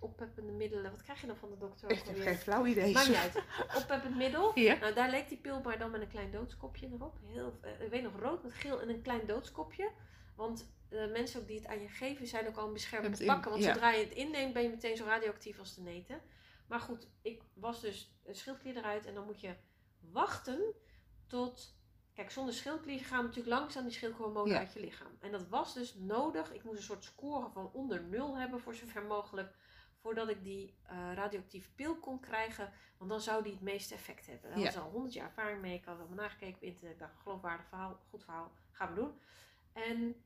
oppeppende 0.00 0.52
middelen. 0.52 0.90
Wat 0.90 1.02
krijg 1.02 1.20
je 1.20 1.26
dan 1.26 1.36
van 1.36 1.50
de 1.50 1.58
dokter? 1.58 1.90
Ik 1.90 2.02
heb 2.04 2.20
geen 2.20 2.36
flauw 2.36 2.66
idee. 2.66 2.92
Maakt 2.92 3.08
niet 3.08 3.16
uit. 3.26 3.42
Oppeppend 3.76 4.16
middel. 4.16 4.58
Ja. 4.58 4.74
Nou, 4.74 4.94
daar 4.94 5.10
leek 5.10 5.28
die 5.28 5.38
pil 5.38 5.60
maar 5.60 5.78
dan 5.78 5.90
met 5.90 6.00
een 6.00 6.08
klein 6.08 6.30
doodskopje 6.30 6.88
erop. 6.92 7.18
Heel, 7.24 7.58
eh, 7.60 7.80
ik 7.80 7.90
weet 7.90 8.02
nog, 8.02 8.20
rood 8.20 8.42
met 8.42 8.52
geel 8.52 8.80
en 8.80 8.88
een 8.88 9.02
klein 9.02 9.26
doodskopje. 9.26 9.90
Want 10.34 10.70
de 10.88 11.10
mensen 11.12 11.40
ook 11.40 11.46
die 11.46 11.56
het 11.56 11.66
aan 11.66 11.80
je 11.80 11.88
geven 11.88 12.26
zijn 12.26 12.46
ook 12.46 12.56
al 12.56 12.68
een 12.68 13.02
in- 13.18 13.26
pakken. 13.26 13.50
Want 13.50 13.62
ja. 13.62 13.72
zodra 13.72 13.90
je 13.92 14.04
het 14.04 14.12
inneemt 14.12 14.52
ben 14.52 14.62
je 14.62 14.68
meteen 14.68 14.96
zo 14.96 15.04
radioactief 15.04 15.58
als 15.58 15.74
de 15.74 15.80
neten. 15.80 16.20
Maar 16.66 16.80
goed, 16.80 17.08
ik 17.22 17.42
was 17.54 17.80
dus 17.80 18.16
een 18.24 18.34
schildklier 18.34 18.76
eruit 18.76 19.06
en 19.06 19.14
dan 19.14 19.26
moet 19.26 19.40
je 19.40 19.54
wachten 20.00 20.74
tot... 21.26 21.74
Kijk, 22.16 22.30
zonder 22.30 22.54
schildklier 22.54 23.00
gaan 23.04 23.24
natuurlijk 23.24 23.56
langzaam 23.58 23.82
die 23.84 23.92
schildhormonen 23.92 24.52
Ja. 24.52 24.58
uit 24.58 24.72
je 24.72 24.80
lichaam. 24.80 25.16
En 25.20 25.32
dat 25.32 25.48
was 25.48 25.74
dus 25.74 25.94
nodig. 25.94 26.52
Ik 26.52 26.64
moest 26.64 26.76
een 26.76 26.82
soort 26.84 27.04
score 27.04 27.50
van 27.50 27.70
onder 27.72 28.02
nul 28.02 28.36
hebben 28.36 28.60
voor 28.60 28.74
zover 28.74 29.02
mogelijk. 29.04 29.54
Voordat 29.96 30.28
ik 30.28 30.42
die 30.44 30.78
eh, 30.82 31.12
radioactieve 31.14 31.70
pil 31.74 31.96
kon 31.98 32.20
krijgen. 32.20 32.72
Want 32.98 33.10
dan 33.10 33.20
zou 33.20 33.42
die 33.42 33.52
het 33.52 33.60
meeste 33.60 33.94
effect 33.94 34.26
hebben. 34.26 34.50
Daar 34.50 34.58
Ja. 34.58 34.64
hadden 34.64 34.82
ze 34.82 34.86
al 34.86 34.92
honderd 34.92 35.14
jaar 35.14 35.26
ervaring 35.26 35.60
mee. 35.60 35.74
Ik 35.78 35.84
had 35.84 35.98
allemaal 35.98 36.16
nagekeken 36.16 36.54
op 36.56 36.62
internet. 36.62 36.92
Ik 36.92 36.98
dacht, 36.98 37.16
geloofwaardig 37.22 37.66
verhaal, 37.66 38.00
goed 38.10 38.24
verhaal, 38.24 38.52
gaan 38.70 38.88
we 38.94 39.00
doen. 39.00 39.20
En, 39.72 40.24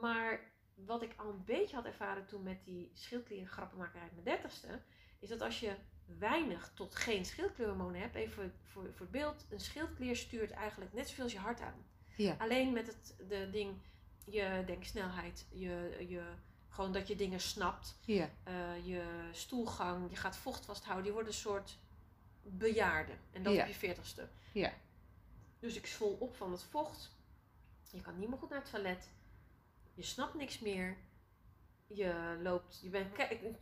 maar 0.00 0.52
wat 0.74 1.02
ik 1.02 1.14
al 1.16 1.28
een 1.28 1.44
beetje 1.44 1.76
had 1.76 1.84
ervaren 1.84 2.26
toen 2.26 2.42
met 2.42 2.64
die 2.64 2.90
schildklier 2.94 3.46
grappenmaker 3.46 4.00
uit 4.00 4.12
mijn 4.12 4.24
dertigste. 4.24 4.82
Is 5.18 5.28
dat 5.28 5.40
als 5.40 5.60
je 5.60 5.76
weinig 6.18 6.70
tot 6.74 6.94
geen 6.94 7.24
schildklierhormonen 7.24 8.00
hebt. 8.00 8.14
Even 8.14 8.54
voor, 8.64 8.92
voor 8.94 9.06
beeld. 9.06 9.46
Een 9.50 9.60
schildklier 9.60 10.16
stuurt 10.16 10.50
eigenlijk 10.50 10.92
net 10.92 11.08
zoveel 11.08 11.24
als 11.24 11.32
je 11.32 11.38
hart 11.38 11.60
aan. 11.60 11.84
Ja. 12.16 12.36
Alleen 12.38 12.72
met 12.72 12.86
het 12.86 13.14
de 13.28 13.48
ding, 13.50 13.74
je 14.24 14.62
denksnelheid, 14.66 15.46
je, 15.50 16.04
je, 16.08 16.22
gewoon 16.68 16.92
dat 16.92 17.08
je 17.08 17.16
dingen 17.16 17.40
snapt, 17.40 17.96
Ja. 18.00 18.30
eh, 18.42 18.86
je 18.86 19.28
stoelgang, 19.32 20.10
je 20.10 20.16
gaat 20.16 20.36
vocht 20.36 20.64
vasthouden, 20.64 21.06
je 21.06 21.12
wordt 21.12 21.28
een 21.28 21.34
soort 21.34 21.78
bejaarde. 22.42 23.12
En 23.32 23.42
dat 23.42 23.54
Ja. 23.54 23.60
op 23.62 23.68
je 23.68 23.74
veertigste. 23.74 24.28
Ja. 24.52 24.72
Dus 25.58 25.76
ik 25.76 25.86
zwol 25.86 26.16
op 26.20 26.36
van 26.36 26.52
het 26.52 26.62
vocht. 26.62 27.10
Je 27.90 28.00
kan 28.00 28.18
niet 28.18 28.28
meer 28.28 28.38
goed 28.38 28.48
naar 28.50 28.60
het 28.60 28.70
toilet. 28.70 29.08
Je 29.94 30.02
snapt 30.02 30.34
niks 30.34 30.58
meer. 30.58 30.96
Je 31.86 32.38
loopt, 32.42 32.80
je 32.80 32.90
bent 32.90 33.16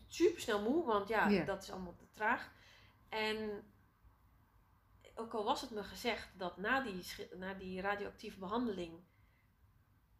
super 0.06 0.40
snel 0.40 0.62
moe, 0.62 0.84
want 0.84 1.08
ja, 1.08 1.44
dat 1.44 1.62
is 1.62 1.70
allemaal 1.70 1.96
te 1.96 2.10
traag. 2.10 2.52
En 3.08 3.64
ook 5.14 5.34
al 5.34 5.44
was 5.44 5.60
het 5.60 5.70
me 5.70 5.82
gezegd 5.82 6.38
dat 6.38 6.56
na 6.56 6.80
die, 6.80 7.04
na 7.36 7.54
die 7.54 7.80
radioactieve 7.80 8.38
behandeling, 8.38 9.00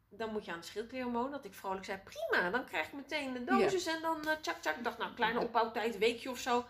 dan 0.09 0.33
moet 0.33 0.45
je 0.45 0.53
aan 0.53 0.61
de 0.61 0.67
schildklierhormoon. 0.67 1.31
Dat 1.31 1.45
ik 1.45 1.55
vrolijk 1.55 1.85
zei, 1.85 1.99
prima, 1.99 2.51
dan 2.51 2.65
krijg 2.65 2.87
ik 2.87 2.93
meteen 2.93 3.33
de 3.33 3.45
dosis 3.45 3.87
en 3.87 4.03
dan 4.03 4.29
eh, 4.29 4.37
tjak 4.37 4.57
tjak. 4.57 4.77
Ik 4.77 4.85
dacht, 4.85 4.99
nou, 4.99 5.15
kleine 5.15 5.41
opbouwtijd, 5.41 5.99
weekje 5.99 6.31
of 6.31 6.39
zo. 6.39 6.67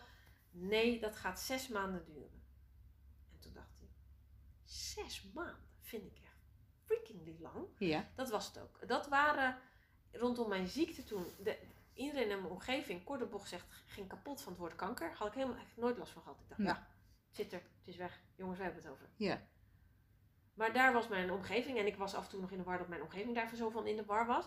Nee, 0.51 1.01
dat 1.01 1.17
gaat 1.17 1.41
zes 1.41 1.69
maanden 1.69 2.05
duren. 2.05 2.43
En 3.33 3.39
toen 3.41 3.53
dacht 3.53 3.81
ik, 3.81 3.91
zes 4.65 5.31
maanden 5.35 5.69
vind 5.81 6.07
ik 6.07 6.19
echt 6.23 6.39
freakingly 6.85 7.37
lang. 7.41 7.67
Ja. 7.79 8.11
Dat 8.15 8.31
was 8.31 8.47
het 8.47 8.59
ook. 8.59 8.89
Dat 8.89 9.09
waren 9.09 9.59
rondom 10.13 10.49
mijn 10.49 10.67
ziekte 10.69 11.05
toen. 11.05 11.25
De, 11.39 11.59
iedereen 11.95 12.31
in 12.31 12.41
mijn 12.41 12.53
omgeving, 12.53 13.05
kort 13.05 13.23
op 13.23 13.31
bocht 13.31 13.43
gezegd, 13.43 13.67
ging 13.87 14.09
kapot 14.09 14.43
van 14.43 14.53
het 14.53 14.61
woord 14.61 14.75
kanker. 14.77 15.13
Had 15.15 15.29
ik 15.29 15.35
helemaal 15.35 15.57
echt 15.57 15.77
nooit 15.77 15.99
last 15.99 16.13
van 16.13 16.23
gehad. 16.23 16.39
Ik 16.41 16.49
dacht, 16.49 16.61
Ja. 16.63 16.87
het 17.27 17.37
zit 17.37 17.53
er, 17.53 17.59
het 17.79 17.89
is 17.89 17.97
weg. 17.97 18.21
Jongens, 18.37 18.59
we 18.59 18.65
hebben 18.65 18.83
het 18.83 18.93
over. 18.93 19.07
Ja. 19.17 19.41
Maar 20.55 20.73
daar 20.73 20.93
was 20.93 21.09
mijn 21.09 21.31
omgeving 21.31 21.79
en 21.79 21.87
ik 21.87 21.97
was 21.97 22.15
af 22.15 22.25
en 22.25 22.31
toe 22.31 22.41
nog 22.41 22.51
in 22.51 22.59
de 22.59 22.65
war 22.65 22.79
dat 22.79 22.89
mijn 22.89 23.03
omgeving 23.03 23.35
daarvan 23.35 23.57
zo 23.59 23.71
van 23.71 23.87
in 23.87 23.97
de 23.97 24.05
war 24.05 24.27
was. 24.27 24.45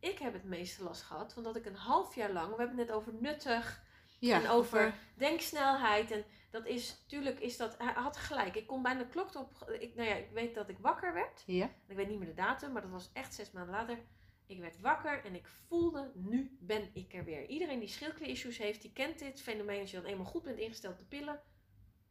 Ik 0.00 0.18
heb 0.18 0.32
het 0.32 0.44
meeste 0.44 0.82
last 0.82 1.02
gehad, 1.02 1.32
van 1.32 1.42
dat 1.42 1.56
ik 1.56 1.66
een 1.66 1.76
half 1.76 2.14
jaar 2.14 2.32
lang, 2.32 2.50
we 2.50 2.56
hebben 2.58 2.78
het 2.78 2.86
net 2.86 2.96
over 2.96 3.12
nuttig 3.14 3.82
Ja. 4.18 4.40
en 4.42 4.48
over 4.48 4.94
denksnelheid. 5.14 6.10
En 6.10 6.24
dat 6.50 6.66
is, 6.66 7.04
tuurlijk 7.06 7.38
is 7.40 7.56
dat, 7.56 7.78
hij 7.78 7.92
had 7.92 8.16
gelijk. 8.16 8.54
Ik 8.54 8.66
kon 8.66 8.82
bijna 8.82 8.98
de 8.98 9.08
klok 9.08 9.34
op, 9.34 9.70
ik, 9.80 9.94
nou 9.94 10.08
ja, 10.08 10.14
ik 10.14 10.30
weet 10.30 10.54
dat 10.54 10.68
ik 10.68 10.78
wakker 10.78 11.12
werd. 11.12 11.42
Ja. 11.46 11.70
Ik 11.86 11.96
weet 11.96 12.08
niet 12.08 12.18
meer 12.18 12.28
de 12.28 12.34
datum, 12.34 12.72
maar 12.72 12.82
dat 12.82 12.90
was 12.90 13.10
echt 13.12 13.34
zes 13.34 13.50
maanden 13.50 13.74
later. 13.74 13.98
Ik 14.46 14.60
werd 14.60 14.80
wakker 14.80 15.24
en 15.24 15.34
ik 15.34 15.46
voelde, 15.46 16.10
nu 16.14 16.56
ben 16.60 16.90
ik 16.92 17.14
er 17.14 17.24
weer. 17.24 17.46
Iedereen 17.46 17.78
die 17.78 17.88
schildklier-issues 17.88 18.58
heeft, 18.58 18.82
die 18.82 18.92
kent 18.92 19.18
dit 19.18 19.40
fenomeen. 19.42 19.80
Als 19.80 19.90
je 19.90 19.96
dan 20.00 20.06
eenmaal 20.06 20.24
goed 20.26 20.42
bent 20.42 20.58
ingesteld 20.58 20.92
op 20.92 20.98
de 20.98 21.04
pillen, 21.04 21.40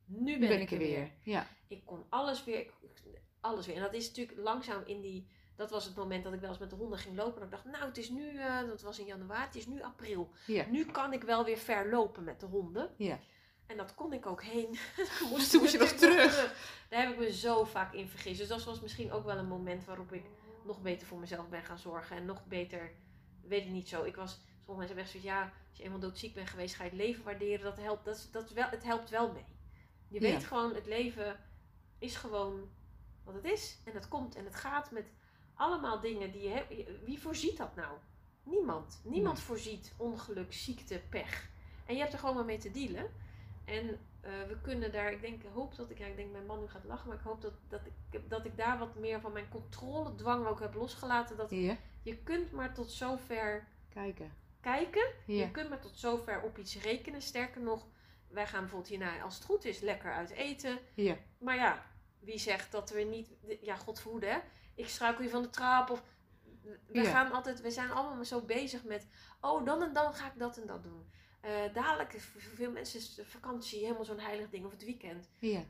nu 0.05 0.39
ben, 0.39 0.49
Ben 0.49 0.61
ik 0.61 0.71
er 0.71 0.77
weer. 0.77 1.11
Ja. 1.23 1.47
Ik 1.67 1.85
kon 1.85 2.05
alles 2.09 2.43
weer, 2.43 2.59
ik- 2.59 2.73
alles 3.39 3.65
weer. 3.65 3.75
En 3.75 3.81
dat 3.81 3.93
is 3.93 4.07
natuurlijk 4.07 4.37
langzaam 4.39 4.81
in 4.85 5.01
die, 5.01 5.27
dat 5.55 5.69
was 5.71 5.85
het 5.85 5.95
moment 5.95 6.23
dat 6.23 6.33
ik 6.33 6.39
wel 6.39 6.49
eens 6.49 6.59
met 6.59 6.69
de 6.69 6.75
honden 6.75 6.99
ging 6.99 7.15
lopen. 7.15 7.39
En 7.39 7.45
ik 7.45 7.51
dacht, 7.51 7.65
nou 7.65 7.85
het 7.85 7.97
is 7.97 8.09
nu, 8.09 8.37
eh, 8.37 8.59
dat 8.67 8.81
was 8.81 8.99
in 8.99 9.05
januari, 9.05 9.45
het 9.45 9.55
is 9.55 9.67
nu 9.67 9.81
april. 9.81 10.31
Ja. 10.47 10.65
Nu 10.69 10.85
kan 10.85 11.13
ik 11.13 11.23
wel 11.23 11.43
weer 11.45 11.57
ver 11.57 11.89
lopen 11.89 12.23
met 12.23 12.39
de 12.39 12.45
honden. 12.45 12.89
Ja. 12.97 13.19
En 13.65 13.77
dat 13.77 13.95
kon 13.95 14.13
ik 14.13 14.25
ook 14.25 14.43
heen. 14.43 14.77
Toen 15.19 15.39
toen 15.49 15.59
moest 15.61 15.71
je 15.71 15.77
nog 15.77 15.89
terug. 15.89 16.55
Daar 16.89 17.01
heb 17.01 17.11
ik 17.11 17.17
me 17.19 17.33
zo 17.33 17.63
vaak 17.63 17.93
in 17.93 18.07
vergist. 18.09 18.39
Dus 18.39 18.47
dat 18.47 18.63
was 18.63 18.81
misschien 18.81 19.11
ook 19.11 19.25
wel 19.25 19.37
een 19.37 19.47
moment 19.47 19.85
waarop 19.85 20.13
ik 20.13 20.23
nog 20.65 20.81
beter 20.81 21.07
voor 21.07 21.19
mezelf 21.19 21.49
ben 21.49 21.63
gaan 21.63 21.79
zorgen. 21.79 22.15
En 22.17 22.25
nog 22.25 22.45
beter, 22.45 22.91
weet 23.41 23.65
ik 23.65 23.71
niet 23.71 23.89
zo. 23.89 24.03
Ik 24.03 24.15
was, 24.15 24.31
sommige 24.31 24.65
mensen 24.65 24.85
hebben 24.87 25.03
echt 25.03 25.11
zoiets, 25.11 25.29
ja, 25.29 25.41
als 25.69 25.77
je 25.77 25.83
eenmaal 25.83 25.99
doodziek 25.99 26.33
bent 26.33 26.49
geweest, 26.49 26.75
ga 26.75 26.83
je 26.83 26.89
het 26.89 26.99
leven 26.99 27.23
waarderen. 27.23 27.63
Dat 27.63 27.77
helpt, 27.77 28.05
dat, 28.05 28.27
dat 28.31 28.49
wel, 28.51 28.69
het 28.69 28.83
helpt 28.83 29.09
wel 29.09 29.31
mee. 29.31 29.45
Je 30.07 30.21
Ja. 30.21 30.31
weet 30.31 30.43
gewoon, 30.43 30.75
het 30.75 30.85
leven 30.85 31.39
is 31.99 32.15
gewoon 32.15 32.69
wat 33.23 33.33
het 33.35 33.45
is. 33.45 33.77
En 33.83 33.93
het 33.93 34.07
komt 34.07 34.35
en 34.35 34.45
het 34.45 34.55
gaat 34.55 34.91
met 34.91 35.05
allemaal 35.53 35.99
dingen 35.99 36.31
die 36.31 36.41
je 36.41 36.49
hebt. 36.49 36.73
Wie 37.05 37.19
voorziet 37.21 37.57
dat 37.57 37.75
nou? 37.75 37.97
Niemand. 38.43 39.01
Niemand 39.03 39.35
Nee. 39.37 39.45
voorziet 39.45 39.93
ongeluk, 39.97 40.53
ziekte, 40.53 41.01
pech. 41.09 41.49
En 41.85 41.93
je 41.95 41.99
hebt 42.01 42.13
er 42.13 42.19
gewoon 42.19 42.35
maar 42.35 42.45
mee 42.45 42.57
te 42.57 42.71
dealen. 42.71 43.11
En 43.65 43.99
eh, 44.21 44.31
we 44.47 44.57
kunnen 44.61 44.91
daar, 44.91 45.11
ik 45.11 45.21
denk, 45.21 45.43
hoop 45.53 45.75
dat 45.75 45.89
ik, 45.89 45.97
ja, 45.97 46.05
ik 46.05 46.15
denk 46.15 46.31
mijn 46.31 46.45
man 46.45 46.59
nu 46.59 46.67
gaat 46.67 46.83
lachen, 46.83 47.07
maar 47.07 47.17
ik 47.17 47.23
hoop 47.23 47.41
dat, 47.41 47.53
dat, 47.67 47.81
ik, 47.85 48.29
dat 48.29 48.45
ik 48.45 48.57
daar 48.57 48.77
wat 48.79 48.95
meer 48.95 49.21
van 49.21 49.31
mijn 49.31 49.49
controledwang 49.49 50.47
ook 50.47 50.59
heb 50.59 50.73
losgelaten. 50.73 51.37
Dat 51.37 51.49
je 52.03 52.17
kunt 52.23 52.51
maar 52.51 52.73
tot 52.73 52.91
zover 52.91 53.67
Kijken. 53.89 54.31
kijken. 54.61 55.05
Je 55.25 55.51
kunt 55.51 55.69
maar 55.69 55.79
tot 55.81 55.97
zover 55.97 56.41
op 56.41 56.57
iets 56.57 56.81
rekenen. 56.81 57.21
Sterker 57.21 57.61
nog, 57.61 57.87
wij 58.27 58.47
gaan 58.47 58.59
bijvoorbeeld 58.59 58.89
hierna, 58.89 59.21
als 59.21 59.35
het 59.35 59.43
goed 59.43 59.65
is, 59.65 59.79
lekker 59.79 60.11
uit 60.13 60.29
eten. 60.29 60.79
Ja. 60.93 61.15
Maar 61.37 61.55
ja, 61.55 61.85
wie 62.19 62.37
zegt 62.39 62.71
dat 62.71 62.89
we 62.89 63.01
niet, 63.01 63.29
ja, 63.61 63.75
God 63.75 63.99
verhoede, 63.99 64.25
hè? 64.25 64.37
Ik 64.75 64.87
struikel 64.87 65.21
hier 65.21 65.31
van 65.31 65.41
de 65.41 65.49
trap 65.49 65.89
of. 65.89 66.03
We 66.87 67.01
Ja. 67.01 67.11
gaan 67.11 67.31
altijd, 67.31 67.61
we 67.61 67.71
zijn 67.71 67.91
allemaal 67.91 68.25
zo 68.25 68.41
bezig 68.41 68.83
met, 68.83 69.07
oh, 69.41 69.65
dan 69.65 69.81
en 69.81 69.93
dan 69.93 70.13
ga 70.13 70.25
ik 70.27 70.39
dat 70.39 70.57
en 70.57 70.67
dat 70.67 70.83
doen. 70.83 71.09
Eh, 71.45 71.73
dadelijk 71.73 72.13
is 72.13 72.23
voor 72.23 72.41
veel 72.41 72.71
mensen 72.71 72.99
is 72.99 73.15
de 73.15 73.25
vakantie 73.25 73.79
helemaal 73.79 74.05
zo'n 74.05 74.19
heilig 74.19 74.49
ding 74.49 74.65
of 74.65 74.71
het 74.71 74.83
weekend. 74.83 75.29
Ja. 75.39 75.65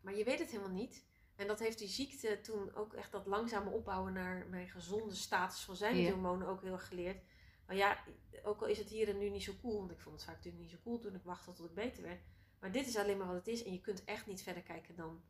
Maar 0.00 0.16
je 0.16 0.24
weet 0.24 0.38
het 0.38 0.50
helemaal 0.50 0.72
niet. 0.72 1.04
En 1.36 1.46
dat 1.46 1.58
heeft 1.58 1.78
die 1.78 1.88
ziekte 1.88 2.40
toen 2.40 2.74
ook 2.74 2.94
echt 2.94 3.12
dat 3.12 3.26
langzame 3.26 3.70
opbouwen 3.70 4.12
naar 4.12 4.46
mijn 4.50 4.68
gezonde 4.68 5.14
status 5.14 5.60
van 5.60 5.76
zijn 5.76 5.96
Ja. 5.96 6.10
hormonen 6.10 6.48
ook 6.48 6.62
heel 6.62 6.72
erg 6.72 6.88
geleerd. 6.88 7.22
Maar 7.66 7.76
ja, 7.76 8.04
ook 8.42 8.60
al 8.60 8.66
is 8.66 8.78
het 8.78 8.88
hier 8.88 9.08
en 9.08 9.18
nu 9.18 9.28
niet 9.30 9.42
zo 9.42 9.52
cool, 9.60 9.78
want 9.78 9.90
ik 9.90 10.00
vond 10.00 10.14
het 10.14 10.24
vaak 10.24 10.34
natuurlijk 10.36 10.62
niet 10.62 10.72
zo 10.72 10.78
cool 10.82 10.98
toen 10.98 11.14
ik 11.14 11.22
wachtte 11.22 11.52
tot 11.52 11.66
ik 11.68 11.74
beter 11.74 12.02
werd. 12.02 12.20
Maar 12.60 12.72
dit 12.72 12.86
is 12.86 12.96
alleen 12.96 13.18
maar 13.18 13.26
wat 13.26 13.36
het 13.36 13.46
is 13.48 13.64
en 13.64 13.72
je 13.72 13.80
kunt 13.80 14.04
echt 14.04 14.26
niet 14.26 14.42
verder 14.42 14.62
kijken 14.62 14.96
dan 14.96 15.22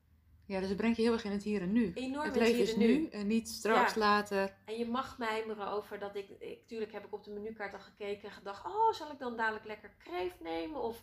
Ja, 0.47 0.59
dus 0.61 0.68
het 0.68 0.76
brengt 0.76 0.97
je 0.97 1.03
heel 1.03 1.12
erg 1.12 1.24
in 1.24 1.30
het 1.30 1.42
hier 1.42 1.61
en 1.61 1.72
nu. 1.72 1.92
enorm 1.94 2.24
Het 2.24 2.36
leven 2.36 2.61
is 2.61 2.76
nu 2.76 3.09
en 3.09 3.26
niet 3.26 3.49
straks, 3.49 3.94
Ja. 3.94 4.01
later. 4.01 4.57
En 4.64 4.78
je 4.78 4.86
mag 4.86 5.18
mijmeren 5.18 5.68
over 5.68 5.99
dat 5.99 6.16
ik, 6.16 6.28
ik, 6.28 6.66
tuurlijk 6.66 6.92
heb 6.92 7.05
ik 7.05 7.12
op 7.12 7.24
de 7.24 7.30
menukaart 7.30 7.74
al 7.74 7.80
gekeken 7.80 8.28
en 8.28 8.34
gedacht, 8.34 8.64
oh, 8.66 8.92
zal 8.92 9.11
ik 9.12 9.18
dan 9.18 9.36
dadelijk 9.36 9.64
lekker 9.64 9.90
kreeft 9.99 10.40
nemen? 10.40 10.82
Of, 10.82 11.03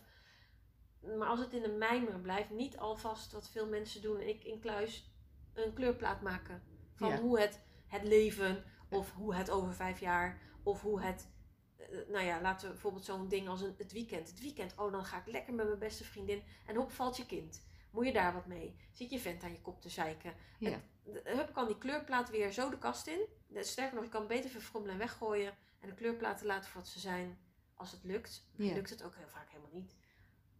maar 1.18 1.28
als 1.28 1.38
het 1.40 1.52
in 1.52 1.62
de 1.62 1.68
mijmeren 1.68 2.20
blijft, 2.20 2.50
niet 2.50 2.76
alvast 2.78 3.32
wat 3.32 3.48
veel 3.50 3.66
mensen 3.68 4.02
doen, 4.02 4.20
ik 4.20 4.44
in 4.44 4.60
kluis 4.60 5.12
een 5.54 5.72
kleurplaat 5.72 6.22
maken 6.22 6.62
van 6.94 7.08
Ja. 7.08 7.20
hoe 7.20 7.40
het, 7.40 7.60
het 7.86 8.02
leven, 8.04 8.64
of 8.90 9.12
hoe 9.12 9.34
het 9.34 9.50
over 9.50 9.74
vijf 9.74 10.00
jaar, 10.00 10.40
of 10.62 10.80
hoe 10.82 11.00
het, 11.00 11.28
eh, 11.76 11.86
nou 12.08 12.24
ja, 12.24 12.40
laten 12.40 12.66
we 12.66 12.72
bijvoorbeeld 12.72 13.04
zo'n 13.04 13.28
ding 13.28 13.48
als 13.48 13.60
een, 13.60 13.74
het 13.78 13.92
weekend. 13.92 14.28
Het 14.28 14.40
weekend, 14.40 14.74
oh, 14.76 14.92
dan 14.92 15.04
ga 15.04 15.18
ik 15.18 15.26
lekker 15.32 15.54
met 15.54 15.66
mijn 15.66 15.78
beste 15.78 16.04
vriendin 16.04 16.42
en 16.66 16.76
hop, 16.76 16.92
valt 16.92 17.16
je 17.16 17.26
kind. 17.26 17.72
Moet 17.94 18.06
je 18.06 18.12
daar 18.12 18.32
wat 18.32 18.46
mee? 18.46 18.76
Zit 18.92 19.10
je 19.10 19.18
vent 19.18 19.42
aan 19.42 19.52
je 19.52 19.60
kop 19.60 19.80
te 19.80 19.88
zeiken? 19.88 20.34
Ja. 20.58 20.70
Het- 20.70 21.20
Hup 21.24 21.52
kan 21.52 21.66
die 21.66 21.78
kleurplaat 21.78 22.30
weer 22.30 22.52
zo 22.52 22.70
de 22.70 22.78
kast 22.78 23.06
in. 23.06 23.20
Sterker 23.54 23.94
nog, 23.94 24.04
je 24.04 24.10
kan 24.10 24.26
beter 24.26 24.50
verfrommelen 24.50 24.94
en 24.94 25.00
weggooien. 25.00 25.54
En 25.80 25.88
de 25.88 25.94
kleurplaten 25.94 26.46
laten 26.46 26.70
voor 26.70 26.80
wat 26.80 26.90
ze 26.90 26.98
zijn. 26.98 27.38
Als 27.74 27.92
het 27.92 28.04
lukt. 28.04 28.48
Maar 28.56 28.66
Ja. 28.66 28.74
lukt 28.74 28.90
het 28.90 29.02
ook 29.02 29.14
heel 29.14 29.28
vaak 29.28 29.48
helemaal 29.50 29.72
niet. 29.72 29.96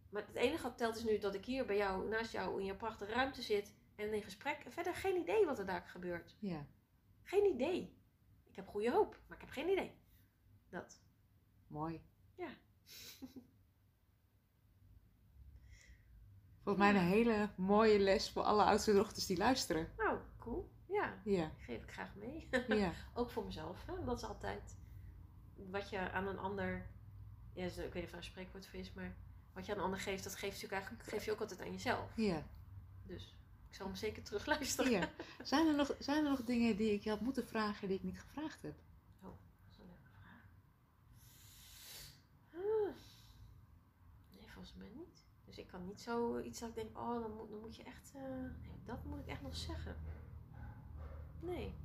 Maar 0.09 0.25
het 0.27 0.35
enige 0.35 0.63
wat 0.63 0.77
telt 0.77 0.95
is 0.95 1.03
nu 1.03 1.17
dat 1.17 1.35
ik 1.35 1.45
hier 1.45 1.65
bij 1.65 1.77
jou, 1.77 2.07
naast 2.09 2.31
jou, 2.31 2.59
in 2.59 2.65
je 2.65 2.75
prachtige 2.75 3.11
ruimte 3.11 3.41
zit. 3.41 3.73
En 3.95 4.13
in 4.13 4.23
gesprek. 4.23 4.61
En 4.65 4.71
verder 4.71 4.95
geen 4.95 5.15
idee 5.21 5.45
wat 5.45 5.59
er 5.59 5.65
daar 5.65 5.81
gebeurt. 5.87 6.35
Ja. 6.39 6.65
Geen 7.23 7.53
idee. 7.53 7.97
Ik 8.43 8.55
heb 8.55 8.67
goede 8.67 8.91
hoop, 8.91 9.19
maar 9.27 9.37
ik 9.37 9.43
heb 9.43 9.53
geen 9.53 9.69
idee. 9.69 9.91
Dat. 10.69 11.01
Mooi. 11.67 12.01
Ja. 12.35 12.47
Volgens 16.65 16.85
mij 16.85 16.95
een 16.95 17.07
hele 17.07 17.49
mooie 17.55 17.99
les 17.99 18.29
voor 18.29 18.43
alle 18.43 18.63
oudste 18.63 18.93
dochters 18.93 19.25
die 19.25 19.37
luisteren. 19.37 19.87
Nou, 19.97 20.19
cool. 20.39 20.69
Ja, 20.85 21.13
Ja, 21.23 21.51
geef 21.57 21.83
ik 21.83 21.91
graag 21.91 22.15
mee. 22.15 22.47
ja, 22.67 22.91
Ook 23.13 23.29
voor 23.29 23.45
mezelf. 23.45 23.85
Hè? 23.85 24.03
Dat 24.05 24.17
is 24.17 24.23
altijd 24.23 24.75
wat 25.55 25.89
je 25.89 26.11
aan 26.11 26.27
een 26.27 26.37
ander. 26.39 26.85
Ja, 27.53 27.65
ik 27.65 27.73
weet 27.75 27.93
niet 27.93 28.03
of 28.03 28.11
er 28.11 28.17
een 28.17 28.23
spreekwoord 28.23 28.65
voor 28.67 28.79
is, 28.79 28.93
maar 28.93 29.15
wat 29.53 29.65
je 29.65 29.71
aan 29.71 29.77
een 29.77 29.83
ander 29.83 29.99
geeft, 29.99 30.23
dat 30.23 30.35
geeft 30.35 30.59
je 30.59 30.67
eigenlijk, 30.67 31.03
geef 31.03 31.25
je 31.25 31.31
ook 31.31 31.39
altijd 31.39 31.61
aan 31.61 31.71
jezelf. 31.71 32.11
ja. 32.15 32.43
Dus 33.07 33.35
ik 33.69 33.75
zal 33.75 33.85
hem 33.85 33.95
zeker 33.95 34.23
terugluisteren. 34.23 34.91
ja. 34.91 35.09
Zijn, 35.43 35.67
er 35.67 35.75
nog, 35.75 35.95
zijn 35.99 36.23
er 36.23 36.29
nog 36.29 36.43
dingen 36.43 36.75
die 36.77 36.93
ik 36.93 37.03
je 37.03 37.09
had 37.09 37.21
moeten 37.21 37.47
vragen 37.47 37.87
die 37.87 37.97
ik 37.97 38.03
niet 38.03 38.19
gevraagd 38.19 38.61
heb? 38.61 38.75
Oh, 39.21 39.29
dat 39.29 39.71
is 39.71 39.77
een 39.77 39.85
leuke 39.85 40.09
vraag. 40.19 40.47
Ah. 42.53 42.95
Nee, 44.31 44.49
volgens 44.51 44.73
mij 44.77 44.91
niet. 44.95 45.23
Dus 45.55 45.63
ik 45.63 45.69
kan 45.71 45.85
niet 45.85 46.01
zo 46.01 46.39
iets 46.39 46.59
dat 46.59 46.69
ik 46.69 46.75
denk, 46.75 46.97
oh, 46.97 47.21
dan 47.21 47.33
moet, 47.35 47.49
dan 47.49 47.59
moet 47.59 47.75
je 47.75 47.83
echt. 47.83 48.11
eh, 48.15 48.21
nee, 48.21 48.79
dat 48.85 49.03
moet 49.03 49.19
ik 49.19 49.27
echt 49.27 49.41
nog 49.41 49.55
zeggen. 49.55 49.95
Nee. 51.39 51.75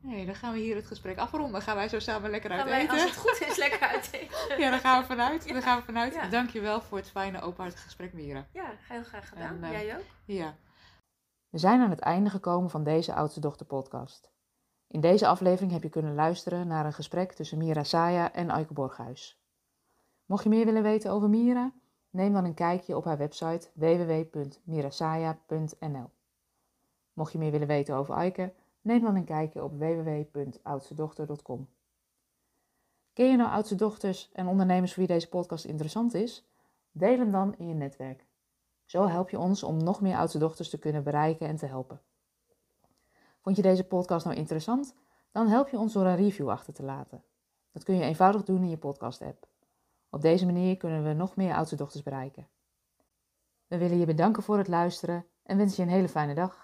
Nee, 0.00 0.26
dan 0.26 0.34
gaan 0.34 0.52
we 0.52 0.58
hier 0.58 0.76
het 0.76 0.86
gesprek 0.86 1.18
afronden. 1.18 1.52
Dan 1.52 1.62
gaan 1.62 1.76
wij 1.76 1.88
zo 1.88 1.98
samen 1.98 2.30
lekker 2.30 2.50
uit 2.50 2.64
wij, 2.64 2.88
als 2.88 3.00
eten. 3.00 3.06
het 3.06 3.16
goed 3.16 3.40
is, 3.48 3.56
lekker 3.56 3.80
uit 3.80 4.12
eten. 4.12 4.58
Ja, 4.58 4.70
daar 4.70 4.78
gaan 4.86 5.00
we 5.00 5.06
vanuit. 5.06 5.44
Ja. 5.44 5.52
Daar 5.52 5.62
gaan 5.62 5.78
we 5.78 5.84
vanuit. 5.84 6.14
Ja. 6.14 6.28
Dankjewel 6.28 6.80
voor 6.80 6.98
het 6.98 7.10
fijne 7.10 7.40
openhartige 7.40 7.82
gesprek, 7.82 8.12
Mira. 8.12 8.46
Ja, 8.52 8.74
heel 8.88 9.02
graag 9.04 9.28
gedaan. 9.28 9.56
En, 9.56 9.64
eh, 9.64 9.70
Jij 9.70 9.96
ook? 9.96 10.04
Ja. 10.24 10.54
We 11.48 11.58
zijn 11.58 11.80
aan 11.80 11.90
het 11.90 12.00
einde 12.00 12.30
gekomen 12.30 12.70
van 12.70 12.84
deze 12.84 13.14
Oudste 13.14 13.40
Dochter 13.40 13.66
podcast. 13.66 14.32
In 14.88 15.00
deze 15.00 15.26
aflevering 15.26 15.72
heb 15.72 15.82
je 15.82 15.88
kunnen 15.88 16.14
luisteren 16.14 16.66
naar 16.66 16.86
een 16.86 16.92
gesprek 16.92 17.32
tussen 17.32 17.58
Mira 17.58 17.84
Saya 17.84 18.32
en 18.32 18.50
Aike 18.50 18.72
Borghuis. 18.72 19.42
Mocht 20.24 20.42
je 20.42 20.48
meer 20.48 20.64
willen 20.64 20.82
weten 20.82 21.10
over 21.10 21.28
Mira, 21.28 21.72
neem 22.14 22.32
dan 22.32 22.44
een 22.44 22.54
kijkje 22.54 22.96
op 22.96 23.04
haar 23.04 23.18
website 23.18 23.68
www.mirasaya.nl. 23.72 26.10
Mocht 27.12 27.32
je 27.32 27.38
meer 27.38 27.50
willen 27.50 27.66
weten 27.66 27.94
over 27.94 28.14
Aike, 28.14 28.52
neem 28.80 29.00
dan 29.00 29.16
een 29.16 29.24
kijkje 29.24 29.62
op 29.62 29.78
www.oudstedochter.com. 29.78 31.68
Ken 33.12 33.30
je 33.30 33.36
nou 33.36 33.50
oudste 33.50 33.74
dochters 33.74 34.30
en 34.32 34.46
ondernemers 34.46 34.94
voor 34.94 35.06
wie 35.06 35.14
deze 35.14 35.28
podcast 35.28 35.64
interessant 35.64 36.14
is? 36.14 36.48
Deel 36.92 37.18
hem 37.18 37.30
dan 37.30 37.54
in 37.58 37.68
je 37.68 37.74
netwerk. 37.74 38.26
Zo 38.84 39.06
help 39.06 39.30
je 39.30 39.38
ons 39.38 39.62
om 39.62 39.84
nog 39.84 40.00
meer 40.00 40.16
oudste 40.16 40.38
dochters 40.38 40.70
te 40.70 40.78
kunnen 40.78 41.02
bereiken 41.02 41.48
en 41.48 41.56
te 41.56 41.66
helpen. 41.66 42.00
Vond 43.40 43.56
je 43.56 43.62
deze 43.62 43.84
podcast 43.84 44.24
nou 44.24 44.36
interessant? 44.36 44.94
Dan 45.32 45.46
help 45.46 45.68
je 45.68 45.78
ons 45.78 45.92
door 45.92 46.04
een 46.04 46.16
review 46.16 46.50
achter 46.50 46.72
te 46.72 46.82
laten. 46.82 47.22
Dat 47.72 47.84
kun 47.84 47.94
je 47.94 48.02
eenvoudig 48.02 48.44
doen 48.44 48.62
in 48.62 48.70
je 48.70 48.76
podcast-app. 48.76 49.46
Op 50.14 50.22
deze 50.22 50.46
manier 50.46 50.76
kunnen 50.76 51.04
we 51.04 51.12
nog 51.12 51.36
meer 51.36 51.54
oudste 51.54 51.76
dochters 51.76 52.02
bereiken. 52.02 52.48
We 53.66 53.78
willen 53.78 53.98
je 53.98 54.06
bedanken 54.06 54.42
voor 54.42 54.58
het 54.58 54.68
luisteren 54.68 55.26
en 55.42 55.56
wensen 55.56 55.84
je 55.84 55.90
een 55.90 55.96
hele 55.96 56.08
fijne 56.08 56.34
dag. 56.34 56.63